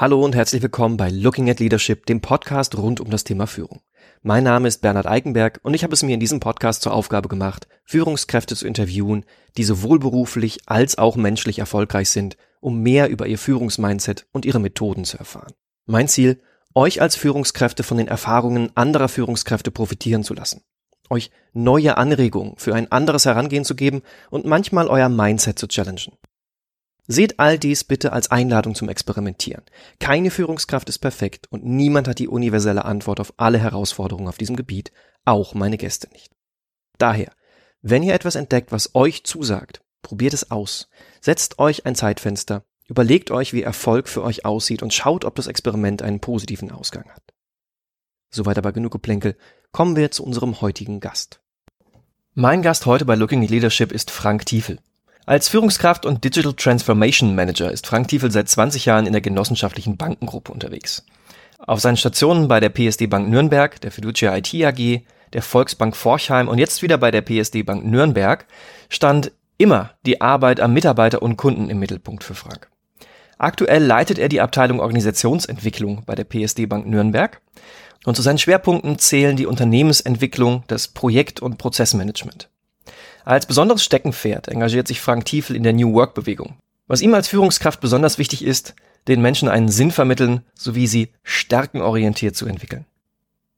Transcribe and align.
Hallo 0.00 0.24
und 0.24 0.34
herzlich 0.34 0.62
willkommen 0.62 0.96
bei 0.96 1.10
Looking 1.10 1.50
at 1.50 1.60
Leadership, 1.60 2.06
dem 2.06 2.22
Podcast 2.22 2.74
rund 2.78 3.00
um 3.00 3.10
das 3.10 3.22
Thema 3.22 3.46
Führung. 3.46 3.82
Mein 4.22 4.44
Name 4.44 4.66
ist 4.66 4.80
Bernhard 4.80 5.06
Eikenberg 5.06 5.60
und 5.62 5.74
ich 5.74 5.84
habe 5.84 5.92
es 5.92 6.02
mir 6.02 6.14
in 6.14 6.20
diesem 6.20 6.40
Podcast 6.40 6.80
zur 6.80 6.94
Aufgabe 6.94 7.28
gemacht, 7.28 7.68
Führungskräfte 7.84 8.56
zu 8.56 8.66
interviewen, 8.66 9.26
die 9.58 9.62
sowohl 9.62 9.98
beruflich 9.98 10.60
als 10.64 10.96
auch 10.96 11.16
menschlich 11.16 11.58
erfolgreich 11.58 12.08
sind, 12.08 12.38
um 12.60 12.80
mehr 12.80 13.10
über 13.10 13.26
ihr 13.26 13.36
Führungsmindset 13.36 14.26
und 14.32 14.46
ihre 14.46 14.58
Methoden 14.58 15.04
zu 15.04 15.18
erfahren. 15.18 15.52
Mein 15.84 16.08
Ziel, 16.08 16.40
euch 16.74 17.02
als 17.02 17.14
Führungskräfte 17.14 17.82
von 17.82 17.98
den 17.98 18.08
Erfahrungen 18.08 18.74
anderer 18.74 19.10
Führungskräfte 19.10 19.70
profitieren 19.70 20.24
zu 20.24 20.32
lassen, 20.32 20.62
euch 21.10 21.30
neue 21.52 21.98
Anregungen 21.98 22.54
für 22.56 22.74
ein 22.74 22.90
anderes 22.90 23.26
Herangehen 23.26 23.66
zu 23.66 23.74
geben 23.74 24.00
und 24.30 24.46
manchmal 24.46 24.88
euer 24.88 25.10
Mindset 25.10 25.58
zu 25.58 25.68
challengen. 25.68 26.14
Seht 27.12 27.40
all 27.40 27.58
dies 27.58 27.82
bitte 27.82 28.12
als 28.12 28.30
Einladung 28.30 28.76
zum 28.76 28.88
Experimentieren. 28.88 29.64
Keine 29.98 30.30
Führungskraft 30.30 30.88
ist 30.88 31.00
perfekt 31.00 31.48
und 31.50 31.64
niemand 31.64 32.06
hat 32.06 32.20
die 32.20 32.28
universelle 32.28 32.84
Antwort 32.84 33.18
auf 33.18 33.34
alle 33.36 33.58
Herausforderungen 33.58 34.28
auf 34.28 34.38
diesem 34.38 34.54
Gebiet, 34.54 34.92
auch 35.24 35.52
meine 35.54 35.76
Gäste 35.76 36.08
nicht. 36.12 36.30
Daher, 36.98 37.32
wenn 37.82 38.04
ihr 38.04 38.14
etwas 38.14 38.36
entdeckt, 38.36 38.70
was 38.70 38.94
euch 38.94 39.24
zusagt, 39.24 39.82
probiert 40.02 40.34
es 40.34 40.52
aus. 40.52 40.88
Setzt 41.20 41.58
euch 41.58 41.84
ein 41.84 41.96
Zeitfenster, 41.96 42.62
überlegt 42.86 43.32
euch, 43.32 43.52
wie 43.52 43.62
Erfolg 43.62 44.08
für 44.08 44.22
euch 44.22 44.44
aussieht 44.44 44.80
und 44.80 44.94
schaut, 44.94 45.24
ob 45.24 45.34
das 45.34 45.48
Experiment 45.48 46.02
einen 46.02 46.20
positiven 46.20 46.70
Ausgang 46.70 47.10
hat. 47.10 47.34
Soweit 48.30 48.56
aber 48.56 48.70
genug 48.70 48.92
Geplänkel, 48.92 49.36
kommen 49.72 49.96
wir 49.96 50.12
zu 50.12 50.22
unserem 50.22 50.60
heutigen 50.60 51.00
Gast. 51.00 51.40
Mein 52.34 52.62
Gast 52.62 52.86
heute 52.86 53.04
bei 53.04 53.16
Looking 53.16 53.42
at 53.42 53.50
Leadership 53.50 53.90
ist 53.90 54.12
Frank 54.12 54.46
Tiefel. 54.46 54.78
Als 55.30 55.48
Führungskraft 55.48 56.06
und 56.06 56.24
Digital 56.24 56.54
Transformation 56.54 57.36
Manager 57.36 57.70
ist 57.70 57.86
Frank 57.86 58.08
Tiefel 58.08 58.32
seit 58.32 58.48
20 58.48 58.86
Jahren 58.86 59.06
in 59.06 59.12
der 59.12 59.20
genossenschaftlichen 59.20 59.96
Bankengruppe 59.96 60.50
unterwegs. 60.50 61.04
Auf 61.60 61.78
seinen 61.78 61.96
Stationen 61.96 62.48
bei 62.48 62.58
der 62.58 62.70
PSD 62.70 63.06
Bank 63.06 63.28
Nürnberg, 63.28 63.80
der 63.80 63.92
Fiducia 63.92 64.36
IT 64.36 64.52
AG, 64.52 65.02
der 65.32 65.42
Volksbank 65.42 65.94
Forchheim 65.94 66.48
und 66.48 66.58
jetzt 66.58 66.82
wieder 66.82 66.98
bei 66.98 67.12
der 67.12 67.22
PSD 67.22 67.62
Bank 67.62 67.84
Nürnberg 67.84 68.44
stand 68.88 69.30
immer 69.56 69.92
die 70.04 70.20
Arbeit 70.20 70.58
am 70.58 70.72
Mitarbeiter 70.72 71.22
und 71.22 71.36
Kunden 71.36 71.70
im 71.70 71.78
Mittelpunkt 71.78 72.24
für 72.24 72.34
Frank. 72.34 72.68
Aktuell 73.38 73.84
leitet 73.84 74.18
er 74.18 74.28
die 74.28 74.40
Abteilung 74.40 74.80
Organisationsentwicklung 74.80 76.02
bei 76.06 76.16
der 76.16 76.24
PSD 76.24 76.66
Bank 76.66 76.88
Nürnberg 76.88 77.40
und 78.04 78.16
zu 78.16 78.22
seinen 78.22 78.38
Schwerpunkten 78.38 78.98
zählen 78.98 79.36
die 79.36 79.46
Unternehmensentwicklung, 79.46 80.64
das 80.66 80.88
Projekt- 80.88 81.38
und 81.38 81.56
Prozessmanagement. 81.56 82.49
Als 83.30 83.46
besonderes 83.46 83.84
Steckenpferd 83.84 84.48
engagiert 84.48 84.88
sich 84.88 85.00
Frank 85.00 85.24
Tiefel 85.24 85.54
in 85.54 85.62
der 85.62 85.72
New 85.72 85.92
Work 85.92 86.14
Bewegung. 86.14 86.56
Was 86.88 87.00
ihm 87.00 87.14
als 87.14 87.28
Führungskraft 87.28 87.80
besonders 87.80 88.18
wichtig 88.18 88.44
ist, 88.44 88.74
den 89.06 89.22
Menschen 89.22 89.48
einen 89.48 89.68
Sinn 89.68 89.92
vermitteln 89.92 90.40
sowie 90.56 90.88
sie 90.88 91.10
stärkenorientiert 91.22 92.34
zu 92.34 92.46
entwickeln. 92.46 92.86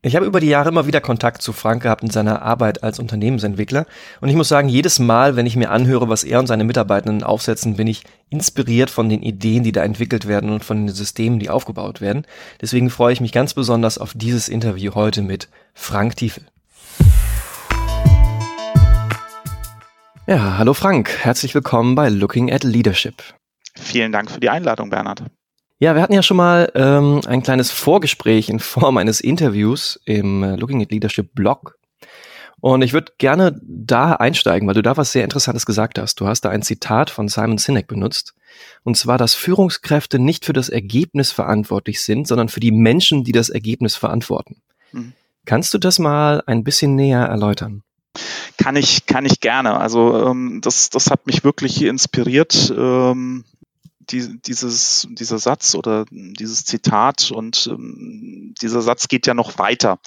Ich 0.02 0.14
habe 0.14 0.26
über 0.26 0.40
die 0.40 0.48
Jahre 0.48 0.68
immer 0.68 0.86
wieder 0.86 1.00
Kontakt 1.00 1.40
zu 1.40 1.54
Frank 1.54 1.84
gehabt 1.84 2.02
in 2.02 2.10
seiner 2.10 2.42
Arbeit 2.42 2.82
als 2.82 2.98
Unternehmensentwickler 2.98 3.86
und 4.20 4.28
ich 4.28 4.36
muss 4.36 4.48
sagen, 4.48 4.68
jedes 4.68 4.98
Mal, 4.98 5.36
wenn 5.36 5.46
ich 5.46 5.56
mir 5.56 5.70
anhöre, 5.70 6.10
was 6.10 6.22
er 6.22 6.38
und 6.38 6.48
seine 6.48 6.64
Mitarbeitenden 6.64 7.22
aufsetzen, 7.22 7.76
bin 7.76 7.86
ich 7.86 8.04
inspiriert 8.28 8.90
von 8.90 9.08
den 9.08 9.22
Ideen, 9.22 9.64
die 9.64 9.72
da 9.72 9.82
entwickelt 9.82 10.28
werden 10.28 10.50
und 10.50 10.62
von 10.62 10.86
den 10.86 10.94
Systemen, 10.94 11.38
die 11.38 11.48
aufgebaut 11.48 12.02
werden. 12.02 12.26
Deswegen 12.60 12.90
freue 12.90 13.14
ich 13.14 13.22
mich 13.22 13.32
ganz 13.32 13.54
besonders 13.54 13.96
auf 13.96 14.12
dieses 14.14 14.50
Interview 14.50 14.94
heute 14.94 15.22
mit 15.22 15.48
Frank 15.72 16.16
Tiefel. 16.16 16.44
Ja, 20.28 20.56
hallo 20.56 20.72
Frank, 20.72 21.10
herzlich 21.24 21.52
willkommen 21.52 21.96
bei 21.96 22.08
Looking 22.08 22.52
at 22.52 22.62
Leadership. 22.62 23.24
Vielen 23.74 24.12
Dank 24.12 24.30
für 24.30 24.38
die 24.38 24.50
Einladung, 24.50 24.88
Bernhard. 24.88 25.24
Ja, 25.80 25.96
wir 25.96 26.02
hatten 26.02 26.12
ja 26.12 26.22
schon 26.22 26.36
mal 26.36 26.70
ähm, 26.76 27.22
ein 27.26 27.42
kleines 27.42 27.72
Vorgespräch 27.72 28.48
in 28.48 28.60
Form 28.60 28.98
eines 28.98 29.20
Interviews 29.20 30.00
im 30.04 30.44
äh, 30.44 30.54
Looking 30.54 30.80
at 30.80 30.92
Leadership 30.92 31.34
Blog. 31.34 31.76
Und 32.60 32.82
ich 32.82 32.92
würde 32.92 33.12
gerne 33.18 33.60
da 33.64 34.12
einsteigen, 34.12 34.68
weil 34.68 34.76
du 34.76 34.82
da 34.82 34.96
was 34.96 35.10
sehr 35.10 35.24
Interessantes 35.24 35.66
gesagt 35.66 35.98
hast. 35.98 36.20
Du 36.20 36.28
hast 36.28 36.42
da 36.42 36.50
ein 36.50 36.62
Zitat 36.62 37.10
von 37.10 37.26
Simon 37.26 37.58
Sinek 37.58 37.88
benutzt. 37.88 38.34
Und 38.84 38.96
zwar, 38.96 39.18
dass 39.18 39.34
Führungskräfte 39.34 40.20
nicht 40.20 40.44
für 40.44 40.52
das 40.52 40.68
Ergebnis 40.68 41.32
verantwortlich 41.32 42.00
sind, 42.00 42.28
sondern 42.28 42.48
für 42.48 42.60
die 42.60 42.70
Menschen, 42.70 43.24
die 43.24 43.32
das 43.32 43.50
Ergebnis 43.50 43.96
verantworten. 43.96 44.62
Mhm. 44.92 45.14
Kannst 45.46 45.74
du 45.74 45.78
das 45.78 45.98
mal 45.98 46.44
ein 46.46 46.62
bisschen 46.62 46.94
näher 46.94 47.24
erläutern? 47.24 47.82
Kann 48.56 48.76
ich, 48.76 49.06
kann 49.06 49.24
ich 49.24 49.40
gerne. 49.40 49.78
Also 49.78 50.26
ähm, 50.28 50.60
das, 50.62 50.90
das 50.90 51.10
hat 51.10 51.26
mich 51.26 51.44
wirklich 51.44 51.82
inspiriert. 51.82 52.72
Ähm, 52.76 53.44
die, 54.10 54.40
dieses, 54.40 55.06
dieser 55.10 55.38
Satz 55.38 55.74
oder 55.74 56.04
dieses 56.10 56.64
Zitat 56.64 57.30
und 57.30 57.68
ähm, 57.70 58.54
dieser 58.60 58.82
Satz 58.82 59.08
geht 59.08 59.26
ja 59.26 59.34
noch 59.34 59.58
weiter. 59.58 59.98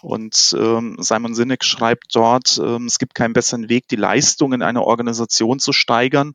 Und 0.00 0.54
ähm, 0.58 0.96
Simon 0.98 1.34
Sinek 1.34 1.64
schreibt 1.64 2.14
dort, 2.14 2.60
ähm, 2.62 2.86
es 2.86 2.98
gibt 2.98 3.14
keinen 3.14 3.32
besseren 3.32 3.68
Weg, 3.68 3.88
die 3.88 3.96
Leistung 3.96 4.52
in 4.52 4.62
einer 4.62 4.84
Organisation 4.84 5.58
zu 5.58 5.72
steigern, 5.72 6.34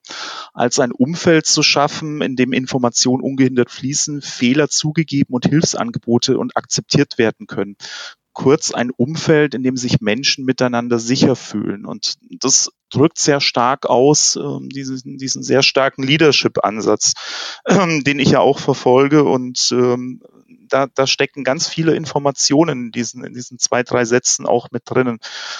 als 0.54 0.80
ein 0.80 0.92
Umfeld 0.92 1.46
zu 1.46 1.64
schaffen, 1.64 2.22
in 2.22 2.36
dem 2.36 2.54
Informationen 2.54 3.22
ungehindert 3.22 3.72
fließen, 3.72 4.22
Fehler 4.22 4.70
zugegeben 4.70 5.34
und 5.34 5.46
Hilfsangebote 5.46 6.38
und 6.38 6.56
akzeptiert 6.56 7.18
werden 7.18 7.48
können 7.48 7.78
kurz 8.38 8.70
ein 8.70 8.92
Umfeld, 8.92 9.56
in 9.56 9.64
dem 9.64 9.78
sich 9.78 10.00
Menschen 10.00 10.46
miteinander 10.46 11.00
sicher 11.00 11.36
fühlen. 11.36 11.88
Und 11.88 12.18
das 12.40 12.72
drückt 12.92 13.18
sehr 13.18 13.42
stark 13.42 13.88
aus, 13.88 14.36
äh, 14.36 14.68
diesen, 14.68 15.18
diesen 15.18 15.42
sehr 15.42 15.64
starken 15.64 16.04
Leadership-Ansatz, 16.04 17.14
äh, 17.66 18.04
den 18.04 18.20
ich 18.20 18.30
ja 18.30 18.40
auch 18.40 18.60
verfolge 18.60 19.24
und 19.24 19.70
ähm, 19.72 20.22
da, 20.70 20.88
da 20.94 21.08
stecken 21.08 21.44
ganz 21.44 21.68
viele 21.68 21.96
Informationen 21.96 22.86
in 22.86 22.92
diesen, 22.92 23.24
in 23.24 23.34
diesen 23.34 23.60
zwei, 23.60 23.84
drei 23.84 24.06
Sätzen 24.06 24.46
auch 24.46 24.70
mit 24.72 24.84
drinnen. 24.86 25.20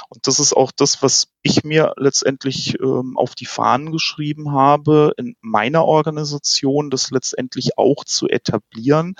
Und 0.10 0.28
das 0.28 0.40
ist 0.40 0.54
auch 0.54 0.72
das, 0.72 1.02
was 1.02 1.30
ich 1.42 1.64
mir 1.64 1.94
letztendlich 1.98 2.80
ähm, 2.80 3.18
auf 3.18 3.36
die 3.36 3.46
Fahnen 3.46 3.92
geschrieben 3.92 4.52
habe, 4.52 5.14
in 5.18 5.36
meiner 5.42 5.86
Organisation, 5.86 6.90
das 6.90 7.12
letztendlich 7.12 7.78
auch 7.78 8.04
zu 8.04 8.28
etablieren, 8.28 9.16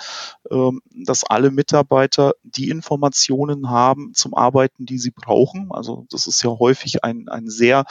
ähm, 0.50 0.80
dass 0.90 1.24
alle 1.24 1.50
Mitarbeiter 1.50 2.34
die 2.42 2.70
Informationen 2.70 3.70
haben 3.70 4.12
zum 4.14 4.34
Arbeiten, 4.34 4.86
die 4.86 4.98
sie 4.98 5.10
brauchen. 5.10 5.68
Also 5.70 6.06
das 6.10 6.26
ist 6.26 6.42
ja 6.42 6.50
häufig 6.50 7.04
ein, 7.04 7.28
ein 7.28 7.48
sehr 7.48 7.84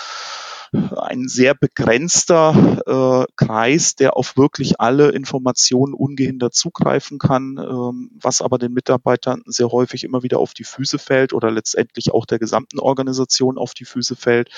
ein 0.73 1.27
sehr 1.27 1.53
begrenzter 1.55 2.81
äh, 2.85 3.31
Kreis, 3.35 3.95
der 3.95 4.17
auf 4.17 4.37
wirklich 4.37 4.79
alle 4.79 5.09
Informationen 5.09 5.93
ungehindert 5.93 6.53
zugreifen 6.53 7.19
kann, 7.19 7.57
ähm, 7.57 8.11
was 8.19 8.41
aber 8.41 8.57
den 8.57 8.73
Mitarbeitern 8.73 9.43
sehr 9.45 9.69
häufig 9.69 10.03
immer 10.03 10.23
wieder 10.23 10.39
auf 10.39 10.53
die 10.53 10.63
Füße 10.63 10.99
fällt 10.99 11.33
oder 11.33 11.51
letztendlich 11.51 12.11
auch 12.11 12.25
der 12.25 12.39
gesamten 12.39 12.79
Organisation 12.79 13.57
auf 13.57 13.73
die 13.73 13.85
Füße 13.85 14.15
fällt, 14.15 14.49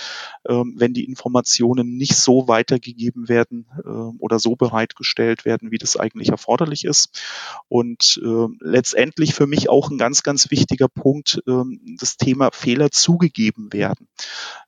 ähm, 0.48 0.76
wenn 0.78 0.94
die 0.94 1.06
Informationen 1.06 1.98
nicht 1.98 2.16
so 2.16 2.48
weitergegeben 2.48 3.30
werden 3.30 3.68
äh, 3.84 3.90
oder 3.90 4.40
so 4.40 4.56
bereitgestellt 4.56 5.46
werden, 5.46 5.72
wie 5.72 5.78
das 5.78 5.98
eigentlich 5.98 6.30
erforderlich 6.30 6.86
ist. 6.86 7.22
Und 7.68 8.20
äh, 8.24 8.48
letztendlich 8.60 9.36
für 9.36 9.48
mich 9.48 9.70
auch 9.70 9.90
ein 9.90 9.98
ganz, 9.98 10.24
ganz 10.24 10.50
wichtiger 10.52 10.88
Punkt, 10.88 11.42
äh, 11.48 11.64
das 12.00 12.18
Thema 12.18 12.50
Fehler 12.52 12.92
zugegeben 12.92 13.72
werden. 13.74 14.08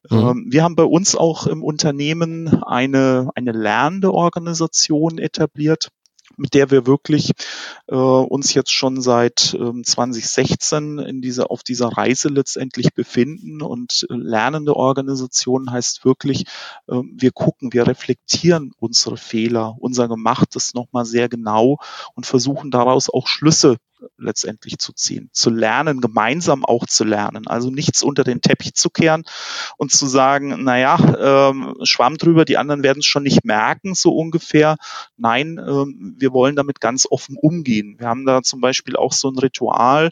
Mhm. 0.09 0.17
Ähm, 0.17 0.45
wir 0.49 0.63
haben 0.63 0.75
bei 0.75 0.83
uns 0.83 1.15
auch 1.15 1.30
auch 1.31 1.47
im 1.47 1.63
Unternehmen 1.63 2.61
eine, 2.63 3.29
eine 3.35 3.53
lernende 3.53 4.13
Organisation 4.13 5.17
etabliert 5.17 5.87
mit 6.37 6.53
der 6.53 6.71
wir 6.71 6.87
wirklich 6.87 7.31
äh, 7.87 7.95
uns 7.95 8.53
jetzt 8.53 8.71
schon 8.71 9.01
seit 9.01 9.53
ähm, 9.59 9.83
2016 9.83 10.97
in 10.97 11.21
dieser, 11.21 11.51
auf 11.51 11.61
dieser 11.61 11.89
Reise 11.89 12.29
letztendlich 12.29 12.93
befinden. 12.93 13.61
Und 13.61 14.07
äh, 14.09 14.13
lernende 14.15 14.75
Organisation 14.75 15.69
heißt 15.71 16.05
wirklich, 16.05 16.45
äh, 16.87 17.01
wir 17.11 17.31
gucken, 17.31 17.73
wir 17.73 17.85
reflektieren 17.85 18.71
unsere 18.79 19.17
Fehler, 19.17 19.75
unser 19.79 20.07
Gemachtes 20.07 20.73
nochmal 20.73 21.05
sehr 21.05 21.27
genau 21.27 21.79
und 22.15 22.25
versuchen 22.25 22.71
daraus 22.71 23.09
auch 23.09 23.27
Schlüsse 23.27 23.75
letztendlich 24.17 24.77
zu 24.79 24.93
ziehen, 24.93 25.29
zu 25.33 25.49
lernen, 25.49 26.01
gemeinsam 26.01 26.65
auch 26.65 26.85
zu 26.85 27.03
lernen. 27.03 27.47
Also 27.47 27.69
nichts 27.69 28.03
unter 28.03 28.23
den 28.23 28.41
Teppich 28.41 28.73
zu 28.73 28.89
kehren 28.89 29.23
und 29.77 29.91
zu 29.91 30.07
sagen, 30.07 30.63
naja, 30.63 30.97
ähm, 31.19 31.75
Schwamm 31.83 32.17
drüber, 32.17 32.45
die 32.45 32.57
anderen 32.57 32.83
werden 32.83 32.99
es 32.99 33.05
schon 33.05 33.23
nicht 33.23 33.45
merken, 33.45 33.95
so 33.95 34.15
ungefähr. 34.15 34.77
Nein, 35.17 35.59
ähm, 35.59 36.15
wir 36.17 36.33
wollen 36.33 36.55
damit 36.55 36.81
ganz 36.81 37.07
offen 37.09 37.37
umgehen. 37.37 37.95
Wir 37.99 38.07
haben 38.07 38.25
da 38.25 38.41
zum 38.41 38.61
Beispiel 38.61 38.95
auch 38.95 39.13
so 39.13 39.29
ein 39.29 39.37
Ritual 39.37 40.09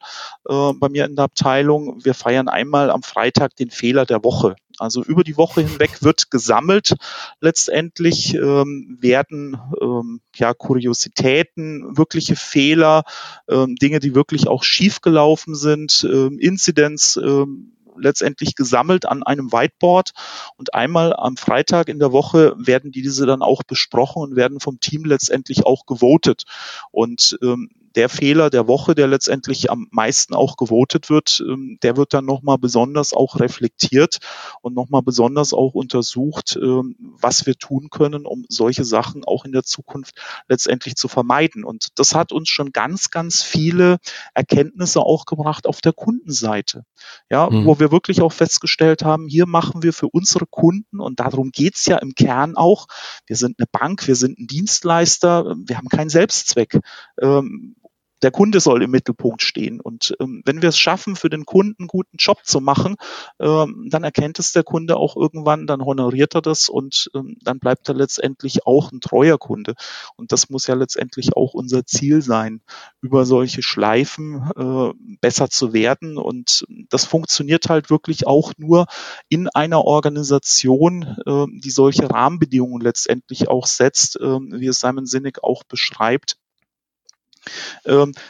äh, 0.48 0.74
bei 0.74 0.90
mir 0.90 1.06
in 1.06 1.16
der 1.16 1.26
Abteilung. 1.26 2.04
Wir 2.04 2.14
feiern 2.14 2.48
einmal 2.48 2.92
am 2.92 3.04
Freitag 3.04 3.56
den 3.56 3.70
Fehler 3.70 4.06
der 4.06 4.24
Woche. 4.24 4.56
Also 4.80 5.04
über 5.04 5.24
die 5.24 5.38
Woche 5.38 5.62
hinweg 5.62 6.02
wird 6.02 6.32
gesammelt. 6.32 6.96
Letztendlich 7.40 8.34
ähm, 8.36 8.98
werden 9.00 9.60
ähm, 9.82 10.22
ja 10.36 10.54
Kuriositäten, 10.54 11.98
wirkliche 11.98 12.36
Fehler, 12.36 13.04
ähm, 13.48 13.76
Dinge, 13.76 14.00
die 14.00 14.16
wirklich 14.16 14.48
auch 14.48 14.64
schiefgelaufen 14.64 15.56
sind, 15.56 16.08
ähm, 16.10 16.40
Inzidenz 16.40 17.18
ähm, 17.22 17.74
letztendlich 18.02 18.56
gesammelt 18.56 19.06
an 19.06 19.24
einem 19.24 19.52
Whiteboard 19.52 20.12
und 20.58 20.74
einmal 20.74 21.14
am 21.14 21.38
Freitag 21.38 21.90
in 21.90 22.00
der 22.00 22.12
Woche 22.12 22.54
werden 22.58 22.92
diese 22.92 23.26
dann 23.26 23.42
auch 23.42 23.64
besprochen 23.64 24.22
und 24.22 24.36
werden 24.36 24.60
vom 24.60 24.80
Team 24.80 25.06
letztendlich 25.06 25.66
auch 25.66 25.86
gewotet. 25.86 26.44
Und 26.92 27.38
ähm, 27.42 27.70
der 27.96 28.10
Fehler 28.10 28.50
der 28.50 28.68
Woche, 28.68 28.96
der 28.96 29.08
letztendlich 29.08 29.72
am 29.72 29.88
meisten 29.92 30.34
auch 30.34 30.58
gewotet 30.58 31.10
wird, 31.10 31.44
ähm, 31.48 31.78
der 31.82 31.98
wird 31.98 32.14
dann 32.14 32.26
nochmal 32.26 32.58
besonders 32.58 33.14
auch 33.14 33.40
reflektiert 33.40 34.18
und 34.62 34.76
nochmal 34.76 35.02
besonders 35.02 35.54
auch 35.54 35.74
untersucht, 35.74 36.58
ähm, 36.62 36.96
was 37.00 37.46
wir 37.46 37.56
tun 37.56 37.90
können, 37.90 38.26
um 38.26 38.46
solche 38.50 38.86
Sachen 38.86 39.24
auch 39.24 39.46
in 39.46 39.52
der 39.52 39.64
Zukunft 39.64 40.16
letztendlich 40.48 40.96
zu 40.96 41.08
vermeiden. 41.08 41.64
Und 41.64 41.88
das 41.96 42.16
hat 42.16 42.32
uns 42.32 42.50
schon 42.50 42.72
ganz, 42.72 43.12
ganz 43.12 43.42
viele 43.42 43.98
Erkenntnisse 44.34 45.02
auch 45.02 45.26
gebracht 45.26 45.68
auf 45.68 45.82
der 45.82 45.94
Kundenseite. 45.94 46.84
Ja, 47.30 47.50
mhm. 47.50 47.66
wo 47.66 47.80
wir 47.80 47.92
wirklich 47.92 48.22
auch 48.22 48.34
festgestellt 48.34 49.04
haben, 49.04 49.28
hier 49.28 49.48
machen 49.48 49.84
wir 49.84 49.94
für 49.94 50.08
unsere 50.08 50.46
Kunden, 50.46 51.00
und 51.00 51.20
darum 51.20 51.52
geht's 51.52 51.86
ja 51.86 51.98
im 51.98 52.14
Kern 52.14 52.56
auch, 52.56 52.88
wir 53.26 53.36
sind 53.36 53.60
eine 53.60 53.68
Bank, 53.72 54.08
wir 54.08 54.16
sind 54.16 54.40
ein 54.40 54.48
Dienstleister, 54.48 55.56
wir 55.66 55.78
haben 55.78 55.90
keinen 55.90 56.10
Selbstzweck. 56.10 56.80
Ähm, 57.22 57.76
der 58.22 58.32
Kunde 58.32 58.60
soll 58.60 58.84
im 58.84 58.92
Mittelpunkt 58.92 59.42
stehen. 59.42 59.80
Und 59.80 60.16
ähm, 60.20 60.42
wenn 60.46 60.62
wir 60.62 60.70
es 60.70 60.78
schaffen, 60.78 61.16
für 61.16 61.30
den 61.30 61.46
Kunden 61.46 61.76
einen 61.80 61.88
guten 61.88 62.18
Job 62.18 62.40
zu 62.44 62.60
machen, 62.60 62.96
ähm, 63.40 63.88
dann 63.90 64.04
erkennt 64.04 64.40
es 64.40 64.52
der 64.52 64.64
Kunde 64.64 64.98
auch 64.98 65.16
irgendwann, 65.16 65.68
dann 65.68 65.84
honoriert 65.84 66.36
er 66.36 66.42
das 66.42 66.70
und 66.70 67.10
ähm, 67.16 67.38
dann 67.42 67.60
bleibt 67.60 67.88
er 67.88 67.96
letztendlich 67.96 68.66
auch 68.66 68.92
ein 68.92 69.02
treuer 69.02 69.38
Kunde. 69.38 69.76
Und 70.16 70.32
das 70.32 70.50
muss 70.50 70.68
ja 70.68 70.76
letztendlich 70.76 71.36
auch 71.36 71.54
unser 71.54 71.86
Ziel 71.86 72.22
sein, 72.22 72.62
über 73.02 73.26
solche 73.26 73.62
Schleifen 73.62 74.52
äh, 74.56 74.94
besser 75.22 75.50
zu 75.50 75.74
werden. 75.74 76.18
Und 76.18 76.66
das 76.90 77.06
funktioniert 77.06 77.70
halt 77.70 77.90
wirklich 77.90 78.28
auch 78.28 78.54
nur 78.58 78.88
in 79.30 79.48
einer 79.48 79.86
Organisation, 79.86 81.18
äh, 81.26 81.46
die 81.60 81.72
solche 81.72 82.10
Rahmenbedingungen 82.10 82.82
letztendlich 82.82 83.48
auch 83.48 83.66
setzt, 83.66 84.18
äh, 84.18 84.40
wie 84.40 84.68
es 84.68 84.80
Simon 84.80 85.06
Sinek 85.06 85.44
auch 85.44 85.64
beschreibt 85.64 86.38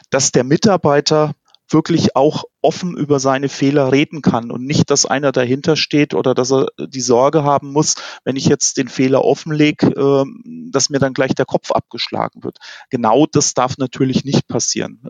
dass 0.09 0.31
der 0.31 0.43
Mitarbeiter 0.43 1.33
wirklich 1.71 2.15
auch 2.15 2.45
offen 2.61 2.97
über 2.97 3.19
seine 3.19 3.49
Fehler 3.49 3.91
reden 3.91 4.21
kann 4.21 4.51
und 4.51 4.65
nicht, 4.65 4.89
dass 4.89 5.05
einer 5.05 5.31
dahinter 5.31 5.75
steht 5.75 6.13
oder 6.13 6.33
dass 6.33 6.51
er 6.51 6.67
die 6.79 7.01
Sorge 7.01 7.43
haben 7.43 7.71
muss, 7.71 7.95
wenn 8.23 8.35
ich 8.35 8.45
jetzt 8.45 8.77
den 8.77 8.87
Fehler 8.89 9.23
offenlege, 9.23 9.87
ähm, 9.87 10.69
dass 10.71 10.89
mir 10.89 10.99
dann 10.99 11.13
gleich 11.13 11.35
der 11.35 11.45
Kopf 11.45 11.71
abgeschlagen 11.71 12.43
wird. 12.43 12.57
Genau 12.89 13.25
das 13.31 13.53
darf 13.53 13.77
natürlich 13.77 14.25
nicht 14.25 14.47
passieren. 14.47 15.03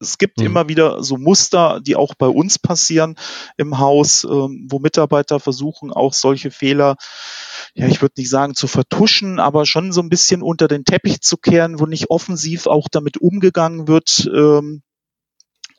Ähm, 0.00 0.06
es 0.06 0.18
gibt 0.18 0.38
mhm. 0.38 0.46
immer 0.46 0.68
wieder 0.68 1.02
so 1.02 1.16
Muster, 1.16 1.80
die 1.80 1.96
auch 1.96 2.14
bei 2.14 2.28
uns 2.28 2.58
passieren 2.58 3.16
im 3.56 3.78
Haus, 3.78 4.24
wo 4.24 4.78
Mitarbeiter 4.78 5.40
versuchen, 5.40 5.92
auch 5.92 6.12
solche 6.12 6.50
Fehler 6.50 6.96
ja, 7.76 7.86
ich 7.88 8.00
würde 8.00 8.14
nicht 8.16 8.30
sagen 8.30 8.54
zu 8.54 8.68
vertuschen, 8.68 9.38
aber 9.38 9.66
schon 9.66 9.92
so 9.92 10.00
ein 10.00 10.08
bisschen 10.08 10.40
unter 10.40 10.66
den 10.66 10.84
Teppich 10.84 11.20
zu 11.20 11.36
kehren, 11.36 11.78
wo 11.78 11.84
nicht 11.84 12.08
offensiv 12.08 12.66
auch 12.66 12.88
damit 12.90 13.18
umgegangen 13.18 13.86
wird, 13.86 14.30
ähm, 14.34 14.82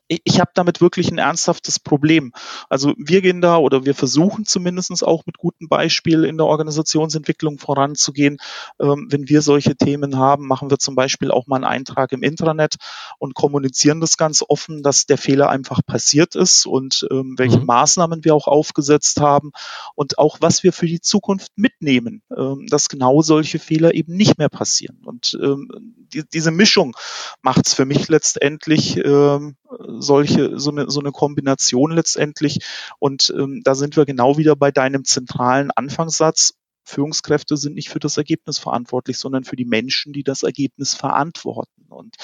ich 0.07 0.39
habe 0.39 0.51
damit 0.53 0.81
wirklich 0.81 1.11
ein 1.11 1.17
ernsthaftes 1.17 1.79
Problem. 1.79 2.31
Also 2.69 2.93
wir 2.97 3.21
gehen 3.21 3.41
da 3.41 3.57
oder 3.57 3.85
wir 3.85 3.93
versuchen 3.93 4.45
zumindestens 4.45 5.03
auch 5.03 5.25
mit 5.25 5.37
gutem 5.37 5.67
Beispiel 5.67 6.23
in 6.23 6.37
der 6.37 6.45
Organisationsentwicklung 6.45 7.57
voranzugehen. 7.57 8.37
Ähm, 8.79 9.07
wenn 9.09 9.27
wir 9.27 9.41
solche 9.41 9.75
Themen 9.75 10.17
haben, 10.17 10.47
machen 10.47 10.69
wir 10.69 10.79
zum 10.79 10.95
Beispiel 10.95 11.31
auch 11.31 11.47
mal 11.47 11.57
einen 11.57 11.65
Eintrag 11.65 12.11
im 12.13 12.23
Intranet 12.23 12.75
und 13.19 13.35
kommunizieren 13.35 13.99
das 13.99 14.17
ganz 14.17 14.43
offen, 14.47 14.81
dass 14.83 15.05
der 15.05 15.17
Fehler 15.17 15.49
einfach 15.49 15.81
passiert 15.85 16.35
ist 16.35 16.65
und 16.65 17.05
ähm, 17.11 17.35
welche 17.37 17.59
mhm. 17.59 17.65
Maßnahmen 17.65 18.23
wir 18.23 18.33
auch 18.33 18.47
aufgesetzt 18.47 19.19
haben 19.19 19.51
und 19.95 20.17
auch 20.19 20.37
was 20.39 20.63
wir 20.63 20.71
für 20.71 20.87
die 20.87 21.01
Zukunft 21.01 21.51
mitnehmen, 21.57 22.21
ähm, 22.35 22.67
dass 22.69 22.89
genau 22.89 23.21
solche 23.21 23.59
Fehler 23.59 23.93
eben 23.93 24.15
nicht 24.15 24.37
mehr 24.37 24.49
passieren. 24.49 25.01
Und 25.05 25.37
ähm, 25.41 25.95
die, 26.13 26.23
diese 26.27 26.51
Mischung 26.51 26.95
macht 27.41 27.67
es 27.67 27.73
für 27.73 27.85
mich 27.85 28.07
letztendlich 28.07 28.97
ähm, 28.97 29.55
solche, 29.99 30.59
so 30.59 30.71
eine, 30.71 30.89
so 30.89 30.99
eine 30.99 31.11
Kombination 31.11 31.91
letztendlich. 31.91 32.59
Und 32.99 33.33
ähm, 33.37 33.61
da 33.63 33.75
sind 33.75 33.97
wir 33.97 34.05
genau 34.05 34.37
wieder 34.37 34.55
bei 34.55 34.71
deinem 34.71 35.05
zentralen 35.05 35.71
Anfangssatz. 35.71 36.53
Führungskräfte 36.87 37.57
sind 37.57 37.75
nicht 37.75 37.89
für 37.89 37.99
das 37.99 38.17
Ergebnis 38.17 38.59
verantwortlich, 38.59 39.17
sondern 39.17 39.43
für 39.43 39.55
die 39.55 39.65
Menschen, 39.65 40.13
die 40.13 40.23
das 40.23 40.43
Ergebnis 40.43 40.95
verantworten. 40.95 41.85
Und 41.89 42.15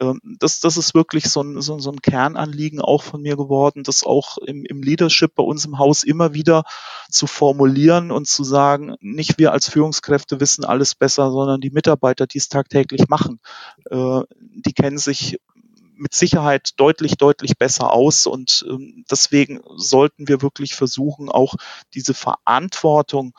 ähm, 0.00 0.20
das, 0.38 0.60
das 0.60 0.76
ist 0.76 0.94
wirklich 0.94 1.24
so 1.24 1.42
ein, 1.42 1.60
so, 1.60 1.78
so 1.78 1.90
ein 1.90 2.00
Kernanliegen 2.00 2.80
auch 2.80 3.02
von 3.02 3.22
mir 3.22 3.36
geworden, 3.36 3.82
das 3.82 4.04
auch 4.04 4.38
im, 4.38 4.64
im 4.64 4.82
Leadership 4.82 5.34
bei 5.34 5.42
uns 5.42 5.64
im 5.64 5.78
Haus 5.78 6.04
immer 6.04 6.32
wieder 6.32 6.62
zu 7.10 7.26
formulieren 7.26 8.10
und 8.10 8.28
zu 8.28 8.44
sagen, 8.44 8.94
nicht 9.00 9.38
wir 9.38 9.52
als 9.52 9.68
Führungskräfte 9.68 10.40
wissen 10.40 10.64
alles 10.64 10.94
besser, 10.94 11.30
sondern 11.30 11.60
die 11.60 11.70
Mitarbeiter, 11.70 12.26
die 12.26 12.38
es 12.38 12.48
tagtäglich 12.48 13.08
machen, 13.08 13.40
äh, 13.90 14.20
die 14.38 14.72
kennen 14.72 14.98
sich 14.98 15.38
mit 15.96 16.14
Sicherheit 16.14 16.70
deutlich, 16.76 17.16
deutlich 17.16 17.56
besser 17.58 17.92
aus. 17.92 18.26
Und 18.26 18.64
ähm, 18.68 19.04
deswegen 19.10 19.60
sollten 19.76 20.28
wir 20.28 20.42
wirklich 20.42 20.74
versuchen, 20.74 21.28
auch 21.28 21.54
diese 21.94 22.14
Verantwortung 22.14 23.32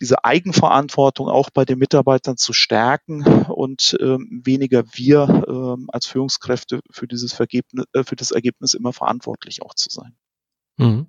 diese 0.00 0.24
Eigenverantwortung 0.24 1.28
auch 1.28 1.50
bei 1.50 1.64
den 1.64 1.78
Mitarbeitern 1.78 2.36
zu 2.36 2.52
stärken 2.52 3.24
und 3.46 3.96
ähm, 4.00 4.42
weniger 4.44 4.84
wir 4.92 5.44
ähm, 5.48 5.88
als 5.92 6.06
Führungskräfte 6.06 6.80
für 6.90 7.06
dieses 7.06 7.32
Vergebnis, 7.32 7.84
äh, 7.92 8.04
für 8.04 8.16
das 8.16 8.30
Ergebnis 8.30 8.74
immer 8.74 8.92
verantwortlich 8.92 9.62
auch 9.62 9.74
zu 9.74 9.88
sein. 9.90 10.16
Mhm. 10.76 11.06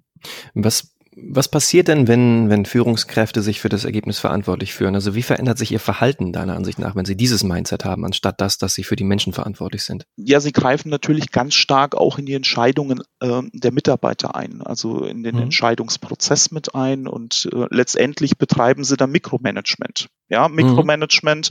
Was 0.53 0.95
was 1.27 1.47
passiert 1.47 1.87
denn, 1.87 2.07
wenn, 2.07 2.49
wenn 2.49 2.65
Führungskräfte 2.65 3.41
sich 3.41 3.59
für 3.59 3.69
das 3.69 3.85
Ergebnis 3.85 4.19
verantwortlich 4.19 4.73
führen? 4.73 4.95
Also 4.95 5.15
wie 5.15 5.21
verändert 5.21 5.57
sich 5.57 5.71
ihr 5.71 5.79
Verhalten 5.79 6.33
deiner 6.33 6.55
Ansicht 6.55 6.79
nach, 6.79 6.95
wenn 6.95 7.05
sie 7.05 7.15
dieses 7.15 7.43
Mindset 7.43 7.85
haben, 7.85 8.05
anstatt 8.05 8.41
das, 8.41 8.57
dass 8.57 8.73
sie 8.73 8.83
für 8.83 8.95
die 8.95 9.03
Menschen 9.03 9.33
verantwortlich 9.33 9.83
sind? 9.83 10.05
Ja, 10.17 10.39
sie 10.39 10.51
greifen 10.51 10.89
natürlich 10.89 11.31
ganz 11.31 11.55
stark 11.55 11.95
auch 11.95 12.17
in 12.17 12.25
die 12.25 12.33
Entscheidungen 12.33 13.01
äh, 13.19 13.41
der 13.53 13.71
Mitarbeiter 13.71 14.35
ein, 14.35 14.61
also 14.61 15.05
in 15.05 15.23
den 15.23 15.35
mhm. 15.35 15.43
Entscheidungsprozess 15.43 16.51
mit 16.51 16.75
ein 16.75 17.07
und 17.07 17.49
äh, 17.53 17.65
letztendlich 17.69 18.37
betreiben 18.37 18.83
sie 18.83 18.97
dann 18.97 19.11
Mikromanagement. 19.11 20.09
Ja, 20.29 20.47
mhm. 20.47 20.55
Mikromanagement 20.55 21.49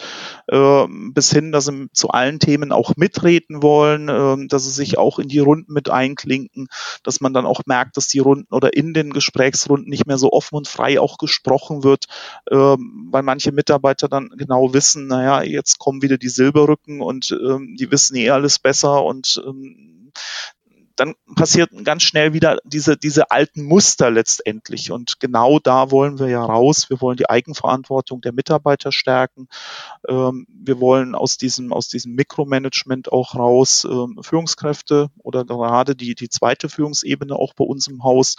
mhm. 0.51 0.57
äh, 0.57 1.13
bis 1.13 1.33
hin, 1.33 1.53
dass 1.53 1.67
sie 1.67 1.89
zu 1.93 2.09
allen 2.11 2.39
Themen 2.39 2.73
auch 2.73 2.97
mitreden 2.97 3.63
wollen, 3.63 4.09
äh, 4.09 4.47
dass 4.49 4.65
sie 4.65 4.71
sich 4.71 4.99
auch 4.99 5.19
in 5.19 5.29
die 5.29 5.41
Runden 5.41 5.73
mit 5.73 5.91
einklinken, 5.91 6.69
dass 7.03 7.21
man 7.21 7.35
dann 7.35 7.47
auch 7.47 7.63
merkt, 7.67 7.97
dass 7.97 8.09
die 8.09 8.21
Runden 8.21 8.55
oder 8.55 8.75
in 8.75 8.95
den 8.95 9.11
Gesprächsrunden 9.11 9.91
nicht 9.91 10.07
mehr 10.07 10.19
so 10.19 10.33
offen 10.33 10.55
und 10.55 10.69
frei 10.69 11.01
auch 11.01 11.19
gesprochen 11.19 11.83
wird, 11.83 12.07
äh, 12.47 12.57
weil 12.57 13.23
manche 13.23 13.53
Mitarbeiter 13.53 14.09
dann 14.09 14.31
genau 14.37 14.73
wissen, 14.73 15.08
naja, 15.08 15.43
jetzt 15.43 15.79
kommen 15.79 16.03
wieder 16.03 16.19
die 16.19 16.29
Silberrücken 16.29 17.01
und 17.01 17.31
ähm, 17.32 17.77
die 17.79 17.91
wissen 17.91 18.17
eh 18.17 18.31
alles 18.31 18.58
besser 18.58 19.05
und 19.05 19.43
ähm, 19.44 20.13
dann 20.98 21.14
passiert 21.36 21.70
ganz 21.84 22.02
schnell 22.02 22.32
wieder 22.32 22.58
diese, 22.64 22.96
diese 22.96 23.31
alten 23.31 23.62
Muster 23.62 24.10
letztendlich. 24.10 24.90
Und 24.90 25.20
genau 25.20 25.58
da 25.60 25.90
wollen 25.90 26.19
wir 26.19 26.28
ja 26.28 26.44
raus. 26.44 26.90
Wir 26.90 27.00
wollen 27.00 27.17
die 27.17 27.31
Eigenverantwortung 27.31 28.20
der 28.20 28.32
Mitarbeiter 28.32 28.90
stärken. 28.90 29.48
Ähm, 30.08 30.46
wir 30.48 30.81
wollen 30.81 31.14
aus 31.14 31.36
diesem, 31.36 31.72
aus 31.72 31.88
diesem 31.88 32.14
Mikromanagement 32.14 33.12
auch 33.12 33.36
raus. 33.36 33.86
Ähm, 33.88 34.19
Führungskräfte 34.22 35.10
oder 35.19 35.44
gerade 35.44 35.94
die, 35.94 36.14
die 36.14 36.28
zweite 36.28 36.69
Führungsebene 36.69 37.36
auch 37.36 37.55
bei 37.55 37.64
uns 37.64 37.86
im 37.86 38.02
Haus 38.02 38.34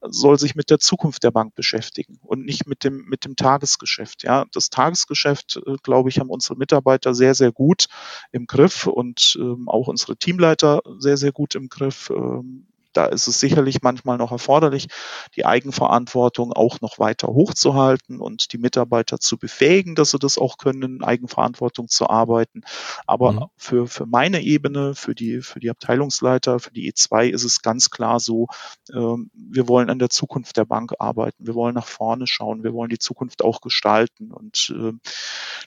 soll 0.00 0.38
sich 0.38 0.54
mit 0.54 0.70
der 0.70 0.78
Zukunft 0.78 1.24
der 1.24 1.30
Bank 1.30 1.54
beschäftigen 1.54 2.18
und 2.22 2.44
nicht 2.44 2.66
mit 2.66 2.84
dem, 2.84 3.04
mit 3.06 3.24
dem 3.24 3.36
Tagesgeschäft. 3.36 4.22
Ja, 4.22 4.46
das 4.52 4.70
Tagesgeschäft, 4.70 5.60
äh, 5.66 5.76
glaube 5.82 6.08
ich, 6.08 6.20
haben 6.20 6.30
unsere 6.30 6.56
Mitarbeiter 6.56 7.14
sehr, 7.14 7.34
sehr 7.34 7.52
gut 7.52 7.86
im 8.32 8.46
Griff 8.46 8.86
und 8.86 9.36
ähm, 9.38 9.68
auch 9.68 9.88
unsere 9.88 10.16
Teamleiter 10.16 10.80
sehr, 10.98 11.16
sehr 11.16 11.32
gut 11.32 11.54
im 11.54 11.68
Griff. 11.68 11.97
Ähm, 12.10 12.68
da 12.98 13.06
ist 13.06 13.28
es 13.28 13.38
sicherlich 13.38 13.82
manchmal 13.82 14.18
noch 14.18 14.32
erforderlich, 14.32 14.88
die 15.36 15.46
Eigenverantwortung 15.46 16.52
auch 16.52 16.80
noch 16.80 16.98
weiter 16.98 17.28
hochzuhalten 17.28 18.20
und 18.20 18.52
die 18.52 18.58
Mitarbeiter 18.58 19.20
zu 19.20 19.38
befähigen, 19.38 19.94
dass 19.94 20.10
sie 20.10 20.18
das 20.18 20.36
auch 20.36 20.56
können, 20.56 21.04
Eigenverantwortung 21.04 21.88
zu 21.88 22.10
arbeiten. 22.10 22.62
Aber 23.06 23.32
mhm. 23.32 23.44
für, 23.56 23.86
für 23.86 24.06
meine 24.06 24.42
Ebene, 24.42 24.96
für 24.96 25.14
die, 25.14 25.42
für 25.42 25.60
die 25.60 25.70
Abteilungsleiter, 25.70 26.58
für 26.58 26.72
die 26.72 26.92
E2 26.92 27.28
ist 27.28 27.44
es 27.44 27.62
ganz 27.62 27.90
klar 27.90 28.18
so, 28.18 28.48
ähm, 28.92 29.30
wir 29.32 29.68
wollen 29.68 29.90
an 29.90 30.00
der 30.00 30.10
Zukunft 30.10 30.56
der 30.56 30.64
Bank 30.64 30.94
arbeiten. 30.98 31.46
Wir 31.46 31.54
wollen 31.54 31.74
nach 31.76 31.86
vorne 31.86 32.26
schauen. 32.26 32.64
Wir 32.64 32.72
wollen 32.72 32.90
die 32.90 32.98
Zukunft 32.98 33.44
auch 33.44 33.60
gestalten 33.60 34.32
und 34.32 34.74
äh, 34.76 34.92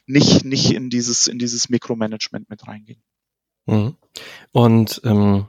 nicht, 0.06 0.44
nicht 0.44 0.74
in 0.74 0.90
dieses, 0.90 1.28
in 1.28 1.40
dieses 1.40 1.70
Mikromanagement 1.70 2.50
mit 2.50 2.68
reingehen. 2.68 3.02
Mhm. 3.68 3.96
Und 4.52 5.02
ähm 5.06 5.46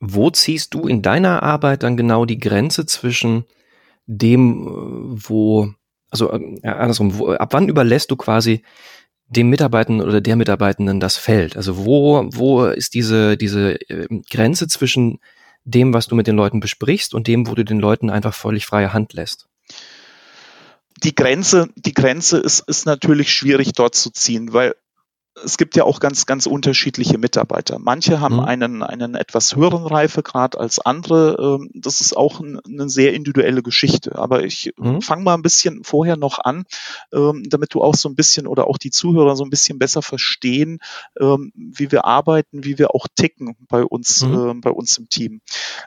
wo 0.00 0.30
ziehst 0.30 0.74
du 0.74 0.86
in 0.86 1.02
deiner 1.02 1.42
Arbeit 1.42 1.82
dann 1.82 1.96
genau 1.96 2.24
die 2.24 2.38
Grenze 2.38 2.86
zwischen 2.86 3.44
dem, 4.06 4.66
äh, 4.66 5.22
wo, 5.28 5.72
also 6.10 6.32
äh, 6.32 6.66
andersrum, 6.66 7.18
wo, 7.18 7.32
ab 7.32 7.52
wann 7.52 7.68
überlässt 7.68 8.10
du 8.10 8.16
quasi 8.16 8.62
dem 9.28 9.48
Mitarbeitenden 9.48 10.06
oder 10.06 10.20
der 10.20 10.36
Mitarbeitenden 10.36 11.00
das 11.00 11.16
Feld? 11.16 11.56
Also 11.56 11.84
wo, 11.84 12.28
wo 12.32 12.66
ist 12.66 12.94
diese, 12.94 13.36
diese 13.36 13.80
äh, 13.88 14.06
Grenze 14.30 14.68
zwischen 14.68 15.18
dem, 15.64 15.94
was 15.94 16.06
du 16.06 16.14
mit 16.14 16.26
den 16.26 16.36
Leuten 16.36 16.60
besprichst 16.60 17.14
und 17.14 17.26
dem, 17.26 17.46
wo 17.48 17.54
du 17.54 17.64
den 17.64 17.78
Leuten 17.78 18.10
einfach 18.10 18.34
völlig 18.34 18.66
freie 18.66 18.92
Hand 18.92 19.14
lässt? 19.14 19.48
Die 21.02 21.14
Grenze, 21.14 21.68
die 21.76 21.94
Grenze 21.94 22.38
ist, 22.38 22.60
ist 22.68 22.86
natürlich 22.86 23.32
schwierig 23.32 23.72
dort 23.72 23.94
zu 23.94 24.10
ziehen, 24.10 24.52
weil 24.52 24.74
es 25.44 25.58
gibt 25.58 25.76
ja 25.76 25.84
auch 25.84 26.00
ganz, 26.00 26.26
ganz 26.26 26.46
unterschiedliche 26.46 27.18
Mitarbeiter. 27.18 27.78
Manche 27.78 28.20
haben 28.20 28.36
mhm. 28.36 28.44
einen, 28.44 28.82
einen 28.82 29.14
etwas 29.14 29.54
höheren 29.54 29.86
Reifegrad 29.86 30.56
als 30.56 30.78
andere. 30.78 31.58
Ähm, 31.60 31.70
das 31.74 32.00
ist 32.00 32.16
auch 32.16 32.40
eine 32.40 32.88
sehr 32.88 33.12
individuelle 33.12 33.62
Geschichte. 33.62 34.16
Aber 34.16 34.44
ich 34.44 34.72
mhm. 34.76 35.02
fange 35.02 35.22
mal 35.22 35.34
ein 35.34 35.42
bisschen 35.42 35.84
vorher 35.84 36.16
noch 36.16 36.38
an, 36.38 36.64
ähm, 37.12 37.44
damit 37.48 37.74
du 37.74 37.82
auch 37.82 37.94
so 37.94 38.08
ein 38.08 38.14
bisschen 38.14 38.46
oder 38.46 38.66
auch 38.66 38.78
die 38.78 38.90
Zuhörer 38.90 39.36
so 39.36 39.44
ein 39.44 39.50
bisschen 39.50 39.78
besser 39.78 40.02
verstehen, 40.02 40.78
ähm, 41.20 41.52
wie 41.54 41.92
wir 41.92 42.04
arbeiten, 42.04 42.64
wie 42.64 42.78
wir 42.78 42.94
auch 42.94 43.06
ticken 43.14 43.56
bei 43.68 43.84
uns, 43.84 44.22
mhm. 44.22 44.60
bei 44.60 44.70
uns 44.70 44.98
im 44.98 45.08
Team. 45.08 45.40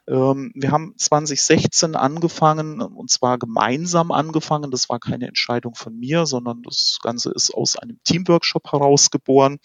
Wir 0.05 0.71
haben 0.71 0.93
2016 0.97 1.95
angefangen 1.95 2.81
und 2.81 3.09
zwar 3.09 3.37
gemeinsam 3.37 4.11
angefangen. 4.11 4.71
Das 4.71 4.89
war 4.89 4.99
keine 4.99 5.27
Entscheidung 5.27 5.75
von 5.75 5.97
mir, 5.97 6.25
sondern 6.25 6.61
das 6.63 6.99
Ganze 7.01 7.31
ist 7.31 7.53
aus 7.53 7.77
einem 7.77 7.99
Teamworkshop 8.03 8.71
herausgeboren 8.71 9.46
Faktoren, 9.47 9.59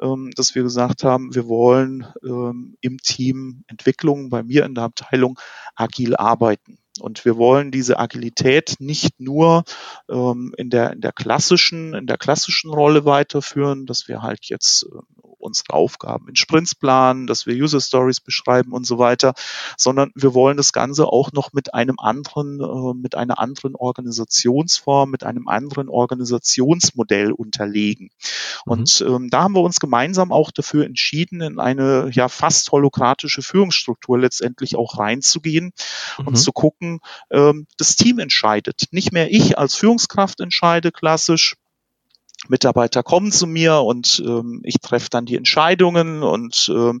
ähm, 0.00 0.30
dass 0.36 0.54
wir 0.54 0.62
gesagt 0.62 1.04
haben, 1.04 1.34
wir 1.34 1.48
wollen 1.48 2.06
ähm, 2.24 2.76
im 2.80 2.98
Team 2.98 3.64
Entwicklung 3.66 4.30
bei 4.30 4.42
mir 4.42 4.64
in 4.64 4.74
der 4.74 4.84
Abteilung 4.84 5.38
agil 5.74 6.16
arbeiten. 6.16 6.78
Und 7.00 7.24
wir 7.24 7.36
wollen 7.38 7.70
diese 7.70 7.98
Agilität 7.98 8.76
nicht 8.78 9.18
nur 9.18 9.64
ähm, 10.10 10.54
in, 10.58 10.68
der, 10.68 10.92
in 10.92 11.00
der 11.00 11.12
klassischen, 11.12 11.94
in 11.94 12.06
der 12.06 12.18
klassischen 12.18 12.70
Rolle 12.70 13.06
weiterführen, 13.06 13.86
dass 13.86 14.08
wir 14.08 14.22
halt 14.22 14.44
jetzt 14.44 14.84
äh, 14.84 14.88
unsere 15.42 15.74
Aufgaben 15.74 16.28
in 16.28 16.36
Sprints 16.36 16.74
planen, 16.74 17.26
dass 17.26 17.46
wir 17.46 17.54
User 17.54 17.80
Stories 17.80 18.20
beschreiben 18.20 18.72
und 18.72 18.86
so 18.86 18.98
weiter, 18.98 19.34
sondern 19.76 20.10
wir 20.14 20.34
wollen 20.34 20.56
das 20.56 20.72
Ganze 20.72 21.06
auch 21.06 21.32
noch 21.32 21.52
mit 21.52 21.74
einem 21.74 21.98
anderen, 21.98 22.60
äh, 22.60 22.94
mit 22.94 23.14
einer 23.14 23.38
anderen 23.38 23.74
Organisationsform, 23.74 25.10
mit 25.10 25.24
einem 25.24 25.48
anderen 25.48 25.88
Organisationsmodell 25.88 27.32
unterlegen. 27.32 28.10
Mhm. 28.64 28.72
Und 28.72 29.04
ähm, 29.06 29.28
da 29.30 29.42
haben 29.42 29.54
wir 29.54 29.62
uns 29.62 29.80
gemeinsam 29.80 30.32
auch 30.32 30.50
dafür 30.50 30.84
entschieden, 30.84 31.40
in 31.40 31.58
eine 31.58 32.10
ja 32.12 32.28
fast 32.28 32.70
holokratische 32.72 33.42
Führungsstruktur 33.42 34.18
letztendlich 34.18 34.76
auch 34.76 34.98
reinzugehen 34.98 35.72
mhm. 36.18 36.26
und 36.26 36.36
zu 36.36 36.52
gucken, 36.52 37.00
ähm, 37.30 37.66
das 37.78 37.96
Team 37.96 38.18
entscheidet. 38.18 38.84
Nicht 38.90 39.12
mehr 39.12 39.30
ich 39.30 39.58
als 39.58 39.74
Führungskraft 39.74 40.40
entscheide 40.40 40.92
klassisch, 40.92 41.56
Mitarbeiter 42.48 43.02
kommen 43.02 43.30
zu 43.30 43.46
mir 43.46 43.76
und 43.82 44.22
ähm, 44.26 44.60
ich 44.64 44.80
treffe 44.80 45.08
dann 45.10 45.26
die 45.26 45.36
Entscheidungen 45.36 46.24
und 46.24 46.70
ähm, 46.74 47.00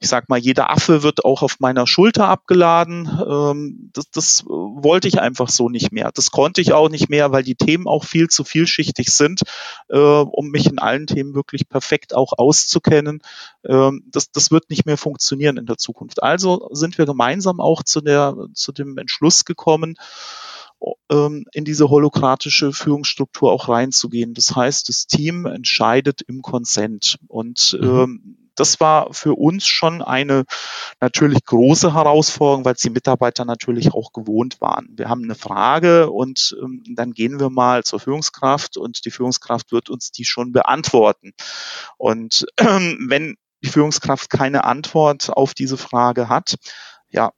ich 0.00 0.08
sag 0.08 0.30
mal, 0.30 0.38
jeder 0.38 0.70
Affe 0.70 1.02
wird 1.02 1.24
auch 1.24 1.42
auf 1.42 1.60
meiner 1.60 1.86
Schulter 1.86 2.28
abgeladen. 2.28 3.06
Ähm, 3.28 3.90
das, 3.92 4.10
das 4.10 4.44
wollte 4.46 5.06
ich 5.06 5.20
einfach 5.20 5.50
so 5.50 5.68
nicht 5.68 5.92
mehr. 5.92 6.10
Das 6.14 6.30
konnte 6.30 6.62
ich 6.62 6.72
auch 6.72 6.88
nicht 6.88 7.10
mehr, 7.10 7.30
weil 7.30 7.42
die 7.42 7.56
Themen 7.56 7.86
auch 7.86 8.04
viel 8.04 8.28
zu 8.28 8.42
vielschichtig 8.42 9.10
sind, 9.12 9.42
äh, 9.88 9.98
um 9.98 10.48
mich 10.48 10.66
in 10.66 10.78
allen 10.78 11.06
Themen 11.06 11.34
wirklich 11.34 11.68
perfekt 11.68 12.14
auch 12.14 12.32
auszukennen. 12.38 13.20
Ähm, 13.64 14.04
das, 14.06 14.30
das 14.32 14.50
wird 14.50 14.70
nicht 14.70 14.86
mehr 14.86 14.96
funktionieren 14.96 15.58
in 15.58 15.66
der 15.66 15.76
Zukunft. 15.76 16.22
Also 16.22 16.70
sind 16.72 16.96
wir 16.96 17.04
gemeinsam 17.04 17.60
auch 17.60 17.82
zu 17.82 18.00
der 18.00 18.34
zu 18.54 18.72
dem 18.72 18.96
Entschluss 18.96 19.44
gekommen, 19.44 19.96
ähm, 21.10 21.46
in 21.52 21.64
diese 21.64 21.90
holokratische 21.90 22.72
Führungsstruktur 22.72 23.52
auch 23.52 23.68
reinzugehen. 23.68 24.34
Das 24.34 24.54
heißt, 24.54 24.88
das 24.88 25.06
Team 25.06 25.46
entscheidet 25.46 26.22
im 26.22 26.42
Konsent. 26.42 27.18
Und 27.28 27.76
mhm. 27.80 27.88
ähm, 27.88 28.36
das 28.60 28.78
war 28.78 29.12
für 29.12 29.34
uns 29.34 29.66
schon 29.66 30.02
eine 30.02 30.44
natürlich 31.00 31.44
große 31.44 31.94
Herausforderung, 31.94 32.64
weil 32.64 32.74
es 32.74 32.82
die 32.82 32.90
Mitarbeiter 32.90 33.44
natürlich 33.44 33.94
auch 33.94 34.12
gewohnt 34.12 34.60
waren. 34.60 34.88
Wir 34.96 35.08
haben 35.08 35.24
eine 35.24 35.34
Frage 35.34 36.10
und 36.10 36.54
ähm, 36.60 36.82
dann 36.94 37.12
gehen 37.12 37.40
wir 37.40 37.48
mal 37.48 37.84
zur 37.84 38.00
Führungskraft 38.00 38.76
und 38.76 39.04
die 39.04 39.10
Führungskraft 39.10 39.72
wird 39.72 39.88
uns 39.88 40.10
die 40.10 40.24
schon 40.24 40.52
beantworten. 40.52 41.32
Und 41.96 42.46
äh, 42.56 42.64
wenn 43.08 43.36
die 43.62 43.68
Führungskraft 43.68 44.30
keine 44.30 44.64
Antwort 44.64 45.30
auf 45.30 45.54
diese 45.54 45.76
Frage 45.76 46.28
hat, 46.28 46.56
ja, 47.08 47.32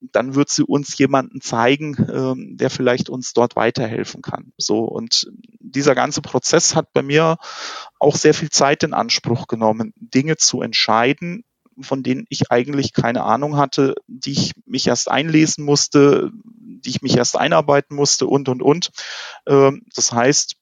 dann 0.00 0.34
wird 0.34 0.50
sie 0.50 0.64
uns 0.64 0.96
jemanden 0.98 1.40
zeigen, 1.40 1.96
ähm, 2.12 2.56
der 2.56 2.70
vielleicht 2.70 3.10
uns 3.10 3.32
dort 3.32 3.56
weiterhelfen 3.56 4.22
kann. 4.22 4.52
So 4.58 4.80
und 4.80 5.30
dieser 5.60 5.94
ganze 5.94 6.22
Prozess 6.22 6.74
hat 6.74 6.92
bei 6.92 7.02
mir 7.02 7.36
auch 7.98 8.16
sehr 8.16 8.34
viel 8.34 8.50
Zeit 8.50 8.82
in 8.82 8.94
Anspruch 8.94 9.46
genommen, 9.46 9.92
Dinge 9.96 10.36
zu 10.36 10.62
entscheiden, 10.62 11.44
von 11.80 12.02
denen 12.02 12.26
ich 12.28 12.50
eigentlich 12.50 12.92
keine 12.92 13.22
Ahnung 13.22 13.56
hatte, 13.56 13.94
die 14.08 14.32
ich 14.32 14.52
mich 14.66 14.86
erst 14.86 15.10
einlesen 15.10 15.64
musste, 15.64 16.30
die 16.34 16.90
ich 16.90 17.02
mich 17.02 17.16
erst 17.16 17.36
einarbeiten 17.36 17.94
musste 17.94 18.26
und 18.26 18.48
und 18.48 18.62
und. 18.62 18.90
Ähm, 19.46 19.82
das 19.94 20.12
heißt, 20.12 20.56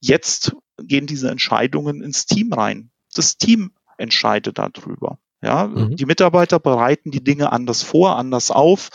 jetzt 0.00 0.54
gehen 0.78 1.06
diese 1.06 1.30
Entscheidungen 1.30 2.02
ins 2.02 2.26
Team 2.26 2.52
rein. 2.52 2.90
Das 3.14 3.36
Team 3.36 3.72
entscheidet 3.96 4.58
darüber. 4.58 5.18
Ja, 5.44 5.66
mhm. 5.66 5.94
die 5.94 6.06
Mitarbeiter 6.06 6.58
bereiten 6.58 7.10
die 7.10 7.22
Dinge 7.22 7.52
anders 7.52 7.82
vor, 7.82 8.16
anders 8.16 8.50
auf. 8.50 8.88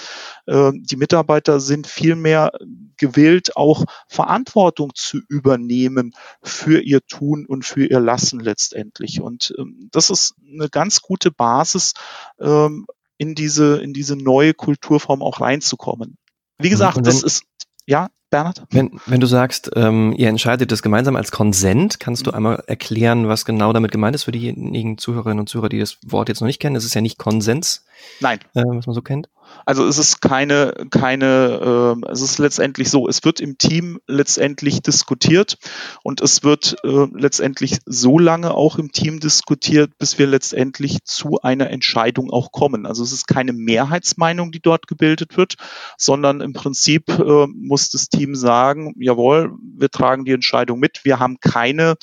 Ähm, 0.48 0.84
die 0.84 0.96
Mitarbeiter 0.96 1.60
sind 1.60 1.86
viel 1.86 2.16
mehr 2.16 2.52
gewillt, 2.98 3.56
auch 3.56 3.86
Verantwortung 4.08 4.90
zu 4.96 5.20
übernehmen 5.30 6.14
für 6.42 6.82
ihr 6.82 7.02
Tun 7.06 7.46
und 7.46 7.66
für 7.66 7.86
ihr 7.86 8.00
Lassen 8.00 8.40
letztendlich. 8.40 9.22
Und 9.22 9.54
ähm, 9.60 9.90
das 9.92 10.10
ist 10.10 10.34
eine 10.52 10.70
ganz 10.70 11.04
gute 11.04 11.30
Basis, 11.30 11.94
ähm, 12.40 12.88
in 13.20 13.36
diese, 13.36 13.78
in 13.78 13.94
diese 13.94 14.16
neue 14.16 14.56
Kulturform 14.56 15.22
auch 15.22 15.42
reinzukommen. 15.42 16.18
Wie 16.58 16.72
gesagt, 16.72 16.98
wenn, 16.98 17.04
das 17.04 17.22
ist, 17.22 17.44
ja, 17.86 18.10
Bernhard? 18.30 18.64
Wenn, 18.70 19.00
wenn 19.06 19.20
du 19.20 19.28
sagst, 19.28 19.72
ähm, 19.76 20.14
ihr 20.18 20.30
entscheidet 20.30 20.72
das 20.72 20.82
gemeinsam 20.82 21.16
als 21.16 21.32
Konsent, 21.32 22.00
kannst 22.00 22.28
du 22.28 22.32
einmal 22.32 22.64
erklären, 22.68 23.28
was 23.28 23.46
genau 23.46 23.74
damit 23.74 23.92
gemeint 23.92 24.16
ist 24.16 24.24
für 24.24 24.32
diejenigen 24.32 24.98
Zuhörerinnen 24.98 25.40
und 25.40 25.50
Zuhörer, 25.50 25.70
die 25.70 25.80
das 25.80 25.98
Wort 26.06 26.30
jetzt 26.30 26.42
noch 26.42 26.48
nicht 26.48 26.60
kennen? 26.60 26.76
Es 26.76 26.86
ist 26.86 26.94
ja 26.94 27.02
nicht 27.02 27.18
Konsens. 27.18 27.84
Nein. 28.20 28.40
Äh, 28.54 28.64
was 28.66 28.88
man 28.88 28.94
so 28.94 29.02
kennt. 29.02 29.30
Also 29.66 29.86
es 29.86 29.98
ist 29.98 30.22
keine, 30.22 30.74
keine, 30.90 31.96
äh, 32.06 32.12
es 32.12 32.22
ist 32.22 32.40
letztendlich 32.40 32.90
so, 32.90 33.08
es 33.08 33.24
wird 33.24 33.40
im 33.40 33.58
Team 33.58 34.00
letztendlich 34.08 34.82
diskutiert 34.82 35.58
und 36.04 36.22
es 36.22 36.44
wird 36.44 36.78
äh, 36.84 37.08
letztendlich 37.14 37.80
so 37.86 38.20
lange 38.20 38.54
auch 38.54 38.78
im 38.78 38.92
Team 38.92 39.20
diskutiert, 39.20 39.98
bis 39.98 40.18
wir 40.18 40.28
letztendlich 40.28 41.04
zu 41.04 41.42
einer 41.42 41.70
Entscheidung 41.70 42.32
auch 42.32 42.52
kommen. 42.52 42.86
Also 42.86 43.04
es 43.04 43.12
ist 43.12 43.28
keine 43.28 43.54
Mehrheitsmeinung, 43.54 44.52
die 44.52 44.62
dort 44.62 44.88
gebildet 44.88 45.38
wird, 45.38 45.56
sondern 45.98 46.42
im 46.42 46.54
Prinzip 46.54 47.10
äh, 47.10 47.48
muss 47.48 47.90
das 47.90 48.10
Team 48.10 48.36
sagen, 48.36 48.94
jawohl, 49.00 49.52
wir 49.78 49.90
tragen 49.90 50.26
die 50.26 50.34
Entscheidung 50.34 50.80
mit, 50.80 51.02
wir 51.04 51.20
haben 51.20 51.40
keine 51.40 51.96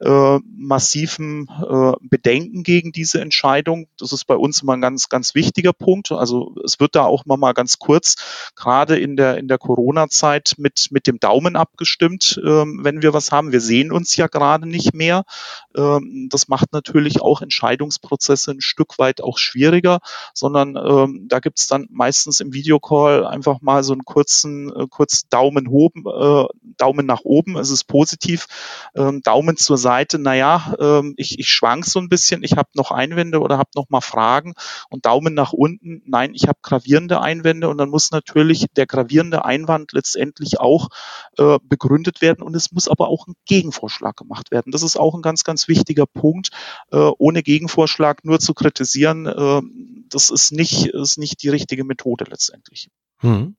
äh, 0.00 0.38
massiven 0.56 1.48
äh, 1.48 1.92
Bedenken 2.00 2.62
gegen 2.62 2.92
diese 2.92 3.20
Entscheidung. 3.20 3.86
Das 3.98 4.12
ist 4.12 4.24
bei 4.24 4.34
uns 4.34 4.62
immer 4.62 4.74
ein 4.74 4.80
ganz, 4.80 5.08
ganz 5.08 5.34
wichtiger 5.34 5.72
Punkt. 5.72 6.10
Also 6.12 6.54
es 6.64 6.80
wird 6.80 6.94
da 6.94 7.04
auch 7.04 7.26
mal 7.26 7.52
ganz 7.52 7.78
kurz, 7.78 8.16
gerade 8.56 8.98
in 8.98 9.16
der, 9.16 9.36
in 9.36 9.48
der 9.48 9.58
Corona-Zeit 9.58 10.54
mit, 10.56 10.88
mit 10.90 11.06
dem 11.06 11.20
Daumen 11.20 11.56
abgestimmt, 11.56 12.40
ähm, 12.44 12.80
wenn 12.82 13.02
wir 13.02 13.12
was 13.12 13.30
haben. 13.30 13.52
Wir 13.52 13.60
sehen 13.60 13.92
uns 13.92 14.16
ja 14.16 14.26
gerade 14.26 14.66
nicht 14.66 14.94
mehr. 14.94 15.24
Ähm, 15.76 16.28
das 16.30 16.48
macht 16.48 16.72
natürlich 16.72 17.20
auch 17.20 17.42
Entscheidungsprozesse 17.42 18.52
ein 18.52 18.60
Stück 18.60 18.98
weit 18.98 19.22
auch 19.22 19.38
schwieriger, 19.38 20.00
sondern 20.34 20.76
ähm, 20.76 21.26
da 21.28 21.40
gibt's 21.40 21.66
dann 21.66 21.86
meistens 21.90 22.40
im 22.40 22.54
Videocall 22.54 23.26
einfach 23.26 23.60
mal 23.60 23.82
so 23.82 23.92
einen 23.92 24.04
kurzen, 24.04 24.74
äh, 24.74 24.86
kurz 24.88 25.28
Daumen 25.28 25.68
oben, 25.68 26.04
äh, 26.06 26.46
Daumen 26.78 27.06
nach 27.06 27.20
oben, 27.24 27.58
es 27.58 27.70
ist 27.70 27.84
positiv, 27.84 28.46
ähm, 28.94 29.20
Daumen 29.22 29.56
zur 29.56 29.76
Seite, 29.76 29.89
naja, 30.18 30.74
ähm, 30.78 31.14
ich, 31.16 31.38
ich 31.38 31.48
schwank 31.48 31.84
so 31.84 31.98
ein 31.98 32.08
bisschen, 32.08 32.42
ich 32.42 32.52
habe 32.52 32.68
noch 32.74 32.90
Einwände 32.90 33.40
oder 33.40 33.58
habe 33.58 33.70
noch 33.74 33.88
mal 33.90 34.00
Fragen 34.00 34.54
und 34.88 35.06
Daumen 35.06 35.34
nach 35.34 35.52
unten, 35.52 36.02
nein, 36.06 36.34
ich 36.34 36.48
habe 36.48 36.58
gravierende 36.62 37.20
Einwände 37.20 37.68
und 37.68 37.78
dann 37.78 37.90
muss 37.90 38.10
natürlich 38.10 38.66
der 38.76 38.86
gravierende 38.86 39.44
Einwand 39.44 39.92
letztendlich 39.92 40.60
auch 40.60 40.88
äh, 41.38 41.58
begründet 41.62 42.22
werden 42.22 42.42
und 42.42 42.54
es 42.54 42.72
muss 42.72 42.88
aber 42.88 43.08
auch 43.08 43.26
ein 43.26 43.34
Gegenvorschlag 43.46 44.16
gemacht 44.16 44.50
werden. 44.50 44.72
Das 44.72 44.82
ist 44.82 44.96
auch 44.96 45.14
ein 45.14 45.22
ganz, 45.22 45.44
ganz 45.44 45.68
wichtiger 45.68 46.06
Punkt. 46.06 46.50
Äh, 46.92 47.10
ohne 47.18 47.42
Gegenvorschlag 47.42 48.24
nur 48.24 48.38
zu 48.38 48.54
kritisieren, 48.54 49.26
äh, 49.26 49.62
das 50.08 50.30
ist 50.30 50.52
nicht, 50.52 50.86
ist 50.86 51.18
nicht 51.18 51.42
die 51.42 51.48
richtige 51.48 51.84
Methode 51.84 52.24
letztendlich. 52.28 52.90
Hm. 53.18 53.56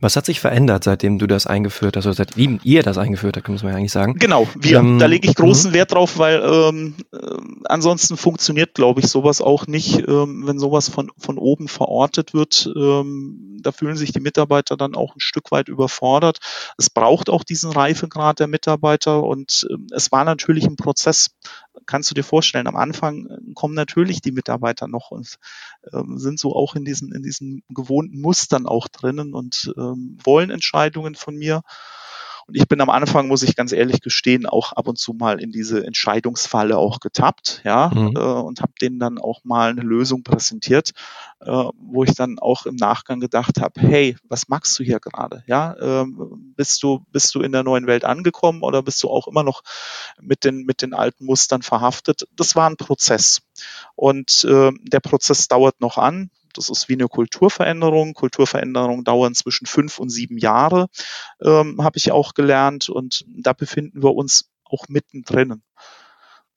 Was 0.00 0.16
hat 0.16 0.26
sich 0.26 0.40
verändert, 0.40 0.84
seitdem 0.84 1.18
du 1.18 1.26
das 1.26 1.46
eingeführt 1.46 1.96
hast, 1.96 2.04
oder 2.04 2.14
seitdem 2.14 2.60
ihr 2.64 2.82
das 2.82 2.98
eingeführt 2.98 3.36
habt, 3.36 3.48
muss 3.48 3.62
man 3.62 3.72
ja 3.72 3.78
eigentlich 3.78 3.92
sagen? 3.92 4.14
Genau, 4.18 4.46
wir, 4.58 4.78
ähm, 4.78 4.98
da 4.98 5.06
lege 5.06 5.26
ich 5.26 5.34
großen 5.34 5.70
mhm. 5.70 5.74
Wert 5.74 5.92
drauf, 5.92 6.18
weil 6.18 6.42
ähm, 6.44 6.94
äh, 7.12 7.18
ansonsten 7.64 8.18
funktioniert, 8.18 8.74
glaube 8.74 9.00
ich, 9.00 9.06
sowas 9.06 9.40
auch 9.40 9.66
nicht, 9.66 10.06
ähm, 10.06 10.42
wenn 10.46 10.58
sowas 10.58 10.90
von, 10.90 11.10
von 11.16 11.38
oben 11.38 11.68
verortet 11.68 12.34
wird. 12.34 12.70
Ähm, 12.76 13.58
da 13.62 13.72
fühlen 13.72 13.96
sich 13.96 14.12
die 14.12 14.20
Mitarbeiter 14.20 14.76
dann 14.76 14.94
auch 14.94 15.16
ein 15.16 15.20
Stück 15.20 15.50
weit 15.50 15.68
überfordert. 15.68 16.40
Es 16.76 16.90
braucht 16.90 17.30
auch 17.30 17.42
diesen 17.42 17.72
Reifegrad 17.72 18.40
der 18.40 18.48
Mitarbeiter 18.48 19.22
und 19.22 19.66
ähm, 19.70 19.86
es 19.92 20.12
war 20.12 20.24
natürlich 20.24 20.66
ein 20.66 20.76
Prozess. 20.76 21.30
Kannst 21.86 22.10
du 22.10 22.14
dir 22.14 22.22
vorstellen, 22.22 22.66
am 22.66 22.76
Anfang 22.76 23.26
äh, 23.26 23.38
kommen 23.54 23.74
natürlich 23.74 24.20
die 24.20 24.32
Mitarbeiter 24.32 24.88
noch 24.88 25.10
und 25.10 25.36
ähm, 25.92 26.18
sind 26.18 26.38
so 26.38 26.54
auch 26.54 26.74
in 26.74 26.84
diesen, 26.84 27.12
in 27.12 27.22
diesen 27.22 27.62
gewohnten 27.68 28.20
Mustern 28.20 28.66
auch 28.66 28.88
drinnen 28.88 29.34
und 29.34 29.72
ähm, 29.76 30.18
wollen 30.22 30.50
Entscheidungen 30.50 31.14
von 31.14 31.36
mir. 31.36 31.62
Und 32.46 32.56
ich 32.56 32.68
bin 32.68 32.80
am 32.80 32.90
Anfang, 32.90 33.28
muss 33.28 33.42
ich 33.42 33.56
ganz 33.56 33.72
ehrlich 33.72 34.00
gestehen, 34.00 34.46
auch 34.46 34.72
ab 34.72 34.88
und 34.88 34.98
zu 34.98 35.12
mal 35.14 35.40
in 35.40 35.50
diese 35.50 35.84
Entscheidungsfalle 35.84 36.76
auch 36.76 37.00
getappt, 37.00 37.62
ja, 37.64 37.90
mhm. 37.94 38.16
äh, 38.16 38.20
und 38.20 38.60
habe 38.60 38.72
denen 38.80 38.98
dann 38.98 39.18
auch 39.18 39.44
mal 39.44 39.70
eine 39.70 39.80
Lösung 39.80 40.22
präsentiert, 40.22 40.90
äh, 41.40 41.50
wo 41.50 42.04
ich 42.04 42.14
dann 42.14 42.38
auch 42.38 42.66
im 42.66 42.76
Nachgang 42.76 43.20
gedacht 43.20 43.60
habe, 43.60 43.80
hey, 43.80 44.16
was 44.28 44.48
magst 44.48 44.78
du 44.78 44.84
hier 44.84 45.00
gerade? 45.00 45.42
Ja, 45.46 45.76
ähm, 45.80 46.54
bist 46.56 46.82
du 46.82 47.04
bist 47.12 47.34
du 47.34 47.40
in 47.40 47.52
der 47.52 47.62
neuen 47.62 47.86
Welt 47.86 48.04
angekommen 48.04 48.62
oder 48.62 48.82
bist 48.82 49.02
du 49.02 49.10
auch 49.10 49.26
immer 49.26 49.42
noch 49.42 49.62
mit 50.20 50.44
den 50.44 50.64
mit 50.64 50.82
den 50.82 50.94
alten 50.94 51.24
Mustern 51.24 51.62
verhaftet? 51.62 52.26
Das 52.36 52.56
war 52.56 52.68
ein 52.68 52.76
Prozess 52.76 53.42
und 53.94 54.44
äh, 54.44 54.72
der 54.82 55.00
Prozess 55.00 55.48
dauert 55.48 55.80
noch 55.80 55.98
an. 55.98 56.30
Das 56.54 56.70
ist 56.70 56.88
wie 56.88 56.94
eine 56.94 57.08
Kulturveränderung. 57.08 58.14
Kulturveränderungen 58.14 59.04
dauern 59.04 59.34
zwischen 59.34 59.66
fünf 59.66 59.98
und 59.98 60.10
sieben 60.10 60.38
Jahre, 60.38 60.86
ähm, 61.42 61.82
habe 61.82 61.98
ich 61.98 62.12
auch 62.12 62.34
gelernt. 62.34 62.88
Und 62.88 63.24
da 63.28 63.52
befinden 63.52 64.02
wir 64.02 64.14
uns 64.14 64.50
auch 64.64 64.88
mittendrin. 64.88 65.62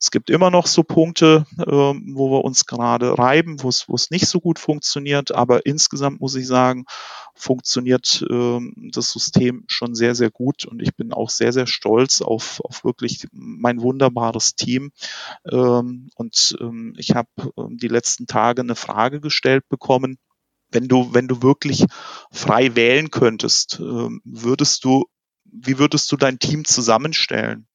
Es 0.00 0.12
gibt 0.12 0.30
immer 0.30 0.50
noch 0.50 0.68
so 0.68 0.84
Punkte, 0.84 1.44
ähm, 1.58 2.12
wo 2.14 2.30
wir 2.30 2.44
uns 2.44 2.66
gerade 2.66 3.18
reiben, 3.18 3.62
wo 3.62 3.68
es, 3.68 3.88
wo 3.88 3.96
es 3.96 4.10
nicht 4.10 4.28
so 4.28 4.38
gut 4.38 4.60
funktioniert, 4.60 5.32
aber 5.32 5.66
insgesamt 5.66 6.20
muss 6.20 6.36
ich 6.36 6.46
sagen, 6.46 6.84
funktioniert 7.38 8.24
ähm, 8.30 8.74
das 8.92 9.12
System 9.12 9.64
schon 9.68 9.94
sehr, 9.94 10.14
sehr 10.14 10.30
gut 10.30 10.66
und 10.66 10.82
ich 10.82 10.94
bin 10.96 11.12
auch 11.12 11.30
sehr, 11.30 11.52
sehr 11.52 11.66
stolz 11.66 12.20
auf, 12.20 12.60
auf 12.64 12.84
wirklich 12.84 13.26
mein 13.32 13.80
wunderbares 13.80 14.54
Team. 14.54 14.92
Ähm, 15.50 16.10
und 16.16 16.56
ähm, 16.60 16.94
ich 16.98 17.14
habe 17.14 17.28
ähm, 17.56 17.78
die 17.78 17.88
letzten 17.88 18.26
Tage 18.26 18.62
eine 18.62 18.74
Frage 18.74 19.20
gestellt 19.20 19.68
bekommen. 19.68 20.18
Wenn 20.70 20.88
du, 20.88 21.14
wenn 21.14 21.28
du 21.28 21.42
wirklich 21.42 21.86
frei 22.30 22.74
wählen 22.74 23.10
könntest, 23.10 23.78
ähm, 23.80 24.20
würdest 24.24 24.84
du 24.84 25.04
wie 25.50 25.78
würdest 25.78 26.12
du 26.12 26.16
dein 26.16 26.38
Team 26.38 26.64
zusammenstellen? 26.64 27.66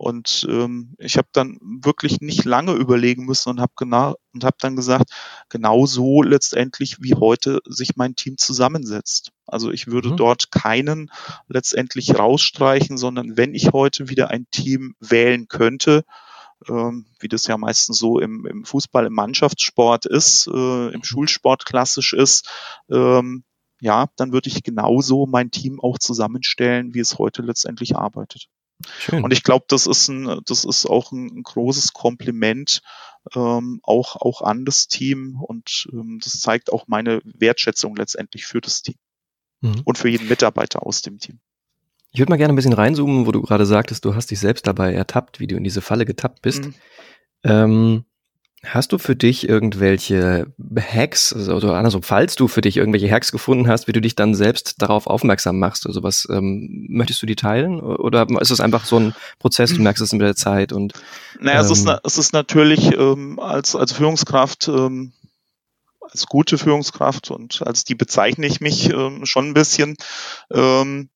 Und 0.00 0.46
ähm, 0.48 0.94
ich 0.96 1.18
habe 1.18 1.28
dann 1.30 1.58
wirklich 1.60 2.22
nicht 2.22 2.46
lange 2.46 2.72
überlegen 2.72 3.26
müssen 3.26 3.50
und 3.50 3.60
habe 3.60 3.74
genau 3.76 4.14
und 4.32 4.44
habe 4.44 4.56
dann 4.58 4.74
gesagt, 4.74 5.10
genau 5.50 5.84
so 5.84 6.22
letztendlich 6.22 7.02
wie 7.02 7.16
heute 7.16 7.60
sich 7.66 7.96
mein 7.96 8.14
Team 8.16 8.38
zusammensetzt. 8.38 9.30
Also 9.46 9.70
ich 9.70 9.88
würde 9.88 10.12
mhm. 10.12 10.16
dort 10.16 10.50
keinen 10.50 11.10
letztendlich 11.48 12.18
rausstreichen, 12.18 12.96
sondern 12.96 13.36
wenn 13.36 13.52
ich 13.52 13.74
heute 13.74 14.08
wieder 14.08 14.30
ein 14.30 14.46
Team 14.50 14.94
wählen 15.00 15.48
könnte, 15.48 16.04
ähm, 16.66 17.04
wie 17.18 17.28
das 17.28 17.46
ja 17.46 17.58
meistens 17.58 17.98
so 17.98 18.20
im, 18.20 18.46
im 18.46 18.64
Fußball, 18.64 19.04
im 19.04 19.12
Mannschaftssport 19.12 20.06
ist, 20.06 20.46
äh, 20.46 20.88
im 20.94 21.00
mhm. 21.00 21.04
Schulsport 21.04 21.66
klassisch 21.66 22.14
ist, 22.14 22.48
ähm, 22.88 23.44
ja, 23.82 24.06
dann 24.16 24.32
würde 24.32 24.48
ich 24.48 24.62
genauso 24.62 25.26
mein 25.26 25.50
Team 25.50 25.78
auch 25.78 25.98
zusammenstellen, 25.98 26.94
wie 26.94 27.00
es 27.00 27.18
heute 27.18 27.42
letztendlich 27.42 27.96
arbeitet. 27.96 28.48
Schön. 28.98 29.22
Und 29.22 29.32
ich 29.32 29.42
glaube, 29.42 29.66
das 29.68 29.86
ist 29.86 30.08
ein, 30.08 30.40
das 30.46 30.64
ist 30.64 30.86
auch 30.86 31.12
ein, 31.12 31.26
ein 31.26 31.42
großes 31.42 31.92
Kompliment 31.92 32.82
ähm, 33.34 33.80
auch 33.82 34.16
auch 34.16 34.42
an 34.42 34.64
das 34.64 34.88
Team 34.88 35.38
und 35.40 35.88
ähm, 35.92 36.20
das 36.22 36.40
zeigt 36.40 36.72
auch 36.72 36.88
meine 36.88 37.20
Wertschätzung 37.24 37.96
letztendlich 37.96 38.46
für 38.46 38.60
das 38.60 38.82
Team 38.82 38.96
mhm. 39.60 39.82
und 39.84 39.98
für 39.98 40.08
jeden 40.08 40.28
Mitarbeiter 40.28 40.84
aus 40.86 41.02
dem 41.02 41.18
Team. 41.18 41.40
Ich 42.12 42.18
würde 42.18 42.30
mal 42.30 42.38
gerne 42.38 42.52
ein 42.52 42.56
bisschen 42.56 42.72
reinzoomen, 42.72 43.26
wo 43.26 43.32
du 43.32 43.42
gerade 43.42 43.66
sagtest, 43.66 44.04
du 44.04 44.14
hast 44.14 44.30
dich 44.30 44.40
selbst 44.40 44.66
dabei 44.66 44.92
ertappt, 44.92 45.38
wie 45.38 45.46
du 45.46 45.56
in 45.56 45.64
diese 45.64 45.80
Falle 45.80 46.04
getappt 46.04 46.42
bist. 46.42 46.64
Mhm. 46.64 46.74
Ähm, 47.44 48.04
Hast 48.62 48.92
du 48.92 48.98
für 48.98 49.16
dich 49.16 49.48
irgendwelche 49.48 50.52
Hacks, 50.78 51.32
also, 51.32 51.54
oder 51.54 51.76
andersrum, 51.76 52.02
falls 52.02 52.36
du 52.36 52.46
für 52.46 52.60
dich 52.60 52.76
irgendwelche 52.76 53.10
Hacks 53.10 53.32
gefunden 53.32 53.68
hast, 53.68 53.88
wie 53.88 53.92
du 53.92 54.02
dich 54.02 54.16
dann 54.16 54.34
selbst 54.34 54.82
darauf 54.82 55.06
aufmerksam 55.06 55.58
machst? 55.58 55.86
Also 55.86 56.02
was 56.02 56.28
ähm, 56.30 56.86
möchtest 56.90 57.22
du 57.22 57.26
die 57.26 57.36
teilen? 57.36 57.80
Oder 57.80 58.26
ist 58.40 58.50
es 58.50 58.60
einfach 58.60 58.84
so 58.84 58.98
ein 58.98 59.14
Prozess, 59.38 59.72
du 59.72 59.80
merkst 59.80 60.02
es 60.02 60.12
mit 60.12 60.20
der 60.20 60.36
Zeit 60.36 60.74
und 60.74 60.92
Naja, 61.40 61.60
ähm, 61.60 61.64
es, 61.64 61.70
ist, 61.70 61.88
ähm, 61.88 61.98
es 62.04 62.18
ist 62.18 62.32
natürlich 62.34 62.92
ähm, 62.98 63.40
als, 63.40 63.74
als 63.74 63.92
Führungskraft 63.92 64.68
ähm, 64.68 65.12
als 66.02 66.26
gute 66.26 66.58
Führungskraft 66.58 67.30
und 67.30 67.62
als 67.66 67.84
die 67.84 67.94
bezeichne 67.94 68.46
ich 68.46 68.60
mich 68.60 68.90
ähm, 68.90 69.24
schon 69.26 69.48
ein 69.48 69.54
bisschen. 69.54 69.96
Ähm, 70.52 71.08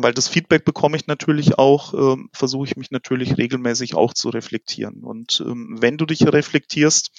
weil 0.00 0.14
das 0.14 0.28
Feedback 0.28 0.64
bekomme 0.64 0.96
ich 0.96 1.08
natürlich 1.08 1.58
auch, 1.58 1.92
ähm, 1.92 2.30
versuche 2.32 2.66
ich 2.66 2.76
mich 2.76 2.92
natürlich 2.92 3.36
regelmäßig 3.36 3.96
auch 3.96 4.14
zu 4.14 4.28
reflektieren. 4.28 5.02
Und 5.02 5.42
ähm, 5.44 5.76
wenn 5.80 5.96
du 5.96 6.06
dich 6.06 6.24
reflektierst 6.24 7.10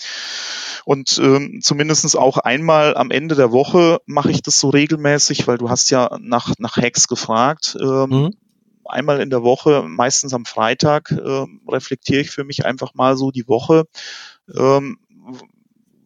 und 0.85 1.19
ähm, 1.21 1.59
zumindest 1.61 2.17
auch 2.17 2.37
einmal 2.37 2.95
am 2.95 3.11
Ende 3.11 3.35
der 3.35 3.51
Woche 3.51 3.99
mache 4.05 4.31
ich 4.31 4.41
das 4.41 4.59
so 4.59 4.69
regelmäßig, 4.69 5.45
weil 5.45 5.57
du 5.57 5.69
hast 5.69 5.91
ja 5.91 6.17
nach, 6.21 6.53
nach 6.57 6.77
Hacks 6.77 7.07
gefragt. 7.09 7.77
Ähm, 7.81 8.09
mhm. 8.09 8.29
Einmal 8.85 9.19
in 9.19 9.29
der 9.29 9.43
Woche, 9.43 9.83
meistens 9.85 10.33
am 10.33 10.45
Freitag, 10.45 11.11
äh, 11.11 11.45
reflektiere 11.67 12.21
ich 12.21 12.31
für 12.31 12.45
mich 12.45 12.65
einfach 12.65 12.95
mal 12.95 13.17
so 13.17 13.29
die 13.29 13.47
Woche. 13.47 13.85
Ähm, 14.57 14.97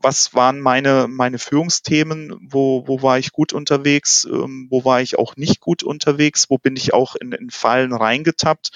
was 0.03 0.33
waren 0.33 0.59
meine, 0.59 1.07
meine 1.07 1.39
Führungsthemen, 1.39 2.37
wo, 2.49 2.87
wo 2.87 3.01
war 3.01 3.17
ich 3.17 3.31
gut 3.31 3.53
unterwegs, 3.53 4.25
ähm, 4.25 4.67
wo 4.69 4.83
war 4.83 5.01
ich 5.01 5.17
auch 5.17 5.35
nicht 5.37 5.61
gut 5.61 5.81
unterwegs, 5.81 6.49
wo 6.49 6.57
bin 6.57 6.75
ich 6.75 6.93
auch 6.93 7.15
in, 7.15 7.31
in 7.31 7.49
Fallen 7.49 7.93
reingetappt, 7.93 8.71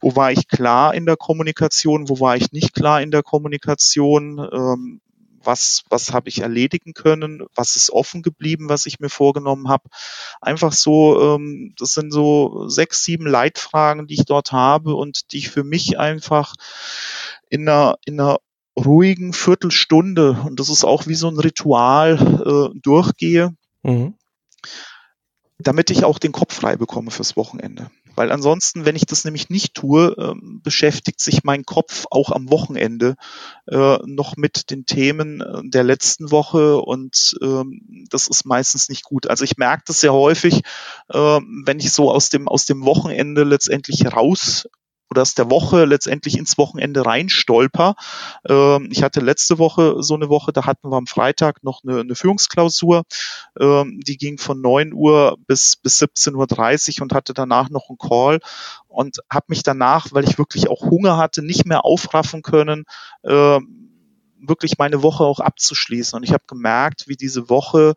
wo 0.00 0.14
war 0.16 0.30
ich 0.30 0.48
klar 0.48 0.94
in 0.94 1.06
der 1.06 1.16
Kommunikation, 1.16 2.08
wo 2.08 2.20
war 2.20 2.36
ich 2.36 2.52
nicht 2.52 2.72
klar 2.72 3.02
in 3.02 3.10
der 3.10 3.22
Kommunikation, 3.22 4.38
ähm, 4.38 5.00
was, 5.42 5.82
was 5.90 6.12
habe 6.12 6.28
ich 6.28 6.40
erledigen 6.40 6.94
können, 6.94 7.44
was 7.54 7.76
ist 7.76 7.90
offen 7.90 8.22
geblieben, 8.22 8.68
was 8.68 8.86
ich 8.86 9.00
mir 9.00 9.10
vorgenommen 9.10 9.68
habe. 9.68 9.88
Einfach 10.40 10.72
so, 10.72 11.36
ähm, 11.36 11.74
das 11.78 11.92
sind 11.92 12.12
so 12.12 12.68
sechs, 12.68 13.04
sieben 13.04 13.26
Leitfragen, 13.26 14.06
die 14.06 14.14
ich 14.14 14.24
dort 14.24 14.52
habe 14.52 14.94
und 14.94 15.32
die 15.32 15.38
ich 15.38 15.50
für 15.50 15.64
mich 15.64 15.98
einfach 15.98 16.54
in 17.50 17.68
einer, 17.68 17.96
in 18.06 18.20
einer 18.20 18.38
ruhigen 18.76 19.32
Viertelstunde, 19.32 20.42
und 20.44 20.60
das 20.60 20.68
ist 20.68 20.84
auch 20.84 21.06
wie 21.06 21.14
so 21.14 21.28
ein 21.28 21.38
Ritual, 21.38 22.72
äh, 22.74 22.78
durchgehe, 22.80 23.54
mhm. 23.82 24.14
damit 25.58 25.90
ich 25.90 26.04
auch 26.04 26.18
den 26.18 26.32
Kopf 26.32 26.54
frei 26.54 26.76
bekomme 26.76 27.10
fürs 27.10 27.36
Wochenende. 27.36 27.90
Weil 28.16 28.30
ansonsten, 28.30 28.84
wenn 28.84 28.96
ich 28.96 29.06
das 29.06 29.24
nämlich 29.24 29.50
nicht 29.50 29.74
tue, 29.74 30.14
ähm, 30.18 30.60
beschäftigt 30.62 31.20
sich 31.20 31.42
mein 31.42 31.64
Kopf 31.64 32.06
auch 32.10 32.30
am 32.30 32.50
Wochenende 32.50 33.16
äh, 33.66 33.98
noch 34.04 34.36
mit 34.36 34.70
den 34.70 34.86
Themen 34.86 35.40
äh, 35.40 35.62
der 35.64 35.82
letzten 35.82 36.30
Woche 36.30 36.78
und 36.78 37.36
ähm, 37.42 38.06
das 38.10 38.28
ist 38.28 38.44
meistens 38.44 38.88
nicht 38.88 39.02
gut. 39.02 39.26
Also 39.26 39.44
ich 39.44 39.56
merke 39.56 39.84
das 39.86 40.00
sehr 40.00 40.12
häufig, 40.12 40.62
äh, 41.08 41.18
wenn 41.18 41.80
ich 41.80 41.92
so 41.92 42.10
aus 42.10 42.28
dem, 42.28 42.46
aus 42.46 42.66
dem 42.66 42.84
Wochenende 42.84 43.42
letztendlich 43.42 44.06
raus 44.06 44.68
oder 45.14 45.22
aus 45.22 45.34
der 45.34 45.48
Woche 45.48 45.84
letztendlich 45.84 46.36
ins 46.36 46.58
Wochenende 46.58 47.06
reinstolper. 47.06 47.94
Ähm, 48.48 48.88
ich 48.90 49.02
hatte 49.04 49.20
letzte 49.20 49.58
Woche 49.58 50.02
so 50.02 50.14
eine 50.14 50.28
Woche, 50.28 50.52
da 50.52 50.66
hatten 50.66 50.90
wir 50.90 50.96
am 50.96 51.06
Freitag 51.06 51.62
noch 51.62 51.84
eine, 51.84 52.00
eine 52.00 52.14
Führungsklausur, 52.16 53.04
ähm, 53.60 54.00
die 54.04 54.16
ging 54.16 54.38
von 54.38 54.60
9 54.60 54.92
Uhr 54.92 55.38
bis, 55.46 55.76
bis 55.76 56.02
17.30 56.02 56.98
Uhr 56.98 57.02
und 57.02 57.14
hatte 57.14 57.32
danach 57.32 57.70
noch 57.70 57.88
einen 57.88 57.98
Call 57.98 58.40
und 58.88 59.20
habe 59.30 59.46
mich 59.48 59.62
danach, 59.62 60.08
weil 60.10 60.24
ich 60.24 60.36
wirklich 60.36 60.68
auch 60.68 60.82
Hunger 60.82 61.16
hatte, 61.16 61.42
nicht 61.42 61.64
mehr 61.64 61.84
aufraffen 61.84 62.42
können, 62.42 62.84
äh, 63.22 63.60
wirklich 64.48 64.78
meine 64.78 65.02
Woche 65.02 65.24
auch 65.24 65.40
abzuschließen. 65.40 66.16
Und 66.16 66.22
ich 66.22 66.32
habe 66.32 66.44
gemerkt, 66.46 67.08
wie 67.08 67.16
diese 67.16 67.48
Woche 67.48 67.94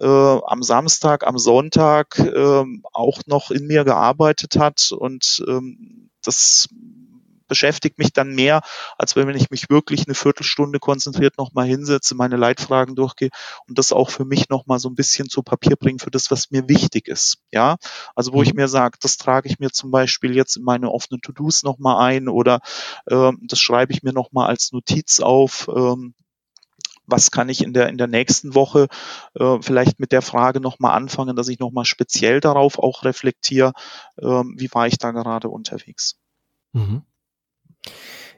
äh, 0.00 0.06
am 0.06 0.62
Samstag, 0.62 1.26
am 1.26 1.38
Sonntag 1.38 2.18
äh, 2.18 2.64
auch 2.92 3.20
noch 3.26 3.50
in 3.50 3.66
mir 3.66 3.84
gearbeitet 3.84 4.56
hat 4.58 4.92
und 4.92 5.44
ähm, 5.48 6.10
das 6.22 6.68
beschäftigt 7.48 7.98
mich 7.98 8.12
dann 8.12 8.34
mehr, 8.34 8.62
als 8.98 9.16
wenn 9.16 9.28
ich 9.30 9.50
mich 9.50 9.70
wirklich 9.70 10.06
eine 10.06 10.14
Viertelstunde 10.14 10.78
konzentriert 10.78 11.38
nochmal 11.38 11.66
hinsetze, 11.66 12.14
meine 12.14 12.36
Leitfragen 12.36 12.94
durchgehe 12.94 13.30
und 13.68 13.78
das 13.78 13.92
auch 13.92 14.10
für 14.10 14.24
mich 14.24 14.48
nochmal 14.48 14.78
so 14.78 14.88
ein 14.88 14.94
bisschen 14.94 15.28
zu 15.28 15.42
Papier 15.42 15.76
bringen 15.76 15.98
für 15.98 16.10
das, 16.10 16.30
was 16.30 16.50
mir 16.50 16.68
wichtig 16.68 17.08
ist. 17.08 17.38
Ja, 17.52 17.76
also 18.14 18.32
wo 18.32 18.42
ich 18.42 18.54
mhm. 18.54 18.60
mir 18.60 18.68
sage, 18.68 18.98
das 19.00 19.16
trage 19.16 19.48
ich 19.48 19.58
mir 19.58 19.70
zum 19.70 19.90
Beispiel 19.90 20.34
jetzt 20.34 20.56
in 20.56 20.64
meine 20.64 20.90
offenen 20.90 21.20
To-Dos 21.20 21.62
nochmal 21.62 22.04
ein 22.04 22.28
oder 22.28 22.60
ähm, 23.08 23.38
das 23.42 23.60
schreibe 23.60 23.92
ich 23.92 24.02
mir 24.02 24.12
nochmal 24.12 24.48
als 24.48 24.72
Notiz 24.72 25.20
auf. 25.20 25.68
Ähm, 25.74 26.14
was 27.06 27.30
kann 27.30 27.48
ich 27.48 27.62
in 27.62 27.72
der, 27.72 27.88
in 27.88 27.98
der 27.98 28.08
nächsten 28.08 28.54
Woche 28.54 28.88
äh, 29.34 29.58
vielleicht 29.60 30.00
mit 30.00 30.12
der 30.12 30.22
Frage 30.22 30.60
nochmal 30.60 30.96
anfangen, 30.96 31.36
dass 31.36 31.48
ich 31.48 31.58
nochmal 31.58 31.84
speziell 31.84 32.40
darauf 32.40 32.78
auch 32.78 33.04
reflektiere, 33.04 33.72
äh, 34.16 34.24
wie 34.24 34.68
war 34.72 34.86
ich 34.86 34.98
da 34.98 35.12
gerade 35.12 35.48
unterwegs. 35.48 36.18
Mhm. 36.72 37.02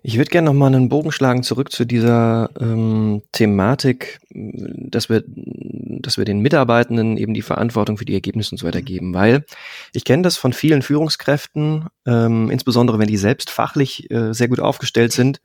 Ich 0.02 0.16
würde 0.16 0.30
gerne 0.30 0.46
noch 0.46 0.54
mal 0.54 0.66
einen 0.66 0.88
Bogen 0.88 1.10
schlagen 1.10 1.42
zurück 1.42 1.72
zu 1.72 1.84
dieser 1.84 2.50
ähm, 2.60 3.22
Thematik, 3.32 4.20
dass 4.30 5.08
wir, 5.08 5.24
dass 5.26 6.18
wir 6.18 6.24
den 6.24 6.40
Mitarbeitenden 6.40 7.16
eben 7.16 7.34
die 7.34 7.42
Verantwortung 7.42 7.98
für 7.98 8.04
die 8.04 8.14
Ergebnisse 8.14 8.52
und 8.52 8.58
so 8.58 8.66
weiter 8.66 8.82
geben, 8.82 9.12
weil 9.12 9.44
ich 9.92 10.04
kenne 10.04 10.22
das 10.22 10.36
von 10.36 10.52
vielen 10.52 10.82
Führungskräften, 10.82 11.86
ähm, 12.06 12.50
insbesondere 12.50 12.98
wenn 12.98 13.08
die 13.08 13.16
selbst 13.16 13.50
fachlich 13.50 14.10
äh, 14.10 14.32
sehr 14.32 14.48
gut 14.48 14.60
aufgestellt 14.60 15.12
sind, 15.12 15.40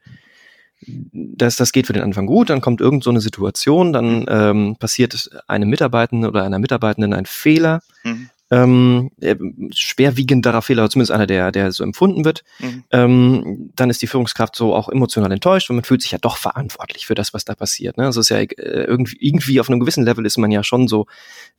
dass 0.85 1.55
das 1.55 1.71
geht 1.71 1.87
für 1.87 1.93
den 1.93 2.03
Anfang 2.03 2.25
gut, 2.25 2.49
dann 2.49 2.61
kommt 2.61 2.81
irgend 2.81 3.03
so 3.03 3.09
eine 3.09 3.21
Situation, 3.21 3.93
dann 3.93 4.25
ähm, 4.27 4.75
passiert 4.77 5.29
einem 5.47 5.69
Mitarbeitenden 5.69 6.29
oder 6.29 6.43
einer 6.43 6.59
Mitarbeitenden 6.59 7.13
ein 7.13 7.25
Fehler, 7.25 7.81
mhm 8.03 8.29
ähm, 8.53 9.09
äh, 9.19 9.35
schwerwiegenderer 9.73 10.61
Fehler, 10.61 10.87
zumindest 10.89 11.11
einer, 11.11 11.25
der, 11.25 11.51
der 11.51 11.71
so 11.71 11.83
empfunden 11.83 12.23
wird, 12.23 12.43
mhm. 12.59 12.83
ähm, 12.91 13.71
dann 13.75 13.89
ist 13.89 14.01
die 14.01 14.07
Führungskraft 14.07 14.55
so 14.55 14.75
auch 14.75 14.89
emotional 14.89 15.31
enttäuscht 15.31 15.69
und 15.69 15.77
man 15.77 15.85
fühlt 15.85 16.03
sich 16.03 16.11
ja 16.11 16.19
doch 16.19 16.37
verantwortlich 16.37 17.07
für 17.07 17.15
das, 17.15 17.33
was 17.33 17.45
da 17.45 17.55
passiert. 17.55 17.97
Ne? 17.97 18.05
Also 18.05 18.19
ist 18.19 18.29
ja 18.29 18.37
äh, 18.37 18.45
irgendwie, 18.47 19.17
irgendwie 19.19 19.59
auf 19.59 19.69
einem 19.69 19.79
gewissen 19.79 20.05
Level 20.05 20.25
ist 20.25 20.37
man 20.37 20.51
ja 20.51 20.63
schon 20.63 20.87
so 20.87 21.07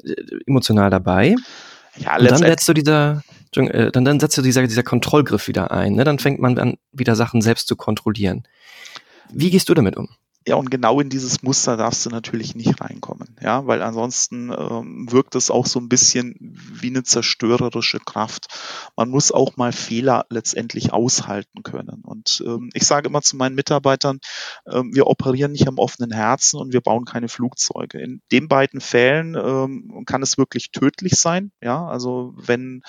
äh, 0.05 0.15
emotional 0.47 0.91
dabei. 0.91 1.35
Ja, 1.97 2.17
und 2.17 2.31
dann 2.31 2.39
setzt 2.39 2.69
du 2.69 2.75
dieser, 2.75 3.23
dann, 3.53 4.05
dann 4.05 4.21
setzt 4.21 4.37
du 4.37 4.43
dieser, 4.43 4.67
dieser 4.67 4.83
Kontrollgriff 4.83 5.47
wieder 5.49 5.71
ein. 5.71 5.95
Ne? 5.95 6.05
Dann 6.05 6.19
fängt 6.19 6.41
man 6.41 6.59
an, 6.59 6.75
wieder 6.93 7.15
Sachen 7.15 7.41
selbst 7.41 7.69
zu 7.69 7.77
kontrollieren. 7.77 8.45
Wie 9.33 9.51
gehst 9.51 9.69
du 9.69 9.75
damit 9.75 9.97
um? 9.97 10.09
Ja, 10.47 10.57
und 10.57 10.71
genau 10.71 11.01
in 11.01 11.09
dieses 11.09 11.43
Muster 11.43 11.79
darfst 11.79 12.05
du 12.05 12.11
natürlich 12.11 12.55
nicht 12.55 12.79
reinkommen, 12.79 13.35
ja, 13.41 13.67
weil 13.67 13.81
ansonsten 13.81 14.51
ähm, 14.51 15.11
wirkt 15.11 15.37
es 15.37 15.51
auch 15.51 15.65
so 15.65 15.81
ein 15.81 15.89
bisschen 15.89 16.35
wie 16.71 16.89
eine 16.89 17.03
zerstörerische 17.03 17.99
Kraft. 17.99 18.49
Man 18.95 19.09
muss 19.09 19.33
auch 19.33 19.57
mal 19.57 19.73
Fehler 19.73 20.27
letztendlich 20.29 20.93
aushalten 20.93 21.63
können. 21.63 22.03
Und 22.05 22.43
ähm, 22.47 22.69
ich 22.75 22.87
sage 22.87 23.09
immer 23.09 23.23
zu 23.23 23.37
meinen 23.37 23.55
Mitarbeitern, 23.55 24.21
ähm, 24.71 24.95
wir 24.95 25.07
operieren 25.07 25.53
nicht 25.53 25.67
am 25.67 25.79
offenen 25.79 26.13
Herzen 26.13 26.61
und 26.61 26.75
wir 26.75 26.83
bauen 26.83 27.07
keine 27.07 27.29
Flugzeuge. 27.29 27.99
In 27.99 28.21
den 28.31 28.47
beiden 28.47 28.83
Fällen 28.83 29.35
ähm, 29.37 30.03
kann 30.05 30.23
es 30.23 30.37
wirklich 30.37 30.73
tödlich 30.73 31.15
sein, 31.15 31.53
ja, 31.63 31.87
also 31.87 32.35
wenn 32.37 32.83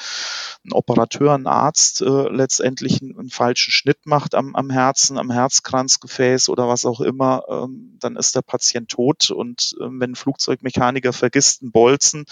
ein 0.66 0.74
Operateur, 0.74 1.34
ein 1.34 1.48
Arzt 1.48 2.02
äh, 2.02 2.28
letztendlich 2.30 3.02
einen, 3.02 3.18
einen 3.18 3.30
falschen 3.30 3.72
Schnitt 3.72 4.06
macht 4.06 4.36
am, 4.36 4.56
am 4.56 4.70
Herzen, 4.70 5.18
am 5.18 5.32
Herzkranzgefäß 5.32 6.50
oder 6.50 6.68
was 6.68 6.86
auch 6.86 7.02
immer, 7.02 7.45
ähm, 7.48 7.98
dann 8.00 8.16
ist 8.16 8.36
der 8.36 8.42
Patient 8.42 8.90
tot. 8.90 9.32
Und 9.32 9.76
ähm, 9.82 10.00
wenn 10.00 10.12
ein 10.12 10.16
Flugzeugmechaniker 10.16 11.14
vergisst, 11.14 11.62
einen 11.62 11.72
Bolzen 11.72 12.26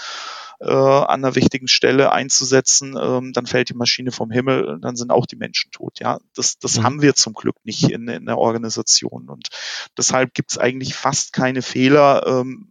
äh, 0.60 0.72
an 0.72 1.24
einer 1.24 1.36
wichtigen 1.36 1.68
Stelle 1.68 2.12
einzusetzen, 2.12 2.98
ähm, 3.00 3.34
dann 3.34 3.46
fällt 3.46 3.70
die 3.70 3.76
Maschine 3.76 4.12
vom 4.12 4.32
Himmel, 4.32 4.80
dann 4.82 4.96
sind 4.96 5.12
auch 5.12 5.26
die 5.26 5.36
Menschen 5.36 5.72
tot. 5.72 6.00
Ja, 6.00 6.20
das, 6.36 6.58
das 6.60 6.78
mhm. 6.78 6.84
haben 6.84 7.02
wir 7.02 7.16
zum 7.16 7.34
Glück 7.34 7.58
nicht 7.64 7.90
in, 7.90 8.08
in 8.08 8.26
der 8.26 8.38
Organisation. 8.38 9.30
Und 9.30 9.50
deshalb 9.98 10.34
gibt 10.34 10.52
es 10.52 10.58
eigentlich 10.58 10.96
fast 10.96 11.34
keine 11.34 11.62
Fehler, 11.62 12.26
ähm, 12.28 12.70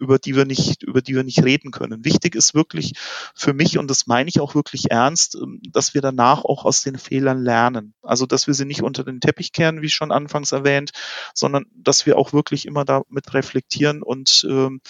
über 0.00 0.18
die 0.18 0.34
wir 0.34 0.46
nicht, 0.46 0.82
über 0.82 1.02
die 1.02 1.14
wir 1.14 1.22
nicht 1.22 1.44
reden 1.44 1.70
können. 1.70 2.04
Wichtig 2.04 2.34
ist 2.34 2.54
wirklich 2.54 2.94
für 3.34 3.52
mich, 3.52 3.78
und 3.78 3.88
das 3.88 4.06
meine 4.06 4.28
ich 4.28 4.40
auch 4.40 4.54
wirklich 4.54 4.90
ernst, 4.90 5.36
ähm, 5.36 5.60
dass 5.70 5.94
wir 5.94 6.00
danach 6.00 6.44
auch 6.44 6.64
aus 6.64 6.82
den 6.82 6.98
Fehlern 6.98 7.42
lernen. 7.42 7.94
Also, 8.02 8.26
dass 8.26 8.46
wir 8.46 8.54
sie 8.54 8.64
nicht 8.64 8.82
unter 8.82 9.04
den 9.04 9.20
Teppich 9.20 9.52
kehren, 9.52 9.82
wie 9.82 9.90
schon 9.90 10.10
anfangs 10.10 10.52
erwähnt, 10.52 10.90
sondern 11.34 11.66
dass 11.74 12.06
wir 12.06 12.18
auch 12.18 12.32
wirklich 12.32 12.66
immer 12.66 12.84
damit 12.84 13.34
reflektieren 13.34 14.02
und 14.02 14.46
ähm, 14.48 14.80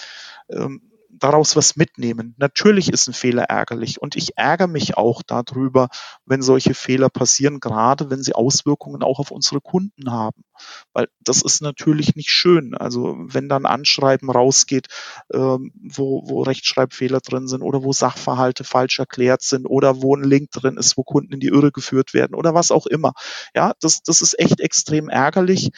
ähm, 0.49 0.90
daraus 1.21 1.55
was 1.57 1.77
mitnehmen. 1.77 2.35
Natürlich 2.39 2.93
ist 2.93 3.07
ein 3.09 3.13
Fehler 3.13 3.45
ärgerlich 3.45 4.01
und 4.01 4.17
ich 4.17 4.37
ärgere 4.37 4.67
mich 4.67 4.97
auch 4.97 5.23
darüber, 5.23 5.89
wenn 6.25 6.43
solche 6.43 6.75
Fehler 6.75 7.09
passieren, 7.09 7.61
gerade 7.61 8.11
wenn 8.11 8.23
sie 8.23 8.35
Auswirkungen 8.35 9.03
auch 9.03 9.19
auf 9.19 9.31
unsere 9.31 9.61
Kunden 9.61 10.11
haben. 10.11 10.43
Weil 10.93 11.09
das 11.21 11.43
ist 11.43 11.63
natürlich 11.63 12.17
nicht 12.17 12.31
schön. 12.31 12.75
Also 12.75 13.17
wenn 13.19 13.49
dann 13.49 13.67
Anschreiben 13.67 14.31
rausgeht, 14.31 14.89
ähm, 15.33 15.73
wo, 15.75 16.23
wo 16.27 16.43
Rechtschreibfehler 16.43 17.21
drin 17.21 17.47
sind 17.47 17.63
oder 17.63 17.83
wo 17.83 17.93
Sachverhalte 17.93 18.65
falsch 18.65 18.99
erklärt 18.99 19.43
sind 19.43 19.67
oder 19.67 20.03
wo 20.03 20.17
ein 20.17 20.25
Link 20.25 20.51
drin 20.51 20.77
ist, 20.77 20.97
wo 20.97 21.05
Kunden 21.05 21.35
in 21.35 21.41
die 21.41 21.49
Irre 21.49 21.73
geführt 21.73 22.15
werden 22.15 22.35
oder 22.35 22.55
was 22.55 22.71
auch 22.71 22.87
immer. 22.87 23.13
Ja, 23.55 23.75
das, 23.81 24.03
das 24.03 24.23
ist 24.23 24.39
echt 24.39 24.61
extrem 24.61 25.09
ärgerlich 25.09 25.71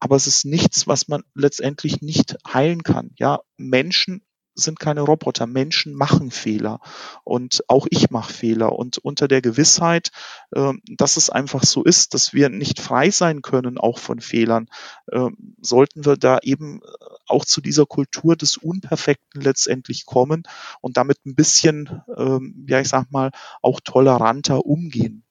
aber 0.00 0.16
es 0.16 0.26
ist 0.26 0.44
nichts, 0.44 0.86
was 0.86 1.08
man 1.08 1.22
letztendlich 1.34 2.02
nicht 2.02 2.36
heilen 2.46 2.82
kann. 2.82 3.12
Ja, 3.16 3.40
Menschen 3.56 4.22
sind 4.54 4.78
keine 4.78 5.02
Roboter. 5.02 5.46
Menschen 5.46 5.94
machen 5.94 6.30
Fehler 6.30 6.80
und 7.24 7.64
auch 7.68 7.86
ich 7.90 8.10
mache 8.10 8.32
Fehler. 8.32 8.72
Und 8.72 8.98
unter 8.98 9.28
der 9.28 9.42
Gewissheit, 9.42 10.10
äh, 10.52 10.72
dass 10.96 11.16
es 11.16 11.30
einfach 11.30 11.64
so 11.64 11.82
ist, 11.82 12.14
dass 12.14 12.32
wir 12.32 12.48
nicht 12.48 12.80
frei 12.80 13.10
sein 13.10 13.42
können, 13.42 13.78
auch 13.78 13.98
von 13.98 14.20
Fehlern, 14.20 14.68
äh, 15.08 15.28
sollten 15.60 16.04
wir 16.04 16.16
da 16.16 16.38
eben 16.42 16.80
auch 17.26 17.44
zu 17.44 17.60
dieser 17.60 17.86
Kultur 17.86 18.36
des 18.36 18.56
Unperfekten 18.56 19.40
letztendlich 19.40 20.06
kommen 20.06 20.44
und 20.80 20.96
damit 20.96 21.24
ein 21.26 21.34
bisschen, 21.34 22.02
äh, 22.16 22.38
ja, 22.68 22.80
ich 22.80 22.88
sag 22.88 23.10
mal, 23.10 23.30
auch 23.62 23.80
toleranter 23.80 24.66
umgehen. 24.66 25.24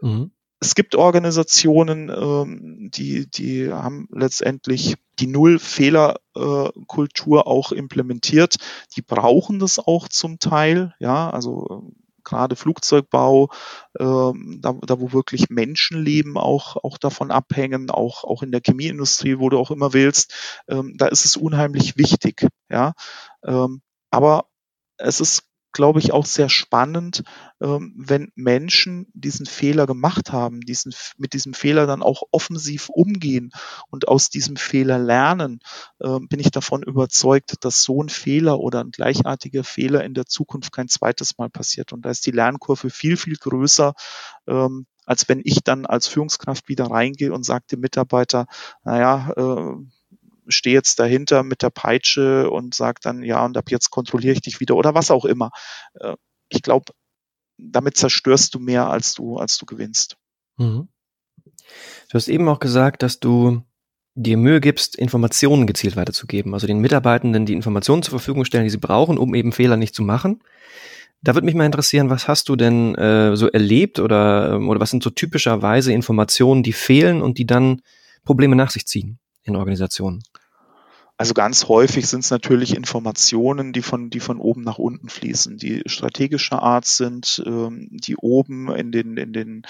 Mhm 0.00 0.30
es 0.60 0.74
gibt 0.74 0.94
Organisationen, 0.94 2.10
ähm, 2.10 2.90
die, 2.92 3.28
die 3.30 3.72
haben 3.72 4.08
letztendlich 4.12 4.96
die 5.20 5.26
Null-Fehler-Kultur 5.26 7.46
auch 7.46 7.72
implementiert. 7.72 8.56
Die 8.96 9.02
brauchen 9.02 9.58
das 9.58 9.78
auch 9.78 10.08
zum 10.08 10.38
Teil, 10.38 10.94
ja, 10.98 11.28
also 11.30 11.92
gerade 12.24 12.56
Flugzeugbau, 12.56 13.50
ähm, 13.98 14.58
da, 14.60 14.74
da 14.86 15.00
wo 15.00 15.12
wirklich 15.12 15.50
Menschenleben 15.50 16.36
auch, 16.36 16.76
auch 16.76 16.98
davon 16.98 17.30
abhängen, 17.30 17.90
auch, 17.90 18.24
auch 18.24 18.42
in 18.42 18.52
der 18.52 18.60
Chemieindustrie, 18.64 19.38
wo 19.38 19.48
du 19.48 19.58
auch 19.58 19.70
immer 19.70 19.92
willst, 19.92 20.62
ähm, 20.68 20.94
da 20.96 21.06
ist 21.06 21.24
es 21.24 21.36
unheimlich 21.36 21.96
wichtig, 21.96 22.46
ja. 22.70 22.92
Ähm, 23.44 23.82
aber 24.10 24.46
es 24.98 25.20
ist 25.20 25.44
glaube 25.72 26.00
ich, 26.00 26.12
auch 26.12 26.26
sehr 26.26 26.48
spannend, 26.48 27.22
ähm, 27.60 27.94
wenn 27.96 28.32
Menschen 28.34 29.06
diesen 29.14 29.46
Fehler 29.46 29.86
gemacht 29.86 30.32
haben, 30.32 30.60
diesen, 30.60 30.92
mit 31.16 31.32
diesem 31.32 31.54
Fehler 31.54 31.86
dann 31.86 32.02
auch 32.02 32.22
offensiv 32.30 32.88
umgehen 32.88 33.50
und 33.88 34.08
aus 34.08 34.30
diesem 34.30 34.56
Fehler 34.56 34.98
lernen, 34.98 35.60
ähm, 36.02 36.28
bin 36.28 36.40
ich 36.40 36.50
davon 36.50 36.82
überzeugt, 36.82 37.64
dass 37.64 37.82
so 37.82 38.02
ein 38.02 38.08
Fehler 38.08 38.58
oder 38.58 38.80
ein 38.80 38.90
gleichartiger 38.90 39.64
Fehler 39.64 40.04
in 40.04 40.14
der 40.14 40.26
Zukunft 40.26 40.72
kein 40.72 40.88
zweites 40.88 41.38
Mal 41.38 41.50
passiert. 41.50 41.92
Und 41.92 42.04
da 42.04 42.10
ist 42.10 42.26
die 42.26 42.32
Lernkurve 42.32 42.90
viel, 42.90 43.16
viel 43.16 43.36
größer, 43.36 43.94
ähm, 44.46 44.86
als 45.06 45.28
wenn 45.28 45.40
ich 45.42 45.60
dann 45.64 45.86
als 45.86 46.06
Führungskraft 46.06 46.68
wieder 46.68 46.86
reingehe 46.86 47.32
und 47.32 47.44
sage 47.44 47.64
dem 47.70 47.80
Mitarbeiter, 47.80 48.46
naja, 48.84 49.32
äh, 49.36 49.99
stehe 50.50 50.74
jetzt 50.74 50.98
dahinter 50.98 51.42
mit 51.42 51.62
der 51.62 51.70
Peitsche 51.70 52.50
und 52.50 52.74
sage 52.74 53.00
dann, 53.02 53.22
ja, 53.22 53.44
und 53.44 53.56
ab 53.56 53.70
jetzt 53.70 53.90
kontrolliere 53.90 54.34
ich 54.34 54.40
dich 54.40 54.60
wieder 54.60 54.76
oder 54.76 54.94
was 54.94 55.10
auch 55.10 55.24
immer. 55.24 55.50
Äh, 55.94 56.16
ich 56.48 56.62
glaube, 56.62 56.92
damit 57.58 57.96
zerstörst 57.96 58.54
du 58.54 58.58
mehr, 58.58 58.88
als 58.88 59.14
du, 59.14 59.36
als 59.36 59.58
du 59.58 59.66
gewinnst. 59.66 60.16
Mhm. 60.56 60.88
Du 62.08 62.14
hast 62.14 62.28
eben 62.28 62.48
auch 62.48 62.58
gesagt, 62.58 63.02
dass 63.02 63.20
du 63.20 63.62
dir 64.14 64.36
Mühe 64.36 64.60
gibst, 64.60 64.96
Informationen 64.96 65.66
gezielt 65.66 65.96
weiterzugeben, 65.96 66.54
also 66.54 66.66
den 66.66 66.80
Mitarbeitenden 66.80 67.46
die 67.46 67.54
Informationen 67.54 68.02
zur 68.02 68.10
Verfügung 68.10 68.44
stellen, 68.44 68.64
die 68.64 68.70
sie 68.70 68.78
brauchen, 68.78 69.18
um 69.18 69.34
eben 69.34 69.52
Fehler 69.52 69.76
nicht 69.76 69.94
zu 69.94 70.02
machen. 70.02 70.42
Da 71.22 71.34
würde 71.34 71.44
mich 71.44 71.54
mal 71.54 71.66
interessieren, 71.66 72.10
was 72.10 72.28
hast 72.28 72.48
du 72.48 72.56
denn 72.56 72.94
äh, 72.94 73.36
so 73.36 73.48
erlebt 73.48 73.98
oder, 73.98 74.54
ähm, 74.54 74.68
oder 74.68 74.80
was 74.80 74.90
sind 74.90 75.02
so 75.02 75.10
typischerweise 75.10 75.92
Informationen, 75.92 76.62
die 76.62 76.72
fehlen 76.72 77.20
und 77.22 77.38
die 77.38 77.46
dann 77.46 77.82
Probleme 78.24 78.56
nach 78.56 78.70
sich 78.70 78.86
ziehen 78.86 79.18
in 79.42 79.54
Organisationen? 79.54 80.22
Also 81.20 81.34
ganz 81.34 81.68
häufig 81.68 82.06
sind 82.06 82.24
es 82.24 82.30
natürlich 82.30 82.74
Informationen, 82.74 83.74
die 83.74 83.82
von, 83.82 84.08
die 84.08 84.20
von 84.20 84.40
oben 84.40 84.62
nach 84.62 84.78
unten 84.78 85.10
fließen, 85.10 85.58
die 85.58 85.82
strategischer 85.84 86.62
Art 86.62 86.86
sind, 86.86 87.42
ähm, 87.44 87.88
die 87.90 88.16
oben 88.16 88.74
in 88.74 88.90
den, 88.90 89.18
in 89.18 89.34
den 89.34 89.62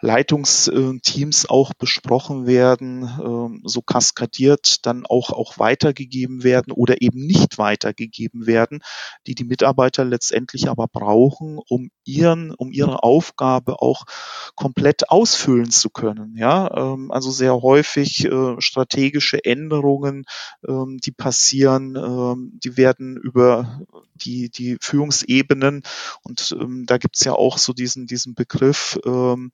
Leitungsteams 0.00 1.50
auch 1.50 1.74
besprochen 1.74 2.46
werden, 2.46 3.02
ähm, 3.22 3.60
so 3.64 3.82
kaskadiert 3.82 4.86
dann 4.86 5.04
auch, 5.04 5.32
auch 5.32 5.58
weitergegeben 5.58 6.44
werden 6.44 6.72
oder 6.72 7.02
eben 7.02 7.26
nicht 7.26 7.58
weitergegeben 7.58 8.46
werden, 8.46 8.80
die 9.26 9.34
die 9.34 9.44
Mitarbeiter 9.44 10.02
letztendlich 10.02 10.70
aber 10.70 10.88
brauchen, 10.88 11.60
um 11.68 11.90
ihren, 12.04 12.54
um 12.54 12.72
ihre 12.72 13.02
Aufgabe 13.02 13.82
auch 13.82 14.04
komplett 14.54 15.10
ausfüllen 15.10 15.70
zu 15.70 15.90
können. 15.90 16.36
Ja, 16.38 16.74
ähm, 16.74 17.10
also 17.10 17.30
sehr 17.30 17.60
häufig 17.60 18.24
äh, 18.24 18.58
strategische 18.60 19.44
Änderungen, 19.44 20.24
ähm, 20.86 20.98
die 20.98 21.12
passieren, 21.12 21.96
ähm, 21.96 22.58
die 22.62 22.76
werden 22.76 23.16
über 23.16 23.80
die, 24.14 24.50
die 24.50 24.76
Führungsebenen 24.80 25.82
und 26.22 26.56
ähm, 26.58 26.84
da 26.86 26.98
gibt's 26.98 27.24
ja 27.24 27.32
auch 27.32 27.58
so 27.58 27.72
diesen, 27.72 28.06
diesen 28.06 28.34
Begriff, 28.34 28.98
ähm, 29.04 29.52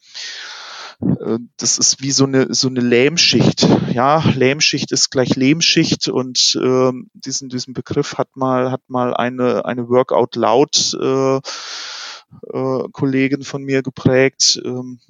äh, 1.01 1.39
das 1.57 1.79
ist 1.79 2.01
wie 2.01 2.13
so 2.13 2.25
eine 2.25 2.55
so 2.55 2.69
eine 2.69 2.81
Lähmschicht. 2.81 3.67
Ja, 3.93 4.23
Lähmschicht 4.35 4.93
ist 4.93 5.11
gleich 5.11 5.37
Lehmschicht 5.37 6.09
und 6.09 6.59
ähm, 6.63 7.11
diesen 7.15 7.49
diesen 7.49 7.75
Begriff 7.75 8.19
hat 8.19 8.37
mal 8.37 8.71
hat 8.71 8.83
mal 8.89 9.15
eine 9.15 9.65
eine 9.65 9.89
Workout 9.89 10.37
Loud 10.37 10.97
äh, 11.01 11.37
äh, 11.37 12.89
Kollegin 12.93 13.43
von 13.43 13.63
mir 13.63 13.83
geprägt. 13.83 14.61
Ähm, 14.65 15.01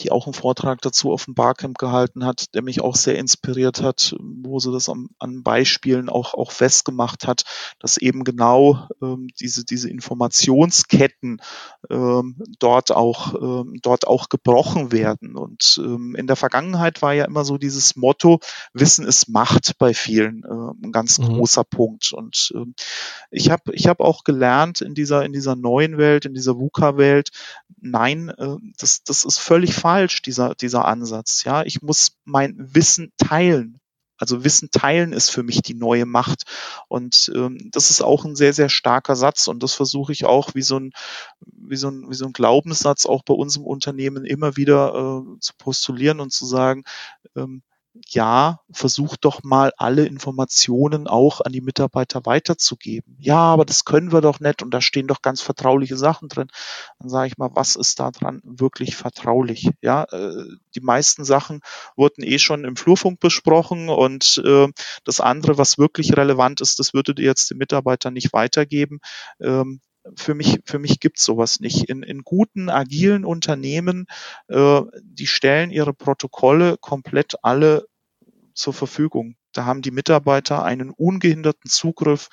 die 0.00 0.10
auch 0.10 0.26
einen 0.26 0.34
Vortrag 0.34 0.80
dazu 0.80 1.12
auf 1.12 1.26
dem 1.26 1.34
Barcamp 1.34 1.76
gehalten 1.76 2.24
hat, 2.24 2.54
der 2.54 2.62
mich 2.62 2.80
auch 2.80 2.96
sehr 2.96 3.18
inspiriert 3.18 3.82
hat, 3.82 4.16
wo 4.18 4.58
sie 4.58 4.72
das 4.72 4.88
an, 4.88 5.08
an 5.18 5.42
Beispielen 5.42 6.08
auch, 6.08 6.32
auch 6.32 6.50
festgemacht 6.50 7.26
hat, 7.26 7.44
dass 7.78 7.98
eben 7.98 8.24
genau 8.24 8.88
ähm, 9.02 9.28
diese, 9.38 9.64
diese 9.64 9.90
Informationsketten 9.90 11.42
ähm, 11.90 12.42
dort, 12.58 12.90
auch, 12.90 13.34
ähm, 13.34 13.80
dort 13.82 14.06
auch 14.06 14.30
gebrochen 14.30 14.92
werden. 14.92 15.36
Und 15.36 15.78
ähm, 15.84 16.14
in 16.16 16.26
der 16.26 16.36
Vergangenheit 16.36 17.02
war 17.02 17.12
ja 17.12 17.26
immer 17.26 17.44
so 17.44 17.58
dieses 17.58 17.94
Motto, 17.94 18.40
Wissen 18.72 19.06
ist 19.06 19.28
Macht 19.28 19.76
bei 19.78 19.92
vielen, 19.92 20.42
äh, 20.44 20.86
ein 20.86 20.92
ganz 20.92 21.18
mhm. 21.18 21.24
großer 21.24 21.64
Punkt. 21.64 22.12
Und 22.14 22.52
ähm, 22.54 22.74
ich 23.30 23.50
habe 23.50 23.74
ich 23.74 23.88
hab 23.88 24.00
auch 24.00 24.24
gelernt 24.24 24.80
in 24.80 24.94
dieser, 24.94 25.24
in 25.24 25.34
dieser 25.34 25.54
neuen 25.54 25.98
Welt, 25.98 26.24
in 26.24 26.32
dieser 26.32 26.58
VUCA-Welt, 26.58 27.30
nein, 27.82 28.30
äh, 28.30 28.56
das, 28.78 29.02
das 29.04 29.24
ist 29.24 29.38
völlig 29.38 29.74
falsch, 29.82 30.22
dieser, 30.22 30.54
dieser 30.54 30.86
Ansatz. 30.86 31.44
Ja, 31.44 31.62
ich 31.64 31.82
muss 31.82 32.16
mein 32.24 32.54
Wissen 32.56 33.12
teilen. 33.18 33.80
Also 34.16 34.44
Wissen 34.44 34.70
teilen 34.70 35.12
ist 35.12 35.30
für 35.30 35.42
mich 35.42 35.62
die 35.62 35.74
neue 35.74 36.06
Macht. 36.06 36.44
Und 36.86 37.32
ähm, 37.34 37.70
das 37.72 37.90
ist 37.90 38.02
auch 38.02 38.24
ein 38.24 38.36
sehr, 38.36 38.52
sehr 38.52 38.68
starker 38.68 39.16
Satz. 39.16 39.48
Und 39.48 39.64
das 39.64 39.74
versuche 39.74 40.12
ich 40.12 40.24
auch 40.24 40.54
wie 40.54 40.62
so 40.62 40.78
ein, 40.78 40.92
wie 41.40 41.74
so 41.76 41.88
ein, 41.88 42.08
wie 42.08 42.14
so 42.14 42.26
ein 42.26 42.32
Glaubenssatz 42.32 43.04
auch 43.04 43.24
bei 43.24 43.34
uns 43.34 43.56
im 43.56 43.64
Unternehmen 43.64 44.24
immer 44.24 44.56
wieder 44.56 44.94
äh, 44.94 45.38
zu 45.40 45.54
postulieren 45.58 46.20
und 46.20 46.32
zu 46.32 46.46
sagen, 46.46 46.84
ähm, 47.34 47.62
ja, 48.08 48.60
versucht 48.70 49.24
doch 49.24 49.42
mal 49.42 49.72
alle 49.76 50.06
Informationen 50.06 51.06
auch 51.06 51.40
an 51.40 51.52
die 51.52 51.60
Mitarbeiter 51.60 52.24
weiterzugeben. 52.24 53.16
Ja, 53.18 53.38
aber 53.38 53.64
das 53.64 53.84
können 53.84 54.12
wir 54.12 54.20
doch 54.20 54.40
nicht 54.40 54.62
und 54.62 54.72
da 54.72 54.80
stehen 54.80 55.06
doch 55.06 55.20
ganz 55.20 55.42
vertrauliche 55.42 55.96
Sachen 55.96 56.28
drin. 56.28 56.48
Dann 56.98 57.10
sage 57.10 57.28
ich 57.28 57.38
mal, 57.38 57.50
was 57.54 57.76
ist 57.76 58.00
da 58.00 58.10
dran 58.10 58.40
wirklich 58.44 58.96
vertraulich? 58.96 59.70
Ja, 59.82 60.04
äh, 60.04 60.44
die 60.74 60.80
meisten 60.80 61.24
Sachen 61.24 61.60
wurden 61.96 62.22
eh 62.22 62.38
schon 62.38 62.64
im 62.64 62.76
Flurfunk 62.76 63.20
besprochen 63.20 63.88
und 63.90 64.42
äh, 64.44 64.68
das 65.04 65.20
andere, 65.20 65.58
was 65.58 65.76
wirklich 65.76 66.16
relevant 66.16 66.60
ist, 66.60 66.78
das 66.78 66.94
würdet 66.94 67.18
ihr 67.18 67.26
jetzt 67.26 67.50
den 67.50 67.58
Mitarbeitern 67.58 68.14
nicht 68.14 68.32
weitergeben. 68.32 69.00
Ähm, 69.40 69.80
für 70.16 70.34
mich, 70.34 70.60
für 70.64 70.78
mich 70.78 71.00
gibt's 71.00 71.24
sowas 71.24 71.60
nicht. 71.60 71.88
In, 71.88 72.02
in 72.02 72.22
guten, 72.22 72.68
agilen 72.68 73.24
Unternehmen, 73.24 74.06
äh, 74.48 74.80
die 75.02 75.26
stellen 75.26 75.70
ihre 75.70 75.94
Protokolle 75.94 76.76
komplett 76.78 77.36
alle 77.42 77.86
zur 78.54 78.74
Verfügung. 78.74 79.36
Da 79.52 79.66
haben 79.66 79.82
die 79.82 79.90
Mitarbeiter 79.90 80.64
einen 80.64 80.90
ungehinderten 80.90 81.70
Zugriff 81.70 82.28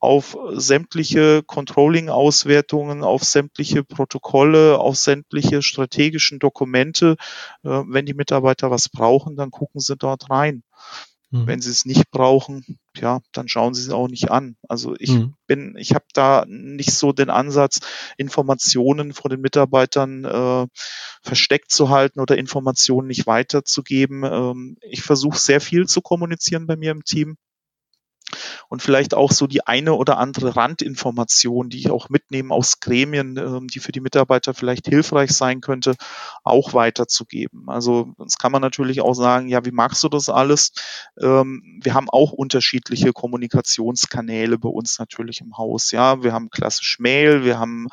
auf 0.00 0.36
sämtliche 0.54 1.42
Controlling-Auswertungen, 1.44 3.04
auf 3.04 3.22
sämtliche 3.22 3.84
Protokolle, 3.84 4.78
auf 4.78 4.96
sämtliche 4.96 5.62
strategischen 5.62 6.38
Dokumente. 6.38 7.16
Äh, 7.62 7.82
wenn 7.86 8.06
die 8.06 8.14
Mitarbeiter 8.14 8.70
was 8.70 8.88
brauchen, 8.88 9.36
dann 9.36 9.50
gucken 9.50 9.80
sie 9.80 9.96
dort 9.96 10.28
rein. 10.28 10.62
Mhm. 11.36 11.46
Wenn 11.46 11.60
sie 11.60 11.70
es 11.70 11.84
nicht 11.84 12.10
brauchen, 12.10 12.78
ja, 12.96 13.20
dann 13.32 13.48
schauen 13.48 13.74
sie 13.74 13.82
es 13.82 13.90
auch 13.90 14.08
nicht 14.08 14.30
an. 14.30 14.56
Also 14.68 14.94
ich 14.98 15.10
mhm. 15.10 15.34
bin, 15.46 15.76
ich 15.78 15.94
habe 15.94 16.04
da 16.12 16.44
nicht 16.48 16.92
so 16.92 17.12
den 17.12 17.30
Ansatz, 17.30 17.80
Informationen 18.16 19.12
von 19.12 19.30
den 19.30 19.40
Mitarbeitern 19.40 20.24
äh, 20.24 20.66
versteckt 21.22 21.70
zu 21.70 21.90
halten 21.90 22.20
oder 22.20 22.38
Informationen 22.38 23.08
nicht 23.08 23.26
weiterzugeben. 23.26 24.24
Ähm, 24.24 24.76
ich 24.80 25.02
versuche 25.02 25.38
sehr 25.38 25.60
viel 25.60 25.86
zu 25.86 26.00
kommunizieren 26.00 26.66
bei 26.66 26.76
mir 26.76 26.90
im 26.90 27.04
Team 27.04 27.36
und 28.68 28.82
vielleicht 28.82 29.14
auch 29.14 29.32
so 29.32 29.46
die 29.46 29.66
eine 29.66 29.94
oder 29.94 30.18
andere 30.18 30.56
Randinformation, 30.56 31.68
die 31.68 31.78
ich 31.78 31.90
auch 31.90 32.08
mitnehme 32.08 32.52
aus 32.52 32.80
Gremien, 32.80 33.36
ähm, 33.36 33.68
die 33.68 33.78
für 33.78 33.92
die 33.92 34.00
Mitarbeiter 34.00 34.54
vielleicht 34.54 34.86
hilfreich 34.86 35.30
sein 35.30 35.60
könnte, 35.60 35.94
auch 36.42 36.74
weiterzugeben. 36.74 37.68
Also 37.68 38.14
das 38.18 38.38
kann 38.38 38.52
man 38.52 38.62
natürlich 38.62 39.00
auch 39.00 39.14
sagen, 39.14 39.48
ja, 39.48 39.64
wie 39.64 39.70
machst 39.70 40.02
du 40.02 40.08
das 40.08 40.28
alles? 40.28 40.72
Ähm, 41.20 41.80
wir 41.82 41.94
haben 41.94 42.10
auch 42.10 42.32
unterschiedliche 42.32 43.12
Kommunikationskanäle 43.12 44.58
bei 44.58 44.68
uns 44.68 44.98
natürlich 44.98 45.40
im 45.40 45.56
Haus. 45.56 45.92
Ja, 45.92 46.22
wir 46.22 46.32
haben 46.32 46.50
klassisch 46.50 46.98
Mail, 46.98 47.44
wir 47.44 47.58
haben 47.58 47.86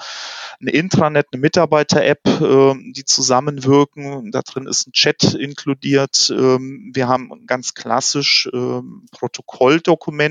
ein 0.60 0.68
Intranet, 0.68 1.28
eine 1.32 1.42
Mitarbeiter-App, 1.42 2.42
ähm, 2.42 2.94
die 2.96 3.06
zusammenwirken. 3.06 4.32
Da 4.32 4.42
drin 4.42 4.66
ist 4.66 4.88
ein 4.88 4.94
Chat 4.94 5.36
inkludiert. 5.36 6.30
wir 6.30 7.08
haben 7.08 7.46
ganz 7.46 7.74
klassisch 7.74 8.50
Protokolldokumente 9.12 10.23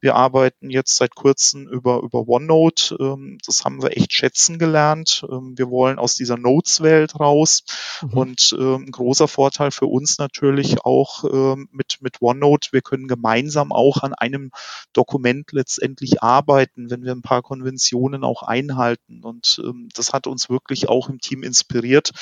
wir 0.00 0.14
arbeiten 0.14 0.70
jetzt 0.70 0.96
seit 0.96 1.14
kurzem 1.14 1.68
über, 1.68 2.00
über 2.00 2.26
OneNote. 2.28 2.96
Ähm, 2.98 3.38
das 3.46 3.64
haben 3.64 3.82
wir 3.82 3.96
echt 3.96 4.12
schätzen 4.12 4.58
gelernt. 4.58 5.24
Ähm, 5.30 5.54
wir 5.56 5.70
wollen 5.70 5.98
aus 5.98 6.14
dieser 6.14 6.36
Notes-Welt 6.36 7.18
raus. 7.18 7.64
Mhm. 8.02 8.12
Und 8.12 8.56
ähm, 8.58 8.86
ein 8.86 8.90
großer 8.90 9.28
Vorteil 9.28 9.70
für 9.70 9.86
uns 9.86 10.18
natürlich 10.18 10.84
auch 10.84 11.24
ähm, 11.24 11.68
mit, 11.72 11.98
mit 12.00 12.20
OneNote, 12.20 12.72
wir 12.72 12.82
können 12.82 13.08
gemeinsam 13.08 13.72
auch 13.72 14.02
an 14.02 14.14
einem 14.14 14.50
Dokument 14.92 15.52
letztendlich 15.52 16.22
arbeiten, 16.22 16.90
wenn 16.90 17.04
wir 17.04 17.12
ein 17.12 17.22
paar 17.22 17.42
Konventionen 17.42 18.24
auch 18.24 18.42
einhalten. 18.42 19.22
Und 19.22 19.60
ähm, 19.64 19.88
das 19.94 20.12
hat 20.12 20.26
uns 20.26 20.48
wirklich 20.48 20.88
auch 20.88 21.08
im 21.08 21.20
Team 21.20 21.42
inspiriert. 21.42 22.12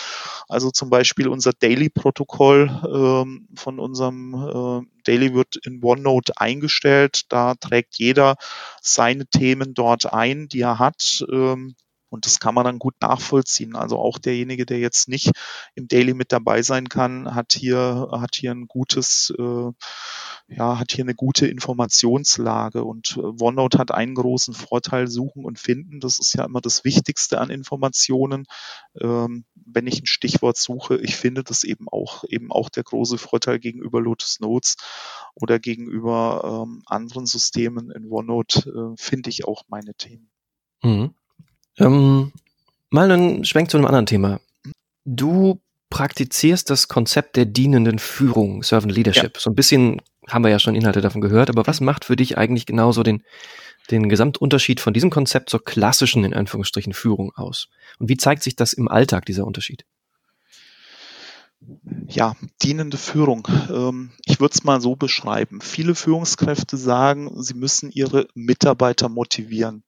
Also 0.49 0.70
zum 0.70 0.90
Beispiel 0.90 1.29
unser 1.29 1.53
Daily-Protokoll 1.53 2.81
ähm, 2.92 3.49
von 3.55 3.79
unserem 3.79 4.35
äh, 4.35 4.93
Daily 5.04 5.34
wird 5.34 5.56
in 5.56 5.82
OneNote 5.82 6.32
eingestellt. 6.36 7.22
Da 7.30 7.54
trägt 7.54 7.96
jeder 7.98 8.36
seine 8.80 9.26
Themen 9.26 9.74
dort 9.74 10.12
ein, 10.12 10.48
die 10.48 10.60
er 10.60 10.78
hat. 10.78 11.24
Ähm, 11.30 11.74
und 12.14 12.27
das 12.27 12.38
kann 12.38 12.55
man 12.55 12.64
dann 12.64 12.79
gut 12.79 12.94
nachvollziehen. 13.00 13.74
Also 13.74 13.98
auch 13.98 14.18
derjenige, 14.18 14.64
der 14.64 14.79
jetzt 14.79 15.09
nicht 15.09 15.33
im 15.74 15.88
Daily 15.88 16.14
mit 16.14 16.31
dabei 16.31 16.62
sein 16.62 16.88
kann, 16.88 17.35
hat 17.35 17.55
hier, 17.55 18.09
hat 18.12 18.37
hier 18.37 18.53
ein 18.53 18.68
gutes, 18.68 19.35
äh, 19.37 19.72
ja, 20.46 20.79
hat 20.79 20.92
hier 20.92 21.05
eine 21.05 21.16
gute 21.16 21.48
Informationslage. 21.48 22.85
Und 22.85 23.16
äh, 23.16 23.42
OneNote 23.42 23.79
hat 23.79 23.90
einen 23.90 24.14
großen 24.14 24.55
Vorteil, 24.55 25.09
suchen 25.09 25.44
und 25.44 25.59
finden. 25.59 25.98
Das 25.98 26.20
ist 26.20 26.35
ja 26.35 26.44
immer 26.44 26.61
das 26.61 26.85
Wichtigste 26.85 27.40
an 27.40 27.50
Informationen. 27.50 28.46
Ähm, 29.00 29.44
wenn 29.55 29.88
ich 29.88 30.00
ein 30.00 30.07
Stichwort 30.07 30.57
suche, 30.57 30.96
ich 30.98 31.16
finde 31.16 31.42
das 31.42 31.64
eben 31.64 31.88
auch, 31.88 32.22
eben 32.29 32.53
auch 32.53 32.70
der 32.70 32.85
große 32.85 33.18
Vorteil 33.18 33.59
gegenüber 33.59 34.00
Lotus 34.00 34.38
Notes 34.38 34.77
oder 35.35 35.59
gegenüber 35.59 36.62
ähm, 36.64 36.85
anderen 36.87 37.27
Systemen 37.27 37.90
in 37.90 38.09
OneNote, 38.09 38.70
äh, 38.70 39.03
finde 39.03 39.31
ich 39.31 39.46
auch 39.46 39.64
meine 39.66 39.96
Themen. 39.96 40.31
Mhm. 40.85 41.14
Ähm, 41.78 42.32
mal 42.90 43.10
einen 43.10 43.44
Schwenk 43.44 43.70
zu 43.70 43.76
einem 43.76 43.87
anderen 43.87 44.06
Thema. 44.06 44.40
Du 45.04 45.60
praktizierst 45.90 46.70
das 46.70 46.88
Konzept 46.88 47.37
der 47.37 47.44
dienenden 47.44 47.98
Führung, 47.98 48.62
Servant 48.62 48.92
Leadership. 48.92 49.34
Ja. 49.34 49.40
So 49.40 49.50
ein 49.50 49.54
bisschen 49.54 50.02
haben 50.28 50.42
wir 50.42 50.50
ja 50.50 50.58
schon 50.58 50.74
Inhalte 50.74 51.00
davon 51.00 51.20
gehört, 51.20 51.50
aber 51.50 51.66
was 51.66 51.80
macht 51.80 52.04
für 52.04 52.16
dich 52.16 52.38
eigentlich 52.38 52.66
genauso 52.66 53.02
den, 53.02 53.22
den 53.90 54.08
Gesamtunterschied 54.08 54.80
von 54.80 54.94
diesem 54.94 55.10
Konzept 55.10 55.50
zur 55.50 55.64
klassischen, 55.64 56.24
in 56.24 56.34
Anführungsstrichen, 56.34 56.94
Führung 56.94 57.32
aus? 57.37 57.68
Und 57.98 58.08
wie 58.08 58.16
zeigt 58.16 58.42
sich 58.42 58.56
das 58.56 58.72
im 58.72 58.88
Alltag, 58.88 59.26
dieser 59.26 59.46
Unterschied? 59.46 59.84
Ja, 62.08 62.34
dienende 62.62 62.96
Führung. 62.96 63.46
Ähm, 63.70 64.10
ich 64.26 64.40
würde 64.40 64.54
es 64.54 64.64
mal 64.64 64.80
so 64.80 64.96
beschreiben. 64.96 65.60
Viele 65.60 65.94
Führungskräfte 65.94 66.76
sagen, 66.76 67.42
sie 67.42 67.54
müssen 67.54 67.90
ihre 67.90 68.28
Mitarbeiter 68.34 69.08
motivieren. 69.08 69.82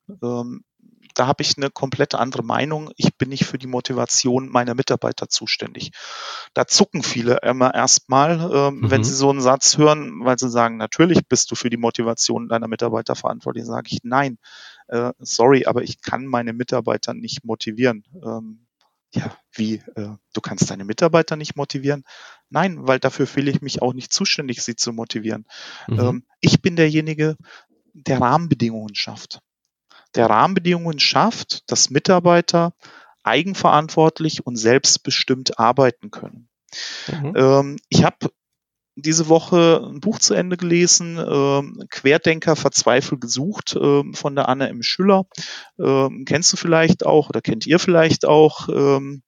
Ähm, 1.17 1.27
da 1.27 1.27
habe 1.27 1.41
ich 1.41 1.57
eine 1.57 1.69
komplett 1.69 2.15
andere 2.15 2.43
Meinung. 2.43 2.91
Ich 2.95 3.15
bin 3.17 3.29
nicht 3.29 3.45
für 3.45 3.57
die 3.57 3.67
Motivation 3.67 4.49
meiner 4.49 4.75
Mitarbeiter 4.75 5.29
zuständig. 5.29 5.91
Da 6.53 6.67
zucken 6.67 7.03
viele 7.03 7.39
immer 7.43 7.73
erstmal, 7.73 8.39
äh, 8.39 8.71
mhm. 8.71 8.91
wenn 8.91 9.03
sie 9.03 9.13
so 9.13 9.29
einen 9.29 9.41
Satz 9.41 9.77
hören, 9.77 10.23
weil 10.23 10.37
sie 10.37 10.49
sagen, 10.49 10.77
natürlich 10.77 11.27
bist 11.27 11.51
du 11.51 11.55
für 11.55 11.69
die 11.69 11.77
Motivation 11.77 12.47
deiner 12.47 12.67
Mitarbeiter 12.67 13.15
verantwortlich. 13.15 13.65
Sage 13.65 13.89
ich, 13.91 13.99
nein, 14.03 14.37
äh, 14.87 15.11
sorry, 15.19 15.65
aber 15.65 15.83
ich 15.83 16.01
kann 16.01 16.25
meine 16.25 16.53
Mitarbeiter 16.53 17.13
nicht 17.13 17.43
motivieren. 17.43 18.03
Ähm, 18.23 18.67
ja, 19.13 19.35
wie, 19.53 19.75
äh, 19.95 20.15
du 20.33 20.41
kannst 20.41 20.69
deine 20.69 20.85
Mitarbeiter 20.85 21.35
nicht 21.37 21.55
motivieren? 21.55 22.03
Nein, 22.49 22.87
weil 22.87 22.99
dafür 22.99 23.25
fühle 23.25 23.49
ich 23.51 23.61
mich 23.61 23.81
auch 23.81 23.93
nicht 23.93 24.13
zuständig, 24.13 24.61
sie 24.61 24.75
zu 24.75 24.91
motivieren. 24.91 25.45
Mhm. 25.87 25.99
Ähm, 25.99 26.23
ich 26.41 26.61
bin 26.61 26.75
derjenige, 26.75 27.37
der 27.93 28.21
Rahmenbedingungen 28.21 28.95
schafft 28.95 29.41
der 30.15 30.29
Rahmenbedingungen 30.29 30.99
schafft, 30.99 31.69
dass 31.71 31.89
Mitarbeiter 31.89 32.73
eigenverantwortlich 33.23 34.45
und 34.45 34.55
selbstbestimmt 34.55 35.59
arbeiten 35.59 36.11
können. 36.11 36.49
Mhm. 37.07 37.33
Ähm, 37.35 37.77
ich 37.89 38.03
habe 38.03 38.29
diese 38.95 39.29
Woche 39.29 39.81
ein 39.85 39.99
Buch 39.99 40.17
zu 40.17 40.33
Ende 40.33 40.57
gelesen, 40.57 41.17
ähm, 41.17 41.83
Querdenker 41.91 42.55
verzweifelt 42.55 43.21
gesucht 43.21 43.77
ähm, 43.79 44.15
von 44.15 44.35
der 44.35 44.49
Anne 44.49 44.69
M. 44.69 44.81
Schüller. 44.81 45.25
Ähm, 45.79 46.25
kennst 46.25 46.51
du 46.51 46.57
vielleicht 46.57 47.05
auch 47.05 47.29
oder 47.29 47.41
kennt 47.41 47.67
ihr 47.67 47.77
vielleicht 47.79 48.25
auch? 48.25 48.69
Ähm, 48.69 49.21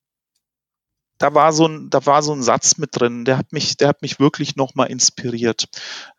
da 1.19 1.35
war 1.35 1.51
so 1.53 1.67
ein, 1.67 1.89
da 1.89 2.05
war 2.05 2.23
so 2.23 2.33
ein 2.33 2.41
Satz 2.41 2.77
mit 2.77 2.91
drin, 2.93 3.25
der 3.25 3.37
hat 3.37 3.51
mich, 3.51 3.77
der 3.77 3.89
hat 3.89 4.01
mich 4.01 4.19
wirklich 4.19 4.55
nochmal 4.55 4.89
inspiriert, 4.89 5.65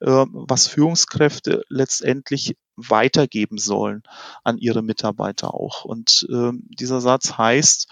äh, 0.01 0.07
was 0.07 0.69
Führungskräfte 0.69 1.65
letztendlich 1.69 2.57
weitergeben 2.89 3.59
sollen 3.59 4.03
an 4.45 4.59
ihre 4.59 4.83
Mitarbeiter 4.83 5.55
auch. 5.55 5.85
Und 5.85 6.27
äh, 6.31 6.53
dieser 6.55 7.01
Satz 7.01 7.39
heißt 7.39 7.89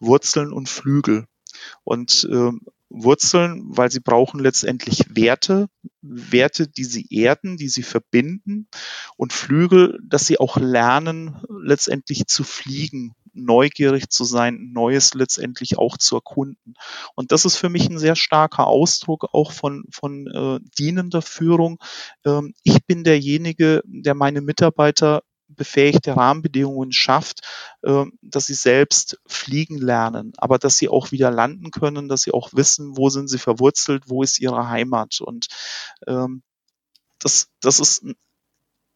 Wurzeln 0.00 0.52
und 0.52 0.68
Flügel. 0.68 1.26
Und 1.84 2.28
ähm, 2.30 2.62
Wurzeln, 2.88 3.62
weil 3.64 3.90
sie 3.90 4.00
brauchen 4.00 4.40
letztendlich 4.40 5.04
Werte, 5.08 5.68
Werte, 6.02 6.68
die 6.68 6.84
sie 6.84 7.06
erden, 7.10 7.56
die 7.56 7.68
sie 7.68 7.82
verbinden 7.82 8.68
und 9.16 9.32
Flügel, 9.32 9.98
dass 10.04 10.26
sie 10.26 10.38
auch 10.38 10.58
lernen, 10.58 11.40
letztendlich 11.48 12.26
zu 12.26 12.44
fliegen, 12.44 13.14
neugierig 13.32 14.10
zu 14.10 14.24
sein, 14.24 14.70
Neues 14.72 15.14
letztendlich 15.14 15.78
auch 15.78 15.96
zu 15.96 16.16
erkunden. 16.16 16.74
Und 17.14 17.32
das 17.32 17.44
ist 17.44 17.56
für 17.56 17.68
mich 17.68 17.88
ein 17.88 17.98
sehr 17.98 18.16
starker 18.16 18.66
Ausdruck 18.66 19.28
auch 19.32 19.52
von, 19.52 19.84
von 19.90 20.26
äh, 20.26 20.60
dienender 20.78 21.22
Führung. 21.22 21.78
Ähm, 22.24 22.54
ich 22.62 22.84
bin 22.84 23.04
derjenige, 23.04 23.82
der 23.84 24.14
meine 24.14 24.40
Mitarbeiter 24.40 25.22
befähigte 25.48 26.16
Rahmenbedingungen 26.16 26.92
schafft, 26.92 27.40
ähm, 27.84 28.18
dass 28.22 28.46
sie 28.46 28.54
selbst 28.54 29.20
fliegen 29.26 29.78
lernen, 29.78 30.32
aber 30.38 30.58
dass 30.58 30.78
sie 30.78 30.88
auch 30.88 31.12
wieder 31.12 31.30
landen 31.30 31.70
können, 31.70 32.08
dass 32.08 32.22
sie 32.22 32.32
auch 32.32 32.50
wissen, 32.52 32.96
wo 32.96 33.10
sind 33.10 33.28
sie 33.28 33.38
verwurzelt, 33.38 34.04
wo 34.06 34.22
ist 34.22 34.40
ihre 34.40 34.68
Heimat. 34.68 35.20
Und 35.20 35.48
ähm, 36.06 36.42
das, 37.18 37.48
das 37.60 37.80
ist 37.80 38.04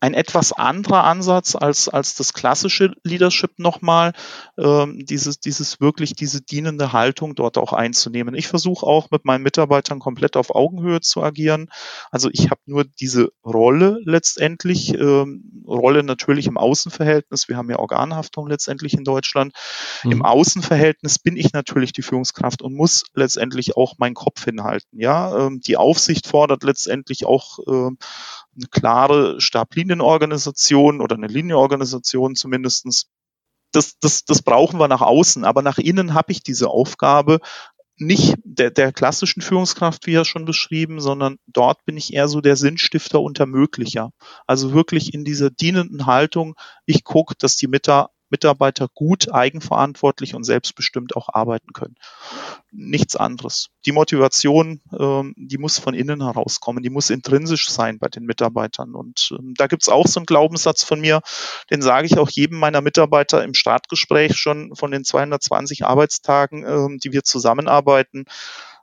ein 0.00 0.12
etwas 0.12 0.52
anderer 0.52 1.04
Ansatz 1.04 1.56
als, 1.56 1.88
als 1.88 2.14
das 2.14 2.34
klassische 2.34 2.92
Leadership 3.02 3.58
nochmal, 3.58 4.12
ähm, 4.58 5.06
dieses, 5.06 5.40
dieses 5.40 5.80
wirklich 5.80 6.14
diese 6.14 6.42
dienende 6.42 6.92
Haltung 6.92 7.34
dort 7.34 7.56
auch 7.56 7.72
einzunehmen. 7.72 8.34
Ich 8.34 8.46
versuche 8.46 8.86
auch 8.86 9.10
mit 9.10 9.24
meinen 9.24 9.42
Mitarbeitern 9.42 9.98
komplett 9.98 10.36
auf 10.36 10.54
Augenhöhe 10.54 11.00
zu 11.00 11.22
agieren. 11.22 11.70
Also 12.10 12.28
ich 12.30 12.50
habe 12.50 12.60
nur 12.66 12.84
diese 12.84 13.30
Rolle 13.42 13.98
letztendlich, 14.04 14.92
ähm, 14.94 15.64
Rolle 15.66 16.02
natürlich 16.02 16.46
im 16.46 16.58
Außenverhältnis. 16.58 17.48
Wir 17.48 17.56
haben 17.56 17.70
ja 17.70 17.78
Organhaftung 17.78 18.48
letztendlich 18.48 18.94
in 18.94 19.04
Deutschland. 19.04 19.54
Mhm. 20.04 20.12
Im 20.12 20.22
Außenverhältnis 20.22 21.18
bin 21.18 21.36
ich 21.36 21.54
natürlich 21.54 21.92
die 21.92 22.02
Führungskraft 22.02 22.60
und 22.60 22.74
muss 22.74 23.04
letztendlich 23.14 23.76
auch 23.78 23.94
meinen 23.96 24.14
Kopf 24.14 24.44
hinhalten. 24.44 25.00
Ja, 25.00 25.46
ähm, 25.46 25.60
die 25.66 25.78
Aufsicht 25.78 26.26
fordert 26.26 26.64
letztendlich 26.64 27.24
auch 27.24 27.58
ähm, 27.66 27.96
eine 28.56 28.68
klare 28.68 29.40
Stablinienorganisation 29.40 31.00
oder 31.00 31.16
eine 31.16 31.26
Linienorganisation 31.26 32.34
zumindestens. 32.34 33.06
Das, 33.72 33.98
das, 34.00 34.24
das 34.24 34.42
brauchen 34.42 34.80
wir 34.80 34.88
nach 34.88 35.02
außen, 35.02 35.44
aber 35.44 35.62
nach 35.62 35.78
innen 35.78 36.14
habe 36.14 36.32
ich 36.32 36.42
diese 36.42 36.68
Aufgabe 36.68 37.40
nicht 37.98 38.36
der, 38.44 38.70
der 38.70 38.92
klassischen 38.92 39.40
Führungskraft, 39.40 40.06
wie 40.06 40.12
ja 40.12 40.24
schon 40.24 40.44
beschrieben, 40.44 41.00
sondern 41.00 41.38
dort 41.46 41.84
bin 41.84 41.96
ich 41.96 42.12
eher 42.12 42.28
so 42.28 42.40
der 42.40 42.56
Sinnstifter 42.56 43.20
und 43.20 43.40
Ermöglicher. 43.40 44.10
Also 44.46 44.72
wirklich 44.72 45.14
in 45.14 45.24
dieser 45.24 45.50
dienenden 45.50 46.06
Haltung, 46.06 46.54
ich 46.84 47.04
gucke, 47.04 47.34
dass 47.38 47.56
die 47.56 47.68
Mitarbeiter 47.68 48.15
Mitarbeiter 48.30 48.88
gut, 48.94 49.32
eigenverantwortlich 49.32 50.34
und 50.34 50.44
selbstbestimmt 50.44 51.16
auch 51.16 51.28
arbeiten 51.32 51.72
können. 51.72 51.94
Nichts 52.72 53.16
anderes. 53.16 53.68
Die 53.84 53.92
Motivation, 53.92 54.80
ähm, 54.98 55.34
die 55.36 55.58
muss 55.58 55.78
von 55.78 55.94
innen 55.94 56.22
herauskommen, 56.22 56.82
die 56.82 56.90
muss 56.90 57.10
intrinsisch 57.10 57.70
sein 57.70 57.98
bei 57.98 58.08
den 58.08 58.24
Mitarbeitern. 58.24 58.94
Und 58.94 59.34
ähm, 59.38 59.54
da 59.56 59.66
gibt's 59.66 59.88
auch 59.88 60.06
so 60.06 60.20
einen 60.20 60.26
Glaubenssatz 60.26 60.82
von 60.82 61.00
mir, 61.00 61.20
den 61.70 61.82
sage 61.82 62.06
ich 62.06 62.18
auch 62.18 62.30
jedem 62.30 62.58
meiner 62.58 62.80
Mitarbeiter 62.80 63.44
im 63.44 63.54
Startgespräch 63.54 64.36
schon 64.36 64.74
von 64.74 64.90
den 64.90 65.04
220 65.04 65.86
Arbeitstagen, 65.86 66.64
ähm, 66.66 66.98
die 67.02 67.12
wir 67.12 67.24
zusammenarbeiten 67.24 68.24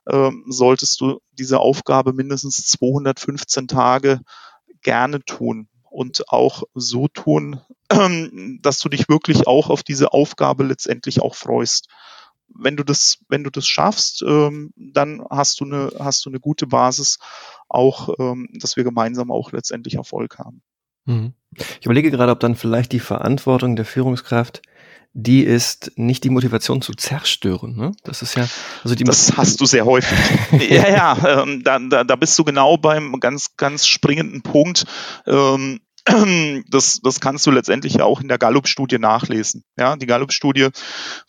solltest 0.06 0.99
du 0.99 1.21
diese 1.32 1.62
Aufgabe 1.62 2.12
mindestens 2.12 2.67
215 2.67 3.69
Tage 3.69 4.19
gerne 4.82 5.23
tun 5.23 5.69
und 5.93 6.29
auch 6.29 6.63
so 6.73 7.08
tun, 7.08 7.62
dass 8.62 8.79
du 8.79 8.89
dich 8.89 9.08
wirklich 9.08 9.47
auch 9.47 9.69
auf 9.69 9.84
diese 9.84 10.12
Aufgabe 10.12 10.63
letztendlich 10.63 11.21
auch 11.21 11.36
freust. 11.36 11.88
Wenn 12.47 12.75
du 12.75 12.84
das, 12.84 13.19
wenn 13.29 13.43
du 13.43 13.49
das 13.49 13.65
schaffst, 13.65 14.23
ähm, 14.27 14.73
dann 14.75 15.25
hast 15.29 15.60
du 15.60 15.65
eine, 15.65 15.91
hast 15.99 16.25
du 16.25 16.29
eine 16.29 16.39
gute 16.39 16.67
Basis, 16.67 17.19
auch, 17.69 18.10
ähm, 18.19 18.49
dass 18.53 18.75
wir 18.75 18.84
gemeinsam 18.84 19.32
auch 19.32 19.51
letztendlich 19.51 19.95
Erfolg 19.95 20.38
haben. 20.38 20.62
Mhm. 21.06 21.34
Ich 21.79 21.86
überlege 21.86 22.12
gerade, 22.12 22.32
ob 22.32 22.39
dann 22.39 22.56
vielleicht 22.56 22.91
die 22.91 22.99
Verantwortung 22.99 23.75
der 23.75 23.86
Führungskraft 23.86 24.62
die 25.13 25.43
ist 25.43 25.91
nicht 25.95 26.23
die 26.23 26.32
Motivation 26.32 26.82
zu 26.82 26.93
zerstören. 26.93 27.76
Ne? 27.76 27.91
Das 28.04 28.21
ist 28.23 28.36
ja, 28.36 28.47
also 28.84 28.95
die. 28.95 29.04
Das 29.04 29.38
hast 29.38 29.62
du 29.62 29.65
sehr 29.65 29.86
häufig. 29.86 30.17
ja, 30.69 30.89
ja, 30.89 31.43
ähm, 31.43 31.63
da, 31.63 31.80
da, 31.80 32.04
da 32.04 32.15
bist 32.15 32.38
du 32.39 32.43
genau 32.43 32.78
beim 32.78 33.19
ganz, 33.19 33.56
ganz 33.56 33.86
springenden 33.86 34.41
Punkt. 34.41 34.86
Ähm, 35.28 35.82
das, 36.70 37.00
das 37.02 37.20
kannst 37.22 37.46
du 37.46 37.52
letztendlich 37.52 37.94
ja 37.94 38.04
auch 38.04 38.20
in 38.20 38.28
der 38.28 38.38
Gallup-Studie 38.38 39.00
nachlesen. 39.00 39.63
Ja, 39.78 39.96
die 39.96 40.06
Gallup-Studie 40.06 40.70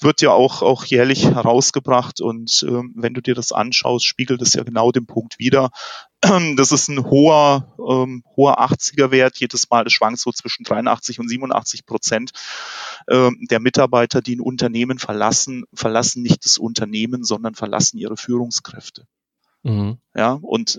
wird 0.01 0.21
ja 0.21 0.31
auch, 0.31 0.63
auch 0.63 0.85
jährlich 0.85 1.27
herausgebracht 1.27 2.21
und 2.21 2.65
ähm, 2.69 2.93
wenn 2.97 3.15
du 3.15 3.21
dir 3.21 3.35
das 3.35 3.53
anschaust, 3.53 4.05
spiegelt 4.05 4.43
es 4.43 4.55
ja 4.55 4.65
genau 4.65 4.91
den 4.91 5.07
Punkt 5.07 5.39
wider. 5.39 5.71
Das 6.57 6.73
ist 6.73 6.89
ein 6.89 7.05
hoher, 7.05 7.75
ähm, 7.79 8.25
hoher 8.35 8.59
80er-Wert. 8.59 9.37
Jedes 9.37 9.69
Mal, 9.69 9.87
es 9.87 9.93
schwankt 9.93 10.21
so 10.21 10.33
zwischen 10.33 10.65
83 10.65 11.21
und 11.21 11.29
87 11.29 11.85
Prozent 11.85 12.31
ähm, 13.11 13.47
der 13.51 13.61
Mitarbeiter, 13.61 14.23
die 14.23 14.37
ein 14.37 14.41
Unternehmen 14.41 14.99
verlassen, 14.99 15.65
verlassen 15.75 16.23
nicht 16.23 16.47
das 16.47 16.57
Unternehmen, 16.57 17.25
sondern 17.25 17.55
verlassen 17.55 17.99
ihre 17.99 18.17
Führungskräfte. 18.17 19.07
Mhm. 19.65 19.99
Ja, 20.15 20.39
und 20.41 20.79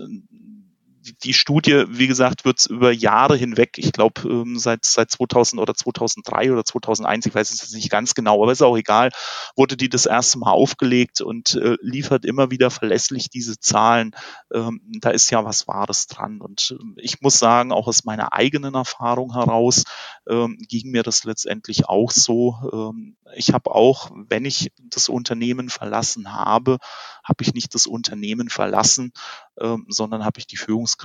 die 1.22 1.32
Studie, 1.32 1.84
wie 1.88 2.06
gesagt, 2.06 2.44
wird 2.44 2.66
über 2.66 2.92
Jahre 2.92 3.36
hinweg, 3.36 3.78
ich 3.78 3.92
glaube 3.92 4.22
ähm, 4.28 4.58
seit, 4.58 4.84
seit 4.84 5.10
2000 5.10 5.60
oder 5.60 5.74
2003 5.74 6.52
oder 6.52 6.64
2001, 6.64 7.26
ich 7.26 7.34
weiß 7.34 7.50
es 7.50 7.60
jetzt 7.60 7.74
nicht 7.74 7.90
ganz 7.90 8.14
genau, 8.14 8.42
aber 8.42 8.52
ist 8.52 8.62
auch 8.62 8.76
egal, 8.76 9.10
wurde 9.56 9.76
die 9.76 9.88
das 9.88 10.06
erste 10.06 10.38
Mal 10.38 10.50
aufgelegt 10.50 11.20
und 11.20 11.54
äh, 11.54 11.76
liefert 11.80 12.24
immer 12.24 12.50
wieder 12.50 12.70
verlässlich 12.70 13.30
diese 13.30 13.58
Zahlen. 13.58 14.12
Ähm, 14.52 14.80
da 15.00 15.10
ist 15.10 15.30
ja 15.30 15.44
was 15.44 15.68
Wahres 15.68 16.06
dran. 16.06 16.40
Und 16.40 16.76
ähm, 16.78 16.94
ich 16.96 17.20
muss 17.20 17.38
sagen, 17.38 17.72
auch 17.72 17.88
aus 17.88 18.04
meiner 18.04 18.32
eigenen 18.32 18.74
Erfahrung 18.74 19.32
heraus 19.32 19.84
ähm, 20.28 20.58
ging 20.68 20.90
mir 20.90 21.02
das 21.02 21.24
letztendlich 21.24 21.88
auch 21.88 22.10
so. 22.10 22.56
Ähm, 22.72 23.16
ich 23.34 23.52
habe 23.52 23.72
auch, 23.72 24.10
wenn 24.28 24.44
ich 24.44 24.72
das 24.78 25.08
Unternehmen 25.08 25.68
verlassen 25.68 26.32
habe, 26.34 26.78
habe 27.24 27.42
ich 27.42 27.54
nicht 27.54 27.74
das 27.74 27.86
Unternehmen 27.86 28.48
verlassen, 28.48 29.12
ähm, 29.60 29.86
sondern 29.88 30.24
habe 30.24 30.38
ich 30.38 30.46
die 30.46 30.56
Führungskraft 30.56 30.95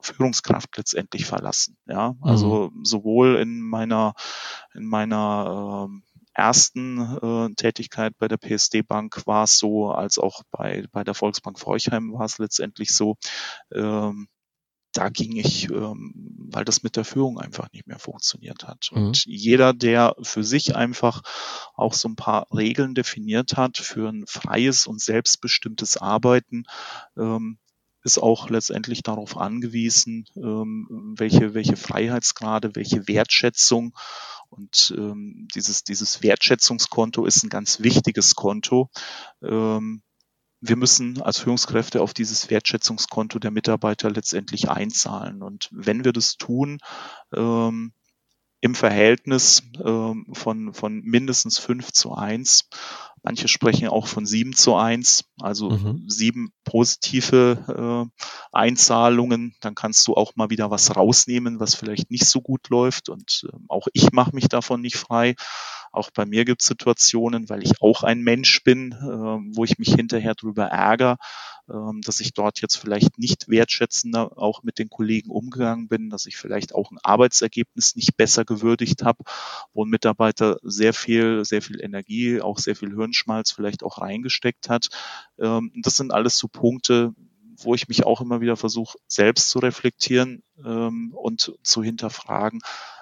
Führungskraft 0.00 0.76
letztendlich 0.76 1.26
verlassen. 1.26 1.76
Ja, 1.86 2.14
also 2.20 2.70
mhm. 2.72 2.84
sowohl 2.84 3.36
in 3.36 3.60
meiner 3.60 4.14
in 4.74 4.86
meiner 4.86 5.86
ähm, 5.88 6.02
ersten 6.34 7.00
äh, 7.00 7.54
Tätigkeit 7.54 8.16
bei 8.18 8.28
der 8.28 8.36
PSD 8.36 8.82
Bank 8.82 9.26
war 9.26 9.44
es 9.44 9.58
so, 9.58 9.90
als 9.90 10.18
auch 10.18 10.42
bei 10.50 10.84
bei 10.92 11.02
der 11.04 11.14
Volksbank 11.14 11.58
Forchheim 11.58 12.12
war 12.12 12.24
es 12.24 12.38
letztendlich 12.38 12.94
so. 12.94 13.16
Ähm, 13.74 14.28
da 14.92 15.10
ging 15.10 15.36
ich, 15.36 15.70
ähm, 15.70 16.12
weil 16.50 16.64
das 16.64 16.82
mit 16.82 16.96
der 16.96 17.04
Führung 17.04 17.38
einfach 17.38 17.70
nicht 17.72 17.86
mehr 17.86 17.98
funktioniert 17.98 18.66
hat. 18.66 18.88
Mhm. 18.92 19.08
Und 19.08 19.24
jeder, 19.26 19.74
der 19.74 20.16
für 20.22 20.42
sich 20.42 20.76
einfach 20.76 21.22
auch 21.74 21.92
so 21.92 22.08
ein 22.08 22.16
paar 22.16 22.46
Regeln 22.52 22.94
definiert 22.94 23.56
hat 23.56 23.76
für 23.76 24.08
ein 24.08 24.24
freies 24.26 24.86
und 24.86 25.00
selbstbestimmtes 25.00 25.98
Arbeiten, 25.98 26.64
ähm, 27.16 27.58
ist 28.04 28.18
auch 28.18 28.48
letztendlich 28.50 29.02
darauf 29.02 29.36
angewiesen, 29.36 30.26
ähm, 30.36 31.14
welche, 31.18 31.54
welche 31.54 31.76
Freiheitsgrade, 31.76 32.74
welche 32.74 33.08
Wertschätzung 33.08 33.94
und 34.50 34.94
ähm, 34.96 35.48
dieses, 35.54 35.84
dieses 35.84 36.22
Wertschätzungskonto 36.22 37.24
ist 37.26 37.42
ein 37.42 37.50
ganz 37.50 37.80
wichtiges 37.80 38.34
Konto. 38.34 38.90
Ähm, 39.42 40.02
wir 40.60 40.76
müssen 40.76 41.22
als 41.22 41.38
Führungskräfte 41.38 42.00
auf 42.00 42.14
dieses 42.14 42.50
Wertschätzungskonto 42.50 43.38
der 43.38 43.50
Mitarbeiter 43.50 44.10
letztendlich 44.10 44.70
einzahlen. 44.70 45.42
Und 45.42 45.68
wenn 45.70 46.04
wir 46.04 46.12
das 46.12 46.36
tun, 46.36 46.78
ähm, 47.32 47.92
im 48.60 48.74
Verhältnis 48.74 49.62
ähm, 49.84 50.26
von, 50.32 50.74
von 50.74 51.00
mindestens 51.02 51.58
fünf 51.58 51.92
zu 51.92 52.14
eins. 52.14 52.68
Manche 53.28 53.46
sprechen 53.46 53.88
auch 53.88 54.06
von 54.06 54.24
sieben 54.24 54.54
zu 54.54 54.74
eins, 54.74 55.26
also 55.38 55.68
mhm. 55.68 56.08
sieben 56.08 56.50
positive 56.64 58.08
äh, 58.16 58.24
Einzahlungen. 58.52 59.54
Dann 59.60 59.74
kannst 59.74 60.08
du 60.08 60.14
auch 60.14 60.34
mal 60.34 60.48
wieder 60.48 60.70
was 60.70 60.96
rausnehmen, 60.96 61.60
was 61.60 61.74
vielleicht 61.74 62.10
nicht 62.10 62.24
so 62.24 62.40
gut 62.40 62.70
läuft. 62.70 63.10
Und 63.10 63.46
äh, 63.46 63.54
auch 63.68 63.86
ich 63.92 64.12
mache 64.12 64.34
mich 64.34 64.48
davon 64.48 64.80
nicht 64.80 64.96
frei. 64.96 65.34
Auch 65.92 66.08
bei 66.10 66.24
mir 66.24 66.46
gibt 66.46 66.62
es 66.62 66.68
Situationen, 66.68 67.50
weil 67.50 67.62
ich 67.62 67.82
auch 67.82 68.02
ein 68.02 68.22
Mensch 68.22 68.64
bin, 68.64 68.92
äh, 68.92 69.54
wo 69.54 69.62
ich 69.62 69.78
mich 69.78 69.92
hinterher 69.92 70.34
drüber 70.34 70.64
ärgere, 70.64 71.18
dass 72.04 72.20
ich 72.20 72.32
dort 72.32 72.60
jetzt 72.60 72.76
vielleicht 72.76 73.18
nicht 73.18 73.48
wertschätzender 73.48 74.38
auch 74.38 74.62
mit 74.62 74.78
den 74.78 74.88
Kollegen 74.88 75.30
umgegangen 75.30 75.88
bin, 75.88 76.10
dass 76.10 76.26
ich 76.26 76.36
vielleicht 76.36 76.74
auch 76.74 76.90
ein 76.90 76.98
Arbeitsergebnis 77.02 77.96
nicht 77.96 78.16
besser 78.16 78.44
gewürdigt 78.44 79.02
habe, 79.02 79.24
wo 79.74 79.84
ein 79.84 79.90
Mitarbeiter 79.90 80.58
sehr 80.62 80.94
viel, 80.94 81.44
sehr 81.44 81.62
viel 81.62 81.82
Energie, 81.82 82.40
auch 82.40 82.58
sehr 82.58 82.76
viel 82.76 82.94
Hirnschmalz 82.94 83.52
vielleicht 83.52 83.82
auch 83.82 83.98
reingesteckt 83.98 84.68
hat. 84.68 84.88
Ähm, 85.38 85.72
das 85.82 85.96
sind 85.96 86.12
alles 86.12 86.38
so 86.38 86.48
Punkte, 86.48 87.12
wo 87.58 87.74
ich 87.74 87.88
mich 87.88 88.04
auch 88.06 88.20
immer 88.20 88.40
wieder 88.40 88.56
versuche, 88.56 88.98
selbst 89.06 89.50
zu 89.50 89.58
reflektieren 89.58 90.42
ähm, 90.64 91.12
und 91.12 91.52
zu 91.62 91.82
hinterfragen, 91.82 92.60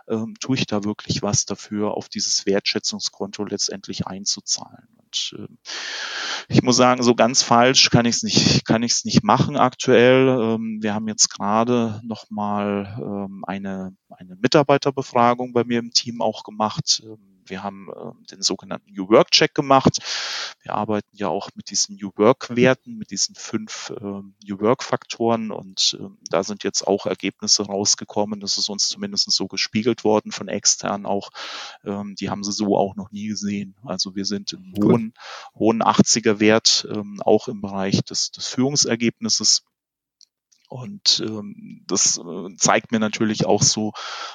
ähm, 0.09 0.35
tue 0.41 0.57
ich 0.57 0.67
da 0.67 0.85
wirklich 0.85 1.23
was 1.23 1.45
dafür, 1.45 1.93
auf 1.93 2.09
dieses 2.09 2.47
Wertschätzungskonto 2.47 3.45
letztendlich 3.45 4.07
einzuzahlen. 4.07 4.89
Und 4.99 5.35
äh, 5.39 5.49
ich 6.49 6.63
muss 6.63 6.77
sagen, 6.77 7.03
so 7.03 7.15
ganz 7.15 7.43
falsch 7.43 7.91
kann 7.91 8.07
ich 8.07 8.17
es 8.17 8.23
nicht, 8.23 8.65
kann 8.67 8.83
ich 8.83 8.93
es 8.93 9.05
nicht 9.05 9.25
machen 9.25 9.57
aktuell. 9.57 10.29
Ähm, 10.29 10.79
wir 10.81 10.95
haben 10.95 11.09
jetzt 11.09 11.29
gerade 11.29 12.01
noch 12.05 12.31
mal 12.31 12.97
ähm, 13.01 13.45
eine 13.47 13.97
eine 14.11 14.37
Mitarbeiterbefragung 14.37 15.53
bei 15.53 15.65
mir 15.65 15.79
im 15.79 15.91
Team 15.91 16.21
auch 16.23 16.45
gemacht. 16.45 17.03
Ähm, 17.05 17.36
wir 17.49 17.63
haben 17.63 17.89
äh, 17.91 18.27
den 18.31 18.43
sogenannten 18.43 18.93
New 18.93 19.09
Work 19.09 19.31
Check 19.31 19.55
gemacht. 19.55 19.99
Wir 20.63 20.75
arbeiten 20.75 21.17
ja 21.17 21.29
auch 21.29 21.51
mit 21.55 21.71
diesen 21.71 21.97
New 21.97 22.11
Work 22.17 22.57
Werten, 22.57 22.99
mit 22.99 23.11
diesen 23.11 23.35
fünf 23.35 23.91
äh, 23.91 24.03
New 24.03 24.61
Work 24.61 24.83
Faktoren 24.83 25.51
und 25.51 25.97
äh, 26.01 26.07
da 26.31 26.43
sind 26.43 26.65
jetzt 26.65 26.87
auch 26.87 27.07
Ergebnisse 27.07 27.67
rausgekommen. 27.67 28.41
Das 28.41 28.59
ist 28.59 28.69
uns 28.69 28.89
zumindest 28.89 29.31
so 29.31 29.47
gespiegelt 29.47 30.05
worden 30.05 30.33
von 30.33 30.49
extern 30.49 31.07
auch. 31.07 31.31
Ähm, 31.85 32.15
die 32.19 32.31
haben 32.31 32.45
sie 32.45 32.53
so 32.53 32.77
auch 32.77 32.97
noch 32.97 33.11
nie 33.11 33.29
gesehen. 33.29 33.77
Also 33.85 34.15
wir 34.17 34.25
sind 34.25 34.53
im 34.53 34.75
hohen, 34.83 35.15
hohen 35.55 35.83
80er 35.83 36.41
Wert, 36.41 36.87
ähm, 36.91 37.21
auch 37.25 37.49
im 37.49 37.61
Bereich 37.61 38.03
des, 38.03 38.31
des 38.31 38.47
Führungsergebnisses. 38.49 39.65
Und 40.69 41.23
ähm, 41.25 41.85
das 41.87 42.19
äh, 42.19 42.57
zeigt 42.57 42.91
mir 42.91 42.99
natürlich 42.99 43.47
auch 43.47 43.63
so 43.63 43.93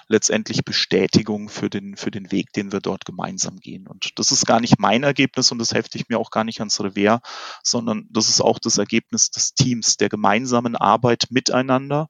letztendlich 0.07 0.63
Bestätigung 0.63 1.49
für 1.49 1.69
den, 1.69 1.97
für 1.97 2.11
den 2.11 2.32
Weg, 2.32 2.53
den 2.53 2.71
wir 2.71 2.79
dort 2.79 3.05
gemeinsam 3.05 3.59
gehen. 3.59 3.88
Und 3.88 4.17
das 4.17 4.32
ist 4.32 4.45
gar 4.45 4.61
nicht 4.61 4.79
mein 4.79 5.03
Ergebnis 5.03 5.51
und 5.51 5.59
das 5.59 5.73
hefte 5.73 5.97
ich 5.97 6.07
mir 6.07 6.19
auch 6.19 6.32
gar 6.32 6.43
nicht 6.43 6.59
ans 6.59 6.79
Revers, 6.79 7.19
sondern 7.63 8.07
das 8.09 8.29
ist 8.29 8.41
auch 8.41 8.59
das 8.59 8.77
Ergebnis 8.77 9.32
des 9.32 9.53
Teams, 9.53 9.97
der 9.97 10.09
gemeinsamen 10.09 10.75
Arbeit 10.75 11.27
miteinander, 11.32 12.09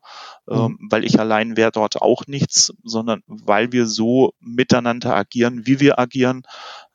mhm. 0.51 0.77
ähm, 0.79 0.87
weil 0.89 1.03
ich 1.05 1.19
allein 1.19 1.57
wäre 1.57 1.71
dort 1.71 2.01
auch 2.01 2.27
nichts, 2.27 2.73
sondern 2.83 3.23
weil 3.27 3.71
wir 3.71 3.85
so 3.85 4.33
miteinander 4.39 5.15
agieren, 5.15 5.65
wie 5.65 5.79
wir 5.79 5.99
agieren, 5.99 6.43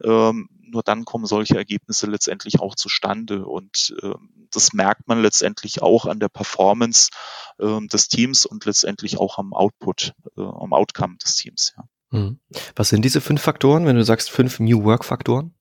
ähm, 0.03 0.49
nur 0.69 0.83
dann 0.83 1.05
kommen 1.05 1.27
solche 1.27 1.57
Ergebnisse 1.57 2.07
letztendlich 2.07 2.61
auch 2.61 2.75
zustande. 2.75 3.47
Und 3.47 3.95
äh, 4.03 4.15
das 4.51 4.73
merkt 4.73 5.09
man 5.09 5.23
letztendlich 5.23 5.83
auch 5.83 6.07
an 6.07 6.21
der 6.21 6.29
Performance 6.29 7.11
äh, 7.59 7.87
des 7.87 8.09
Teams 8.09 8.47
und 8.47 8.65
letztendlich 8.65 9.19
auch 9.19 9.39
am 9.39 9.55
Output, 9.55 10.13
äh, 10.37 10.43
am 10.43 10.73
Outcome 10.73 11.17
des 11.17 11.37
Teams. 11.37 11.75
Ja. 11.77 11.85
Hm. 12.11 12.39
Was 12.75 12.91
sind 12.91 13.05
diese 13.05 13.21
fünf 13.21 13.43
Faktoren, 13.43 13.87
wenn 13.87 13.97
du 13.97 14.05
sagst 14.05 14.31
fünf 14.31 14.61
New 14.61 14.85
Work 14.85 15.05
Faktoren? 15.05 15.55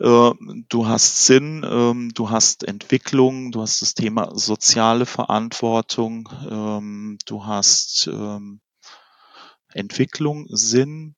Äh, 0.00 0.30
du 0.68 0.86
hast 0.86 1.26
Sinn, 1.26 1.64
ähm, 1.68 2.10
du 2.14 2.30
hast 2.30 2.64
Entwicklung, 2.64 3.52
du 3.52 3.62
hast 3.62 3.82
das 3.82 3.94
Thema 3.94 4.30
soziale 4.34 5.06
Verantwortung, 5.06 6.28
ähm, 6.50 7.18
du 7.26 7.46
hast 7.46 8.08
ähm, 8.08 8.60
Entwicklung, 9.72 10.46
Sinn, 10.48 11.14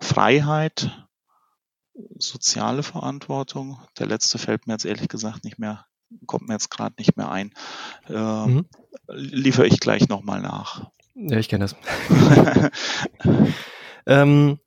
Freiheit, 0.00 1.08
soziale 2.18 2.82
Verantwortung. 2.82 3.78
Der 3.98 4.06
letzte 4.06 4.38
fällt 4.38 4.66
mir 4.66 4.74
jetzt 4.74 4.84
ehrlich 4.84 5.08
gesagt 5.08 5.44
nicht 5.44 5.58
mehr, 5.58 5.86
kommt 6.26 6.48
mir 6.48 6.54
jetzt 6.54 6.70
gerade 6.70 6.94
nicht 6.98 7.16
mehr 7.16 7.30
ein. 7.30 7.52
Ähm, 8.08 8.54
mhm. 8.54 8.66
Liefere 9.08 9.66
ich 9.66 9.80
gleich 9.80 10.08
nochmal 10.08 10.40
nach. 10.40 10.90
Ja, 11.14 11.38
ich 11.38 11.48
kenne 11.48 11.64
das. 11.64 11.76
ähm, 14.06 14.58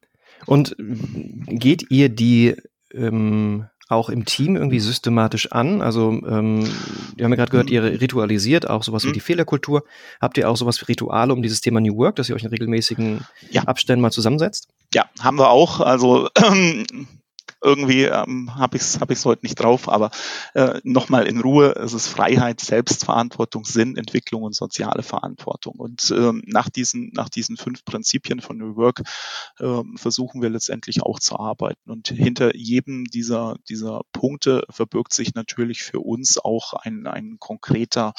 und 0.45 0.75
geht 0.77 1.91
ihr 1.91 2.09
die 2.09 2.57
ähm, 2.93 3.65
auch 3.89 4.09
im 4.09 4.25
Team 4.25 4.55
irgendwie 4.55 4.79
systematisch 4.79 5.51
an? 5.51 5.81
Also 5.81 6.11
ähm, 6.11 6.63
wir 7.15 7.25
haben 7.25 7.31
ja 7.31 7.35
gerade 7.35 7.51
gehört, 7.51 7.69
ihr 7.69 7.83
ritualisiert 7.83 8.69
auch 8.69 8.83
sowas 8.83 9.03
mhm. 9.03 9.09
wie 9.09 9.13
die 9.13 9.19
Fehlerkultur. 9.19 9.83
Habt 10.21 10.37
ihr 10.37 10.49
auch 10.49 10.57
sowas 10.57 10.79
wie 10.81 10.85
Rituale 10.85 11.33
um 11.33 11.41
dieses 11.41 11.61
Thema 11.61 11.81
New 11.81 11.97
Work, 11.97 12.15
dass 12.15 12.29
ihr 12.29 12.35
euch 12.35 12.43
in 12.43 12.49
regelmäßigen 12.49 13.25
ja. 13.51 13.63
Abständen 13.63 14.01
mal 14.01 14.11
zusammensetzt? 14.11 14.69
Ja, 14.93 15.05
haben 15.19 15.37
wir 15.37 15.49
auch. 15.49 15.81
Also 15.81 16.29
irgendwie 17.63 18.03
ähm, 18.03 18.55
habe 18.55 18.77
ich 18.77 18.83
es 18.83 18.99
hab 18.99 19.11
ich's 19.11 19.25
heute 19.25 19.45
nicht 19.45 19.55
drauf, 19.55 19.87
aber 19.87 20.11
äh, 20.53 20.79
nochmal 20.83 21.27
in 21.27 21.39
Ruhe, 21.39 21.75
es 21.75 21.93
ist 21.93 22.07
Freiheit, 22.07 22.59
Selbstverantwortung, 22.59 23.65
Sinn, 23.65 23.97
Entwicklung 23.97 24.43
und 24.43 24.55
soziale 24.55 25.03
Verantwortung. 25.03 25.75
Und 25.75 26.11
ähm, 26.15 26.43
nach, 26.45 26.69
diesen, 26.69 27.11
nach 27.13 27.29
diesen 27.29 27.57
fünf 27.57 27.85
Prinzipien 27.85 28.41
von 28.41 28.57
New 28.57 28.75
Work 28.75 29.03
ähm, 29.59 29.97
versuchen 29.97 30.41
wir 30.41 30.49
letztendlich 30.49 31.03
auch 31.03 31.19
zu 31.19 31.39
arbeiten. 31.39 31.89
Und 31.91 32.07
hinter 32.07 32.55
jedem 32.55 33.05
dieser, 33.05 33.55
dieser 33.69 34.01
Punkte 34.11 34.63
verbirgt 34.69 35.13
sich 35.13 35.35
natürlich 35.35 35.83
für 35.83 35.99
uns 35.99 36.37
auch 36.37 36.73
ein, 36.73 37.07
ein 37.07 37.37
konkreter 37.39 38.13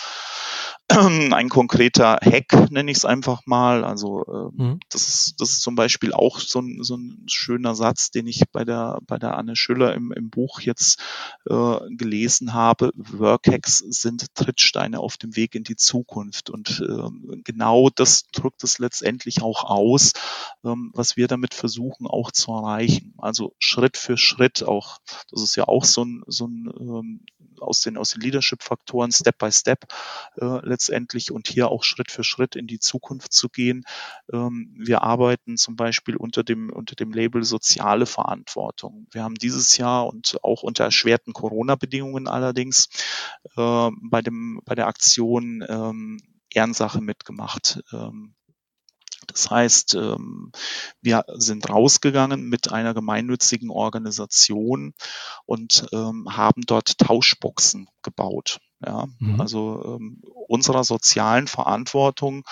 ein 1.32 1.48
konkreter 1.48 2.18
Hack, 2.22 2.70
nenne 2.70 2.90
ich 2.90 2.98
es 2.98 3.04
einfach 3.04 3.42
mal. 3.46 3.84
Also 3.84 4.24
äh, 4.24 4.62
mhm. 4.62 4.80
das, 4.90 5.08
ist, 5.08 5.40
das 5.40 5.50
ist 5.50 5.62
zum 5.62 5.74
Beispiel 5.74 6.12
auch 6.12 6.38
so 6.38 6.60
ein, 6.60 6.82
so 6.82 6.96
ein 6.96 7.24
schöner 7.26 7.74
Satz, 7.74 8.10
den 8.10 8.26
ich 8.26 8.42
bei 8.52 8.64
der, 8.64 8.98
bei 9.06 9.18
der 9.18 9.36
Anne 9.36 9.56
Schüller 9.56 9.94
im, 9.94 10.12
im 10.12 10.30
Buch 10.30 10.60
jetzt 10.60 11.00
äh, 11.48 11.76
gelesen 11.90 12.52
habe. 12.52 12.92
Workhacks 12.94 13.78
sind 13.78 14.34
Trittsteine 14.34 15.00
auf 15.00 15.16
dem 15.16 15.34
Weg 15.36 15.54
in 15.54 15.64
die 15.64 15.76
Zukunft. 15.76 16.50
Und 16.50 16.84
äh, 16.86 17.38
genau 17.44 17.88
das 17.88 18.24
drückt 18.32 18.62
es 18.64 18.78
letztendlich 18.78 19.42
auch 19.42 19.64
aus, 19.64 20.12
ähm, 20.64 20.90
was 20.94 21.16
wir 21.16 21.28
damit 21.28 21.54
versuchen 21.54 22.06
auch 22.06 22.30
zu 22.32 22.52
erreichen. 22.52 23.14
Also 23.18 23.54
Schritt 23.58 23.96
für 23.96 24.18
Schritt 24.18 24.62
auch, 24.62 24.98
das 25.30 25.42
ist 25.42 25.56
ja 25.56 25.64
auch 25.64 25.84
so 25.84 26.04
ein, 26.04 26.22
so 26.26 26.46
ein 26.46 26.70
ähm, 26.78 27.20
aus 27.62 27.80
den, 27.80 27.96
aus 27.96 28.10
den 28.10 28.20
Leadership-Faktoren 28.20 29.12
Step 29.12 29.38
by 29.38 29.50
Step 29.50 29.84
äh, 30.36 30.44
letztendlich 30.82 31.30
und 31.30 31.48
hier 31.48 31.68
auch 31.68 31.84
Schritt 31.84 32.10
für 32.10 32.24
Schritt 32.24 32.56
in 32.56 32.66
die 32.66 32.80
Zukunft 32.80 33.32
zu 33.32 33.48
gehen. 33.48 33.84
Ähm, 34.32 34.74
wir 34.76 35.02
arbeiten 35.02 35.56
zum 35.56 35.76
Beispiel 35.76 36.16
unter 36.16 36.42
dem, 36.42 36.70
unter 36.70 36.96
dem 36.96 37.12
Label 37.12 37.44
soziale 37.44 38.06
Verantwortung. 38.06 39.06
Wir 39.12 39.22
haben 39.22 39.36
dieses 39.36 39.76
Jahr 39.76 40.06
und 40.08 40.38
auch 40.42 40.62
unter 40.62 40.84
erschwerten 40.84 41.32
Corona-Bedingungen 41.32 42.26
allerdings 42.26 42.88
äh, 43.56 43.90
bei, 44.00 44.22
dem, 44.22 44.60
bei 44.64 44.74
der 44.74 44.88
Aktion 44.88 45.64
ähm, 45.68 46.18
Ehrensache 46.50 47.00
mitgemacht. 47.00 47.80
Ähm, 47.92 48.34
das 49.28 49.50
heißt, 49.50 49.94
ähm, 49.94 50.50
wir 51.00 51.24
sind 51.34 51.70
rausgegangen 51.70 52.48
mit 52.48 52.72
einer 52.72 52.92
gemeinnützigen 52.92 53.70
Organisation 53.70 54.94
und 55.46 55.86
ähm, 55.92 56.26
haben 56.28 56.62
dort 56.66 56.98
Tauschboxen 56.98 57.88
gebaut. 58.02 58.58
Ja, 58.84 59.06
mhm. 59.18 59.40
also 59.40 59.98
ähm, 60.00 60.22
unserer 60.48 60.84
sozialen 60.84 61.46
Verantwortung 61.46 62.44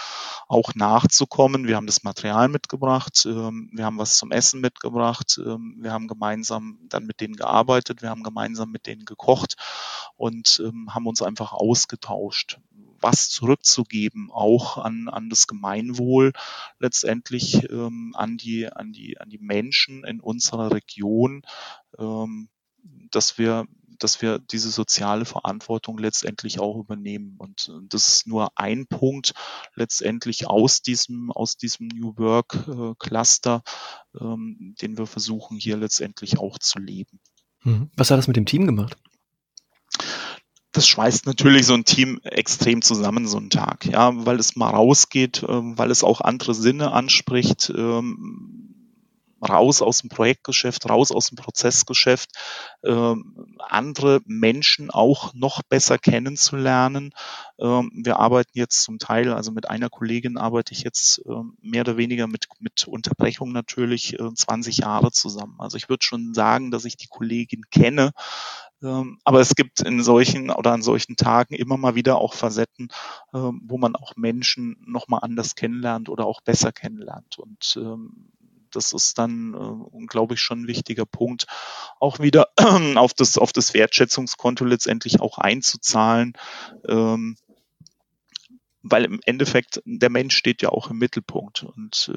auch 0.49 0.75
nachzukommen. 0.75 1.67
Wir 1.67 1.77
haben 1.77 1.87
das 1.87 2.03
Material 2.03 2.49
mitgebracht, 2.49 3.27
ähm, 3.27 3.71
wir 3.73 3.85
haben 3.85 3.99
was 3.99 4.17
zum 4.17 4.31
Essen 4.31 4.61
mitgebracht, 4.61 5.41
ähm, 5.45 5.77
wir 5.81 5.93
haben 5.93 6.09
gemeinsam 6.09 6.79
dann 6.89 7.07
mit 7.07 7.21
denen 7.21 7.35
gearbeitet, 7.35 8.03
wir 8.03 8.11
haben 8.11 8.23
gemeinsam 8.23 8.71
mit 8.71 8.87
denen 8.87 9.05
gekocht 9.05 9.57
und 10.17 10.63
ähm, 10.65 10.95
haben 10.95 11.07
uns 11.07 11.23
einfach 11.23 11.53
ausgetauscht 11.53 12.59
was 13.03 13.31
zurückzugeben, 13.31 14.31
auch 14.31 14.79
an, 14.79 15.09
an 15.09 15.31
das 15.31 15.47
Gemeinwohl, 15.47 16.33
letztendlich 16.79 17.71
ähm, 17.71 18.13
an, 18.15 18.37
die, 18.37 18.71
an, 18.71 18.93
die, 18.93 19.19
an 19.19 19.31
die 19.31 19.39
Menschen 19.39 20.05
in 20.05 20.21
unserer 20.21 20.73
Region, 20.73 21.43
ähm, 21.99 22.49
dass 23.11 23.39
wir 23.39 23.67
dass 24.03 24.23
wir 24.23 24.39
diese 24.39 24.71
soziale 24.71 25.25
Verantwortung 25.25 25.99
letztendlich 25.99 26.61
auch 26.61 26.79
übernehmen. 26.79 27.37
Und 27.39 27.73
das 27.89 28.09
ist 28.09 28.27
nur 28.27 28.51
ein 28.57 28.87
Punkt 28.87 29.35
letztendlich 29.75 30.47
aus 30.47 30.83
diesem, 30.83 31.31
aus 31.33 31.57
diesem 31.57 31.89
New 31.89 32.17
Work 32.17 32.67
äh, 32.69 32.95
Cluster, 32.99 33.63
ähm, 34.21 34.75
den 34.81 34.99
wir 34.99 35.07
versuchen 35.07 35.57
hier 35.59 35.77
letztendlich 35.77 36.39
auch 36.39 36.59
zu 36.59 36.79
leben. 36.79 37.21
Mhm. 37.63 37.91
Was 37.97 38.11
hat 38.11 38.19
das 38.19 38.29
mit 38.29 38.37
dem 38.37 38.47
Team 38.47 38.67
gemacht? 38.67 38.97
das 40.73 40.87
schweißt 40.87 41.27
natürlich 41.27 41.67
so 41.67 41.75
ein 41.75 41.85
Team 41.85 42.21
extrem 42.23 42.83
zusammen, 42.83 43.27
so 43.27 43.39
ein 43.39 43.51
Tag, 43.51 43.87
ja, 43.87 44.13
weil 44.25 44.39
es 44.39 44.57
mal 44.57 44.71
rausgeht, 44.71 45.45
ähm, 45.49 45.77
weil 45.77 45.91
es 45.91 46.05
auch 46.05 46.21
andere 46.21 46.55
Sinne 46.55 46.93
anspricht, 46.93 47.73
ähm, 47.77 48.70
raus 49.47 49.83
aus 49.83 49.99
dem 49.99 50.11
Projektgeschäft, 50.11 50.89
raus 50.89 51.13
aus 51.13 51.29
dem 51.29 51.37
Prozessgeschäft, 51.37 52.31
ähm, 52.85 53.57
andere 53.59 54.21
Menschen 54.27 54.91
auch 54.91 55.35
noch 55.35 55.63
besser 55.63 55.99
kennenzulernen. 55.99 57.13
wir 57.59 58.19
arbeiten 58.19 58.53
jetzt 58.55 58.83
zum 58.83 58.99
Teil, 58.99 59.35
also 59.35 59.53
mit 59.53 59.69
einer 59.69 59.91
Kollegin 59.91 60.39
arbeite 60.39 60.73
ich 60.73 60.83
jetzt 60.83 61.21
mehr 61.61 61.83
oder 61.83 61.99
weniger 61.99 62.27
mit, 62.27 62.47
mit 62.59 62.87
Unterbrechung 62.89 63.53
natürlich 63.53 64.17
20 64.35 64.79
äh, 64.79 64.83
Jahre 64.83 65.13
zusammen. 65.13 65.57
Also 65.59 65.77
ich 65.77 65.89
würde 65.89 66.05
schon 66.05 66.33
sagen, 66.35 66.71
dass 66.71 66.85
ich 66.85 66.97
die 66.97 67.09
Kollegin 67.09 67.65
kenne, 67.71 68.13
ähm, 68.83 69.19
aber 69.25 69.41
es 69.41 69.55
gibt 69.55 69.81
in 69.81 70.03
solchen 70.03 70.51
oder 70.51 70.73
an 70.73 70.83
solchen 70.83 71.17
Tagen 71.17 71.55
immer 71.55 71.77
mal 71.77 71.95
wieder 71.95 72.19
auch 72.19 72.35
Facetten, 72.35 72.89
ähm, 73.35 73.61
wo 73.65 73.79
man 73.79 73.95
auch 73.95 74.17
Menschen 74.17 74.83
nochmal 74.87 75.21
anders 75.23 75.55
kennenlernt 75.55 76.09
oder 76.09 76.27
auch 76.27 76.41
besser 76.41 76.73
kennenlernt. 76.73 77.39
Und 77.39 77.77
ähm, 77.77 78.31
das 78.71 78.93
ist 78.93 79.19
dann, 79.19 79.55
äh, 79.55 80.07
glaube 80.07 80.35
ich, 80.35 80.41
schon 80.41 80.63
ein 80.63 80.67
wichtiger 80.67 81.07
Punkt, 81.07 81.47
auch 81.99 82.19
wieder 82.19 82.49
auf 82.97 83.15
das, 83.15 83.39
auf 83.39 83.53
das 83.53 83.75
Wertschätzungskonto 83.75 84.65
letztendlich 84.65 85.21
auch 85.21 85.39
einzuzahlen. 85.39 86.35
weil 88.83 89.05
im 89.05 89.21
Endeffekt 89.27 89.83
der 89.85 90.11
Mensch 90.11 90.35
steht 90.35 90.63
ja 90.63 90.71
auch 90.71 90.91
im 90.91 90.99
Mittelpunkt 90.99 91.65
und 91.65 92.11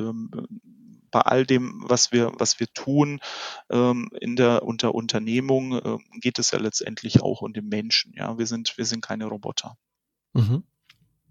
bei 1.14 1.22
all 1.22 1.46
dem, 1.46 1.84
was 1.88 2.12
wir, 2.12 2.34
was 2.38 2.60
wir 2.60 2.68
tun 2.74 3.22
ähm, 3.70 4.10
in 4.20 4.36
der 4.36 4.64
unter 4.64 4.94
Unternehmung, 4.96 5.74
äh, 5.74 5.98
geht 6.20 6.40
es 6.40 6.52
ja 6.52 6.60
letztendlich 6.60 7.22
auch 7.22 7.42
um 7.42 7.54
den 7.54 7.70
Menschen. 7.70 8.14
Ja, 8.18 8.38
wir 8.38 8.48
sind, 8.48 8.78
wir 8.78 8.86
sind 8.86 9.02
keine 9.02 9.26
Roboter. 9.26 9.78
Mhm. 10.34 10.64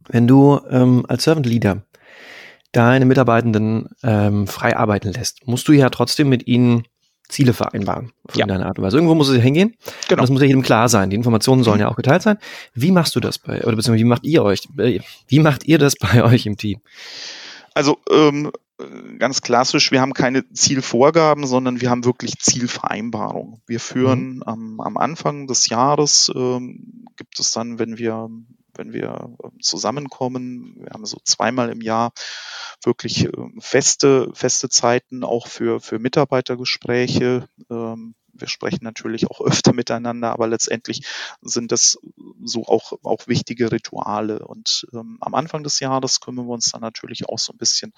Wenn 0.08 0.26
du 0.26 0.60
ähm, 0.70 1.04
als 1.08 1.24
Servant 1.24 1.46
Leader 1.46 1.84
deine 2.72 3.04
Mitarbeitenden 3.04 3.88
ähm, 4.02 4.46
frei 4.46 4.76
arbeiten 4.76 5.12
lässt, 5.12 5.46
musst 5.46 5.68
du 5.68 5.72
ja 5.72 5.90
trotzdem 5.90 6.28
mit 6.28 6.46
ihnen 6.46 6.84
Ziele 7.28 7.54
vereinbaren. 7.54 8.12
Auf 8.28 8.36
ja. 8.36 8.46
Art 8.46 8.78
und 8.78 8.84
Weise. 8.84 8.96
Irgendwo 8.96 9.14
muss 9.14 9.28
es 9.28 9.42
hingehen. 9.42 9.74
Genau. 10.08 10.20
Und 10.20 10.22
das 10.22 10.30
muss 10.30 10.42
ja 10.42 10.48
jedem 10.48 10.62
klar 10.62 10.88
sein. 10.88 11.10
Die 11.10 11.16
Informationen 11.16 11.64
sollen 11.64 11.78
mhm. 11.78 11.82
ja 11.82 11.88
auch 11.88 11.96
geteilt 11.96 12.22
sein. 12.22 12.38
Wie 12.74 12.90
machst 12.90 13.16
du 13.16 13.20
das 13.20 13.38
bei, 13.38 13.62
oder 13.62 13.76
beziehungsweise 13.76 14.04
wie 14.04 14.08
macht 14.08 14.24
ihr 14.24 14.42
euch, 14.42 14.68
äh, 14.78 15.00
wie 15.28 15.40
macht 15.40 15.64
ihr 15.64 15.78
das 15.78 15.96
bei 16.00 16.22
euch 16.22 16.46
im 16.46 16.56
Team? 16.56 16.80
Also 17.74 17.98
ähm, 18.10 18.52
ganz 19.18 19.40
klassisch, 19.40 19.92
wir 19.92 20.00
haben 20.00 20.12
keine 20.12 20.48
Zielvorgaben, 20.52 21.46
sondern 21.46 21.80
wir 21.80 21.90
haben 21.90 22.04
wirklich 22.04 22.38
Zielvereinbarungen. 22.38 23.62
Wir 23.66 23.80
führen 23.80 24.36
mhm. 24.36 24.42
am, 24.42 24.80
am 24.80 24.96
Anfang 24.98 25.46
des 25.46 25.68
Jahres, 25.68 26.30
ähm, 26.34 27.06
gibt 27.16 27.40
es 27.40 27.50
dann, 27.52 27.78
wenn 27.78 27.98
wir 27.98 28.28
wenn 28.74 28.92
wir 28.92 29.36
ähm, 29.42 29.60
zusammenkommen. 29.60 30.76
Wir 30.78 30.90
haben 30.90 31.04
so 31.04 31.18
zweimal 31.24 31.70
im 31.70 31.80
Jahr 31.80 32.12
wirklich 32.82 33.24
ähm, 33.24 33.58
feste, 33.60 34.30
feste 34.34 34.68
Zeiten 34.68 35.24
auch 35.24 35.46
für, 35.46 35.80
für 35.80 35.98
Mitarbeitergespräche. 35.98 37.48
Ähm, 37.70 38.14
wir 38.42 38.48
sprechen 38.48 38.84
natürlich 38.84 39.30
auch 39.30 39.40
öfter 39.40 39.72
miteinander, 39.72 40.32
aber 40.32 40.46
letztendlich 40.46 41.06
sind 41.40 41.72
das 41.72 41.98
so 42.44 42.64
auch, 42.64 42.92
auch 43.02 43.26
wichtige 43.26 43.72
Rituale. 43.72 44.46
Und 44.46 44.86
ähm, 44.92 45.16
am 45.20 45.34
Anfang 45.34 45.62
des 45.62 45.80
Jahres 45.80 46.20
kümmern 46.20 46.46
wir 46.46 46.52
uns 46.52 46.72
dann 46.72 46.82
natürlich 46.82 47.28
auch 47.28 47.38
so 47.38 47.52
ein 47.52 47.58
bisschen 47.58 47.92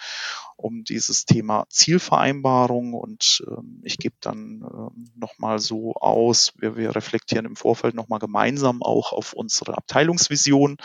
um 0.56 0.84
dieses 0.84 1.24
Thema 1.24 1.64
Zielvereinbarung 1.70 2.92
und 2.92 3.42
ähm, 3.48 3.80
ich 3.82 3.98
gebe 3.98 4.14
dann 4.20 4.62
ähm, 4.62 5.10
nochmal 5.16 5.58
so 5.58 5.94
aus, 5.94 6.52
wir, 6.58 6.76
wir 6.76 6.94
reflektieren 6.94 7.46
im 7.46 7.56
Vorfeld 7.56 7.94
nochmal 7.94 8.18
gemeinsam 8.18 8.82
auch 8.82 9.12
auf 9.12 9.32
unsere 9.32 9.76
Abteilungsvision. 9.76 10.76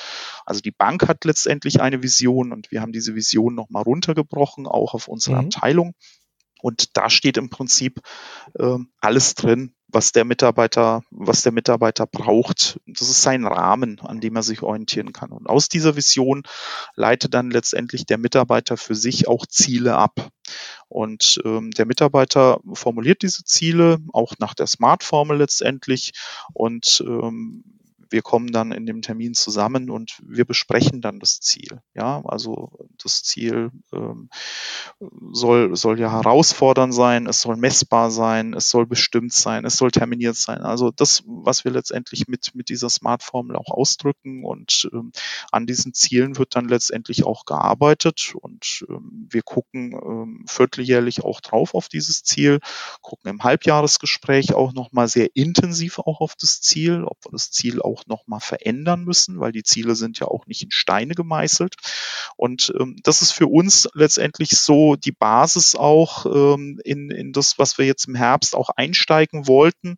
Also 0.45 0.62
die 0.62 0.72
Bank 0.72 1.07
hat 1.07 1.26
letztendlich 1.26 1.82
eine 1.82 2.01
Vision 2.01 2.53
und 2.53 2.72
wir 2.72 2.82
haben 2.82 2.93
diese 2.93 3.14
Vision 3.14 3.55
nochmal 3.55 3.84
runtergebrochen, 3.84 4.68
auch 4.68 4.93
auf 4.93 5.10
unsere 5.10 5.36
mhm. 5.36 5.47
Abteilung. 5.47 5.93
Und 6.62 6.97
da 6.97 7.10
steht 7.10 7.38
im 7.38 7.49
Prinzip 7.49 8.01
äh, 8.57 8.78
alles 8.99 9.36
drin, 9.36 9.74
was 9.88 10.12
der 10.12 10.26
Mitarbeiter, 10.26 11.03
was 11.10 11.41
der 11.41 11.51
Mitarbeiter 11.51 12.05
braucht. 12.05 12.80
Das 12.86 13.10
ist 13.10 13.22
sein 13.22 13.45
Rahmen, 13.45 13.99
an 14.01 14.20
dem 14.20 14.36
er 14.36 14.43
sich 14.43 14.62
orientieren 14.62 15.14
kann. 15.14 15.32
Und 15.32 15.47
aus 15.47 15.68
dieser 15.70 15.95
Vision 15.95 16.43
leitet 16.95 17.34
dann 17.34 17.49
letztendlich 17.49 18.05
der 18.05 18.18
Mitarbeiter 18.18 18.78
für 18.78 18.95
sich 18.95 19.28
auch 19.28 19.45
Ziele 19.45 19.97
ab. 19.97 20.30
Und 20.88 21.41
ähm, 21.45 21.72
der 21.72 21.86
Mitarbeiter 21.86 22.60
formuliert 22.74 23.22
diese 23.22 23.43
Ziele 23.43 23.99
auch 24.14 24.34
nach 24.39 24.53
der 24.53 24.68
Smart-Formel 24.68 25.38
letztendlich 25.38 26.14
und 26.53 27.03
ähm, 27.05 27.78
wir 28.10 28.22
kommen 28.22 28.51
dann 28.51 28.72
in 28.72 28.86
dem 28.86 29.01
Termin 29.01 29.34
zusammen 29.34 29.89
und 29.89 30.20
wir 30.26 30.45
besprechen 30.45 31.01
dann 31.01 31.20
das 31.20 31.39
Ziel. 31.39 31.82
Ja, 31.93 32.22
also 32.26 32.72
das 33.01 33.24
Ziel 33.24 33.72
ähm, 33.93 34.30
soll, 35.32 35.76
soll 35.76 35.99
ja 35.99 36.12
herausfordernd 36.12 36.93
sein, 36.93 37.28
es 37.28 37.41
soll 37.41 37.55
messbar 37.55 38.12
sein, 38.12 38.53
es 38.53 38.70
soll 38.70 38.86
bestimmt 38.86 39.34
sein, 39.34 39.66
es 39.66 39.78
soll 39.78 39.91
terminiert 39.91 40.36
sein. 40.36 40.62
Also 40.62 40.91
das, 40.91 41.24
was 41.26 41.64
wir 41.66 41.72
letztendlich 41.72 42.28
mit, 42.28 42.55
mit 42.55 42.70
dieser 42.70 42.89
Smart-Formel 42.89 43.55
auch 43.55 43.70
ausdrücken 43.70 44.43
und 44.43 44.89
ähm, 44.93 45.12
an 45.51 45.68
diesen 45.68 45.93
Zielen 45.93 46.38
wird 46.38 46.55
dann 46.55 46.68
letztendlich 46.68 47.26
auch 47.26 47.45
gearbeitet 47.45 48.34
und 48.36 48.86
ähm, 48.89 49.28
wir 49.30 49.41
gucken 49.41 49.93
ähm, 49.93 50.45
vierteljährlich 50.47 51.24
auch 51.24 51.41
drauf 51.41 51.76
auf 51.76 51.88
dieses 51.88 52.24
Ziel, 52.24 52.60
gucken 53.01 53.30
im 53.30 53.43
Halbjahresgespräch 53.43 54.53
auch 54.53 54.74
nochmal 54.74 55.07
sehr 55.07 55.36
intensiv 55.36 55.99
auch 55.99 56.22
auf 56.22 56.36
das 56.36 56.62
Ziel, 56.62 57.03
ob 57.03 57.24
wir 57.26 57.32
das 57.32 57.51
Ziel 57.51 57.82
auch 57.82 57.99
auch 58.00 58.08
nochmal 58.08 58.39
verändern 58.39 59.04
müssen, 59.04 59.39
weil 59.39 59.52
die 59.52 59.64
Ziele 59.64 59.95
sind 59.95 60.20
ja 60.20 60.28
auch 60.28 60.45
nicht 60.45 60.64
in 60.64 60.72
Steine 60.72 61.14
gemeißelt. 61.14 61.76
Und 62.36 62.74
ähm, 62.80 62.97
das 63.04 63.22
ist 63.22 63.32
für 63.32 63.47
uns 63.47 63.89
letztendlich 63.93 64.52
so 64.52 64.95
die 64.95 65.12
Basis 65.12 65.76
auch 65.76 66.26
ähm, 66.26 66.80
in, 66.84 67.10
in 67.10 67.34
das, 67.34 67.58
was 67.58 67.78
wir 67.78 67.86
jetzt 67.86 68.08
im 68.08 68.16
Herbst 68.16 68.56
auch 68.56 68.70
einsteigen 68.70 69.47
wollten, 69.47 69.97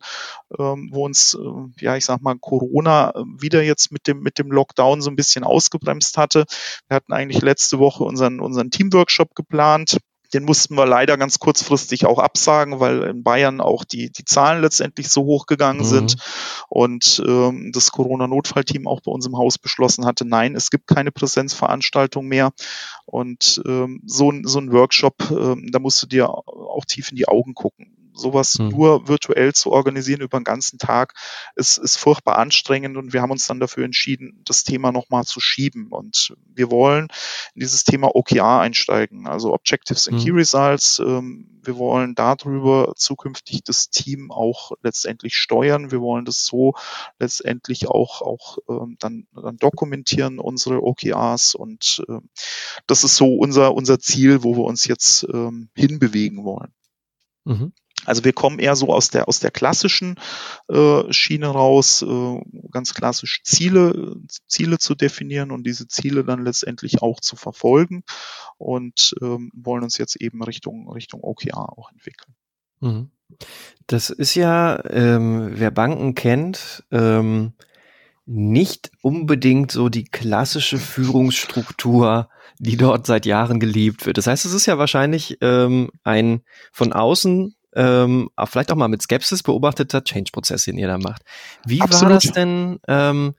ähm, 0.58 0.90
wo 0.92 1.06
uns, 1.06 1.36
äh, 1.36 1.84
ja, 1.84 1.96
ich 1.96 2.06
sag 2.06 2.22
mal, 2.22 2.38
Corona 2.40 3.12
äh, 3.12 3.24
wieder 3.40 3.62
jetzt 3.62 3.92
mit 3.92 4.08
dem, 4.08 4.22
mit 4.22 4.40
dem 4.40 4.52
Lockdown 4.52 5.02
so 5.02 5.10
ein 5.10 5.16
bisschen 5.16 5.44
ausgebremst 5.44 6.18
hatte. 6.18 6.46
Wir 6.88 6.96
hatten 6.96 7.14
eigentlich 7.14 7.42
letzte 7.42 7.80
Woche 7.80 8.04
unseren, 8.04 8.40
unseren 8.40 8.72
Teamworkshop 8.72 9.36
geplant 9.36 9.98
den 10.34 10.44
mussten 10.44 10.76
wir 10.76 10.86
leider 10.86 11.18
ganz 11.18 11.40
kurzfristig 11.40 12.06
auch 12.06 12.20
absagen, 12.20 12.80
weil 12.80 13.04
in 13.04 13.24
Bayern 13.24 13.62
auch 13.62 13.84
die, 13.84 14.12
die 14.12 14.26
Zahlen 14.26 14.62
letztendlich 14.62 15.10
so 15.10 15.24
hoch 15.24 15.46
gegangen 15.46 15.80
mhm. 15.80 15.86
sind 15.86 16.16
und 16.70 17.22
ähm, 17.26 17.72
das 17.74 17.92
Corona-Notfallteam 17.92 18.88
auch 18.88 19.02
bei 19.02 19.12
uns 19.12 19.26
im 19.26 19.38
Haus 19.38 19.58
beschlossen 19.58 20.06
hatte, 20.06 20.26
nein, 20.26 20.56
es 20.56 20.70
gibt 20.70 20.88
keine 20.88 21.12
Präsenzveranstaltung 21.12 22.28
mehr. 22.28 22.52
Und 23.06 23.62
ähm, 23.66 24.02
so, 24.06 24.32
so 24.44 24.60
ein 24.60 24.72
Workshop, 24.72 25.16
ähm, 25.32 25.70
da 25.72 25.80
musst 25.80 26.02
du 26.02 26.08
dir 26.08 26.30
auch 26.30 26.86
tief 26.86 27.10
in 27.10 27.18
die 27.18 27.28
Augen 27.28 27.54
gucken 27.54 28.01
sowas 28.14 28.56
hm. 28.58 28.70
nur 28.70 29.08
virtuell 29.08 29.54
zu 29.54 29.72
organisieren 29.72 30.22
über 30.22 30.40
den 30.40 30.44
ganzen 30.44 30.80
Tag, 30.80 31.14
ist, 31.56 31.78
ist 31.78 31.98
furchtbar 31.98 32.38
anstrengend 32.38 32.98
und 32.98 33.14
wir 33.14 33.22
haben 33.22 33.32
uns 33.32 33.48
dann 33.48 33.60
dafür 33.60 33.86
entschieden, 33.86 34.42
das 34.46 34.64
Thema 34.64 34.92
nochmal 34.92 35.24
zu 35.24 35.40
schieben. 35.40 35.88
Und 35.90 36.34
wir 36.46 36.72
wollen 36.72 37.08
in 37.54 37.62
dieses 37.62 37.84
Thema 37.84 38.16
OKR 38.16 38.60
einsteigen, 38.60 39.28
also 39.28 39.54
Objectives 39.54 40.08
and 40.08 40.18
hm. 40.18 40.26
Key 40.26 40.32
Results. 40.32 41.00
Ähm, 41.00 41.60
wir 41.64 41.78
wollen 41.78 42.16
darüber 42.16 42.94
zukünftig 42.96 43.64
das 43.64 43.90
Team 43.90 44.32
auch 44.32 44.72
letztendlich 44.82 45.36
steuern. 45.36 45.92
Wir 45.92 46.02
wollen 46.02 46.26
das 46.26 46.46
so 46.46 46.74
letztendlich 47.20 47.88
auch, 47.88 48.22
auch 48.22 48.58
ähm, 48.68 48.98
dann, 49.00 49.28
dann 49.34 49.58
dokumentieren, 49.58 50.40
unsere 50.40 50.82
OKRs. 50.84 51.56
Und 51.56 52.04
ähm, 52.10 52.30
das 52.88 53.04
ist 53.04 53.18
so 53.18 53.36
unser, 53.36 53.76
unser 53.76 54.00
Ziel, 54.00 54.44
wo 54.44 54.56
wir 54.56 54.64
uns 54.64 54.86
jetzt 54.86 55.26
hinbewegen 55.76 56.44
wollen. 56.44 56.74
Mhm. 57.46 57.74
Also 58.06 58.24
wir 58.24 58.34
kommen 58.34 58.60
eher 58.60 58.76
so 58.76 58.94
aus 58.94 59.10
der 59.10 59.28
aus 59.28 59.40
der 59.40 59.52
klassischen 59.52 60.16
äh, 60.70 61.12
Schiene 61.12 61.48
raus, 61.48 62.02
äh, 62.02 62.42
ganz 62.72 62.94
klassisch 62.94 63.42
Ziele 63.44 64.16
Ziele 64.48 64.80
zu 64.80 64.96
definieren 64.96 65.52
und 65.52 65.66
diese 65.66 65.88
Ziele 65.88 66.24
dann 66.24 66.44
letztendlich 66.44 67.02
auch 67.02 67.20
zu 67.20 67.36
verfolgen 67.36 68.04
und 68.58 69.14
ähm, 69.22 69.52
wollen 69.54 69.84
uns 69.84 69.98
jetzt 69.98 70.16
eben 70.16 70.42
Richtung 70.44 70.90
Richtung 70.92 71.24
OKR 71.24 71.78
auch 71.78 71.92
entwickeln. 71.92 72.36
Mhm. 72.80 73.12
Das 73.88 74.10
ist 74.10 74.36
ja, 74.36 74.84
ähm, 74.90 75.52
wer 75.54 75.72
Banken 75.72 76.16
kennt, 76.16 76.84
ähm, 76.92 77.54
nicht 78.26 78.92
unbedingt 79.02 79.72
so 79.72 79.90
die 79.90 80.06
klassische 80.06 80.78
Führungsstruktur, 80.78 82.30
die 82.60 82.78
dort 82.78 83.08
seit 83.08 83.26
Jahren 83.26 83.60
geliebt 83.60 84.06
wird. 84.06 84.18
Das 84.18 84.28
heißt, 84.28 84.46
es 84.46 84.54
ist 84.54 84.68
ja 84.68 84.78
wahrscheinlich 84.78 85.38
ähm, 85.42 85.90
ein 86.04 86.42
von 86.72 86.94
außen 86.94 87.56
ähm, 87.76 88.30
vielleicht 88.46 88.72
auch 88.72 88.76
mal 88.76 88.88
mit 88.88 89.02
Skepsis 89.02 89.44
beobachteter 89.44 90.04
Change-Prozess, 90.04 90.66
den 90.66 90.78
ihr 90.78 90.88
da 90.88 90.98
macht. 90.98 91.24
Wie 91.66 91.82
Absolut. 91.82 92.04
war 92.04 92.10
das 92.14 92.32
denn? 92.32 92.80
Ähm, 92.88 93.36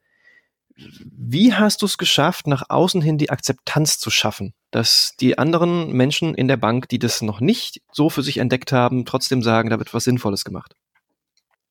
wie 0.75 1.53
hast 1.53 1.83
du 1.83 1.87
es 1.87 1.99
geschafft, 1.99 2.47
nach 2.47 2.65
außen 2.69 3.03
hin 3.03 3.19
die 3.19 3.31
Akzeptanz 3.31 3.99
zu 3.99 4.11
schaffen, 4.11 4.55
dass 4.71 5.15
die 5.21 5.39
anderen 5.39 5.93
Menschen 5.93 6.35
in 6.35 6.49
der 6.49 6.57
Bank, 6.57 6.89
die 6.89 6.99
das 6.99 7.23
noch 7.23 7.41
nicht 7.41 7.83
so 7.93 8.09
für 8.09 8.23
sich 8.23 8.39
entdeckt 8.39 8.73
haben, 8.73 9.05
trotzdem 9.05 9.43
sagen, 9.43 9.71
da 9.71 9.79
wird 9.79 9.93
was 9.93 10.05
Sinnvolles 10.05 10.45
gemacht? 10.45 10.75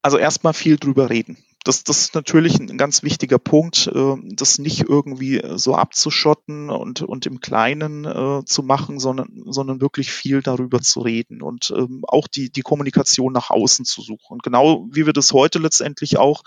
Also 0.04 0.18
erstmal 0.18 0.54
viel 0.54 0.78
drüber 0.78 1.10
reden 1.10 1.38
das, 1.64 1.84
das 1.84 2.00
ist 2.00 2.16
natürlich 2.16 2.60
ein 2.60 2.78
ganz 2.78 3.04
wichtiger 3.04 3.38
Punkt, 3.38 3.88
äh, 3.88 4.16
das 4.24 4.58
nicht 4.58 4.90
irgendwie 4.90 5.42
so 5.56 5.76
abzuschotten 5.76 6.70
und, 6.70 7.02
und 7.02 7.26
im 7.26 7.40
Kleinen 7.40 8.06
äh, 8.06 8.44
zu 8.46 8.64
machen, 8.64 9.00
sondern, 9.00 9.44
sondern 9.46 9.82
wirklich 9.82 10.12
viel 10.12 10.42
darüber 10.42 10.82
zu 10.82 11.02
reden 11.02 11.42
und 11.42 11.74
ähm, 11.76 12.04
auch 12.08 12.28
die, 12.28 12.52
die 12.52 12.62
Kommunikation 12.62 13.34
nach 13.34 13.50
außen 13.52 13.86
zu 13.86 14.02
suchen. 14.02 14.34
Und 14.34 14.44
genau 14.44 14.88
wie 14.92 15.06
wir 15.06 15.14
das 15.14 15.34
heute 15.34 15.60
letztendlich 15.60 16.18
auch 16.18 16.44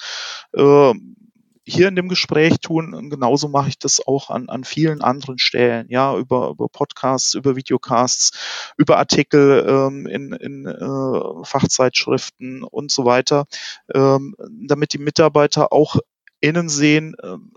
äh, 0.53 0.93
hier 1.67 1.89
in 1.89 1.97
dem 1.97 2.09
Gespräch 2.09 2.61
tun. 2.61 2.95
Und 2.95 3.11
genauso 3.11 3.49
mache 3.49 3.69
ich 3.69 3.79
das 3.79 4.07
auch 4.07 4.31
an, 4.31 4.49
an 4.49 4.65
vielen 4.65 5.03
anderen 5.03 5.39
Stellen, 5.39 5.87
ja, 5.89 6.17
über, 6.17 6.51
über 6.51 6.69
Podcasts, 6.69 7.35
über 7.35 7.57
Videocasts, 7.57 8.73
über 8.77 8.99
Artikel 8.99 9.65
ähm, 9.69 10.07
in, 10.07 10.33
in 10.33 10.67
äh, 10.67 11.45
Fachzeitschriften 11.45 12.63
und 12.63 12.91
so 12.91 13.05
weiter, 13.05 13.47
ähm, 13.95 14.35
damit 14.67 14.93
die 14.93 14.99
Mitarbeiter 14.99 15.73
auch 15.73 15.97
innen 16.41 16.69
sehen, 16.69 17.17
ähm, 17.23 17.53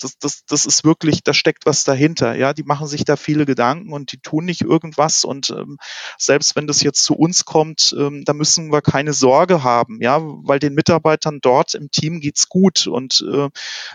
das, 0.00 0.18
das, 0.18 0.44
das 0.46 0.66
ist 0.66 0.84
wirklich, 0.84 1.22
da 1.22 1.32
steckt 1.34 1.66
was 1.66 1.84
dahinter. 1.84 2.34
Ja, 2.34 2.52
die 2.52 2.62
machen 2.62 2.86
sich 2.86 3.04
da 3.04 3.16
viele 3.16 3.46
Gedanken 3.46 3.92
und 3.92 4.12
die 4.12 4.18
tun 4.18 4.44
nicht 4.44 4.62
irgendwas. 4.62 5.24
Und 5.24 5.50
ähm, 5.50 5.78
selbst 6.18 6.56
wenn 6.56 6.66
das 6.66 6.82
jetzt 6.82 7.04
zu 7.04 7.14
uns 7.14 7.44
kommt, 7.44 7.94
ähm, 7.98 8.24
da 8.24 8.32
müssen 8.32 8.72
wir 8.72 8.82
keine 8.82 9.12
Sorge 9.12 9.62
haben, 9.62 10.00
ja, 10.00 10.20
weil 10.20 10.58
den 10.58 10.74
Mitarbeitern 10.74 11.38
dort 11.40 11.74
im 11.74 11.90
Team 11.90 12.20
geht's 12.20 12.48
gut 12.48 12.86
und 12.86 13.24
äh, 13.30 13.48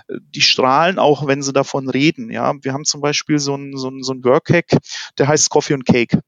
die 0.10 0.42
strahlen 0.42 1.00
auch, 1.00 1.28
wenn 1.28 1.42
sie 1.42 1.54
davon 1.54 1.90
reden. 1.90 2.32
Ja, 2.32 2.54
wir 2.62 2.74
haben 2.74 2.86
zum 2.86 3.02
Beispiel 3.02 3.40
so 3.40 3.56
ein, 3.56 3.78
so 3.78 3.90
ein, 3.90 4.04
so 4.04 4.14
ein 4.14 4.24
Workhack, 4.24 4.78
der 5.18 5.28
heißt 5.28 5.50
Coffee 5.50 5.74
und 5.74 5.86
Cake. 5.86 6.20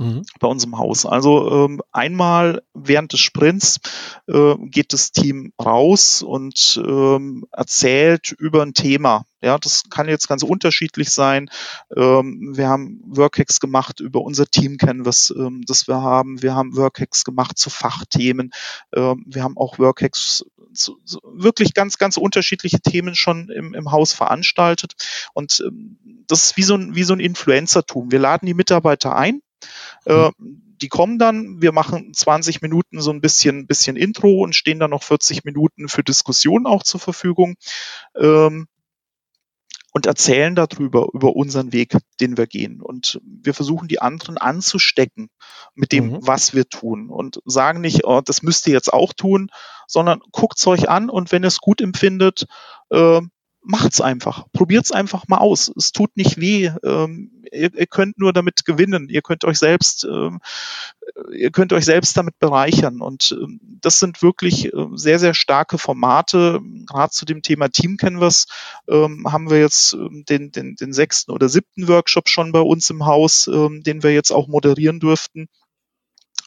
Mhm. 0.00 0.24
bei 0.40 0.48
unserem 0.48 0.78
Haus. 0.78 1.06
Also 1.06 1.66
ähm, 1.66 1.82
einmal 1.92 2.62
während 2.74 3.12
des 3.12 3.20
Sprints 3.20 3.80
äh, 4.26 4.54
geht 4.62 4.92
das 4.92 5.12
Team 5.12 5.52
raus 5.62 6.22
und 6.22 6.80
ähm, 6.84 7.46
erzählt 7.52 8.32
über 8.32 8.62
ein 8.62 8.74
Thema. 8.74 9.24
Ja, 9.42 9.58
das 9.58 9.84
kann 9.88 10.08
jetzt 10.08 10.28
ganz 10.28 10.42
unterschiedlich 10.42 11.10
sein. 11.10 11.50
Ähm, 11.96 12.56
wir 12.56 12.68
haben 12.68 13.00
Workhacks 13.06 13.60
gemacht 13.60 14.00
über 14.00 14.22
unser 14.22 14.46
Team 14.46 14.76
Canvas, 14.76 15.32
ähm, 15.36 15.62
das 15.66 15.88
wir 15.88 16.02
haben. 16.02 16.42
Wir 16.42 16.54
haben 16.54 16.76
Workhacks 16.76 17.24
gemacht 17.24 17.58
zu 17.58 17.70
Fachthemen. 17.70 18.50
Ähm, 18.94 19.24
wir 19.26 19.42
haben 19.42 19.56
auch 19.56 19.78
Workhacks 19.78 20.44
zu, 20.74 20.98
zu 21.04 21.20
wirklich 21.24 21.74
ganz, 21.74 21.98
ganz 21.98 22.16
unterschiedliche 22.16 22.80
Themen 22.80 23.14
schon 23.14 23.48
im, 23.48 23.74
im 23.74 23.90
Haus 23.90 24.12
veranstaltet. 24.12 24.94
Und 25.32 25.62
ähm, 25.66 26.24
das 26.26 26.44
ist 26.44 26.56
wie 26.56 26.62
so 26.62 26.74
ein, 26.74 26.94
wie 26.94 27.02
so 27.02 27.14
ein 27.14 27.20
Influencertum. 27.20 28.12
Wir 28.12 28.18
laden 28.18 28.46
die 28.46 28.54
Mitarbeiter 28.54 29.16
ein 29.16 29.40
äh, 30.04 30.30
die 30.38 30.88
kommen 30.88 31.18
dann, 31.18 31.60
wir 31.60 31.72
machen 31.72 32.14
20 32.14 32.62
Minuten 32.62 33.00
so 33.00 33.10
ein 33.10 33.20
bisschen, 33.20 33.66
bisschen 33.66 33.96
Intro 33.96 34.40
und 34.42 34.54
stehen 34.54 34.78
dann 34.78 34.90
noch 34.90 35.02
40 35.02 35.44
Minuten 35.44 35.88
für 35.88 36.02
Diskussionen 36.02 36.66
auch 36.66 36.82
zur 36.82 37.00
Verfügung. 37.00 37.56
Ähm, 38.16 38.66
und 39.92 40.06
erzählen 40.06 40.54
darüber, 40.54 41.08
über 41.12 41.34
unseren 41.34 41.72
Weg, 41.72 41.96
den 42.20 42.36
wir 42.36 42.46
gehen. 42.46 42.80
Und 42.80 43.20
wir 43.24 43.54
versuchen 43.54 43.88
die 43.88 44.00
anderen 44.00 44.38
anzustecken 44.38 45.30
mit 45.74 45.92
dem, 45.92 46.10
mhm. 46.12 46.18
was 46.22 46.54
wir 46.54 46.68
tun 46.68 47.10
und 47.10 47.40
sagen 47.44 47.80
nicht, 47.80 48.04
oh, 48.04 48.20
das 48.20 48.42
müsst 48.42 48.66
ihr 48.66 48.72
jetzt 48.72 48.92
auch 48.92 49.12
tun, 49.12 49.50
sondern 49.88 50.20
guckt's 50.30 50.66
euch 50.66 50.88
an 50.88 51.10
und 51.10 51.32
wenn 51.32 51.42
ihr 51.42 51.48
es 51.48 51.58
gut 51.58 51.80
empfindet, 51.80 52.46
äh, 52.90 53.20
macht's 53.62 54.00
einfach. 54.00 54.44
Probiert's 54.52 54.92
einfach 54.92 55.28
mal 55.28 55.38
aus. 55.38 55.70
Es 55.76 55.92
tut 55.92 56.16
nicht 56.16 56.40
weh. 56.40 56.70
Ähm, 56.82 57.42
ihr, 57.52 57.74
ihr, 57.74 57.86
könnt 57.86 58.18
nur 58.18 58.32
damit 58.32 58.64
gewinnen. 58.64 59.08
Ihr 59.08 59.22
könnt 59.22 59.44
euch 59.44 59.58
selbst, 59.58 60.04
ähm, 60.04 60.40
ihr 61.32 61.50
könnt 61.50 61.72
euch 61.72 61.84
selbst 61.84 62.16
damit 62.16 62.38
bereichern. 62.38 63.00
Und 63.00 63.36
ähm, 63.38 63.60
das 63.80 63.98
sind 63.98 64.22
wirklich 64.22 64.72
äh, 64.72 64.86
sehr, 64.94 65.18
sehr 65.18 65.34
starke 65.34 65.78
Formate. 65.78 66.60
Gerade 66.86 67.12
zu 67.12 67.24
dem 67.24 67.42
Thema 67.42 67.68
Team 67.68 67.96
Canvas 67.96 68.46
ähm, 68.88 69.26
haben 69.30 69.50
wir 69.50 69.60
jetzt 69.60 69.92
ähm, 69.92 70.24
den, 70.28 70.52
den, 70.52 70.76
den 70.76 70.92
sechsten 70.92 71.32
oder 71.32 71.48
siebten 71.48 71.88
Workshop 71.88 72.28
schon 72.28 72.52
bei 72.52 72.60
uns 72.60 72.88
im 72.90 73.04
Haus, 73.06 73.46
ähm, 73.46 73.82
den 73.82 74.02
wir 74.02 74.12
jetzt 74.12 74.30
auch 74.30 74.48
moderieren 74.48 75.00
durften 75.00 75.48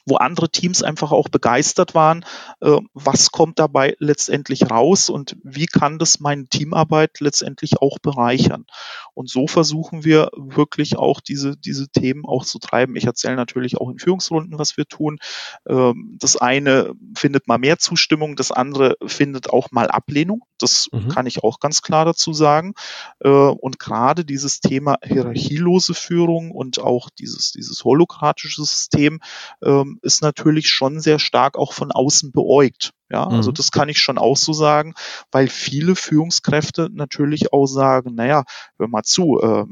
wo 0.06 0.16
andere 0.18 0.49
Teams 0.49 0.84
einfach 0.84 1.12
auch 1.12 1.30
begeistert 1.30 1.95
waren, 1.95 2.26
äh, 2.62 2.78
was 2.93 3.32
kommt 3.32 3.60
dabei 3.60 3.95
letztendlich 3.99 4.70
raus 4.70 5.10
und 5.10 5.38
wie 5.43 5.66
kann 5.66 5.99
das 5.99 6.20
meine 6.20 6.47
Teamarbeit 6.47 7.20
letztendlich 7.20 7.82
auch 7.82 7.99
bereichern. 7.99 8.66
Und 9.14 9.30
so 9.30 9.47
versuchen 9.47 10.04
wir 10.04 10.32
wirklich 10.36 10.97
auch 10.97 11.22
diese, 11.22 11.56
diese 11.58 11.89
Themen 11.89 12.26
auch 12.26 12.45
zu 12.45 12.60
treiben. 12.60 12.95
Ich 12.95 13.06
erzähle 13.06 13.36
natürlich 13.36 13.78
auch 13.78 13.89
in 13.89 13.99
Führungsrunden, 13.99 14.60
was 14.60 14.78
wir 14.78 14.86
tun. 14.86 15.20
Ähm, 15.68 16.18
das 16.20 16.38
eine 16.38 16.93
findet 17.16 17.47
mal 17.47 17.58
mehr 17.58 17.78
Zustimmung, 17.78 18.36
das 18.36 18.51
andere 18.51 18.97
findet 19.06 19.49
auch 19.49 19.72
mal 19.72 19.89
Ablehnung. 19.89 20.43
Das 20.64 20.88
mhm. 20.91 21.09
kann 21.09 21.26
ich 21.26 21.43
auch 21.43 21.59
ganz 21.59 21.82
klar 21.82 22.05
dazu 22.05 22.34
sagen. 22.34 22.74
Äh, 23.20 23.30
und 23.30 23.80
gerade 23.80 24.26
dieses 24.26 24.61
Thema 24.61 24.95
hierarchielose 25.03 25.93
Führung 25.93 26.51
und 26.51 26.80
auch 26.80 27.09
dieses, 27.09 27.51
dieses 27.51 27.84
holokratische 27.84 28.64
System 28.64 29.20
ähm, 29.64 29.99
ist 30.01 30.22
natürlich 30.22 30.70
schon 30.70 30.99
sehr 30.99 31.20
stark 31.20 31.57
auch 31.57 31.74
von 31.74 31.91
außen 31.91 32.32
beäugt. 32.32 32.93
Ja, 33.09 33.28
also 33.28 33.51
mhm. 33.51 33.55
das 33.55 33.72
kann 33.72 33.89
ich 33.89 33.99
schon 33.99 34.18
auch 34.18 34.38
so 34.38 34.53
sagen, 34.53 34.95
weil 35.32 35.47
viele 35.47 35.95
Führungskräfte 35.95 36.89
natürlich 36.91 37.53
auch 37.53 37.68
sagen, 37.68 38.16
naja, 38.16 38.43
hör 38.80 38.88
mal 38.88 39.03
zu, 39.03 39.39
äh, 39.39 39.66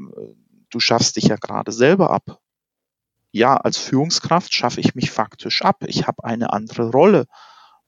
du 0.70 0.78
schaffst 0.80 1.16
dich 1.16 1.24
ja 1.24 1.36
gerade 1.36 1.72
selber 1.72 2.10
ab. 2.10 2.38
Ja, 3.32 3.56
als 3.56 3.78
Führungskraft 3.78 4.54
schaffe 4.54 4.80
ich 4.80 4.94
mich 4.94 5.10
faktisch 5.10 5.62
ab. 5.62 5.84
Ich 5.86 6.06
habe 6.06 6.22
eine 6.24 6.52
andere 6.52 6.90
Rolle. 6.90 7.26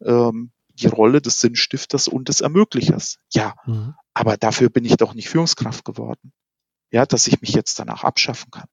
Ähm, 0.05 0.51
die 0.75 0.87
Rolle 0.87 1.21
des 1.21 1.41
Sinnstifters 1.41 2.09
und 2.09 2.29
des 2.29 2.41
Ermöglichers. 2.41 3.19
Ja, 3.33 3.55
mhm. 3.67 3.95
aber 4.13 4.37
dafür 4.37 4.71
bin 4.71 4.85
ich 4.85 4.97
doch 4.97 5.15
nicht 5.15 5.29
Führungskraft 5.29 5.85
geworden. 5.85 6.33
Ja, 6.91 7.07
dass 7.07 7.27
ich 7.27 7.41
mich 7.41 7.53
jetzt 7.53 7.79
danach 7.79 8.05
abschaffen 8.05 8.51
kann. 8.51 8.69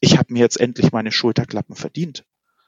Ich 0.00 0.16
habe 0.16 0.32
mir 0.32 0.40
jetzt 0.40 0.60
endlich 0.60 0.92
meine 0.92 1.10
Schulterklappen 1.10 1.74
verdient. 1.74 2.24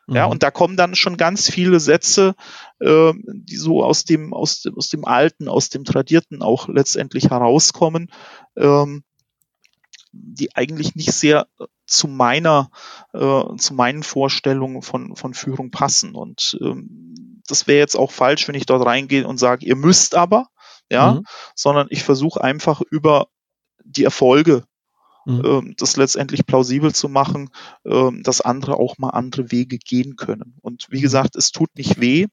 Ja, 0.09 0.27
mhm. 0.27 0.33
und 0.33 0.43
da 0.43 0.51
kommen 0.51 0.77
dann 0.77 0.97
schon 0.97 1.17
ganz 1.17 1.49
viele 1.49 1.79
Sätze, 1.79 2.35
äh, 2.81 3.13
die 3.29 3.57
so 3.57 3.85
aus 3.85 4.05
dem, 4.05 4.35
aus 4.35 4.63
dem, 4.63 4.77
aus 4.77 4.89
dem 4.89 5.05
Alten, 5.05 5.49
aus 5.49 5.69
dem 5.69 5.85
Tradierten 5.85 6.43
auch 6.43 6.69
letztendlich 6.69 7.31
herauskommen, 7.31 8.11
ähm, 8.57 9.05
die 10.13 10.55
eigentlich 10.57 10.95
nicht 10.95 11.13
sehr 11.13 11.47
zu 11.87 12.09
meiner, 12.09 12.71
äh, 13.13 13.57
zu 13.57 13.75
meinen 13.75 14.03
Vorstellungen 14.03 14.83
von, 14.83 15.17
von 15.17 15.35
Führung 15.35 15.71
passen. 15.71 16.15
Und 16.15 16.59
ähm, 16.61 17.43
das 17.47 17.67
wäre 17.67 17.79
jetzt 17.79 17.97
auch 17.97 18.13
falsch, 18.13 18.47
wenn 18.49 18.55
ich 18.55 18.67
dort 18.67 18.87
reingehe 18.87 19.27
und 19.27 19.39
sage, 19.39 19.67
ihr 19.67 19.77
müsst 19.77 20.15
aber, 20.15 20.49
ja, 20.91 21.15
mhm. 21.15 21.25
sondern 21.55 21.87
ich 21.91 22.03
versuche 22.03 22.43
einfach 22.43 22.81
über 22.81 23.29
die 23.85 24.05
Erfolge 24.05 24.65
mhm. 25.25 25.43
ähm, 25.45 25.75
das 25.77 25.97
letztendlich 25.97 26.47
plausibel 26.47 26.95
zu 26.95 27.09
machen, 27.09 27.51
ähm, 27.85 28.23
dass 28.23 28.41
andere 28.41 28.77
auch 28.77 28.99
mal 28.99 29.11
andere 29.11 29.51
Wege 29.51 29.79
gehen 29.79 30.17
können. 30.17 30.57
Und 30.61 30.87
wie 30.91 30.99
mhm. 30.99 31.03
gesagt, 31.03 31.37
es 31.37 31.53
tut 31.53 31.75
nicht 31.77 32.01
weh, 32.01 32.27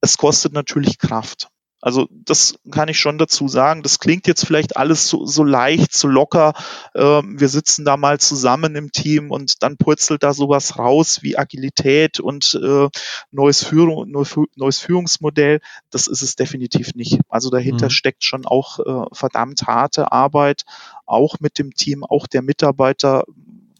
es 0.00 0.18
kostet 0.18 0.52
natürlich 0.52 0.98
Kraft. 0.98 1.48
Also 1.80 2.08
das 2.10 2.58
kann 2.72 2.88
ich 2.88 2.98
schon 2.98 3.18
dazu 3.18 3.46
sagen. 3.46 3.82
Das 3.82 4.00
klingt 4.00 4.26
jetzt 4.26 4.44
vielleicht 4.44 4.76
alles 4.76 5.08
so, 5.08 5.26
so 5.26 5.44
leicht, 5.44 5.94
so 5.94 6.08
locker. 6.08 6.54
Ähm, 6.94 7.38
wir 7.38 7.48
sitzen 7.48 7.84
da 7.84 7.96
mal 7.96 8.18
zusammen 8.18 8.74
im 8.74 8.90
Team 8.90 9.30
und 9.30 9.62
dann 9.62 9.76
purzelt 9.76 10.24
da 10.24 10.34
sowas 10.34 10.78
raus 10.78 11.20
wie 11.22 11.38
Agilität 11.38 12.18
und 12.18 12.58
äh, 12.60 12.88
neues, 13.30 13.62
Führung, 13.62 14.10
neues 14.10 14.78
Führungsmodell. 14.80 15.60
Das 15.90 16.08
ist 16.08 16.22
es 16.22 16.34
definitiv 16.34 16.94
nicht. 16.94 17.20
Also 17.28 17.48
dahinter 17.48 17.86
mhm. 17.86 17.90
steckt 17.90 18.24
schon 18.24 18.44
auch 18.44 18.80
äh, 18.80 19.06
verdammt 19.12 19.62
harte 19.62 20.10
Arbeit, 20.10 20.64
auch 21.06 21.36
mit 21.38 21.60
dem 21.60 21.74
Team, 21.74 22.02
auch 22.02 22.26
der 22.26 22.42
Mitarbeiter, 22.42 23.24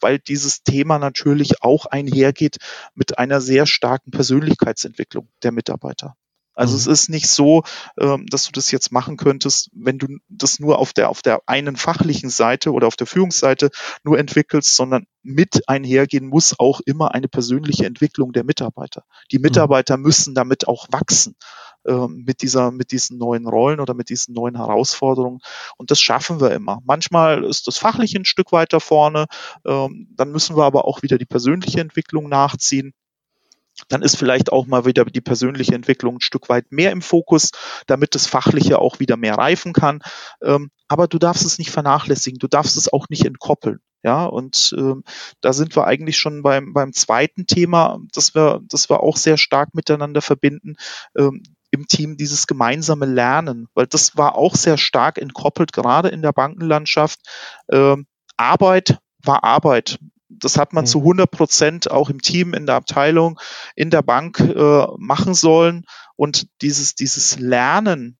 weil 0.00 0.20
dieses 0.20 0.62
Thema 0.62 1.00
natürlich 1.00 1.62
auch 1.62 1.86
einhergeht 1.86 2.58
mit 2.94 3.18
einer 3.18 3.40
sehr 3.40 3.66
starken 3.66 4.12
Persönlichkeitsentwicklung 4.12 5.28
der 5.42 5.50
Mitarbeiter. 5.50 6.14
Also 6.58 6.72
mhm. 6.72 6.78
es 6.78 6.86
ist 6.88 7.08
nicht 7.08 7.28
so, 7.28 7.62
ähm, 8.00 8.26
dass 8.26 8.46
du 8.46 8.52
das 8.52 8.72
jetzt 8.72 8.90
machen 8.90 9.16
könntest, 9.16 9.70
wenn 9.72 9.98
du 9.98 10.18
das 10.28 10.58
nur 10.58 10.80
auf 10.80 10.92
der, 10.92 11.08
auf 11.08 11.22
der 11.22 11.40
einen 11.46 11.76
fachlichen 11.76 12.30
Seite 12.30 12.72
oder 12.72 12.88
auf 12.88 12.96
der 12.96 13.06
Führungsseite 13.06 13.70
nur 14.02 14.18
entwickelst, 14.18 14.74
sondern 14.74 15.06
mit 15.22 15.68
einhergehen 15.68 16.26
muss 16.26 16.58
auch 16.58 16.80
immer 16.84 17.14
eine 17.14 17.28
persönliche 17.28 17.86
Entwicklung 17.86 18.32
der 18.32 18.42
Mitarbeiter. 18.42 19.04
Die 19.30 19.38
mhm. 19.38 19.42
Mitarbeiter 19.42 19.96
mhm. 19.96 20.02
müssen 20.02 20.34
damit 20.34 20.66
auch 20.66 20.88
wachsen 20.90 21.36
ähm, 21.86 22.24
mit 22.26 22.42
dieser, 22.42 22.72
mit 22.72 22.90
diesen 22.90 23.18
neuen 23.18 23.46
Rollen 23.46 23.78
oder 23.78 23.94
mit 23.94 24.08
diesen 24.08 24.34
neuen 24.34 24.56
Herausforderungen. 24.56 25.38
Und 25.76 25.92
das 25.92 26.00
schaffen 26.00 26.40
wir 26.40 26.50
immer. 26.50 26.80
Manchmal 26.84 27.44
ist 27.44 27.68
das 27.68 27.78
fachliche 27.78 28.18
ein 28.18 28.24
Stück 28.24 28.50
weiter 28.50 28.80
vorne. 28.80 29.26
Ähm, 29.64 30.08
dann 30.16 30.32
müssen 30.32 30.56
wir 30.56 30.64
aber 30.64 30.86
auch 30.86 31.02
wieder 31.02 31.18
die 31.18 31.26
persönliche 31.26 31.80
Entwicklung 31.80 32.28
nachziehen 32.28 32.94
dann 33.88 34.02
ist 34.02 34.16
vielleicht 34.16 34.52
auch 34.52 34.66
mal 34.66 34.84
wieder 34.84 35.04
die 35.04 35.20
persönliche 35.20 35.74
Entwicklung 35.74 36.16
ein 36.16 36.20
Stück 36.20 36.48
weit 36.48 36.72
mehr 36.72 36.90
im 36.90 37.02
Fokus, 37.02 37.50
damit 37.86 38.14
das 38.14 38.26
Fachliche 38.26 38.78
auch 38.78 38.98
wieder 38.98 39.16
mehr 39.16 39.34
reifen 39.34 39.72
kann. 39.72 40.00
Ähm, 40.42 40.70
aber 40.88 41.06
du 41.06 41.18
darfst 41.18 41.44
es 41.44 41.58
nicht 41.58 41.70
vernachlässigen, 41.70 42.38
du 42.38 42.48
darfst 42.48 42.76
es 42.76 42.92
auch 42.92 43.08
nicht 43.08 43.24
entkoppeln. 43.24 43.80
Ja, 44.04 44.26
und 44.26 44.74
ähm, 44.78 45.02
da 45.40 45.52
sind 45.52 45.74
wir 45.74 45.86
eigentlich 45.86 46.18
schon 46.18 46.42
beim, 46.42 46.72
beim 46.72 46.92
zweiten 46.92 47.46
Thema, 47.46 47.98
das 48.12 48.34
wir, 48.34 48.60
das 48.68 48.88
wir 48.88 49.02
auch 49.02 49.16
sehr 49.16 49.36
stark 49.36 49.74
miteinander 49.74 50.22
verbinden, 50.22 50.76
ähm, 51.16 51.42
im 51.70 51.86
Team 51.86 52.16
dieses 52.16 52.46
gemeinsame 52.46 53.06
Lernen, 53.06 53.66
weil 53.74 53.86
das 53.86 54.16
war 54.16 54.36
auch 54.36 54.54
sehr 54.54 54.78
stark 54.78 55.18
entkoppelt, 55.18 55.72
gerade 55.72 56.08
in 56.08 56.22
der 56.22 56.32
Bankenlandschaft. 56.32 57.20
Ähm, 57.70 58.06
Arbeit 58.36 58.98
war 59.22 59.42
Arbeit 59.42 59.98
das 60.28 60.58
hat 60.58 60.72
man 60.72 60.84
mhm. 60.84 60.88
zu 60.88 60.98
100 60.98 61.30
Prozent 61.30 61.90
auch 61.90 62.10
im 62.10 62.20
Team, 62.20 62.54
in 62.54 62.66
der 62.66 62.76
Abteilung, 62.76 63.38
in 63.74 63.90
der 63.90 64.02
Bank 64.02 64.40
äh, 64.40 64.86
machen 64.96 65.34
sollen. 65.34 65.84
Und 66.16 66.48
dieses, 66.62 66.94
dieses 66.94 67.38
Lernen 67.38 68.18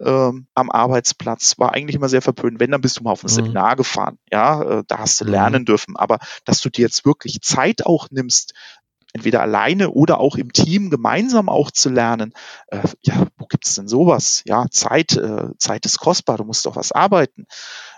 ähm, 0.00 0.46
am 0.54 0.70
Arbeitsplatz 0.70 1.58
war 1.58 1.74
eigentlich 1.74 1.96
immer 1.96 2.08
sehr 2.08 2.22
verpönt. 2.22 2.60
Wenn, 2.60 2.70
dann 2.70 2.80
bist 2.80 2.98
du 2.98 3.02
mal 3.02 3.10
auf 3.12 3.24
ein 3.24 3.30
mhm. 3.30 3.34
Seminar 3.34 3.76
gefahren. 3.76 4.18
Ja, 4.30 4.62
äh, 4.62 4.84
da 4.86 4.98
hast 4.98 5.20
du 5.20 5.24
mhm. 5.24 5.30
lernen 5.30 5.64
dürfen. 5.64 5.96
Aber 5.96 6.18
dass 6.44 6.60
du 6.60 6.70
dir 6.70 6.82
jetzt 6.82 7.04
wirklich 7.04 7.40
Zeit 7.42 7.84
auch 7.84 8.08
nimmst, 8.10 8.54
entweder 9.12 9.40
alleine 9.40 9.90
oder 9.90 10.20
auch 10.20 10.36
im 10.36 10.52
Team 10.52 10.90
gemeinsam 10.90 11.48
auch 11.48 11.70
zu 11.70 11.88
lernen. 11.88 12.32
Äh, 12.68 12.86
ja, 13.02 13.26
wo 13.36 13.46
gibt 13.46 13.66
es 13.66 13.74
denn 13.74 13.88
sowas? 13.88 14.42
Ja, 14.44 14.66
Zeit, 14.70 15.16
äh, 15.16 15.48
Zeit 15.58 15.86
ist 15.86 15.98
kostbar, 15.98 16.36
du 16.36 16.44
musst 16.44 16.66
doch 16.66 16.76
was 16.76 16.92
arbeiten. 16.92 17.46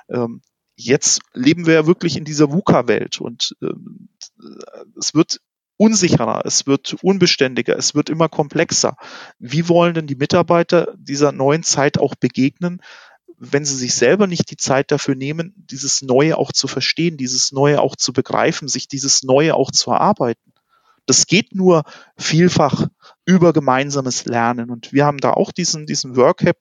Ähm, 0.09 0.41
jetzt 0.85 1.20
leben 1.35 1.66
wir 1.66 1.74
ja 1.74 1.87
wirklich 1.87 2.16
in 2.16 2.24
dieser 2.24 2.53
VUCA-Welt 2.53 3.20
und 3.20 3.57
äh, 3.62 3.66
es 4.99 5.14
wird 5.14 5.41
unsicherer, 5.76 6.43
es 6.45 6.66
wird 6.66 6.97
unbeständiger, 7.03 7.76
es 7.76 7.95
wird 7.95 8.11
immer 8.11 8.28
komplexer. 8.28 8.97
Wie 9.39 9.68
wollen 9.68 9.95
denn 9.95 10.07
die 10.07 10.14
Mitarbeiter 10.14 10.95
dieser 10.99 11.33
neuen 11.33 11.62
Zeit 11.62 11.99
auch 11.99 12.14
begegnen, 12.14 12.83
wenn 13.39 13.64
sie 13.64 13.76
sich 13.76 13.95
selber 13.95 14.26
nicht 14.26 14.51
die 14.51 14.59
Zeit 14.59 14.91
dafür 14.91 15.14
nehmen, 15.14 15.55
dieses 15.57 16.03
Neue 16.03 16.37
auch 16.37 16.53
zu 16.53 16.68
verstehen, 16.68 17.16
dieses 17.16 17.53
Neue 17.53 17.81
auch 17.81 17.97
zu 17.97 18.12
begreifen, 18.12 18.68
sich 18.68 18.89
dieses 18.89 19.22
Neue 19.22 19.55
auch 19.55 19.70
zu 19.70 19.91
erarbeiten. 19.91 20.53
Das 21.07 21.26
geht 21.26 21.55
nur 21.55 21.85
vielfach 22.18 22.87
über 23.24 23.55
gemeinsames 23.55 24.26
Lernen. 24.26 24.70
Und 24.70 24.93
wir 24.93 25.07
haben 25.07 25.18
da 25.18 25.33
auch 25.33 25.51
diesen, 25.51 25.87
diesen 25.87 26.16
Workcap 26.16 26.59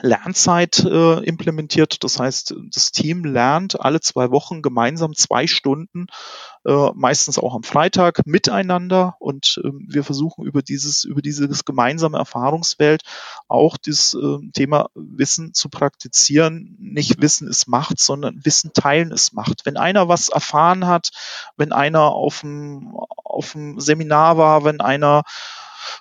Lernzeit 0.00 0.84
äh, 0.84 1.24
implementiert. 1.24 2.04
Das 2.04 2.20
heißt, 2.20 2.54
das 2.72 2.92
Team 2.92 3.24
lernt 3.24 3.80
alle 3.80 4.00
zwei 4.00 4.30
Wochen 4.30 4.62
gemeinsam 4.62 5.14
zwei 5.14 5.46
Stunden, 5.46 6.06
äh, 6.64 6.90
meistens 6.94 7.38
auch 7.38 7.54
am 7.54 7.62
Freitag 7.62 8.26
miteinander. 8.26 9.16
Und 9.18 9.60
äh, 9.64 9.70
wir 9.72 10.04
versuchen 10.04 10.44
über 10.44 10.62
dieses, 10.62 11.04
über 11.04 11.22
dieses 11.22 11.64
gemeinsame 11.64 12.18
Erfahrungswelt 12.18 13.02
auch 13.48 13.76
das 13.76 14.14
äh, 14.14 14.50
Thema 14.52 14.90
Wissen 14.94 15.52
zu 15.54 15.68
praktizieren. 15.68 16.76
Nicht 16.78 17.20
Wissen 17.20 17.48
ist 17.48 17.66
Macht, 17.66 17.98
sondern 17.98 18.44
Wissen 18.44 18.72
teilen 18.72 19.10
ist 19.10 19.32
Macht. 19.32 19.66
Wenn 19.66 19.76
einer 19.76 20.08
was 20.08 20.28
erfahren 20.28 20.86
hat, 20.86 21.10
wenn 21.56 21.72
einer 21.72 22.12
auf 22.12 22.40
dem, 22.40 22.94
auf 23.24 23.52
dem 23.52 23.80
Seminar 23.80 24.38
war, 24.38 24.64
wenn 24.64 24.80
einer 24.80 25.24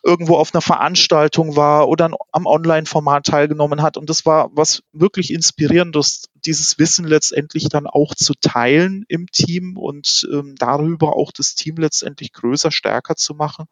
irgendwo 0.04 0.36
auf 0.36 0.54
einer 0.54 0.62
Veranstaltung 0.62 1.56
war 1.56 1.88
oder 1.88 2.12
am 2.32 2.46
Online-Format 2.46 3.26
teilgenommen 3.26 3.82
hat. 3.82 3.98
Und 3.98 4.10
das 4.10 4.26
war 4.26 4.50
was 4.54 4.84
wirklich 4.94 5.34
inspirierendes, 5.34 6.30
dieses 6.34 6.78
Wissen 6.80 7.06
letztendlich 7.06 7.70
dann 7.70 7.88
auch 7.88 8.16
zu 8.16 8.34
teilen 8.40 9.06
im 9.08 9.28
Team 9.28 9.78
und 9.78 10.28
ähm, 10.32 10.56
darüber 10.58 11.16
auch 11.16 11.32
das 11.32 11.56
Team 11.56 11.76
letztendlich 11.78 12.34
größer, 12.34 12.72
stärker 12.72 13.16
zu 13.16 13.36
machen, 13.36 13.66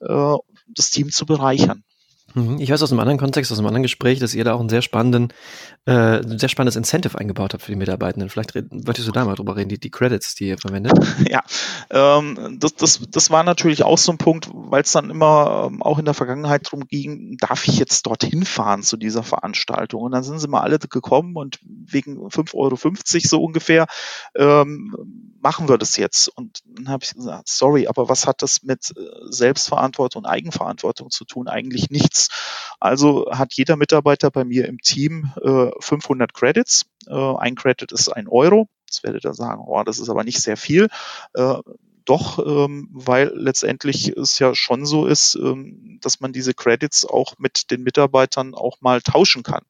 äh, 0.00 0.34
das 0.68 0.90
Team 0.90 1.10
zu 1.10 1.26
bereichern. 1.26 1.84
Mhm. 2.34 2.58
Ich 2.58 2.70
weiß 2.70 2.82
aus 2.82 2.90
einem 2.90 3.00
anderen 3.00 3.18
Kontext, 3.18 3.52
aus 3.52 3.58
einem 3.58 3.66
anderen 3.66 3.82
Gespräch, 3.82 4.18
dass 4.18 4.34
ihr 4.34 4.44
da 4.44 4.54
auch 4.54 4.60
einen 4.60 4.68
sehr 4.68 4.82
spannenden, 4.82 5.32
äh, 5.86 6.20
ein 6.20 6.38
sehr 6.38 6.48
spannendes 6.48 6.76
Incentive 6.76 7.18
eingebaut 7.18 7.54
habt 7.54 7.62
für 7.62 7.72
die 7.72 7.78
Mitarbeitenden. 7.78 8.30
Vielleicht 8.30 8.54
wolltest 8.54 9.08
du 9.08 9.12
da 9.12 9.24
mal 9.24 9.34
drüber 9.34 9.56
reden, 9.56 9.68
die, 9.68 9.78
die 9.78 9.90
Credits, 9.90 10.34
die 10.34 10.48
ihr 10.48 10.58
verwendet. 10.58 10.92
Ja, 11.28 11.42
ähm, 11.90 12.58
das, 12.58 12.74
das, 12.74 13.00
das 13.10 13.30
war 13.30 13.42
natürlich 13.44 13.84
auch 13.84 13.96
so 13.96 14.12
ein 14.12 14.18
Punkt, 14.18 14.50
weil 14.52 14.82
es 14.82 14.92
dann 14.92 15.08
immer 15.08 15.68
ähm, 15.70 15.82
auch 15.82 15.98
in 15.98 16.04
der 16.04 16.14
Vergangenheit 16.14 16.66
darum 16.66 16.86
ging, 16.86 17.36
darf 17.38 17.66
ich 17.66 17.78
jetzt 17.78 18.06
dorthin 18.06 18.44
fahren 18.44 18.82
zu 18.82 18.96
dieser 18.96 19.22
Veranstaltung? 19.22 20.02
Und 20.02 20.12
dann 20.12 20.24
sind 20.24 20.38
sie 20.40 20.48
mal 20.48 20.60
alle 20.60 20.78
gekommen 20.78 21.36
und 21.36 21.58
wegen 21.62 22.18
5,50 22.18 22.54
Euro 22.54 22.76
so 23.20 23.42
ungefähr 23.42 23.86
ähm, 24.34 24.94
machen 25.42 25.68
wir 25.68 25.76
das 25.76 25.96
jetzt. 25.96 26.28
Und 26.28 26.60
dann 26.66 26.88
habe 26.88 27.04
ich 27.04 27.14
gesagt, 27.14 27.48
sorry, 27.48 27.86
aber 27.86 28.08
was 28.08 28.26
hat 28.26 28.42
das 28.42 28.62
mit 28.62 28.92
äh, 28.96 29.02
Selbstverantwortung 29.28 30.22
und 30.22 30.30
Eigenverantwortung 30.30 31.10
zu 31.10 31.24
tun? 31.24 31.48
Eigentlich 31.48 31.90
nichts. 31.90 32.21
Also 32.82 33.26
hat 33.30 33.52
jeder 33.52 33.76
Mitarbeiter 33.76 34.32
bei 34.32 34.44
mir 34.44 34.66
im 34.66 34.78
Team 34.78 35.30
äh, 35.40 35.70
500 35.78 36.34
Credits. 36.34 36.86
Äh, 37.06 37.14
ein 37.14 37.54
Credit 37.54 37.92
ist 37.92 38.08
ein 38.08 38.26
Euro. 38.26 38.68
Jetzt 38.88 39.04
werdet 39.04 39.24
ihr 39.24 39.34
sagen, 39.34 39.62
oh, 39.64 39.84
das 39.84 40.00
ist 40.00 40.08
aber 40.08 40.24
nicht 40.24 40.40
sehr 40.40 40.56
viel. 40.56 40.88
Äh, 41.34 41.58
doch, 42.04 42.44
ähm, 42.44 42.88
weil 42.92 43.30
letztendlich 43.36 44.08
es 44.08 44.40
ja 44.40 44.56
schon 44.56 44.84
so 44.84 45.06
ist, 45.06 45.36
ähm, 45.36 46.00
dass 46.02 46.18
man 46.18 46.32
diese 46.32 46.54
Credits 46.54 47.04
auch 47.04 47.34
mit 47.38 47.70
den 47.70 47.84
Mitarbeitern 47.84 48.56
auch 48.56 48.80
mal 48.80 49.00
tauschen 49.00 49.44
kann. 49.44 49.62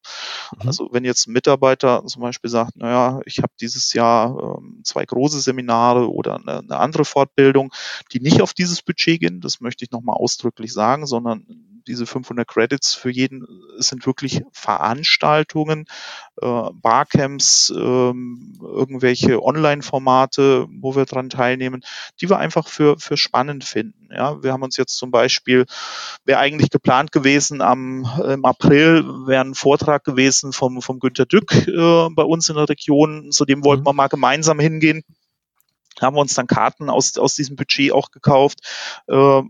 Mhm. 0.57 0.69
Also 0.69 0.89
wenn 0.93 1.05
jetzt 1.05 1.27
ein 1.27 1.35
Mitarbeiter 1.35 2.07
zum 2.07 2.23
Beispiel 2.23 2.49
sagt, 2.49 2.77
naja, 2.77 3.21
ich 3.27 3.41
habe 3.41 3.53
dieses 3.61 3.93
Jahr 3.93 4.57
ähm, 4.57 4.81
zwei 4.85 5.05
große 5.05 5.41
Seminare 5.41 6.11
oder 6.11 6.37
eine, 6.37 6.61
eine 6.61 6.79
andere 6.79 7.05
Fortbildung, 7.05 7.75
die 8.13 8.21
nicht 8.21 8.41
auf 8.41 8.55
dieses 8.55 8.81
Budget 8.81 9.21
gehen, 9.21 9.43
das 9.43 9.61
möchte 9.61 9.85
ich 9.85 9.91
nochmal 9.91 10.17
ausdrücklich 10.17 10.73
sagen, 10.73 11.07
sondern 11.07 11.72
diese 11.87 12.07
500 12.07 12.47
Credits 12.47 12.95
für 12.95 13.11
jeden 13.11 13.47
sind 13.79 14.07
wirklich 14.07 14.43
Veranstaltungen, 14.53 15.87
äh, 16.41 16.71
Barcamps, 16.75 17.71
äh, 17.75 17.79
irgendwelche 17.79 19.43
Online-Formate, 19.43 20.67
wo 20.81 20.97
wir 20.97 21.05
dran 21.05 21.31
teilnehmen, 21.31 21.83
die 22.21 22.29
wir 22.29 22.39
einfach 22.39 22.69
für, 22.69 22.99
für 22.99 23.17
spannend 23.17 23.65
finden. 23.65 24.09
Ja, 24.15 24.43
wir 24.43 24.53
haben 24.53 24.63
uns 24.63 24.77
jetzt 24.77 24.97
zum 24.97 25.11
Beispiel, 25.11 25.67
wäre 26.25 26.39
eigentlich 26.39 26.71
geplant 26.71 27.13
gewesen, 27.13 27.61
am, 27.61 28.07
im 28.25 28.45
April 28.45 29.05
wäre 29.27 29.45
ein 29.45 29.55
Vortrag 29.55 30.05
gewesen 30.05 30.53
vom, 30.53 30.83
vom 30.83 30.99
Günter 30.99 31.27
Dück 31.27 31.67
äh, 31.67 32.09
bei 32.11 32.23
uns 32.23 32.49
in 32.49 32.57
der 32.57 32.69
Region, 32.69 33.33
zu 33.33 33.45
dem 33.45 33.65
wollten 33.65 33.83
mhm. 33.83 33.87
wir 33.87 33.93
mal 33.93 34.09
gemeinsam 34.09 34.59
hingehen 34.59 35.03
haben 36.01 36.17
wir 36.17 36.21
uns 36.21 36.35
dann 36.35 36.47
Karten 36.47 36.91
aus, 36.91 37.19
aus 37.19 37.35
diesem 37.35 37.57
Budget 37.57 37.93
auch 37.93 38.11
gekauft. 38.11 38.61
Äh, 39.09 39.43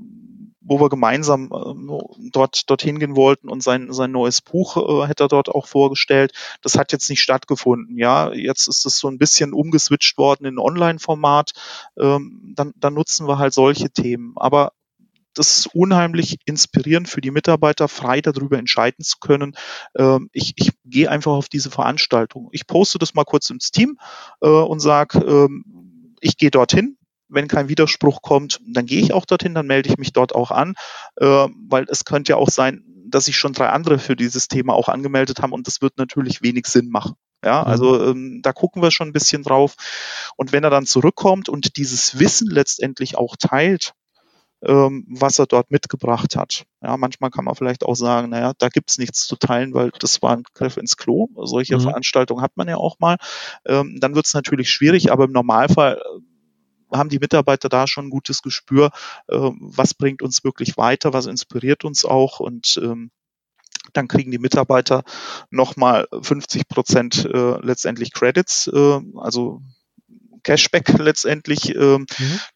wo 0.65 0.81
wir 0.81 0.89
gemeinsam 0.89 1.51
äh, 1.53 2.29
dort 2.31 2.69
dorthin 2.71 2.99
gehen 2.99 3.17
wollten 3.17 3.49
und 3.49 3.63
sein 3.63 3.93
sein 3.93 4.13
neues 4.13 4.41
Buch 4.41 4.77
äh, 4.77 5.07
hätte 5.09 5.25
er 5.25 5.29
dort 5.29 5.49
auch 5.49 5.67
vorgestellt. 5.67 6.33
Das 6.63 6.79
hat 6.79 6.93
jetzt 6.93 7.09
nicht 7.11 7.21
stattgefunden. 7.21 7.99
Ja, 7.99 8.33
jetzt 8.33 8.69
ist 8.69 8.87
es 8.87 8.99
so 8.99 9.09
ein 9.09 9.19
bisschen 9.19 9.53
umgeswitcht 9.53 10.19
worden 10.19 10.47
in 10.47 10.59
Online-Format. 10.59 11.53
Ähm, 11.99 12.53
dann, 12.55 12.73
dann 12.77 12.95
nutzen 12.95 13.27
wir 13.27 13.39
halt 13.39 13.53
solche 13.55 13.91
Themen. 13.91 14.35
Aber 14.37 14.73
das 15.35 15.59
ist 15.59 15.75
unheimlich 15.75 16.39
inspirierend 16.45 17.09
für 17.09 17.21
die 17.21 17.31
Mitarbeiter, 17.31 17.89
frei 17.89 18.21
darüber 18.21 18.59
entscheiden 18.59 19.05
zu 19.05 19.19
können. 19.19 19.55
Ähm, 19.97 20.29
ich, 20.33 20.53
ich 20.57 20.73
gehe 20.85 21.11
einfach 21.11 21.33
auf 21.33 21.49
diese 21.49 21.71
Veranstaltung. 21.71 22.49
Ich 22.53 22.67
poste 22.67 22.99
das 22.99 23.15
mal 23.15 23.25
kurz 23.25 23.51
ins 23.51 23.71
Team 23.71 23.99
äh, 24.41 24.49
und 24.49 24.81
sage, 24.81 25.19
ähm, 25.19 26.15
ich 26.21 26.37
gehe 26.37 26.51
dorthin, 26.51 26.99
wenn 27.33 27.49
kein 27.49 27.69
Widerspruch 27.69 28.23
kommt, 28.23 28.61
dann 28.67 28.87
gehe 28.87 29.01
ich 29.01 29.13
auch 29.13 29.25
dorthin, 29.25 29.55
dann 29.55 29.67
melde 29.67 29.89
ich 29.89 29.99
mich 29.99 30.13
dort 30.13 30.35
auch 30.35 30.51
an, 30.51 30.75
äh, 31.17 31.27
weil 31.69 31.87
es 31.89 32.05
könnte 32.05 32.33
ja 32.33 32.37
auch 32.37 32.51
sein, 32.51 32.85
dass 33.07 33.27
sich 33.27 33.37
schon 33.37 33.53
drei 33.53 33.69
andere 33.69 33.99
für 33.99 34.17
dieses 34.17 34.49
Thema 34.49 34.75
auch 34.75 34.89
angemeldet 34.89 35.41
haben 35.41 35.53
und 35.53 35.67
das 35.67 35.83
wird 35.83 35.99
natürlich 35.99 36.43
wenig 36.43 36.67
Sinn 36.67 36.89
machen. 36.89 37.15
Ja, 37.45 37.63
mhm. 37.63 37.67
also 37.69 38.11
ähm, 38.11 38.41
da 38.43 38.53
gucken 38.53 38.83
wir 38.83 38.91
schon 38.91 39.09
ein 39.09 39.13
bisschen 39.13 39.43
drauf. 39.43 39.75
Und 40.37 40.53
wenn 40.53 40.65
er 40.65 40.71
dann 40.71 40.87
zurückkommt 40.87 41.49
und 41.49 41.77
dieses 41.77 42.19
Wissen 42.19 42.49
letztendlich 42.49 43.17
auch 43.17 43.37
teilt, 43.37 43.95
ähm, 44.65 45.05
was 45.09 45.41
er 45.41 45.47
dort 45.47 45.73
mitgebracht 45.73 46.37
hat. 46.37 46.65
Ja, 46.83 46.97
manchmal 46.97 47.31
kann 47.31 47.45
man 47.45 47.57
vielleicht 47.57 47.85
auch 47.85 47.97
sagen, 47.97 48.31
naja, 48.31 48.53
da 48.59 48.69
gibt's 48.69 48.97
nichts 48.97 49.27
zu 49.27 49.35
teilen, 49.37 49.75
weil 49.75 49.91
das 49.99 50.23
war 50.23 50.37
ein 50.37 50.45
Griff 50.55 50.77
ins 50.77 50.97
Klo. 50.97 51.29
Solche 51.37 51.77
mhm. 51.79 51.83
Veranstaltungen 51.83 52.43
hat 52.43 52.57
man 52.57 52.69
ja 52.69 52.77
auch 52.77 53.01
mal. 53.01 53.17
Ähm, 53.67 53.99
dann 54.01 54.15
wird's 54.15 54.35
natürlich 54.35 54.71
schwierig, 54.71 55.11
aber 55.11 55.25
im 55.25 55.33
Normalfall 55.33 56.01
haben 56.93 57.09
die 57.09 57.19
Mitarbeiter 57.19 57.69
da 57.69 57.87
schon 57.87 58.07
ein 58.07 58.11
gutes 58.11 58.43
Gespür, 58.43 58.91
äh, 59.29 59.37
was 59.37 59.95
bringt 59.95 60.23
uns 60.23 60.45
wirklich 60.45 60.77
weiter, 60.77 61.13
was 61.13 61.27
inspiriert 61.27 61.85
uns 61.85 62.05
auch 62.05 62.41
und 62.41 62.79
ähm, 62.83 63.11
dann 63.93 64.09
kriegen 64.09 64.31
die 64.31 64.39
Mitarbeiter 64.39 65.03
nochmal 65.51 66.07
50 66.13 66.69
Prozent 66.69 67.25
äh, 67.25 67.59
letztendlich 67.61 68.13
Credits, 68.13 68.69
äh, 68.73 69.01
also 69.17 69.61
Cashback 70.43 70.89
letztendlich, 70.99 71.75
äh, 71.75 71.99
mhm. 71.99 72.07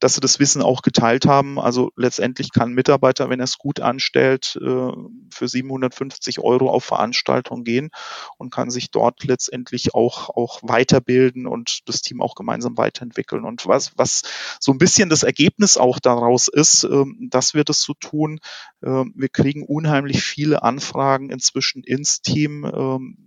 dass 0.01 0.14
sie 0.14 0.20
das 0.20 0.39
Wissen 0.39 0.62
auch 0.62 0.82
geteilt 0.82 1.26
haben. 1.26 1.59
Also 1.59 1.91
letztendlich 1.97 2.53
kann 2.53 2.70
ein 2.70 2.74
Mitarbeiter, 2.74 3.30
wenn 3.30 3.41
er 3.41 3.45
es 3.45 3.59
gut 3.59 3.80
anstellt, 3.80 4.59
äh, 4.61 4.93
für 5.30 5.49
750 5.49 6.41
Euro 6.41 6.70
auf 6.70 6.84
Veranstaltung 6.84 7.64
gehen 7.64 7.91
und 8.39 8.53
kann 8.53 8.70
sich 8.70 8.91
dort 8.91 9.24
letztendlich 9.24 9.95
auch, 9.95 10.30
auch 10.30 10.61
weiterbilden 10.62 11.47
und 11.47 11.80
das 11.87 12.03
Team 12.03 12.20
auch 12.20 12.34
gemeinsam 12.34 12.76
weiterentwickeln. 12.76 13.45
Und 13.45 13.66
was, 13.66 13.93
was 13.97 14.22
so 14.61 14.72
ein 14.72 14.78
bisschen 14.78 15.09
das 15.09 15.22
Ergebnis 15.22 15.76
auch 15.76 15.99
daraus 15.99 16.49
ist, 16.49 16.84
äh, 16.84 17.05
dass 17.28 17.55
wir 17.55 17.64
das 17.64 17.82
so 17.82 17.95
tun, 17.95 18.41
äh, 18.82 19.05
wir 19.14 19.28
kriegen 19.28 19.64
unheimlich 19.64 20.22
viele 20.22 20.62
Anfragen 20.62 21.30
inzwischen 21.30 21.82
ins 21.84 22.20
Team, 22.20 22.64
ähm, 22.64 23.26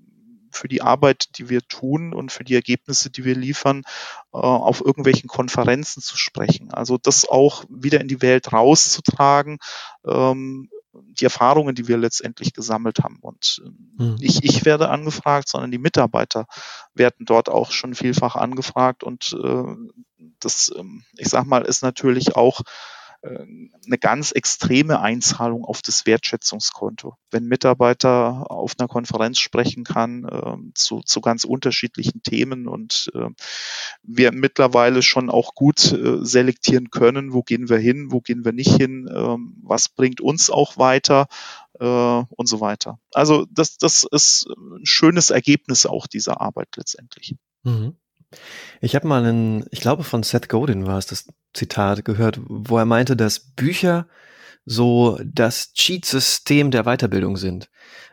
für 0.52 0.68
die 0.68 0.82
Arbeit, 0.82 1.38
die 1.38 1.50
wir 1.50 1.62
tun 1.62 2.14
und 2.14 2.32
für 2.32 2.44
die 2.44 2.56
Ergebnisse, 2.56 3.10
die 3.10 3.26
wir 3.26 3.36
liefern, 3.36 3.84
äh, 4.34 4.38
auf 4.38 4.82
irgendwelchen 4.82 5.28
Konferenzen 5.28 6.02
zu 6.02 6.18
sprechen. 6.18 6.72
Also 6.72 6.98
das 6.98 7.28
auch 7.28 7.66
wieder 7.70 8.02
in 8.02 8.08
die 8.08 8.22
Welt 8.22 8.52
rauszutragen, 8.54 9.60
ähm, 10.06 10.70
die 10.94 11.26
Erfahrungen, 11.26 11.76
die 11.76 11.88
wir 11.88 11.98
letztendlich 11.98 12.54
gesammelt 12.54 13.00
haben. 13.00 13.20
Und 13.22 13.62
nicht 14.20 14.44
ich 14.44 14.66
werde 14.66 14.90
angefragt, 14.90 15.48
sondern 15.48 15.72
die 15.72 15.78
Mitarbeiter 15.78 16.48
werden 16.94 17.26
dort 17.26 17.50
auch 17.50 17.72
schon 17.72 17.96
vielfach 17.96 18.36
angefragt. 18.36 19.04
Und 19.04 19.38
äh, 19.42 19.76
das, 20.40 20.72
ähm, 20.78 21.04
ich 21.18 21.30
sag 21.30 21.46
mal, 21.46 21.64
ist 21.64 21.84
natürlich 21.84 22.36
auch 22.36 22.62
eine 23.22 23.98
ganz 24.00 24.32
extreme 24.32 25.02
Einzahlung 25.02 25.66
auf 25.66 25.82
das 25.82 26.06
Wertschätzungskonto. 26.06 27.16
Wenn 27.32 27.46
Mitarbeiter 27.46 28.50
auf 28.50 28.76
einer 28.78 28.88
Konferenz 28.88 29.40
sprechen 29.40 29.84
kann 29.84 30.26
äh, 30.26 30.74
zu, 30.74 31.02
zu 31.02 31.20
ganz 31.20 31.44
unterschiedlichen 31.44 32.24
Themen 32.24 32.68
und 32.68 33.12
äh, 33.14 33.28
wir 34.04 34.32
mittlerweile 34.32 35.02
schon 35.02 35.30
auch 35.30 35.54
gut 35.54 35.92
äh, 35.92 36.24
selektieren 36.24 36.92
können, 36.92 37.34
wo 37.34 37.44
gehen 37.44 37.68
wir 37.68 37.78
hin, 37.78 38.08
wo 38.12 38.22
gehen 38.22 38.46
wir 38.46 38.54
nicht 38.54 38.76
hin, 38.76 39.10
ähm, 39.14 39.58
was 39.64 39.90
bringt 39.90 40.22
uns 40.22 40.50
auch 40.50 40.78
weiter 40.78 41.28
äh, 41.80 41.86
und 41.86 42.48
so 42.48 42.62
weiter. 42.62 43.00
Also 43.14 43.46
das, 43.52 43.78
das 43.78 44.08
ist 44.10 44.48
ein 44.48 44.86
schönes 44.86 45.30
Ergebnis 45.30 45.86
auch 45.86 46.08
dieser 46.08 46.40
Arbeit 46.40 46.70
letztendlich. 46.78 47.36
Mhm. 47.64 47.98
Ich 48.82 48.96
habe 48.96 49.08
mal 49.08 49.24
einen, 49.24 49.66
ich 49.72 49.82
glaube 49.82 50.04
von 50.04 50.24
Seth 50.24 50.50
Godin 50.50 50.86
war 50.86 50.98
es, 50.98 51.08
das 51.08 51.28
Zitat 51.54 52.06
gehört, 52.06 52.40
wo 52.48 52.78
er 52.78 52.86
meinte, 52.86 53.16
dass 53.16 53.40
Bücher 53.40 54.08
so 54.66 55.20
das 55.24 55.74
Cheat-System 55.74 56.72
der 56.72 56.84
Weiterbildung 56.84 57.38
sind. 57.38 57.70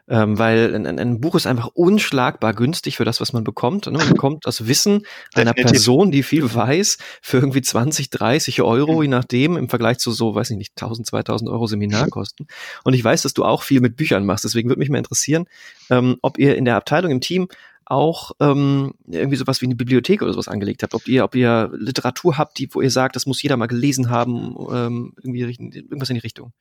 Ähm, 0.08 0.38
weil 0.38 0.72
ein, 0.72 1.00
ein, 1.00 1.20
Buch 1.20 1.34
ist 1.34 1.48
einfach 1.48 1.66
unschlagbar 1.74 2.54
günstig 2.54 2.96
für 2.96 3.04
das, 3.04 3.20
was 3.20 3.32
man 3.32 3.42
bekommt. 3.42 3.86
Ne? 3.86 3.98
Man 3.98 4.08
bekommt 4.10 4.46
das 4.46 4.68
Wissen 4.68 5.04
einer 5.34 5.52
Person, 5.52 6.12
die 6.12 6.22
viel 6.22 6.54
weiß, 6.54 6.98
für 7.20 7.38
irgendwie 7.38 7.60
20, 7.60 8.10
30 8.10 8.62
Euro, 8.62 9.02
je 9.02 9.08
nachdem, 9.08 9.56
im 9.56 9.68
Vergleich 9.68 9.98
zu 9.98 10.12
so, 10.12 10.36
weiß 10.36 10.50
ich 10.50 10.58
nicht, 10.58 10.80
1000, 10.80 11.08
2000 11.08 11.50
Euro 11.50 11.66
Seminarkosten. 11.66 12.46
Und 12.84 12.94
ich 12.94 13.02
weiß, 13.02 13.22
dass 13.22 13.34
du 13.34 13.44
auch 13.44 13.64
viel 13.64 13.80
mit 13.80 13.96
Büchern 13.96 14.24
machst. 14.24 14.44
Deswegen 14.44 14.68
würde 14.68 14.78
mich 14.78 14.90
mal 14.90 14.98
interessieren, 14.98 15.46
ähm, 15.90 16.18
ob 16.22 16.38
ihr 16.38 16.56
in 16.56 16.64
der 16.64 16.76
Abteilung, 16.76 17.10
im 17.10 17.20
Team 17.20 17.48
auch 17.86 18.32
ähm, 18.40 18.94
irgendwie 19.06 19.36
sowas 19.36 19.60
wie 19.62 19.66
eine 19.66 19.76
Bibliothek 19.76 20.20
oder 20.20 20.32
sowas 20.32 20.48
angelegt 20.48 20.82
habt, 20.82 20.92
ob 20.92 21.06
ihr, 21.06 21.22
ob 21.22 21.36
ihr 21.36 21.70
Literatur 21.72 22.36
habt, 22.36 22.58
die, 22.58 22.68
wo 22.72 22.80
ihr 22.80 22.90
sagt, 22.90 23.14
das 23.14 23.26
muss 23.26 23.40
jeder 23.40 23.56
mal 23.56 23.66
gelesen 23.66 24.10
haben, 24.10 24.56
ähm, 24.72 25.12
irgendwie 25.22 25.40
irgendwas 25.40 26.10
in 26.10 26.16
die 26.16 26.20
Richtung. 26.20 26.52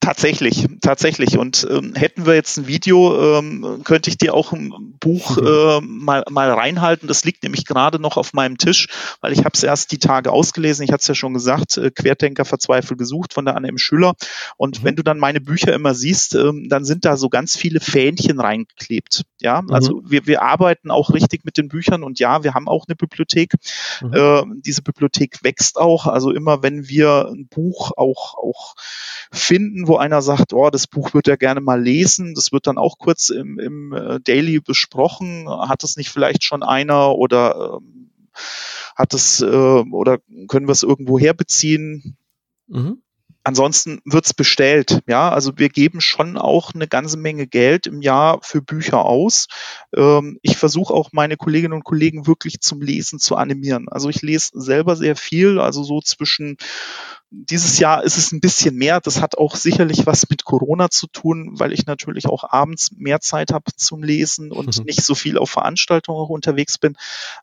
Tatsächlich, 0.00 0.66
tatsächlich. 0.80 1.36
Und 1.36 1.66
ähm, 1.70 1.94
hätten 1.94 2.24
wir 2.24 2.34
jetzt 2.34 2.56
ein 2.56 2.66
Video, 2.66 3.38
ähm, 3.38 3.82
könnte 3.84 4.08
ich 4.08 4.16
dir 4.16 4.32
auch 4.32 4.52
ein 4.52 4.72
Buch 4.98 5.36
mhm. 5.36 5.46
äh, 5.46 5.80
mal, 5.82 6.24
mal 6.30 6.50
reinhalten. 6.50 7.08
Das 7.08 7.24
liegt 7.24 7.42
nämlich 7.42 7.66
gerade 7.66 8.00
noch 8.00 8.16
auf 8.16 8.32
meinem 8.32 8.56
Tisch, 8.56 8.88
weil 9.20 9.32
ich 9.32 9.40
habe 9.40 9.52
es 9.52 9.62
erst 9.62 9.92
die 9.92 9.98
Tage 9.98 10.32
ausgelesen. 10.32 10.82
Ich 10.82 10.92
hatte 10.92 11.02
es 11.02 11.08
ja 11.08 11.14
schon 11.14 11.34
gesagt, 11.34 11.76
äh, 11.76 11.90
Querdenker 11.90 12.46
verzweifelt 12.46 12.98
gesucht 12.98 13.34
von 13.34 13.44
der 13.44 13.54
Anne 13.54 13.68
M. 13.68 13.76
Schüller. 13.76 14.14
Und 14.56 14.80
mhm. 14.80 14.84
wenn 14.86 14.96
du 14.96 15.02
dann 15.02 15.18
meine 15.18 15.42
Bücher 15.42 15.74
immer 15.74 15.94
siehst, 15.94 16.34
ähm, 16.36 16.68
dann 16.70 16.86
sind 16.86 17.04
da 17.04 17.18
so 17.18 17.28
ganz 17.28 17.54
viele 17.54 17.80
Fähnchen 17.80 18.40
reingeklebt. 18.40 19.24
Ja, 19.42 19.62
also 19.68 19.98
mhm. 19.98 20.10
wir, 20.10 20.26
wir 20.26 20.42
arbeiten 20.42 20.69
arbeiten 20.70 20.90
auch 20.90 21.10
richtig 21.10 21.44
mit 21.44 21.56
den 21.56 21.68
Büchern 21.68 22.02
und 22.02 22.18
ja, 22.18 22.44
wir 22.44 22.54
haben 22.54 22.68
auch 22.68 22.86
eine 22.86 22.94
Bibliothek. 22.94 23.54
Mhm. 24.02 24.14
Äh, 24.14 24.42
diese 24.64 24.82
Bibliothek 24.82 25.42
wächst 25.42 25.76
auch. 25.76 26.06
Also 26.06 26.30
immer 26.30 26.62
wenn 26.62 26.88
wir 26.88 27.28
ein 27.28 27.48
Buch 27.48 27.92
auch, 27.96 28.36
auch 28.36 28.74
finden, 29.32 29.88
wo 29.88 29.96
einer 29.96 30.22
sagt, 30.22 30.52
oh, 30.52 30.70
das 30.70 30.86
Buch 30.86 31.12
wird 31.12 31.28
er 31.28 31.36
gerne 31.36 31.60
mal 31.60 31.82
lesen, 31.82 32.34
das 32.34 32.52
wird 32.52 32.66
dann 32.66 32.78
auch 32.78 32.98
kurz 32.98 33.30
im, 33.30 33.58
im 33.58 33.92
äh, 33.92 34.20
Daily 34.20 34.60
besprochen. 34.60 35.48
Hat 35.48 35.82
es 35.82 35.96
nicht 35.96 36.10
vielleicht 36.10 36.44
schon 36.44 36.62
einer 36.62 37.14
oder 37.16 37.80
ähm, 37.80 38.10
hat 38.94 39.14
es 39.14 39.40
äh, 39.40 39.46
oder 39.46 40.18
können 40.48 40.68
wir 40.68 40.72
es 40.72 40.82
irgendwo 40.82 41.18
herbeziehen? 41.18 42.16
Mhm. 42.68 43.02
Ansonsten 43.50 44.00
wird's 44.04 44.32
bestellt. 44.32 45.00
Ja, 45.08 45.28
also 45.28 45.58
wir 45.58 45.70
geben 45.70 46.00
schon 46.00 46.38
auch 46.38 46.72
eine 46.72 46.86
ganze 46.86 47.16
Menge 47.16 47.48
Geld 47.48 47.88
im 47.88 48.00
Jahr 48.00 48.38
für 48.42 48.62
Bücher 48.62 49.04
aus. 49.04 49.48
Ähm, 49.92 50.38
ich 50.42 50.56
versuche 50.56 50.94
auch 50.94 51.08
meine 51.10 51.36
Kolleginnen 51.36 51.72
und 51.72 51.82
Kollegen 51.82 52.28
wirklich 52.28 52.60
zum 52.60 52.80
Lesen 52.80 53.18
zu 53.18 53.34
animieren. 53.34 53.88
Also 53.88 54.08
ich 54.08 54.22
lese 54.22 54.52
selber 54.54 54.94
sehr 54.94 55.16
viel, 55.16 55.58
also 55.58 55.82
so 55.82 56.00
zwischen 56.00 56.58
dieses 57.30 57.78
Jahr 57.78 58.02
ist 58.02 58.18
es 58.18 58.32
ein 58.32 58.40
bisschen 58.40 58.74
mehr. 58.74 59.00
Das 59.00 59.22
hat 59.22 59.38
auch 59.38 59.54
sicherlich 59.54 60.04
was 60.06 60.28
mit 60.28 60.44
Corona 60.44 60.90
zu 60.90 61.06
tun, 61.06 61.52
weil 61.58 61.72
ich 61.72 61.86
natürlich 61.86 62.26
auch 62.26 62.44
abends 62.44 62.90
mehr 62.96 63.20
Zeit 63.20 63.52
habe 63.52 63.70
zum 63.76 64.02
Lesen 64.02 64.50
und 64.50 64.78
mhm. 64.78 64.84
nicht 64.84 65.02
so 65.02 65.14
viel 65.14 65.38
auf 65.38 65.50
Veranstaltungen 65.50 66.18
auch 66.18 66.28
unterwegs 66.28 66.78
bin. 66.78 66.96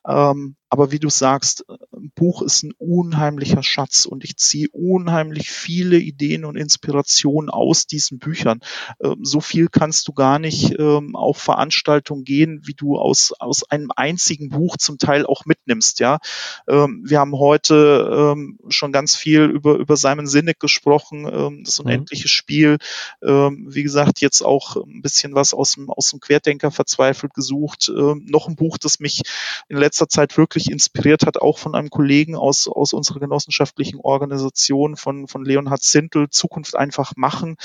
Ähm, 0.06 0.58
aber 0.70 0.92
wie 0.92 1.00
du 1.00 1.10
sagst, 1.10 1.66
ein 1.94 2.12
Buch 2.14 2.42
ist 2.42 2.64
ein 2.64 2.74
unheimlicher 2.78 3.64
Schatz 3.64 4.06
und 4.06 4.26
ich 4.26 4.36
ziehe 4.38 4.68
unheimlich 4.72 5.50
viele 5.50 5.98
Ideen 5.98 6.44
und 6.44 6.58
Inspirationen 6.58 7.50
aus 7.50 7.88
diesen 7.88 8.20
Büchern. 8.20 8.60
Ähm, 9.02 9.24
so 9.24 9.40
viel 9.40 9.70
kannst 9.70 10.08
du 10.08 10.14
gar 10.14 10.40
nicht 10.40 10.78
ähm, 10.78 11.16
auf 11.16 11.38
Veranstaltungen 11.38 12.26
gehen, 12.26 12.62
wie 12.66 12.74
du 12.74 12.98
aus, 12.98 13.34
aus 13.40 13.70
einem 13.70 13.92
einzigen 13.96 14.50
Buch 14.50 14.76
zum 14.78 14.98
Teil 14.98 15.26
auch 15.26 15.46
mitnimmst. 15.46 16.02
Ja, 16.02 16.20
ähm, 16.68 17.02
wir 17.06 17.20
haben 17.20 17.38
heute 17.38 18.34
ähm, 18.36 18.60
schon 18.68 18.92
ganz 18.92 19.16
viel 19.16 19.44
über, 19.44 19.77
über 19.78 19.96
Simon 19.96 20.28
Sinek 20.28 20.60
gesprochen, 20.60 21.28
ähm, 21.32 21.64
das 21.64 21.80
mhm. 21.80 21.86
unendliche 21.86 22.26
mhm. 22.26 22.30
Spiel. 22.30 22.78
Ähm, 23.24 23.68
wie 23.70 23.84
gesagt, 23.84 24.22
jetzt 24.22 24.42
auch 24.42 24.76
ein 24.76 25.02
bisschen 25.02 25.36
was 25.36 25.54
aus 25.54 25.74
dem, 25.74 25.90
aus 25.90 26.10
dem 26.10 26.20
Querdenker 26.20 26.72
verzweifelt 26.72 27.34
gesucht. 27.34 27.90
noch 27.90 28.48
ein 28.48 28.56
Buch, 28.56 28.78
das 28.78 29.00
mich 29.00 29.22
in 29.70 29.78
letzter 29.78 30.10
Zeit 30.10 30.38
wirklich 30.38 30.58
wirklich 30.58 30.72
inspiriert 30.72 31.26
hat, 31.26 31.38
auch 31.38 31.58
von 31.58 31.76
einem 31.76 31.90
Kollegen 31.90 32.36
aus, 32.36 32.68
aus 32.68 32.94
unserer 32.94 33.20
genossenschaftlichen 33.20 34.00
Organisation, 34.00 34.96
von, 34.96 35.28
von 35.28 35.46
Leonhard 35.46 35.82
Zintel, 35.82 36.30
Zukunft 36.30 36.76
einfach 36.76 37.14
machen. 37.16 37.58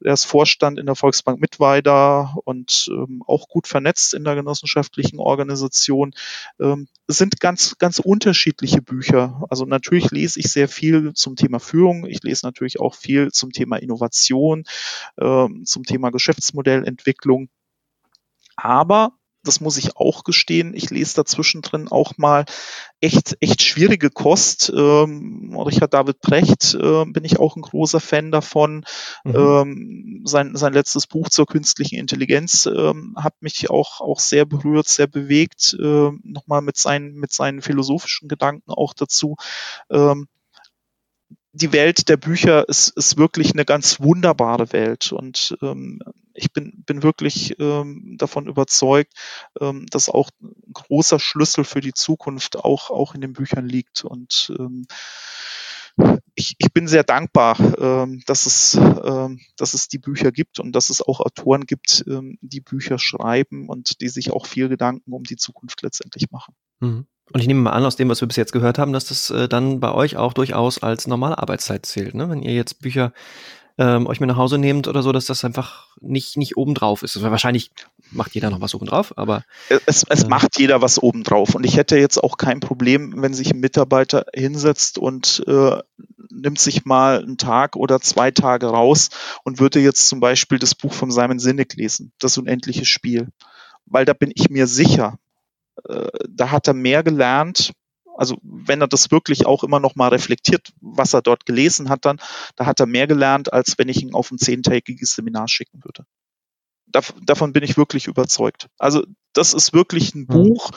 Er 0.00 0.12
ist 0.12 0.24
Vorstand 0.24 0.78
in 0.78 0.86
der 0.86 0.94
Volksbank 0.94 1.40
Mittweida 1.40 2.34
und 2.44 2.88
ähm, 2.90 3.22
auch 3.26 3.48
gut 3.48 3.66
vernetzt 3.66 4.14
in 4.14 4.24
der 4.24 4.34
genossenschaftlichen 4.34 5.18
Organisation. 5.18 6.14
Ähm, 6.60 6.88
es 7.08 7.18
sind 7.18 7.40
ganz, 7.40 7.78
ganz 7.78 8.00
unterschiedliche 8.00 8.82
Bücher. 8.82 9.44
Also 9.48 9.64
natürlich 9.64 10.10
lese 10.10 10.40
ich 10.40 10.50
sehr 10.50 10.68
viel 10.68 11.12
zum 11.14 11.36
Thema 11.36 11.55
Führung. 11.60 12.06
Ich 12.06 12.22
lese 12.22 12.46
natürlich 12.46 12.80
auch 12.80 12.94
viel 12.94 13.32
zum 13.32 13.52
Thema 13.52 13.76
Innovation, 13.76 14.64
ähm, 15.20 15.64
zum 15.64 15.84
Thema 15.84 16.10
Geschäftsmodellentwicklung. 16.10 17.48
Aber 18.56 19.12
das 19.46 19.60
muss 19.60 19.78
ich 19.78 19.96
auch 19.96 20.24
gestehen. 20.24 20.74
Ich 20.74 20.90
lese 20.90 21.14
dazwischen 21.14 21.62
drin 21.62 21.88
auch 21.88 22.18
mal 22.18 22.44
echt, 23.00 23.36
echt 23.40 23.62
schwierige 23.62 24.10
Kost. 24.10 24.72
Ähm, 24.74 25.56
Richard 25.56 25.94
David 25.94 26.20
Brecht 26.20 26.74
äh, 26.74 27.04
bin 27.04 27.24
ich 27.24 27.38
auch 27.38 27.56
ein 27.56 27.62
großer 27.62 28.00
Fan 28.00 28.30
davon. 28.30 28.84
Mhm. 29.24 29.34
Ähm, 29.36 30.22
sein, 30.24 30.56
sein 30.56 30.72
letztes 30.72 31.06
Buch 31.06 31.28
zur 31.28 31.46
künstlichen 31.46 31.96
Intelligenz 31.96 32.66
ähm, 32.66 33.14
hat 33.16 33.40
mich 33.40 33.70
auch, 33.70 34.00
auch 34.00 34.18
sehr 34.18 34.44
berührt, 34.44 34.88
sehr 34.88 35.06
bewegt. 35.06 35.76
Äh, 35.78 36.10
Nochmal 36.22 36.62
mit 36.62 36.76
seinen, 36.76 37.14
mit 37.14 37.32
seinen 37.32 37.62
philosophischen 37.62 38.28
Gedanken 38.28 38.72
auch 38.72 38.94
dazu. 38.94 39.36
Ähm, 39.90 40.26
die 41.56 41.72
Welt 41.72 42.08
der 42.08 42.16
Bücher 42.16 42.68
ist, 42.68 42.88
ist 42.96 43.16
wirklich 43.16 43.52
eine 43.52 43.64
ganz 43.64 44.00
wunderbare 44.00 44.72
Welt 44.72 45.12
und 45.12 45.56
ähm, 45.62 46.00
ich 46.34 46.52
bin, 46.52 46.84
bin 46.84 47.02
wirklich 47.02 47.58
ähm, 47.58 48.16
davon 48.18 48.46
überzeugt, 48.46 49.14
ähm, 49.60 49.86
dass 49.90 50.08
auch 50.08 50.30
ein 50.42 50.54
großer 50.72 51.18
Schlüssel 51.18 51.64
für 51.64 51.80
die 51.80 51.94
Zukunft 51.94 52.56
auch, 52.56 52.90
auch 52.90 53.14
in 53.14 53.22
den 53.22 53.32
Büchern 53.32 53.66
liegt 53.66 54.04
und 54.04 54.52
ähm, 54.58 54.86
ich, 56.34 56.56
ich 56.58 56.72
bin 56.74 56.88
sehr 56.88 57.04
dankbar, 57.04 57.58
ähm, 57.78 58.22
dass, 58.26 58.44
es, 58.44 58.74
ähm, 58.74 59.40
dass 59.56 59.72
es 59.72 59.88
die 59.88 59.98
Bücher 59.98 60.30
gibt 60.32 60.60
und 60.60 60.72
dass 60.72 60.90
es 60.90 61.00
auch 61.00 61.20
Autoren 61.20 61.64
gibt, 61.64 62.04
ähm, 62.06 62.36
die 62.42 62.60
Bücher 62.60 62.98
schreiben 62.98 63.68
und 63.70 64.02
die 64.02 64.08
sich 64.08 64.30
auch 64.30 64.44
viel 64.44 64.68
Gedanken 64.68 65.14
um 65.14 65.22
die 65.22 65.36
Zukunft 65.36 65.80
letztendlich 65.80 66.30
machen. 66.30 66.54
Mhm. 66.80 67.06
Und 67.32 67.40
ich 67.40 67.46
nehme 67.48 67.60
mal 67.60 67.70
an, 67.70 67.84
aus 67.84 67.96
dem, 67.96 68.08
was 68.08 68.20
wir 68.20 68.28
bis 68.28 68.36
jetzt 68.36 68.52
gehört 68.52 68.78
haben, 68.78 68.92
dass 68.92 69.06
das 69.06 69.30
äh, 69.30 69.48
dann 69.48 69.80
bei 69.80 69.92
euch 69.92 70.16
auch 70.16 70.32
durchaus 70.32 70.82
als 70.82 71.06
normale 71.06 71.38
Arbeitszeit 71.38 71.84
zählt. 71.84 72.14
Ne? 72.14 72.30
Wenn 72.30 72.42
ihr 72.42 72.54
jetzt 72.54 72.80
Bücher 72.80 73.12
ähm, 73.78 74.06
euch 74.06 74.20
mit 74.20 74.28
nach 74.28 74.36
Hause 74.36 74.58
nehmt 74.58 74.88
oder 74.88 75.02
so, 75.02 75.12
dass 75.12 75.26
das 75.26 75.44
einfach 75.44 75.88
nicht, 76.00 76.36
nicht 76.36 76.56
obendrauf 76.56 77.02
ist. 77.02 77.16
Also 77.16 77.30
wahrscheinlich 77.30 77.70
macht 78.10 78.34
jeder 78.34 78.50
noch 78.50 78.60
was 78.60 78.74
obendrauf, 78.74 79.16
aber. 79.18 79.44
Es, 79.84 80.04
es 80.08 80.24
äh, 80.24 80.28
macht 80.28 80.58
jeder 80.58 80.80
was 80.80 81.02
obendrauf. 81.02 81.54
Und 81.54 81.64
ich 81.64 81.76
hätte 81.76 81.98
jetzt 81.98 82.22
auch 82.22 82.38
kein 82.38 82.60
Problem, 82.60 83.14
wenn 83.20 83.34
sich 83.34 83.52
ein 83.52 83.60
Mitarbeiter 83.60 84.24
hinsetzt 84.34 84.98
und 84.98 85.44
äh, 85.46 85.78
nimmt 86.30 86.58
sich 86.58 86.84
mal 86.86 87.22
einen 87.22 87.36
Tag 87.36 87.76
oder 87.76 88.00
zwei 88.00 88.30
Tage 88.30 88.66
raus 88.66 89.10
und 89.44 89.60
würde 89.60 89.80
jetzt 89.80 90.08
zum 90.08 90.20
Beispiel 90.20 90.58
das 90.58 90.74
Buch 90.74 90.92
von 90.92 91.10
Simon 91.10 91.38
Sinek 91.38 91.74
lesen, 91.74 92.12
das 92.18 92.38
unendliche 92.38 92.86
Spiel. 92.86 93.28
Weil 93.84 94.04
da 94.04 94.14
bin 94.14 94.32
ich 94.34 94.48
mir 94.48 94.66
sicher, 94.66 95.18
äh, 95.18 95.25
da 96.28 96.50
hat 96.50 96.68
er 96.68 96.74
mehr 96.74 97.02
gelernt. 97.02 97.72
Also 98.16 98.38
wenn 98.42 98.80
er 98.80 98.88
das 98.88 99.10
wirklich 99.10 99.46
auch 99.46 99.62
immer 99.62 99.80
noch 99.80 99.94
mal 99.94 100.08
reflektiert, 100.08 100.72
was 100.80 101.12
er 101.12 101.22
dort 101.22 101.44
gelesen 101.44 101.88
hat, 101.88 102.04
dann, 102.04 102.18
da 102.56 102.66
hat 102.66 102.80
er 102.80 102.86
mehr 102.86 103.06
gelernt, 103.06 103.52
als 103.52 103.78
wenn 103.78 103.88
ich 103.88 104.02
ihn 104.02 104.14
auf 104.14 104.30
ein 104.30 104.38
zehntägiges 104.38 105.14
Seminar 105.14 105.48
schicken 105.48 105.84
würde. 105.84 106.06
Dav 106.86 107.14
davon 107.22 107.52
bin 107.52 107.64
ich 107.64 107.76
wirklich 107.76 108.06
überzeugt. 108.06 108.68
Also 108.78 109.04
das 109.32 109.52
ist 109.52 109.72
wirklich 109.72 110.14
ein 110.14 110.20
mhm. 110.20 110.26
Buch, 110.26 110.70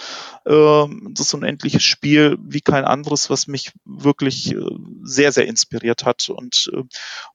äh, 0.45 0.85
das 1.11 1.33
unendliche 1.33 1.79
Spiel 1.79 2.37
wie 2.41 2.61
kein 2.61 2.83
anderes, 2.83 3.29
was 3.29 3.47
mich 3.47 3.71
wirklich 3.85 4.53
äh, 4.53 4.59
sehr, 5.03 5.31
sehr 5.31 5.47
inspiriert 5.47 6.05
hat 6.05 6.29
und 6.29 6.69
äh, 6.73 6.83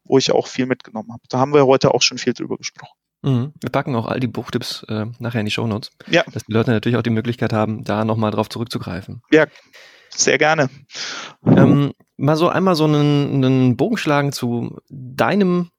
wo 0.02 0.18
ich 0.18 0.32
auch 0.32 0.48
viel 0.48 0.66
mitgenommen 0.66 1.12
habe. 1.12 1.22
Da 1.28 1.38
haben 1.38 1.54
wir 1.54 1.66
heute 1.66 1.94
auch 1.94 2.02
schon 2.02 2.18
viel 2.18 2.34
drüber 2.34 2.58
gesprochen. 2.58 2.98
Mhm. 3.24 3.54
Wir 3.58 3.70
packen 3.70 3.96
auch 3.96 4.06
all 4.06 4.20
die 4.20 4.26
Buchtipps 4.26 4.84
äh, 4.88 5.06
nachher 5.18 5.40
in 5.40 5.46
die 5.46 5.52
Show 5.52 5.66
Notes. 5.66 5.90
Ja. 6.08 6.24
Dass 6.30 6.44
die 6.44 6.52
Leute 6.52 6.70
natürlich 6.70 6.98
auch 6.98 7.02
die 7.02 7.10
Möglichkeit 7.10 7.52
haben, 7.52 7.82
da 7.82 8.04
nochmal 8.04 8.30
drauf 8.30 8.50
zurückzugreifen. 8.50 9.22
Ja, 9.32 9.46
sehr 10.10 10.36
gerne. 10.36 10.68
Ähm, 11.46 11.92
mal 12.18 12.36
so 12.36 12.48
einmal 12.48 12.76
so 12.76 12.84
einen, 12.84 13.42
einen 13.42 13.76
Bogen 13.76 13.96
schlagen 13.96 14.32
zu 14.32 14.78
deinem 14.90 15.70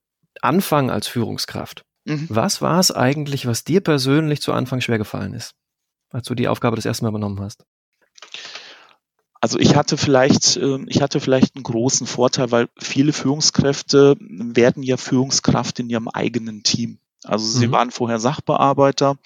Anfang 0.42 0.90
als 0.90 1.08
Führungskraft. 1.08 1.86
Mhm. 2.06 2.26
Was 2.30 2.62
war 2.62 2.80
es 2.80 2.92
eigentlich, 2.92 3.46
was 3.46 3.64
dir 3.64 3.82
persönlich 3.82 4.42
zu 4.42 4.52
Anfang 4.52 4.82
schwer 4.82 4.98
gefallen 4.98 5.34
ist, 5.34 5.54
als 6.10 6.28
du 6.28 6.34
die 6.34 6.48
Aufgabe 6.48 6.76
das 6.76 6.86
erste 6.86 7.04
Mal 7.04 7.10
übernommen 7.10 7.40
hast? 7.42 7.64
Also 9.40 9.60
ich 9.60 9.76
hatte 9.76 9.98
vielleicht, 9.98 10.58
ähm, 10.58 10.88
ich 10.90 11.04
hatte 11.04 11.20
vielleicht 11.20 11.56
einen 11.56 11.64
großen 11.64 12.08
Vorteil, 12.08 12.50
weil 12.50 12.70
viele 12.80 13.14
Führungskräfte 13.14 14.16
werden 14.20 14.82
ja 14.82 14.98
Führungskraft 14.98 15.80
in 15.80 15.90
ihrem 15.92 16.08
eigenen 16.08 16.64
Team. 16.64 16.98
Also 17.26 17.46
sie 17.46 17.68
mhm. 17.68 17.72
waren 17.72 17.92
vorher 17.92 18.20
Sachbearbeiter 18.20 19.18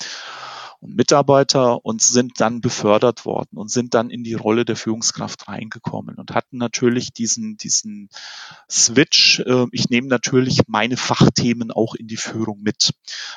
und 0.82 0.95
Mitarbeiter 0.95 1.86
und 1.86 2.02
sind 2.02 2.39
dann 2.39 2.62
befördert 2.62 3.26
worden 3.26 3.58
und 3.58 3.70
sind 3.70 3.93
dann 3.93 4.10
in 4.10 4.24
die 4.24 4.34
Rolle 4.34 4.64
der 4.64 4.78
Führungskraft 4.78 5.47
reingekommen 5.47 6.16
und 6.16 6.34
hatten 6.34 6.58
natürlich 6.58 7.12
diesen, 7.12 7.58
diesen 7.58 8.10
Switch. 8.70 9.41
Äh, 9.41 9.66
ich 9.72 9.89
nehme 9.89 10.08
natürlich 10.08 10.62
meine 10.68 10.95
Fachthemen 10.95 11.72
auch 11.72 11.95
in 11.95 12.08
die 12.08 12.18
Führung 12.18 12.62
mit. 12.62 12.91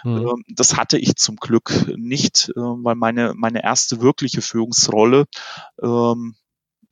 Mhm. 0.05 0.45
Das 0.49 0.77
hatte 0.77 0.99
ich 0.99 1.17
zum 1.17 1.37
Glück 1.37 1.93
nicht, 1.97 2.51
äh, 2.51 2.61
weil 2.61 2.95
meine, 2.95 3.35
meine 3.35 3.63
erste 3.63 4.01
wirkliche 4.01 4.43
Führungsrolle 4.43 5.27
ähm, 5.83 6.37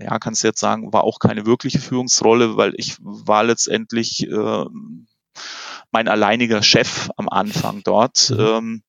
ja, 0.02 0.18
kannst 0.18 0.42
du 0.42 0.48
jetzt 0.48 0.60
sagen, 0.60 0.92
war 0.94 1.04
auch 1.04 1.18
keine 1.18 1.44
wirkliche 1.44 1.78
Führungsrolle, 1.78 2.56
weil 2.56 2.72
ich 2.76 2.96
war 3.00 3.44
letztendlich 3.44 4.26
äh, 4.26 4.64
mein 5.90 6.08
alleiniger 6.08 6.62
Chef 6.62 7.10
am 7.16 7.28
Anfang 7.28 7.82
dort. 7.84 8.30
Mhm. 8.30 8.40
Ähm, 8.40 8.82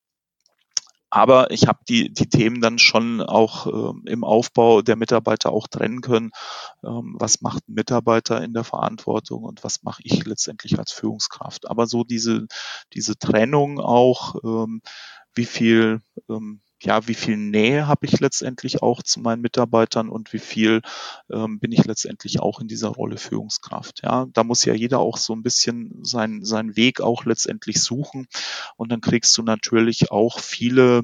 aber 1.13 1.51
ich 1.51 1.67
habe 1.67 1.79
die, 1.89 2.13
die 2.13 2.29
Themen 2.29 2.61
dann 2.61 2.79
schon 2.79 3.19
auch 3.19 3.67
äh, 3.67 4.09
im 4.09 4.23
Aufbau 4.23 4.81
der 4.81 4.95
Mitarbeiter 4.95 5.51
auch 5.51 5.67
trennen 5.67 5.99
können. 5.99 6.31
Ähm, 6.85 7.15
was 7.19 7.41
macht 7.41 7.67
ein 7.67 7.73
Mitarbeiter 7.73 8.41
in 8.41 8.53
der 8.53 8.63
Verantwortung 8.63 9.43
und 9.43 9.61
was 9.65 9.83
mache 9.83 10.01
ich 10.05 10.25
letztendlich 10.25 10.79
als 10.79 10.93
Führungskraft? 10.93 11.69
Aber 11.69 11.85
so 11.85 12.05
diese, 12.05 12.47
diese 12.93 13.17
Trennung 13.17 13.81
auch, 13.81 14.35
ähm, 14.45 14.81
wie 15.35 15.45
viel 15.45 16.01
ähm, 16.29 16.61
ja, 16.83 17.07
wie 17.07 17.13
viel 17.13 17.37
Nähe 17.37 17.87
habe 17.87 18.05
ich 18.05 18.19
letztendlich 18.19 18.81
auch 18.81 19.03
zu 19.03 19.19
meinen 19.19 19.41
Mitarbeitern 19.41 20.09
und 20.09 20.33
wie 20.33 20.39
viel 20.39 20.81
ähm, 21.31 21.59
bin 21.59 21.71
ich 21.71 21.85
letztendlich 21.85 22.39
auch 22.39 22.59
in 22.59 22.67
dieser 22.67 22.89
Rolle 22.89 23.17
Führungskraft. 23.17 24.01
Ja, 24.03 24.27
da 24.33 24.43
muss 24.43 24.65
ja 24.65 24.73
jeder 24.73 24.99
auch 24.99 25.17
so 25.17 25.33
ein 25.33 25.43
bisschen 25.43 25.99
sein, 26.03 26.43
seinen 26.43 26.75
Weg 26.75 27.01
auch 27.01 27.25
letztendlich 27.25 27.81
suchen 27.81 28.27
und 28.77 28.91
dann 28.91 29.01
kriegst 29.01 29.37
du 29.37 29.43
natürlich 29.43 30.11
auch 30.11 30.39
viele 30.39 31.03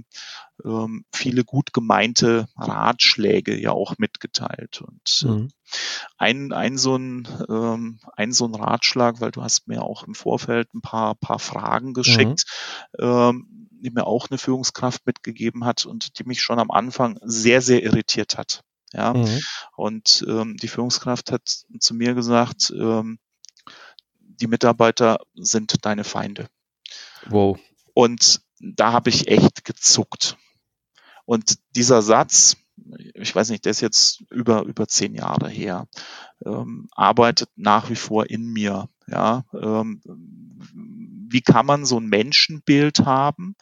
ähm, 0.65 1.05
viele 1.13 1.43
gut 1.43 1.73
gemeinte 1.73 2.47
Ratschläge 2.55 3.59
ja 3.59 3.71
auch 3.71 3.97
mitgeteilt. 3.97 4.81
Und 4.81 5.23
äh, 5.23 5.27
mhm. 5.27 5.49
ein, 6.17 6.53
ein, 6.53 6.77
so 6.77 6.95
ein, 6.95 7.27
ähm, 7.49 7.99
ein 8.15 8.31
so 8.31 8.45
ein 8.45 8.55
Ratschlag, 8.55 9.21
weil 9.21 9.31
du 9.31 9.43
hast 9.43 9.67
mir 9.67 9.83
auch 9.83 10.03
im 10.03 10.15
Vorfeld 10.15 10.73
ein 10.73 10.81
paar, 10.81 11.15
paar 11.15 11.39
Fragen 11.39 11.93
geschickt, 11.93 12.45
mhm. 12.97 13.05
ähm, 13.05 13.66
die 13.81 13.91
mir 13.91 14.07
auch 14.07 14.29
eine 14.29 14.37
Führungskraft 14.37 15.05
mitgegeben 15.05 15.65
hat 15.65 15.85
und 15.85 16.19
die 16.19 16.23
mich 16.23 16.41
schon 16.41 16.59
am 16.59 16.71
Anfang 16.71 17.19
sehr, 17.23 17.61
sehr 17.61 17.83
irritiert 17.83 18.37
hat. 18.37 18.63
Ja, 18.93 19.13
mhm. 19.13 19.41
und 19.75 20.25
ähm, 20.29 20.55
die 20.55 20.69
Führungskraft 20.69 21.31
hat 21.31 21.65
zu 21.79 21.93
mir 21.93 22.13
gesagt, 22.13 22.71
ähm, 22.73 23.19
die 24.19 24.47
Mitarbeiter 24.47 25.19
sind 25.35 25.85
deine 25.85 26.05
Feinde. 26.05 26.47
Wow. 27.25 27.59
Und 27.93 28.41
da 28.59 28.93
habe 28.93 29.09
ich 29.09 29.27
echt 29.27 29.65
gezuckt. 29.65 30.37
Und 31.25 31.59
dieser 31.75 32.01
Satz, 32.01 32.55
ich 33.13 33.35
weiß 33.35 33.49
nicht, 33.49 33.65
der 33.65 33.71
ist 33.71 33.81
jetzt 33.81 34.21
über, 34.29 34.63
über 34.63 34.87
zehn 34.87 35.13
Jahre 35.13 35.49
her, 35.49 35.87
ähm, 36.45 36.87
arbeitet 36.91 37.49
nach 37.55 37.89
wie 37.89 37.95
vor 37.95 38.29
in 38.29 38.45
mir. 38.45 38.87
Ja, 39.07 39.45
ähm, 39.53 40.01
wie 41.29 41.41
kann 41.41 41.65
man 41.65 41.85
so 41.85 41.99
ein 41.99 42.07
Menschenbild 42.07 42.99
haben, 42.99 43.55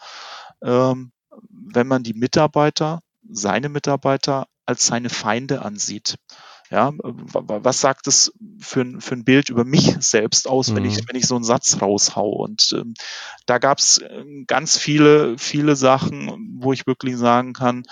ähm, 0.64 1.12
wenn 1.50 1.88
man 1.88 2.04
die 2.04 2.14
Mitarbeiter, 2.14 3.02
seine 3.30 3.70
Mitarbeiter 3.70 4.48
als 4.66 4.86
seine 4.86 5.10
Feinde 5.10 5.62
ansieht? 5.62 6.18
Ja, 6.72 6.92
was 6.98 7.80
sagt 7.80 8.08
es 8.08 8.34
für 8.60 8.82
ein, 8.82 9.00
für 9.00 9.14
ein 9.14 9.24
Bild 9.24 9.50
über 9.50 9.64
mich 9.64 9.96
selbst 10.00 10.48
aus, 10.48 10.70
mhm. 10.70 10.76
wenn 10.76 10.86
ich, 10.86 10.98
mhm. 10.98 11.04
wenn 11.08 11.16
ich 11.16 11.28
so 11.28 11.36
einen 11.36 11.44
Satz 11.44 11.80
raushau? 11.80 12.28
Und 12.28 12.74
ähm, 12.76 12.96
da 13.46 13.60
gab 13.60 13.78
es 13.78 14.00
äh, 14.00 14.24
ganz 14.48 14.76
viele, 14.78 15.38
viele 15.38 15.76
Sachen, 15.76 16.58
wo 16.60 16.74
ich 16.74 16.88
wirklich 16.88 17.18
sagen 17.18 17.54
kann, 17.54 17.84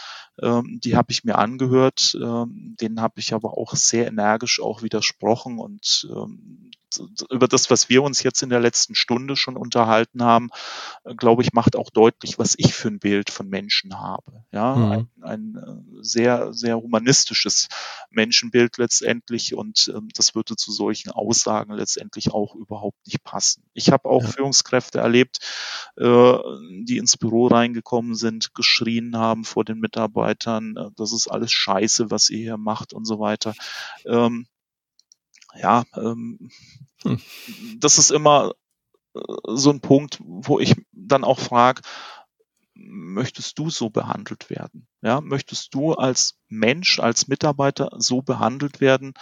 ähm, 0.41 0.79
die 0.83 0.95
habe 0.95 1.11
ich 1.11 1.23
mir 1.23 1.37
angehört, 1.37 2.17
ähm, 2.19 2.75
denen 2.81 2.99
habe 2.99 3.19
ich 3.19 3.33
aber 3.33 3.57
auch 3.57 3.75
sehr 3.75 4.07
energisch 4.07 4.59
auch 4.59 4.81
widersprochen 4.81 5.59
und 5.59 6.07
ähm, 6.09 6.71
über 7.29 7.47
das, 7.47 7.69
was 7.69 7.89
wir 7.89 8.03
uns 8.03 8.23
jetzt 8.23 8.43
in 8.43 8.49
der 8.49 8.59
letzten 8.59 8.95
Stunde 8.95 9.35
schon 9.35 9.57
unterhalten 9.57 10.23
haben, 10.23 10.49
glaube 11.17 11.41
ich, 11.41 11.53
macht 11.53 11.75
auch 11.75 11.89
deutlich, 11.89 12.39
was 12.39 12.55
ich 12.57 12.73
für 12.73 12.89
ein 12.89 12.99
Bild 12.99 13.29
von 13.29 13.47
Menschen 13.47 13.99
habe. 13.99 14.43
Ja, 14.51 14.75
mhm. 14.75 14.91
ein, 14.91 15.07
ein, 15.21 15.55
äh, 15.55 16.03
sehr, 16.03 16.53
sehr 16.53 16.77
humanistisches 16.77 17.67
Menschenbild 18.09 18.77
letztendlich 18.77 19.55
und 19.55 19.91
ähm, 19.93 20.09
das 20.15 20.35
würde 20.35 20.55
zu 20.55 20.71
solchen 20.71 21.11
Aussagen 21.11 21.73
letztendlich 21.73 22.31
auch 22.31 22.55
überhaupt 22.55 23.05
nicht 23.05 23.23
passen. 23.23 23.63
Ich 23.73 23.91
habe 23.91 24.09
auch 24.09 24.23
ja. 24.23 24.29
Führungskräfte 24.29 24.99
erlebt, 24.99 25.39
äh, 25.97 26.37
die 26.83 26.97
ins 26.97 27.17
Büro 27.17 27.47
reingekommen 27.47 28.15
sind, 28.15 28.53
geschrien 28.53 29.17
haben 29.17 29.43
vor 29.43 29.65
den 29.65 29.79
Mitarbeitern, 29.79 30.75
äh, 30.77 30.89
das 30.95 31.13
ist 31.13 31.27
alles 31.27 31.51
Scheiße, 31.51 32.11
was 32.11 32.29
ihr 32.29 32.39
hier 32.39 32.57
macht 32.57 32.93
und 32.93 33.05
so 33.05 33.19
weiter. 33.19 33.53
Ähm, 34.05 34.47
ja, 35.55 35.83
ähm, 35.95 36.49
hm. 37.03 37.21
das 37.79 37.97
ist 37.97 38.11
immer 38.11 38.53
äh, 39.15 39.19
so 39.47 39.69
ein 39.69 39.81
Punkt, 39.81 40.19
wo 40.21 40.59
ich 40.59 40.75
dann 40.91 41.23
auch 41.23 41.39
frage, 41.39 41.81
möchtest 42.75 43.59
du 43.59 43.69
so 43.69 43.89
behandelt 43.89 44.49
werden? 44.49 44.87
Ja, 45.01 45.21
möchtest 45.21 45.73
du 45.73 45.93
als 45.93 46.39
Mensch, 46.47 46.99
als 46.99 47.27
Mitarbeiter 47.27 47.89
so 47.97 48.21
behandelt 48.21 48.81
werden? 48.81 49.13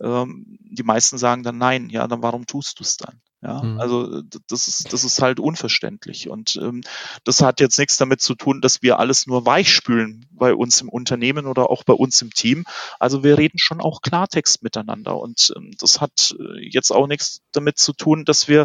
Ähm, 0.00 0.58
die 0.60 0.82
meisten 0.82 1.18
sagen 1.18 1.42
dann 1.42 1.58
nein. 1.58 1.90
Ja, 1.90 2.06
dann 2.08 2.22
warum 2.22 2.46
tust 2.46 2.78
du 2.78 2.84
es 2.84 2.96
dann? 2.96 3.20
Ja, 3.44 3.62
mhm. 3.62 3.78
also 3.78 4.22
das 4.48 4.68
ist, 4.68 4.92
das 4.92 5.04
ist 5.04 5.20
halt 5.20 5.38
unverständlich. 5.38 6.30
Und 6.30 6.56
ähm, 6.62 6.82
das 7.24 7.42
hat 7.42 7.60
jetzt 7.60 7.78
nichts 7.78 7.98
damit 7.98 8.22
zu 8.22 8.34
tun, 8.34 8.62
dass 8.62 8.80
wir 8.80 8.98
alles 8.98 9.26
nur 9.26 9.44
weichspülen 9.44 10.24
bei 10.30 10.54
uns 10.54 10.80
im 10.80 10.88
Unternehmen 10.88 11.46
oder 11.46 11.68
auch 11.68 11.84
bei 11.84 11.92
uns 11.92 12.22
im 12.22 12.30
Team. 12.30 12.64
Also 12.98 13.22
wir 13.22 13.36
reden 13.36 13.58
schon 13.58 13.82
auch 13.82 14.00
Klartext 14.00 14.62
miteinander. 14.62 15.18
Und 15.18 15.52
ähm, 15.56 15.72
das 15.78 16.00
hat 16.00 16.34
äh, 16.38 16.66
jetzt 16.66 16.90
auch 16.90 17.06
nichts 17.06 17.42
damit 17.52 17.78
zu 17.78 17.92
tun, 17.92 18.24
dass 18.24 18.48
wir, 18.48 18.64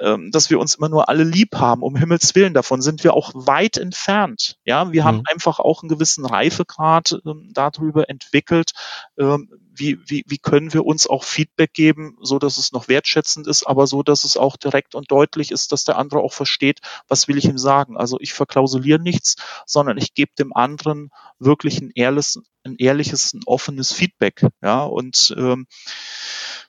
ähm, 0.00 0.32
dass 0.32 0.50
wir 0.50 0.58
uns 0.58 0.74
immer 0.74 0.88
nur 0.88 1.08
alle 1.08 1.22
lieb 1.22 1.54
haben. 1.54 1.82
Um 1.82 1.94
Himmels 1.94 2.34
Willen, 2.34 2.52
davon 2.52 2.82
sind 2.82 3.04
wir 3.04 3.14
auch 3.14 3.30
weit 3.34 3.76
entfernt. 3.76 4.56
Ja, 4.64 4.90
wir 4.92 5.02
mhm. 5.02 5.06
haben 5.06 5.22
einfach 5.30 5.60
auch 5.60 5.82
einen 5.82 5.88
gewissen 5.88 6.26
Reifegrad 6.26 7.20
ähm, 7.24 7.50
darüber 7.54 8.10
entwickelt, 8.10 8.72
ähm, 9.18 9.48
wie, 9.76 9.98
wie, 10.06 10.24
wie 10.26 10.38
können 10.38 10.72
wir 10.72 10.84
uns 10.84 11.06
auch 11.06 11.24
Feedback 11.24 11.72
geben, 11.72 12.16
so 12.20 12.38
dass 12.38 12.58
es 12.58 12.72
noch 12.72 12.88
wertschätzend 12.88 13.46
ist, 13.46 13.66
aber 13.66 13.86
so, 13.86 14.02
dass 14.02 14.24
es 14.24 14.36
auch 14.36 14.56
direkt 14.56 14.94
und 14.94 15.10
deutlich 15.10 15.50
ist, 15.50 15.72
dass 15.72 15.84
der 15.84 15.98
andere 15.98 16.20
auch 16.20 16.32
versteht, 16.32 16.80
was 17.08 17.28
will 17.28 17.38
ich 17.38 17.44
ihm 17.44 17.58
sagen. 17.58 17.96
Also 17.96 18.18
ich 18.20 18.32
verklausuliere 18.32 19.00
nichts, 19.00 19.36
sondern 19.66 19.98
ich 19.98 20.14
gebe 20.14 20.32
dem 20.38 20.54
anderen 20.54 21.10
wirklich 21.38 21.80
ein 21.80 21.90
ehrliches, 21.94 22.40
ein 22.64 22.76
ehrliches, 22.76 23.34
ein 23.34 23.42
offenes 23.46 23.92
Feedback. 23.92 24.46
Ja, 24.62 24.84
und 24.84 25.34
ähm, 25.36 25.66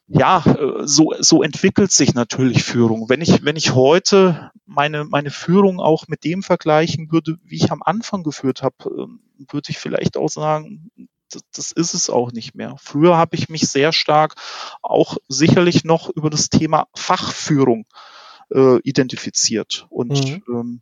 ja, 0.08 0.42
so, 0.84 1.14
so 1.20 1.44
entwickelt 1.44 1.92
sich 1.92 2.14
natürlich 2.14 2.64
Führung. 2.64 3.10
Wenn 3.10 3.22
ich, 3.22 3.44
wenn 3.44 3.58
ich 3.58 3.74
heute 3.74 4.52
meine, 4.66 5.04
meine 5.04 5.32
Führung 5.32 5.82
auch 5.82 6.08
mit 6.08 6.24
dem 6.24 6.44
vergleichen 6.44 7.12
würde, 7.12 7.38
wie 7.44 7.58
ich 7.58 7.72
am 7.72 7.84
Anfang 7.84 8.24
geführt 8.24 8.64
habe, 8.64 8.76
ähm, 8.86 9.20
würde 9.52 9.70
ich 9.70 9.80
vielleicht 9.80 10.16
auch 10.16 10.30
sagen, 10.30 10.90
das, 11.54 11.72
ist 11.72 11.94
es 11.94 12.10
auch 12.10 12.32
nicht 12.32 12.56
mehr. 12.56 12.76
Früher 12.80 13.18
habe 13.18 13.36
ich 13.36 13.50
mich 13.50 13.68
sehr 13.68 13.92
stark 13.92 14.36
auch 14.82 15.18
sicherlich 15.28 15.84
noch 15.84 16.10
über 16.10 16.30
das 16.30 16.50
Thema 16.50 16.88
Fachführung 16.96 17.86
äh, 18.54 18.80
identifiziert 18.82 19.88
und 19.90 20.12
mhm. 20.12 20.44
ähm, 20.48 20.82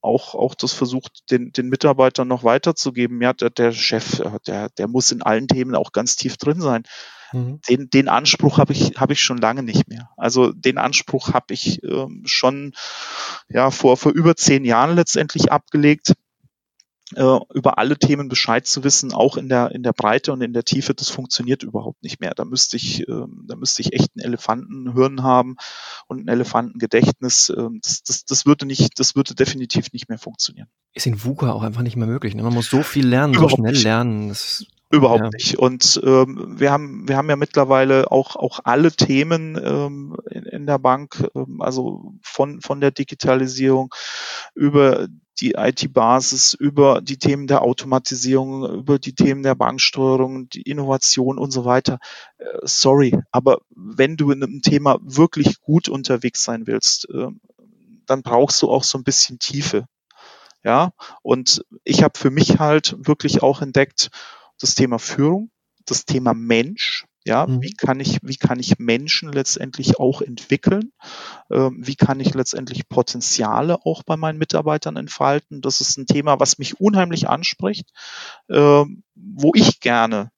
auch, 0.00 0.34
auch 0.34 0.54
das 0.54 0.72
versucht, 0.72 1.30
den, 1.30 1.52
den 1.52 1.68
Mitarbeitern 1.68 2.26
noch 2.26 2.42
weiterzugeben. 2.42 3.22
Ja, 3.22 3.32
der, 3.32 3.50
der 3.50 3.72
Chef, 3.72 4.18
äh, 4.18 4.38
der, 4.46 4.68
der 4.70 4.88
muss 4.88 5.12
in 5.12 5.22
allen 5.22 5.46
Themen 5.46 5.76
auch 5.76 5.92
ganz 5.92 6.16
tief 6.16 6.36
drin 6.36 6.60
sein. 6.60 6.82
Mhm. 7.32 7.60
Den, 7.68 7.90
den 7.90 8.08
Anspruch 8.08 8.58
habe 8.58 8.72
ich, 8.72 8.96
habe 8.96 9.12
ich 9.12 9.22
schon 9.22 9.38
lange 9.38 9.62
nicht 9.62 9.88
mehr. 9.88 10.10
Also 10.16 10.52
den 10.52 10.76
Anspruch 10.76 11.32
habe 11.32 11.54
ich 11.54 11.82
ähm, 11.84 12.22
schon 12.26 12.74
ja 13.48 13.70
vor, 13.70 13.96
vor 13.96 14.12
über 14.12 14.36
zehn 14.36 14.64
Jahren 14.64 14.96
letztendlich 14.96 15.52
abgelegt 15.52 16.14
äh, 17.16 17.38
über 17.54 17.78
alle 17.78 17.98
Themen 17.98 18.28
Bescheid 18.28 18.66
zu 18.66 18.84
wissen, 18.84 19.12
auch 19.12 19.36
in 19.36 19.48
der 19.48 19.72
in 19.72 19.82
der 19.82 19.92
Breite 19.92 20.32
und 20.32 20.40
in 20.42 20.52
der 20.52 20.64
Tiefe, 20.64 20.94
das 20.94 21.08
funktioniert 21.08 21.62
überhaupt 21.62 22.02
nicht 22.02 22.20
mehr. 22.20 22.32
Da 22.34 22.44
müsste 22.44 22.76
ich 22.76 23.08
äh, 23.08 23.24
da 23.46 23.56
müsste 23.56 23.82
ich 23.82 23.92
echt 23.92 24.16
ein 24.16 24.20
Elefantenhirn 24.20 25.22
haben 25.22 25.56
und 26.08 26.24
ein 26.24 26.28
Elefantengedächtnis. 26.28 27.50
Äh, 27.50 27.68
das, 27.82 28.02
das, 28.02 28.24
das 28.24 28.46
würde 28.46 28.66
nicht, 28.66 28.98
das 28.98 29.14
würde 29.16 29.34
definitiv 29.34 29.92
nicht 29.92 30.08
mehr 30.08 30.18
funktionieren. 30.18 30.68
Ist 30.92 31.06
in 31.06 31.22
VUCA 31.22 31.52
auch 31.52 31.62
einfach 31.62 31.82
nicht 31.82 31.96
mehr 31.96 32.06
möglich. 32.06 32.34
Ne? 32.34 32.42
Man 32.42 32.54
muss 32.54 32.68
so 32.68 32.82
viel 32.82 33.06
lernen, 33.06 33.34
überhaupt 33.34 33.52
so 33.52 33.56
schnell 33.56 33.72
nicht. 33.72 33.84
lernen. 33.84 34.28
Das 34.28 34.66
Überhaupt 34.92 35.22
ja. 35.22 35.30
nicht. 35.32 35.58
Und 35.58 36.00
ähm, 36.04 36.60
wir 36.60 36.70
haben 36.70 37.08
wir 37.08 37.16
haben 37.16 37.30
ja 37.30 37.36
mittlerweile 37.36 38.12
auch 38.12 38.36
auch 38.36 38.60
alle 38.64 38.92
Themen 38.92 39.58
ähm, 39.62 40.16
in, 40.30 40.44
in 40.44 40.66
der 40.66 40.78
Bank, 40.78 41.26
ähm, 41.34 41.62
also 41.62 42.12
von 42.22 42.60
von 42.60 42.82
der 42.82 42.90
Digitalisierung 42.90 43.94
über 44.54 45.08
die 45.40 45.54
IT-Basis, 45.56 46.52
über 46.52 47.00
die 47.00 47.16
Themen 47.16 47.46
der 47.46 47.62
Automatisierung, 47.62 48.80
über 48.80 48.98
die 48.98 49.14
Themen 49.14 49.42
der 49.42 49.54
Banksteuerung, 49.54 50.50
die 50.50 50.60
Innovation 50.60 51.38
und 51.38 51.52
so 51.52 51.64
weiter. 51.64 51.98
Äh, 52.36 52.44
sorry, 52.64 53.18
aber 53.30 53.62
wenn 53.70 54.18
du 54.18 54.30
in 54.30 54.42
einem 54.42 54.60
Thema 54.60 54.98
wirklich 55.02 55.62
gut 55.62 55.88
unterwegs 55.88 56.44
sein 56.44 56.66
willst, 56.66 57.08
äh, 57.08 57.28
dann 58.04 58.22
brauchst 58.22 58.60
du 58.60 58.68
auch 58.68 58.84
so 58.84 58.98
ein 58.98 59.04
bisschen 59.04 59.38
Tiefe. 59.38 59.86
Ja, 60.64 60.92
und 61.22 61.64
ich 61.82 62.02
habe 62.02 62.16
für 62.18 62.30
mich 62.30 62.58
halt 62.58 62.94
wirklich 62.98 63.42
auch 63.42 63.62
entdeckt, 63.62 64.10
das 64.62 64.74
Thema 64.74 64.98
Führung, 64.98 65.50
das 65.86 66.04
Thema 66.04 66.34
Mensch, 66.34 67.04
ja, 67.24 67.46
mhm. 67.46 67.62
wie 67.62 67.72
kann 67.72 68.00
ich, 68.00 68.18
wie 68.22 68.36
kann 68.36 68.58
ich 68.58 68.78
Menschen 68.78 69.32
letztendlich 69.32 69.98
auch 69.98 70.22
entwickeln? 70.22 70.92
Ähm, 71.50 71.78
wie 71.78 71.94
kann 71.94 72.18
ich 72.18 72.34
letztendlich 72.34 72.88
Potenziale 72.88 73.78
auch 73.84 74.02
bei 74.02 74.16
meinen 74.16 74.38
Mitarbeitern 74.38 74.96
entfalten? 74.96 75.60
Das 75.60 75.80
ist 75.80 75.98
ein 75.98 76.06
Thema, 76.06 76.40
was 76.40 76.58
mich 76.58 76.80
unheimlich 76.80 77.28
anspricht, 77.28 77.90
ähm, 78.50 79.04
wo 79.14 79.52
ich 79.54 79.78
gerne, 79.80 80.30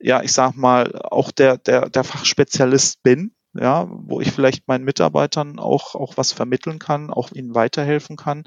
ja, 0.00 0.22
ich 0.22 0.32
sag 0.32 0.56
mal, 0.56 1.00
auch 1.02 1.30
der, 1.30 1.58
der, 1.58 1.88
der 1.88 2.04
Fachspezialist 2.04 3.02
bin, 3.04 3.34
ja, 3.54 3.86
wo 3.90 4.20
ich 4.20 4.32
vielleicht 4.32 4.66
meinen 4.66 4.84
Mitarbeitern 4.84 5.58
auch, 5.60 5.94
auch 5.94 6.16
was 6.16 6.32
vermitteln 6.32 6.80
kann, 6.80 7.10
auch 7.10 7.30
ihnen 7.32 7.54
weiterhelfen 7.54 8.16
kann 8.16 8.44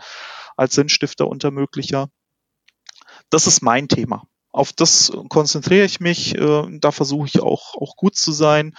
als 0.58 0.76
Sinnstifter 0.76 1.28
unter 1.28 1.52
möglicher. 1.52 2.10
Das 3.30 3.48
ist 3.48 3.62
mein 3.62 3.88
Thema. 3.88 4.28
Auf 4.54 4.72
das 4.72 5.12
konzentriere 5.30 5.84
ich 5.84 6.00
mich, 6.00 6.36
äh, 6.36 6.64
da 6.80 6.92
versuche 6.92 7.26
ich 7.26 7.42
auch, 7.42 7.74
auch 7.74 7.96
gut 7.96 8.16
zu 8.16 8.32
sein. 8.32 8.76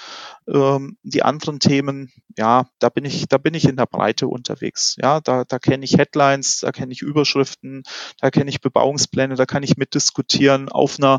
Ähm, 0.47 0.99
die 1.03 1.25
anderen 1.25 1.59
Themen, 1.59 2.13
ja, 2.39 2.67
da 2.79 2.91
bin 2.91 3.05
ich, 3.05 3.27
da 3.27 3.39
bin 3.39 3.55
ich 3.55 3.65
in 3.65 3.77
der 3.77 3.87
Breite 3.87 4.29
unterwegs. 4.29 4.95
Ja, 5.03 5.21
da, 5.21 5.43
da 5.43 5.59
kenne 5.59 5.85
ich 5.85 5.99
Headlines, 5.99 6.61
da 6.61 6.71
kenne 6.71 6.93
ich 6.93 7.03
Überschriften, 7.03 7.83
da 8.21 8.31
kenne 8.31 8.51
ich 8.51 8.61
Bebauungspläne, 8.61 9.35
da 9.35 9.47
kann 9.47 9.65
ich 9.65 9.77
mitdiskutieren 9.77 10.69
auf 10.69 10.99
einer 10.99 11.19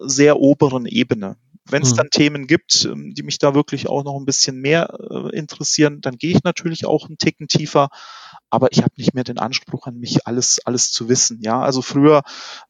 sehr 0.00 0.40
oberen 0.40 0.84
Ebene. 0.84 1.38
Wenn 1.66 1.82
es 1.82 1.92
mhm. 1.92 1.96
dann 1.96 2.10
Themen 2.10 2.46
gibt, 2.46 2.84
ähm, 2.84 3.14
die 3.14 3.22
mich 3.22 3.38
da 3.38 3.54
wirklich 3.54 3.88
auch 3.88 4.04
noch 4.04 4.16
ein 4.16 4.26
bisschen 4.26 4.60
mehr 4.60 4.98
äh, 5.10 5.36
interessieren, 5.36 6.00
dann 6.00 6.16
gehe 6.16 6.36
ich 6.36 6.44
natürlich 6.44 6.84
auch 6.84 7.06
einen 7.06 7.18
Ticken 7.18 7.48
tiefer. 7.48 7.88
Aber 8.50 8.70
ich 8.70 8.82
habe 8.82 8.92
nicht 8.96 9.14
mehr 9.14 9.24
den 9.24 9.38
Anspruch 9.38 9.86
an 9.86 9.98
mich, 9.98 10.26
alles, 10.26 10.60
alles 10.64 10.92
zu 10.92 11.08
wissen. 11.08 11.40
Ja, 11.40 11.60
also 11.60 11.82
früher 11.82 12.22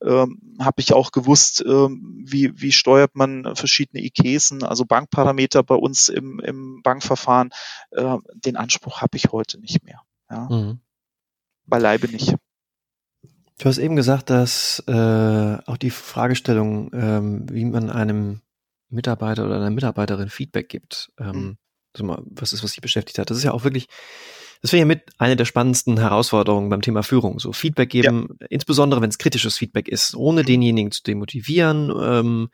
ähm, 0.03 0.57
habe 0.61 0.81
ich 0.81 0.93
auch 0.93 1.11
gewusst, 1.11 1.63
ähm, 1.67 2.25
wie, 2.25 2.53
wie 2.61 2.73
steuert 2.73 3.15
man 3.15 3.55
verschiedene 3.57 4.03
IKESen, 4.03 4.63
also 4.63 4.85
Bankparameter 4.85 5.63
bei 5.63 5.75
uns 5.75 6.09
im, 6.09 6.41
im 6.41 6.81
Bankverfahren. 6.83 7.51
Äh, 7.91 8.17
den 8.35 8.57
Anspruch 8.57 9.03
habe 9.03 9.17
ich 9.17 9.33
heute 9.33 9.61
nicht 9.61 9.85
mehr. 9.85 10.01
Ja. 10.31 10.49
Mhm. 10.49 10.81
Beileibe 11.67 12.09
nicht. 12.09 12.35
Du 13.59 13.67
hast 13.67 13.79
eben 13.79 13.97
gesagt, 13.97 14.31
dass 14.31 14.83
äh, 14.87 15.59
auch 15.67 15.77
die 15.77 15.91
Fragestellung, 15.91 16.91
ähm, 16.93 17.47
wie 17.51 17.65
man 17.65 17.91
einem 17.91 18.41
Mitarbeiter 18.95 19.45
oder 19.45 19.57
einer 19.57 19.71
Mitarbeiterin 19.71 20.29
Feedback 20.29 20.69
gibt, 20.69 21.13
ähm, 21.19 21.57
mhm. 21.99 22.17
was 22.31 22.53
ist, 22.53 22.65
was 22.65 22.73
sie 22.73 22.81
beschäftigt 22.81 23.19
hat. 23.19 23.31
Das 23.31 23.37
ist 23.37 23.45
ja 23.45 23.53
auch 23.53 23.65
wirklich 23.65 23.89
das 24.65 24.73
wäre 24.73 24.81
ja 24.81 24.87
mit 24.87 25.03
eine 25.19 25.37
der 25.37 25.45
spannendsten 25.45 25.99
Herausforderungen 25.99 26.71
beim 26.71 26.81
Thema 26.81 27.03
Führung. 27.03 27.39
So 27.39 27.53
Feedback 27.53 27.91
geben, 27.91 28.39
ja. 28.41 28.47
insbesondere 28.49 29.03
wenn 29.03 29.11
es 29.11 29.19
kritisches 29.19 29.59
Feedback 29.59 29.89
ist, 29.89 30.17
ohne 30.17 30.41
mhm. 30.41 30.47
denjenigen 30.47 30.91
zu 30.91 31.03
demotivieren. 31.03 31.93
Ähm, 32.03 32.49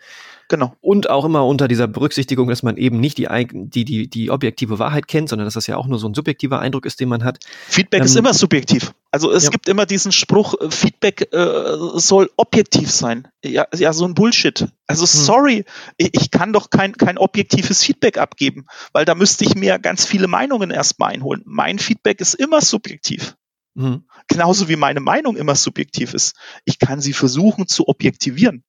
genau. 0.49 0.75
Und 0.81 1.09
auch 1.09 1.25
immer 1.25 1.47
unter 1.47 1.69
dieser 1.69 1.87
Berücksichtigung, 1.87 2.49
dass 2.49 2.65
man 2.65 2.77
eben 2.79 2.99
nicht 2.99 3.19
die, 3.19 3.29
die, 3.53 3.85
die, 3.85 4.11
die 4.11 4.31
objektive 4.33 4.81
Wahrheit 4.81 5.07
kennt, 5.07 5.29
sondern 5.29 5.47
dass 5.47 5.55
das 5.55 5.69
ja 5.69 5.77
auch 5.77 5.87
nur 5.87 6.01
so 6.01 6.09
ein 6.09 6.15
subjektiver 6.15 6.59
Eindruck 6.59 6.85
ist, 6.85 6.99
den 6.99 7.09
man 7.09 7.23
hat. 7.23 7.39
Feedback 7.69 8.01
ähm, 8.01 8.07
ist 8.07 8.17
immer 8.17 8.35
subjektiv. 8.35 8.93
Also 9.13 9.31
es 9.31 9.45
ja. 9.45 9.51
gibt 9.51 9.69
immer 9.69 9.87
diesen 9.87 10.11
Spruch, 10.11 10.55
äh, 10.61 10.69
Feedback 10.69 11.33
äh, 11.33 11.77
soll 11.95 12.29
objektiv 12.37 12.91
sein. 12.91 13.29
Ja, 13.45 13.69
ja, 13.73 13.93
so 13.93 14.05
ein 14.05 14.15
Bullshit. 14.15 14.67
Also 14.91 15.03
hm. 15.03 15.25
sorry, 15.25 15.65
ich, 15.97 16.31
kann 16.31 16.53
doch 16.53 16.71
kein, 16.71 16.97
kein 16.97 17.19
objektives 17.19 17.83
Feedback 17.83 18.19
abgeben, 18.19 18.67
weil 18.93 19.05
da 19.05 19.15
müsste 19.15 19.45
ich 19.45 19.55
mir 19.55 19.79
ganz 19.79 20.05
viele 20.05 20.29
Meinungen 20.29 20.71
erstmal 20.71 21.13
einholen. 21.13 21.43
Mein 21.47 21.79
Feedback 21.79 22.21
ist 22.21 22.35
immer 22.35 22.61
subjektiv. 22.61 23.37
Hm. 23.77 24.05
Genauso 24.29 24.69
wie 24.69 24.77
meine 24.77 25.01
Meinung 25.01 25.37
immer 25.37 25.55
subjektiv 25.55 26.15
ist. 26.15 26.35
Ich 26.65 26.79
kann 26.79 27.01
sie 27.01 27.13
versuchen 27.13 27.67
zu 27.67 27.89
objektivieren. 27.89 28.65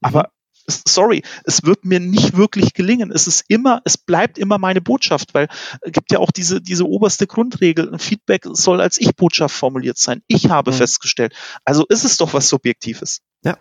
Aber 0.00 0.24
mhm 0.24 0.40
sorry, 0.70 1.22
es 1.44 1.64
wird 1.64 1.84
mir 1.84 2.00
nicht 2.00 2.36
wirklich 2.36 2.74
gelingen. 2.74 3.10
Es 3.10 3.26
ist 3.26 3.44
immer, 3.48 3.80
es 3.84 3.98
bleibt 3.98 4.38
immer 4.38 4.58
meine 4.58 4.80
Botschaft, 4.80 5.34
weil 5.34 5.48
es 5.80 5.92
gibt 5.92 6.12
ja 6.12 6.18
auch 6.18 6.30
diese, 6.30 6.60
diese 6.60 6.86
oberste 6.86 7.26
Grundregel. 7.26 7.92
Ein 7.92 7.98
Feedback 7.98 8.44
soll 8.44 8.80
als 8.80 8.98
Ich-Botschaft 8.98 9.54
formuliert 9.54 9.98
sein. 9.98 10.22
Ich 10.26 10.50
habe 10.50 10.70
mhm. 10.70 10.76
festgestellt. 10.76 11.34
Also 11.64 11.84
ist 11.86 12.04
es 12.04 12.16
doch 12.16 12.34
was 12.34 12.48
Subjektives. 12.48 13.20
Ja. 13.44 13.58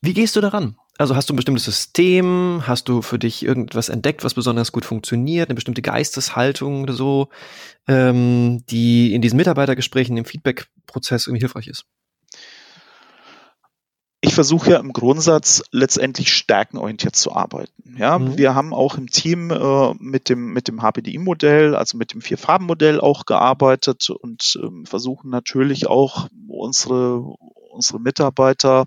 Wie 0.00 0.14
gehst 0.14 0.36
du 0.36 0.40
daran? 0.40 0.76
Also 0.96 1.16
hast 1.16 1.28
du 1.28 1.32
ein 1.32 1.36
bestimmtes 1.36 1.64
System? 1.64 2.62
Hast 2.66 2.88
du 2.88 3.02
für 3.02 3.18
dich 3.18 3.44
irgendwas 3.44 3.88
entdeckt, 3.88 4.22
was 4.22 4.34
besonders 4.34 4.70
gut 4.70 4.84
funktioniert? 4.84 5.48
Eine 5.48 5.56
bestimmte 5.56 5.82
Geisteshaltung 5.82 6.84
oder 6.84 6.92
so, 6.92 7.28
ähm, 7.88 8.64
die 8.70 9.12
in 9.12 9.20
diesen 9.20 9.36
Mitarbeitergesprächen, 9.36 10.16
im 10.16 10.24
Feedback-Prozess 10.24 11.26
irgendwie 11.26 11.42
hilfreich 11.42 11.66
ist? 11.66 11.86
ich 14.24 14.34
versuche 14.34 14.70
ja 14.70 14.78
im 14.78 14.94
Grundsatz 14.94 15.62
letztendlich 15.70 16.32
stärkenorientiert 16.32 17.14
zu 17.14 17.32
arbeiten. 17.32 17.96
Ja, 17.98 18.18
mhm. 18.18 18.38
wir 18.38 18.54
haben 18.54 18.72
auch 18.72 18.96
im 18.96 19.10
Team 19.10 19.50
äh, 19.50 19.94
mit 19.98 20.30
dem 20.30 20.52
mit 20.52 20.66
dem 20.66 20.80
HPDI-Modell, 20.80 21.76
also 21.76 21.98
mit 21.98 22.14
dem 22.14 22.22
Vier-Farben-Modell 22.22 23.00
auch 23.00 23.26
gearbeitet 23.26 24.08
und 24.08 24.58
ähm, 24.62 24.86
versuchen 24.86 25.28
natürlich 25.28 25.88
auch 25.88 26.28
unsere 26.48 27.20
unsere 27.70 28.00
Mitarbeiter 28.00 28.86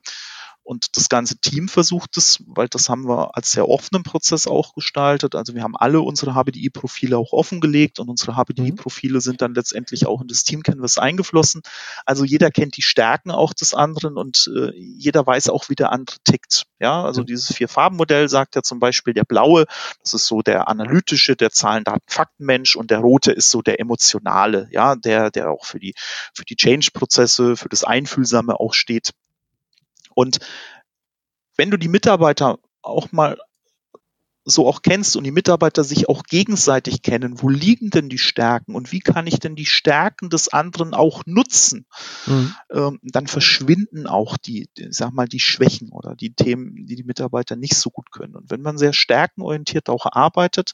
und 0.68 0.98
das 0.98 1.08
ganze 1.08 1.38
Team 1.38 1.70
versucht 1.70 2.18
es, 2.18 2.44
weil 2.46 2.68
das 2.68 2.90
haben 2.90 3.08
wir 3.08 3.38
als 3.38 3.52
sehr 3.54 3.70
offenen 3.70 4.04
Prozess 4.04 4.48
auch 4.48 4.74
gestaltet. 4.74 5.34
Also 5.34 5.56
wir 5.56 5.64
haben 5.64 5.78
alle 5.78 6.02
unsere 6.02 6.34
HBDI-Profile 6.34 7.18
auch 7.18 7.32
offengelegt 7.32 8.00
und 8.00 8.10
unsere 8.10 8.34
HBDI-Profile 8.36 9.22
sind 9.22 9.42
dann 9.42 9.54
letztendlich 9.54 10.06
auch 10.08 10.22
in 10.22 10.28
das 10.28 10.44
Team 10.44 10.64
Canvas 10.64 10.98
eingeflossen. 10.98 11.62
Also 12.06 12.26
jeder 12.26 12.52
kennt 12.52 12.76
die 12.76 12.82
Stärken 12.82 13.32
auch 13.32 13.54
des 13.54 13.74
anderen 13.74 14.18
und 14.18 14.52
äh, 14.54 14.74
jeder 14.76 15.26
weiß 15.26 15.48
auch, 15.48 15.70
wie 15.70 15.76
der 15.76 15.94
andere 15.94 16.18
tickt. 16.26 16.66
Ja, 16.80 17.02
also 17.02 17.24
dieses 17.24 17.56
Vier-Farben-Modell 17.56 18.28
sagt 18.28 18.56
ja 18.56 18.62
zum 18.62 18.80
Beispiel 18.80 19.14
der 19.14 19.24
blaue, 19.24 19.68
das 20.04 20.14
ist 20.14 20.28
so 20.28 20.42
der 20.42 20.68
analytische, 20.68 21.38
der 21.38 21.52
Zahlen, 21.52 21.86
Daten, 21.86 22.04
Fakten-Mensch 22.08 22.76
und 22.76 22.92
der 22.92 23.00
rote 23.00 23.32
ist 23.32 23.52
so 23.52 23.62
der 23.62 23.80
emotionale, 23.80 24.68
ja, 24.72 24.98
der, 24.98 25.32
der 25.32 25.50
auch 25.50 25.64
für 25.64 25.80
die, 25.80 25.94
für 26.36 26.44
die 26.44 26.58
Change-Prozesse, 26.58 27.56
für 27.56 27.70
das 27.70 27.86
Einfühlsame 27.86 28.60
auch 28.60 28.74
steht. 28.74 29.14
Und 30.18 30.40
wenn 31.58 31.70
du 31.70 31.78
die 31.78 31.88
Mitarbeiter 31.88 32.58
auch 32.82 33.12
mal 33.12 33.38
so 34.46 34.66
auch 34.66 34.82
kennst 34.82 35.16
und 35.16 35.26
die 35.26 35.32
Mitarbeiter 35.32 35.84
sich 35.84 36.10
auch 36.10 36.24
gegenseitig 36.24 37.02
kennen, 37.02 37.42
wo 37.42 37.50
liegen 37.50 37.90
denn 37.90 38.08
die 38.10 38.18
Stärken 38.18 38.74
und 38.74 38.92
wie 38.92 39.02
kann 39.02 39.28
ich 39.28 39.40
denn 39.40 39.56
die 39.56 39.66
Stärken 39.66 40.30
des 40.30 40.48
anderen 40.48 40.94
auch 40.94 41.24
nutzen, 41.26 41.86
mhm. 42.26 42.56
ähm, 42.72 43.00
dann 43.04 43.28
verschwinden 43.28 44.08
auch 44.08 44.38
die, 44.38 44.70
die, 44.78 44.88
sag 44.92 45.12
mal, 45.12 45.28
die 45.28 45.42
Schwächen 45.42 45.92
oder 45.92 46.16
die 46.16 46.34
Themen, 46.34 46.76
die 46.78 46.96
die 46.96 47.04
Mitarbeiter 47.04 47.58
nicht 47.58 47.76
so 47.76 47.90
gut 47.90 48.12
können. 48.12 48.36
Und 48.36 48.50
wenn 48.50 48.62
man 48.62 48.78
sehr 48.78 48.94
stärkenorientiert 48.94 49.90
auch 49.90 50.06
arbeitet, 50.10 50.72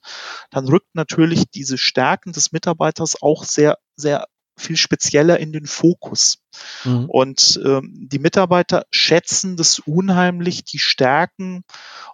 dann 0.51 0.67
rückt 0.67 0.93
natürlich 0.93 1.49
diese 1.49 1.79
Stärken 1.79 2.31
des 2.31 2.51
Mitarbeiters 2.51 3.21
auch 3.21 3.43
sehr, 3.43 3.79
sehr 3.95 4.27
viel 4.63 4.77
spezieller 4.77 5.39
in 5.39 5.51
den 5.51 5.65
Fokus. 5.65 6.39
Mhm. 6.83 7.05
Und 7.09 7.59
ähm, 7.65 8.07
die 8.11 8.19
Mitarbeiter 8.19 8.85
schätzen 8.91 9.57
das 9.57 9.79
unheimlich, 9.79 10.63
die 10.63 10.79
Stärken 10.79 11.63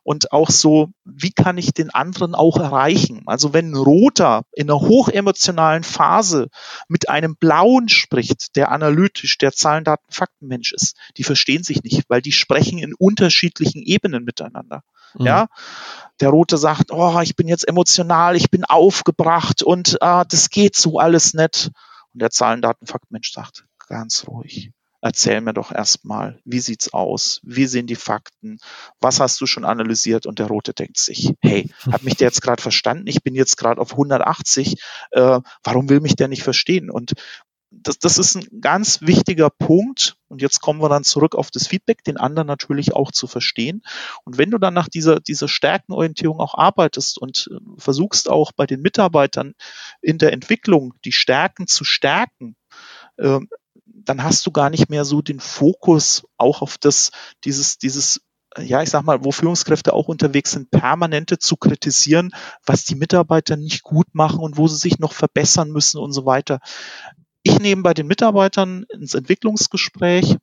und 0.04 0.32
auch 0.32 0.50
so, 0.50 0.89
wie 1.04 1.32
kann 1.32 1.58
ich 1.58 1.74
den 1.74 1.89
anderen 1.89 2.36
auch 2.36 2.58
erreichen? 2.58 3.24
Also 3.26 3.54
wenn 3.54 3.72
ein 3.72 3.76
Roter 3.76 4.43
in 4.54 4.70
einer 4.70 4.80
hochemotionalen 4.80 5.84
Phase 5.84 6.47
mit 6.88 7.10
einem 7.10 7.36
Blauen 7.36 7.89
spricht, 7.89 8.56
der 8.56 8.72
analytisch, 8.72 9.38
der 9.38 9.52
Zahlen, 9.52 9.84
Daten, 9.84 10.12
Faktenmensch 10.12 10.74
ist, 10.74 10.95
die 11.18 11.24
verstehen 11.24 11.64
sich 11.64 11.84
nicht, 11.84 12.10
weil 12.10 12.22
die 12.22 12.32
sprechen 12.32 12.80
in 12.80 12.93
unterschiedlichen 12.93 13.84
Ebenen 13.84 14.24
miteinander. 14.24 14.84
Mhm. 15.16 15.26
Ja, 15.26 15.47
der 16.20 16.30
Rote 16.30 16.58
sagt, 16.58 16.91
oh, 16.91 17.20
ich 17.22 17.36
bin 17.36 17.47
jetzt 17.47 17.68
emotional, 17.68 18.36
ich 18.36 18.50
bin 18.50 18.66
aufgebracht 18.66 19.64
und 19.64 20.02
ah, 20.02 20.26
das 20.26 20.50
geht 20.50 20.76
so 20.76 21.00
alles 21.00 21.34
nicht. 21.34 21.72
Und 22.14 22.22
der 22.22 22.32
Zahlen, 22.32 22.62
Daten, 22.62 22.86
Faktmensch 22.86 23.32
sagt, 23.32 23.66
ganz 23.88 24.28
ruhig. 24.28 24.72
Erzähl 25.01 25.39
mir 25.39 25.53
doch 25.53 25.71
erstmal, 25.71 26.42
wie 26.43 26.59
sieht's 26.59 26.92
aus? 26.92 27.39
Wie 27.43 27.67
sehen 27.67 27.88
die 27.88 27.96
Fakten? 27.96 28.58
Was 29.00 29.21
hast 29.21 29.39
du 29.39 29.46
schon 29.46 29.63
analysiert? 29.63 30.25
Und 30.25 30.39
der 30.39 30.47
Rote 30.47 30.74
denkt 30.74 30.97
sich, 30.97 31.36
hey, 31.42 31.71
hat 31.89 32.04
mich 32.04 32.16
der 32.16 32.28
jetzt 32.28 32.42
gerade 32.43 32.62
verstanden? 32.62 33.08
Ich 33.08 33.24
bin 33.24 33.33
jetzt 33.33 33.55
gerade 33.55 33.79
auf 33.79 33.93
180. 33.93 34.75
Äh, 35.12 35.39
warum 35.63 35.89
will 35.89 36.01
mich 36.01 36.17
der 36.17 36.28
nicht 36.28 36.43
verstehen? 36.43 36.92
Und 36.92 37.13
das, 37.71 38.00
das 38.00 38.17
ist 38.17 38.36
ein 38.36 38.62
ganz 38.62 39.01
wichtiger 39.01 39.50
Punkt. 39.50 40.17
Und 40.28 40.41
jetzt 40.41 40.62
kommen 40.62 40.82
wir 40.82 40.89
dann 40.89 41.04
zurück 41.04 41.36
auf 41.36 41.51
das 41.51 41.67
Feedback, 41.67 42.04
den 42.04 42.17
anderen 42.17 42.47
natürlich 42.47 42.93
auch 42.93 43.12
zu 43.12 43.28
verstehen. 43.28 43.83
Und 44.25 44.37
wenn 44.37 44.51
du 44.51 44.58
dann 44.58 44.74
nach 44.74 44.87
dieser, 44.87 45.20
dieser 45.20 45.47
Stärkenorientierung 45.47 46.39
auch 46.39 46.55
arbeitest 46.55 47.20
und 47.20 47.50
äh, 47.51 47.58
versuchst 47.78 48.29
auch 48.29 48.51
bei 48.51 48.66
den 48.66 48.82
Mitarbeitern 48.82 49.54
in 50.01 50.17
der 50.17 50.33
Entwicklung 50.33 50.93
die 51.05 51.12
Stärken 51.12 51.67
zu 51.67 51.83
stärken, 51.83 52.55
äh, 53.17 53.39
dann 53.86 54.24
hast 54.24 54.46
du 54.46 54.51
gar 54.51 54.70
nicht 54.70 54.89
mehr 54.89 55.05
so 55.05 55.21
den 55.21 55.39
Fokus 55.39 56.24
auch 56.37 56.62
auf 56.62 56.78
das, 56.78 57.12
dieses, 57.43 57.78
dieses 57.78 58.21
ja, 58.58 58.82
ich 58.82 58.89
sag 58.89 59.04
mal, 59.04 59.24
wo 59.24 59.32
Führungskräfte 59.32 59.93
auch 59.93 60.08
unterwegs 60.08 60.51
sind, 60.51 60.71
permanente 60.71 61.37
zu 61.37 61.55
kritisieren, 61.55 62.32
was 62.66 62.83
die 62.83 62.96
Mitarbeiter 62.96 63.58
nicht 63.58 63.83
gut 63.83 64.08
machen 64.13 64.39
und 64.39 64.58
wo 64.58 64.67
sie 64.67 64.78
sich 64.78 64.97
noch 64.97 65.13
verbessern 65.13 65.70
müssen 65.70 66.00
und 66.00 66.13
so 66.13 66.25
weiter 66.25 66.59
ich 67.59 67.63
nehme 67.63 67.83
bei 67.83 67.93
den 67.93 68.07
Mitarbeitern 68.07 68.86
ins 68.89 69.15
Entwicklungsgespräch 69.15 70.37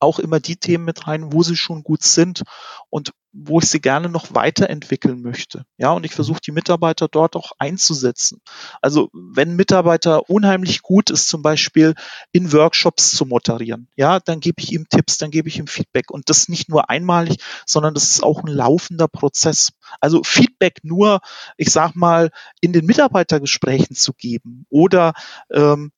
auch 0.00 0.18
immer 0.18 0.40
die 0.40 0.56
Themen 0.56 0.84
mit 0.84 1.06
rein, 1.06 1.32
wo 1.32 1.42
sie 1.42 1.56
schon 1.56 1.84
gut 1.84 2.02
sind 2.02 2.42
und 2.88 3.12
wo 3.32 3.60
ich 3.60 3.66
sie 3.66 3.80
gerne 3.80 4.08
noch 4.08 4.34
weiterentwickeln 4.34 5.22
möchte. 5.22 5.64
Ja, 5.76 5.92
und 5.92 6.04
ich 6.04 6.12
versuche 6.12 6.40
die 6.44 6.50
Mitarbeiter 6.50 7.06
dort 7.06 7.36
auch 7.36 7.52
einzusetzen. 7.58 8.40
Also 8.80 9.08
wenn 9.12 9.50
ein 9.50 9.56
Mitarbeiter 9.56 10.28
unheimlich 10.28 10.82
gut 10.82 11.10
ist, 11.10 11.28
zum 11.28 11.42
Beispiel 11.42 11.94
in 12.32 12.52
Workshops 12.52 13.12
zu 13.12 13.26
moderieren, 13.26 13.88
ja, 13.94 14.18
dann 14.18 14.40
gebe 14.40 14.60
ich 14.60 14.72
ihm 14.72 14.88
Tipps, 14.88 15.18
dann 15.18 15.30
gebe 15.30 15.48
ich 15.48 15.58
ihm 15.58 15.68
Feedback 15.68 16.10
und 16.10 16.28
das 16.28 16.48
nicht 16.48 16.68
nur 16.68 16.90
einmalig, 16.90 17.36
sondern 17.66 17.94
das 17.94 18.10
ist 18.10 18.24
auch 18.24 18.42
ein 18.42 18.52
laufender 18.52 19.06
Prozess. 19.06 19.70
Also 20.00 20.22
Feedback 20.24 20.80
nur, 20.82 21.20
ich 21.56 21.70
sag 21.70 21.94
mal, 21.94 22.30
in 22.60 22.72
den 22.72 22.86
Mitarbeitergesprächen 22.86 23.94
zu 23.94 24.12
geben 24.12 24.66
oder 24.70 25.12
ähm, 25.52 25.92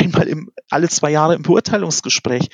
einmal 0.00 0.28
im, 0.28 0.50
alle 0.68 0.88
zwei 0.88 1.10
Jahre 1.10 1.34
im 1.34 1.42
Beurteilungsgespräch 1.42 2.48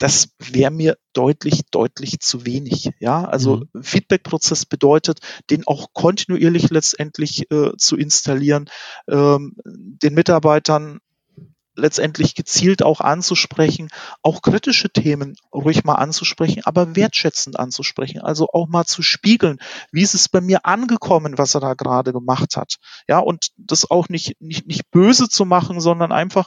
das 0.00 0.30
wäre 0.38 0.70
mir 0.70 0.96
deutlich, 1.12 1.60
deutlich 1.70 2.20
zu 2.20 2.46
wenig. 2.46 2.90
Ja, 3.00 3.26
also 3.26 3.64
mhm. 3.74 3.82
Feedback-Prozess 3.82 4.64
bedeutet, 4.64 5.20
den 5.50 5.66
auch 5.66 5.92
kontinuierlich 5.92 6.70
letztendlich 6.70 7.50
äh, 7.52 7.76
zu 7.76 7.98
installieren, 7.98 8.70
ähm, 9.08 9.56
den 9.64 10.14
Mitarbeitern 10.14 11.00
letztendlich 11.80 12.34
gezielt 12.34 12.82
auch 12.82 13.00
anzusprechen, 13.00 13.88
auch 14.22 14.42
kritische 14.42 14.90
Themen 14.90 15.36
ruhig 15.52 15.84
mal 15.84 15.96
anzusprechen, 15.96 16.62
aber 16.64 16.94
wertschätzend 16.96 17.58
anzusprechen, 17.58 18.20
also 18.20 18.48
auch 18.52 18.68
mal 18.68 18.84
zu 18.84 19.02
spiegeln, 19.02 19.58
wie 19.90 20.02
ist 20.02 20.14
es 20.14 20.28
bei 20.28 20.40
mir 20.40 20.66
angekommen, 20.66 21.38
was 21.38 21.54
er 21.54 21.60
da 21.60 21.74
gerade 21.74 22.12
gemacht 22.12 22.56
hat. 22.56 22.76
Ja, 23.08 23.18
und 23.18 23.48
das 23.56 23.90
auch 23.90 24.08
nicht, 24.08 24.40
nicht, 24.40 24.66
nicht 24.66 24.90
böse 24.90 25.28
zu 25.28 25.44
machen, 25.44 25.80
sondern 25.80 26.12
einfach 26.12 26.46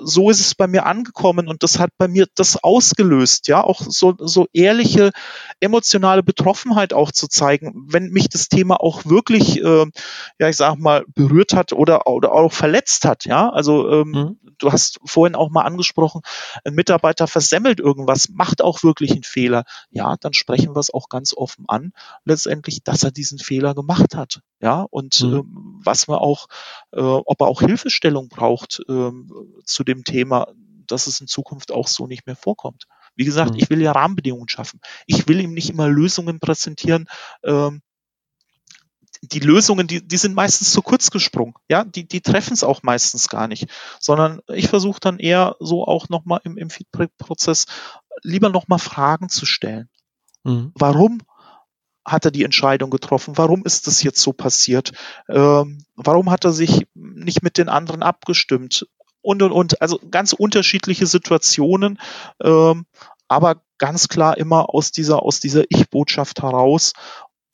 so 0.00 0.30
ist 0.30 0.40
es 0.40 0.54
bei 0.54 0.66
mir 0.66 0.86
angekommen 0.86 1.48
und 1.48 1.62
das 1.62 1.78
hat 1.78 1.90
bei 1.98 2.08
mir 2.08 2.26
das 2.34 2.62
ausgelöst, 2.62 3.48
ja, 3.48 3.62
auch 3.62 3.82
so, 3.82 4.14
so 4.18 4.46
ehrliche 4.52 5.10
emotionale 5.60 6.22
Betroffenheit 6.22 6.92
auch 6.92 7.12
zu 7.12 7.28
zeigen, 7.28 7.86
wenn 7.88 8.10
mich 8.10 8.28
das 8.28 8.48
Thema 8.48 8.80
auch 8.80 9.04
wirklich, 9.04 9.62
äh, 9.62 9.86
ja, 10.38 10.48
ich 10.48 10.56
sag 10.56 10.78
mal, 10.78 11.04
berührt 11.14 11.54
hat 11.54 11.72
oder, 11.72 12.06
oder 12.06 12.32
auch 12.32 12.52
verletzt 12.52 13.04
hat, 13.04 13.24
ja, 13.24 13.50
also 13.50 13.88
ähm, 13.90 14.10
mhm. 14.10 14.40
du 14.58 14.72
hast 14.72 14.98
vorhin 15.04 15.34
auch 15.34 15.50
mal 15.50 15.62
angesprochen, 15.62 16.22
ein 16.64 16.74
Mitarbeiter 16.74 17.26
versemmelt 17.26 17.80
irgendwas, 17.80 18.28
macht 18.30 18.62
auch 18.62 18.82
wirklich 18.82 19.12
einen 19.12 19.24
Fehler, 19.24 19.64
ja, 19.90 20.16
dann 20.20 20.32
sprechen 20.32 20.74
wir 20.74 20.80
es 20.80 20.92
auch 20.92 21.08
ganz 21.08 21.34
offen 21.34 21.64
an, 21.68 21.92
letztendlich, 22.24 22.82
dass 22.82 23.02
er 23.02 23.10
diesen 23.10 23.38
Fehler 23.38 23.74
gemacht 23.74 24.14
hat, 24.14 24.40
ja, 24.60 24.86
und 24.90 25.20
mhm. 25.22 25.34
ähm, 25.34 25.80
was 25.84 26.08
man 26.08 26.18
auch, 26.18 26.46
äh, 26.92 27.00
ob 27.00 27.40
er 27.40 27.46
auch 27.46 27.60
Hilfestellung 27.60 28.28
braucht 28.28 28.82
ähm, 28.88 29.30
zu 29.64 29.84
dem 29.84 30.04
Thema, 30.04 30.48
dass 30.86 31.06
es 31.06 31.20
in 31.20 31.26
Zukunft 31.26 31.72
auch 31.72 31.88
so 31.88 32.06
nicht 32.06 32.26
mehr 32.26 32.36
vorkommt. 32.36 32.86
Wie 33.14 33.24
gesagt, 33.24 33.52
mhm. 33.52 33.58
ich 33.58 33.70
will 33.70 33.82
ja 33.82 33.92
Rahmenbedingungen 33.92 34.48
schaffen. 34.48 34.80
Ich 35.06 35.28
will 35.28 35.40
ihm 35.40 35.52
nicht 35.52 35.70
immer 35.70 35.88
Lösungen 35.88 36.40
präsentieren. 36.40 37.06
Ähm, 37.44 37.82
die 39.22 39.40
Lösungen, 39.40 39.86
die, 39.86 40.06
die 40.06 40.16
sind 40.16 40.34
meistens 40.34 40.72
zu 40.72 40.82
kurz 40.82 41.10
gesprungen. 41.10 41.54
Ja, 41.68 41.84
die, 41.84 42.08
die 42.08 42.20
treffen 42.20 42.54
es 42.54 42.64
auch 42.64 42.82
meistens 42.82 43.28
gar 43.28 43.46
nicht. 43.46 43.68
Sondern 44.00 44.40
ich 44.48 44.68
versuche 44.68 45.00
dann 45.00 45.18
eher 45.18 45.56
so 45.60 45.86
auch 45.86 46.08
nochmal 46.08 46.40
im, 46.44 46.56
im 46.56 46.70
Feedback-Prozess 46.70 47.66
lieber 48.22 48.48
nochmal 48.48 48.78
Fragen 48.78 49.28
zu 49.28 49.46
stellen. 49.46 49.88
Mhm. 50.44 50.72
Warum 50.74 51.20
hat 52.04 52.24
er 52.24 52.30
die 52.30 52.44
Entscheidung 52.44 52.90
getroffen? 52.90 53.36
Warum 53.36 53.64
ist 53.64 53.86
das 53.86 54.02
jetzt 54.02 54.20
so 54.20 54.32
passiert? 54.32 54.92
Ähm, 55.28 55.84
warum 55.94 56.30
hat 56.30 56.44
er 56.44 56.52
sich 56.52 56.86
nicht 56.94 57.42
mit 57.42 57.58
den 57.58 57.68
anderen 57.68 58.02
abgestimmt? 58.02 58.86
Und, 59.20 59.42
und, 59.42 59.52
und. 59.52 59.80
Also 59.80 60.00
ganz 60.10 60.32
unterschiedliche 60.32 61.06
Situationen, 61.06 61.98
ähm, 62.42 62.86
aber 63.28 63.62
ganz 63.78 64.08
klar 64.08 64.36
immer 64.36 64.74
aus 64.74 64.90
dieser, 64.90 65.22
aus 65.22 65.40
dieser 65.40 65.64
Ich-Botschaft 65.68 66.42
heraus 66.42 66.92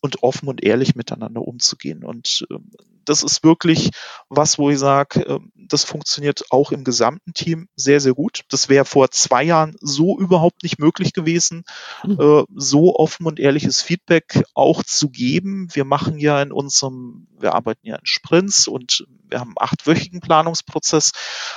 und 0.01 0.23
offen 0.23 0.49
und 0.49 0.63
ehrlich 0.63 0.95
miteinander 0.95 1.43
umzugehen. 1.43 2.05
Und 2.05 2.47
ähm, 2.51 2.71
das 3.09 3.23
ist 3.23 3.45
wirklich 3.45 3.91
was, 4.29 4.59
wo 4.59 4.71
ich 4.71 4.79
sage, 4.79 5.21
äh, 5.27 5.39
das 5.55 5.85
funktioniert 5.85 6.45
auch 6.51 6.73
im 6.73 6.85
gesamten 6.85 7.35
Team 7.35 7.69
sehr, 7.77 8.01
sehr 8.01 8.15
gut. 8.15 8.43
Das 8.51 8.69
wäre 8.69 8.85
vor 8.85 9.11
zwei 9.11 9.43
Jahren 9.43 9.77
so 9.81 10.19
überhaupt 10.19 10.63
nicht 10.63 10.79
möglich 10.79 11.13
gewesen, 11.13 11.65
mhm. 12.05 12.47
so 12.55 12.97
offen 12.97 13.27
und 13.27 13.39
ehrliches 13.39 13.83
Feedback 13.83 14.43
auch 14.55 14.83
zu 14.83 15.11
geben. 15.11 15.69
Wir 15.73 15.85
machen 15.85 16.19
ja 16.19 16.41
in 16.41 16.53
unserem, 16.53 17.27
wir 17.41 17.55
arbeiten 17.55 17.87
ja 17.87 17.97
in 17.97 18.07
Sprints 18.07 18.69
und 18.69 19.07
wir 19.31 19.41
haben 19.41 19.55
einen 19.57 19.69
achtwöchigen 19.69 20.21
Planungsprozess. 20.21 21.13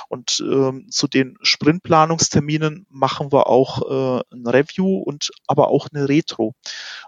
Und 0.08 0.40
ähm, 0.40 0.86
zu 0.90 1.08
den 1.08 1.36
Sprintplanungsterminen 1.42 2.86
machen 2.90 3.32
wir 3.32 3.46
auch 3.46 3.82
äh, 3.82 4.22
ein 4.32 4.46
Review 4.46 4.98
und 4.98 5.30
aber 5.46 5.68
auch 5.68 5.88
eine 5.92 6.08
Retro. 6.08 6.54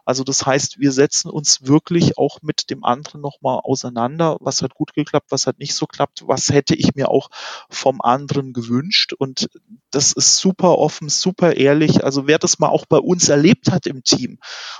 Also 0.04 0.24
das 0.24 0.46
heißt, 0.46 0.78
wir 0.78 0.92
setzen 0.92 1.30
uns 1.30 1.66
wirklich 1.66 2.18
auch 2.18 2.40
mit 2.42 2.70
dem 2.70 2.84
anderen 2.84 3.20
nochmal 3.20 3.60
auseinander, 3.62 4.36
was 4.40 4.62
hat 4.62 4.74
gut 4.74 4.94
geklappt, 4.94 5.26
was 5.30 5.46
hat 5.46 5.58
nicht 5.58 5.74
so 5.74 5.86
klappt, 5.86 6.26
was 6.26 6.48
hätte 6.48 6.74
ich 6.74 6.94
mir 6.94 7.10
auch 7.10 7.28
vom 7.70 8.00
anderen 8.00 8.52
gewünscht. 8.52 9.12
Und 9.12 9.48
das 9.90 10.12
ist 10.12 10.38
super 10.38 10.78
offen, 10.78 11.08
super 11.08 11.56
ehrlich. 11.56 12.04
Also 12.04 12.26
wer 12.26 12.38
das 12.38 12.58
mal 12.58 12.68
auch 12.68 12.86
bei 12.86 12.98
uns 12.98 13.28
erlebt 13.28 13.70
hat 13.70 13.86
im 13.86 14.02
Team. 14.02 14.38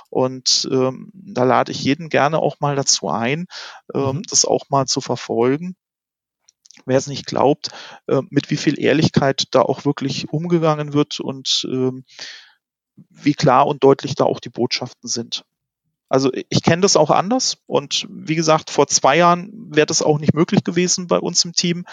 Und 0.09 0.67
ähm, 0.71 1.11
da 1.13 1.43
lade 1.43 1.71
ich 1.71 1.83
jeden 1.83 2.09
gerne 2.09 2.39
auch 2.39 2.59
mal 2.59 2.75
dazu 2.75 3.09
ein, 3.09 3.47
ähm, 3.93 4.17
mhm. 4.17 4.23
das 4.29 4.45
auch 4.45 4.69
mal 4.69 4.85
zu 4.85 5.01
verfolgen 5.01 5.75
wer 6.85 6.97
es 6.97 7.07
nicht 7.07 7.25
glaubt, 7.25 7.69
äh, 8.07 8.21
mit 8.29 8.49
wie 8.49 8.57
viel 8.57 8.79
Ehrlichkeit 8.79 9.45
da 9.51 9.61
auch 9.61 9.85
wirklich 9.85 10.29
umgegangen 10.29 10.93
wird 10.93 11.19
und 11.19 11.65
ähm, 11.69 12.03
wie 13.09 13.33
klar 13.33 13.67
und 13.67 13.83
deutlich 13.83 14.15
da 14.15 14.25
auch 14.25 14.39
die 14.39 14.49
Botschaften 14.49 15.07
sind. 15.09 15.45
Also 16.07 16.31
ich 16.33 16.61
kenne 16.61 16.81
das 16.81 16.97
auch 16.97 17.09
anders 17.09 17.57
und 17.65 18.05
wie 18.09 18.35
gesagt, 18.35 18.69
vor 18.69 18.87
zwei 18.87 19.17
Jahren 19.17 19.51
wäre 19.73 19.87
das 19.87 20.01
auch 20.01 20.19
nicht 20.19 20.35
möglich 20.35 20.63
gewesen 20.63 21.07
bei 21.07 21.17
uns 21.17 21.43
im 21.45 21.53
Team, 21.53 21.85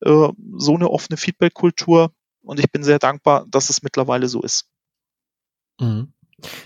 äh, 0.00 0.28
so 0.56 0.74
eine 0.74 0.90
offene 0.90 1.16
Feedback-Kultur 1.16 2.12
und 2.42 2.58
ich 2.58 2.70
bin 2.70 2.82
sehr 2.82 2.98
dankbar, 2.98 3.46
dass 3.48 3.70
es 3.70 3.82
mittlerweile 3.82 4.28
so 4.28 4.42
ist. 4.42 4.66
Mhm. 5.80 6.12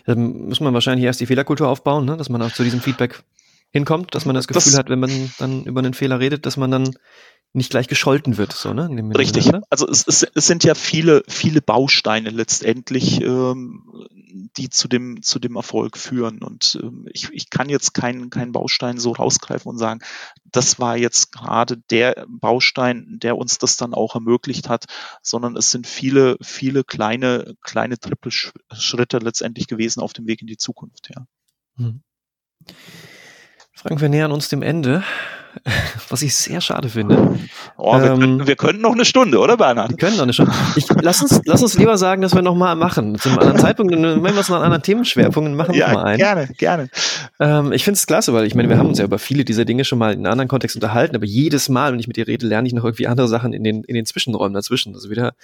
Dann 0.06 0.46
muss 0.46 0.60
man 0.60 0.72
wahrscheinlich 0.72 1.04
erst 1.04 1.20
die 1.20 1.26
Fehlerkultur 1.26 1.68
aufbauen, 1.68 2.04
ne? 2.04 2.16
dass 2.16 2.28
man 2.28 2.40
auch 2.42 2.52
zu 2.52 2.62
diesem 2.62 2.80
Feedback 2.80 3.22
hinkommt, 3.74 4.14
dass 4.14 4.24
man 4.24 4.36
das 4.36 4.46
Gefühl 4.46 4.62
das, 4.62 4.78
hat, 4.78 4.88
wenn 4.88 5.00
man 5.00 5.32
dann 5.38 5.64
über 5.64 5.80
einen 5.80 5.94
Fehler 5.94 6.20
redet, 6.20 6.46
dass 6.46 6.56
man 6.56 6.70
dann 6.70 6.96
nicht 7.52 7.70
gleich 7.70 7.88
gescholten 7.88 8.36
wird, 8.36 8.52
so, 8.52 8.72
ne? 8.72 8.88
Richtig. 9.16 9.50
Also 9.70 9.88
es, 9.88 10.06
es, 10.06 10.22
es 10.22 10.46
sind 10.46 10.64
ja 10.64 10.74
viele, 10.74 11.22
viele 11.28 11.60
Bausteine 11.60 12.30
letztendlich, 12.30 13.20
ähm, 13.20 14.08
die 14.56 14.70
zu 14.70 14.88
dem, 14.88 15.22
zu 15.22 15.38
dem 15.38 15.56
Erfolg 15.56 15.96
führen. 15.96 16.42
Und 16.42 16.78
ähm, 16.82 17.08
ich, 17.12 17.30
ich 17.32 17.50
kann 17.50 17.68
jetzt 17.68 17.94
keinen, 17.94 18.30
keinen 18.30 18.52
Baustein 18.52 18.98
so 18.98 19.12
rausgreifen 19.12 19.70
und 19.70 19.78
sagen, 19.78 20.00
das 20.44 20.78
war 20.78 20.96
jetzt 20.96 21.32
gerade 21.32 21.76
der 21.90 22.26
Baustein, 22.28 23.18
der 23.22 23.36
uns 23.36 23.58
das 23.58 23.76
dann 23.76 23.94
auch 23.94 24.14
ermöglicht 24.14 24.68
hat, 24.68 24.86
sondern 25.22 25.56
es 25.56 25.70
sind 25.70 25.86
viele, 25.86 26.36
viele 26.40 26.82
kleine, 26.84 27.54
kleine 27.62 27.98
Trippelschritte 27.98 29.18
letztendlich 29.18 29.66
gewesen 29.66 30.00
auf 30.00 30.12
dem 30.12 30.26
Weg 30.26 30.40
in 30.42 30.48
die 30.48 30.58
Zukunft, 30.58 31.10
ja. 31.14 31.26
Hm. 31.76 32.02
Frank, 33.74 34.00
wir 34.00 34.08
nähern 34.08 34.32
uns 34.32 34.48
dem 34.48 34.62
Ende. 34.62 35.02
was 36.08 36.22
ich 36.22 36.34
sehr 36.34 36.60
schade 36.60 36.88
finde. 36.88 37.38
Oh, 37.76 37.96
wir, 37.98 38.12
ähm, 38.12 38.20
können, 38.20 38.46
wir 38.46 38.56
könnten 38.56 38.82
noch 38.82 38.92
eine 38.92 39.04
Stunde, 39.04 39.38
oder 39.38 39.56
Bernhard? 39.56 39.90
Wir 39.90 39.96
können 39.96 40.16
noch 40.16 40.24
eine 40.24 40.32
Stunde. 40.32 40.52
Ich, 40.76 40.86
lass, 41.00 41.22
uns, 41.22 41.40
lass 41.44 41.62
uns 41.62 41.78
lieber 41.78 41.96
sagen, 41.96 42.22
dass 42.22 42.34
wir 42.34 42.42
noch 42.42 42.54
mal 42.54 42.74
machen. 42.74 43.18
Zum 43.18 43.38
anderen 43.38 43.58
Zeitpunkt, 43.58 43.94
wenn 43.94 44.22
wir 44.22 44.36
es 44.36 44.48
noch 44.48 44.56
an 44.56 44.62
anderen 44.62 44.82
Themenschwerpunkten 44.82 45.54
machen, 45.54 45.74
ja, 45.74 45.92
mal 45.92 46.04
ein. 46.04 46.18
gerne, 46.18 46.48
gerne. 46.58 46.88
Ähm, 47.40 47.72
ich 47.72 47.84
finde 47.84 47.98
es 47.98 48.06
klasse, 48.06 48.32
weil 48.32 48.46
ich 48.46 48.54
meine, 48.54 48.68
wir 48.68 48.78
haben 48.78 48.88
uns 48.88 48.98
ja 48.98 49.04
über 49.04 49.18
viele 49.18 49.44
dieser 49.44 49.64
Dinge 49.64 49.84
schon 49.84 49.98
mal 49.98 50.12
in 50.12 50.20
einem 50.20 50.32
anderen 50.32 50.48
Kontext 50.48 50.76
unterhalten, 50.76 51.16
aber 51.16 51.26
jedes 51.26 51.68
Mal, 51.68 51.92
wenn 51.92 52.00
ich 52.00 52.08
mit 52.08 52.16
dir 52.16 52.26
rede, 52.26 52.46
lerne 52.46 52.66
ich 52.66 52.74
noch 52.74 52.84
irgendwie 52.84 53.06
andere 53.06 53.28
Sachen 53.28 53.52
in 53.52 53.64
den, 53.64 53.84
in 53.84 53.94
den 53.94 54.06
Zwischenräumen 54.06 54.54
dazwischen. 54.54 54.94
Also 54.94 55.10
wieder 55.10 55.34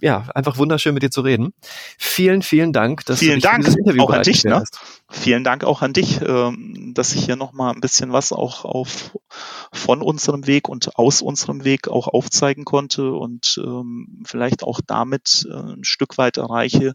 ja, 0.00 0.26
einfach 0.34 0.58
wunderschön 0.58 0.94
mit 0.94 1.02
dir 1.02 1.10
zu 1.10 1.22
reden. 1.22 1.52
Vielen, 1.98 2.42
vielen 2.42 2.72
Dank, 2.72 3.04
dass 3.06 3.18
vielen 3.18 3.40
du 3.40 3.48
Dank 3.48 3.64
dieses 3.64 3.76
Interview 3.76 4.02
auch 4.02 4.10
an 4.10 4.22
dich. 4.22 4.44
Ne? 4.44 4.62
Vielen 5.10 5.44
Dank 5.44 5.64
auch 5.64 5.82
an 5.82 5.92
dich, 5.92 6.20
ähm, 6.20 6.92
dass 6.94 7.14
ich 7.14 7.24
hier 7.24 7.36
nochmal 7.36 7.74
ein 7.74 7.80
bisschen 7.80 8.12
was 8.12 8.32
auch 8.32 8.64
auf 8.64 9.16
von 9.72 10.02
unserem 10.02 10.46
Weg 10.46 10.68
und 10.68 10.96
aus 10.96 11.22
unserem 11.22 11.64
Weg 11.64 11.88
auch 11.88 12.08
aufzeigen 12.08 12.64
konnte 12.64 13.12
und 13.12 13.60
ähm, 13.64 14.22
vielleicht 14.26 14.62
auch 14.62 14.80
damit 14.86 15.46
äh, 15.50 15.54
ein 15.54 15.84
Stück 15.84 16.18
weit 16.18 16.36
erreiche, 16.36 16.92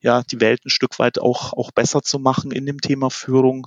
ja, 0.00 0.22
die 0.22 0.40
Welt 0.40 0.64
ein 0.64 0.70
Stück 0.70 0.98
weit 0.98 1.18
auch, 1.18 1.52
auch 1.52 1.70
besser 1.72 2.02
zu 2.02 2.18
machen 2.18 2.50
in 2.50 2.66
dem 2.66 2.80
Thema 2.80 3.10
Führung. 3.10 3.66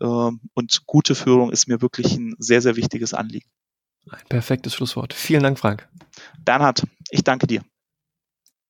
Ähm, 0.00 0.40
und 0.54 0.86
gute 0.86 1.14
Führung 1.14 1.50
ist 1.50 1.68
mir 1.68 1.80
wirklich 1.80 2.16
ein 2.16 2.34
sehr, 2.38 2.60
sehr 2.60 2.76
wichtiges 2.76 3.14
Anliegen. 3.14 3.48
Ein 4.10 4.26
perfektes 4.28 4.74
Schlusswort. 4.74 5.12
Vielen 5.14 5.42
Dank, 5.42 5.58
Frank. 5.58 5.88
Bernhard, 6.44 6.82
ich 7.10 7.24
danke 7.24 7.46
dir. 7.46 7.62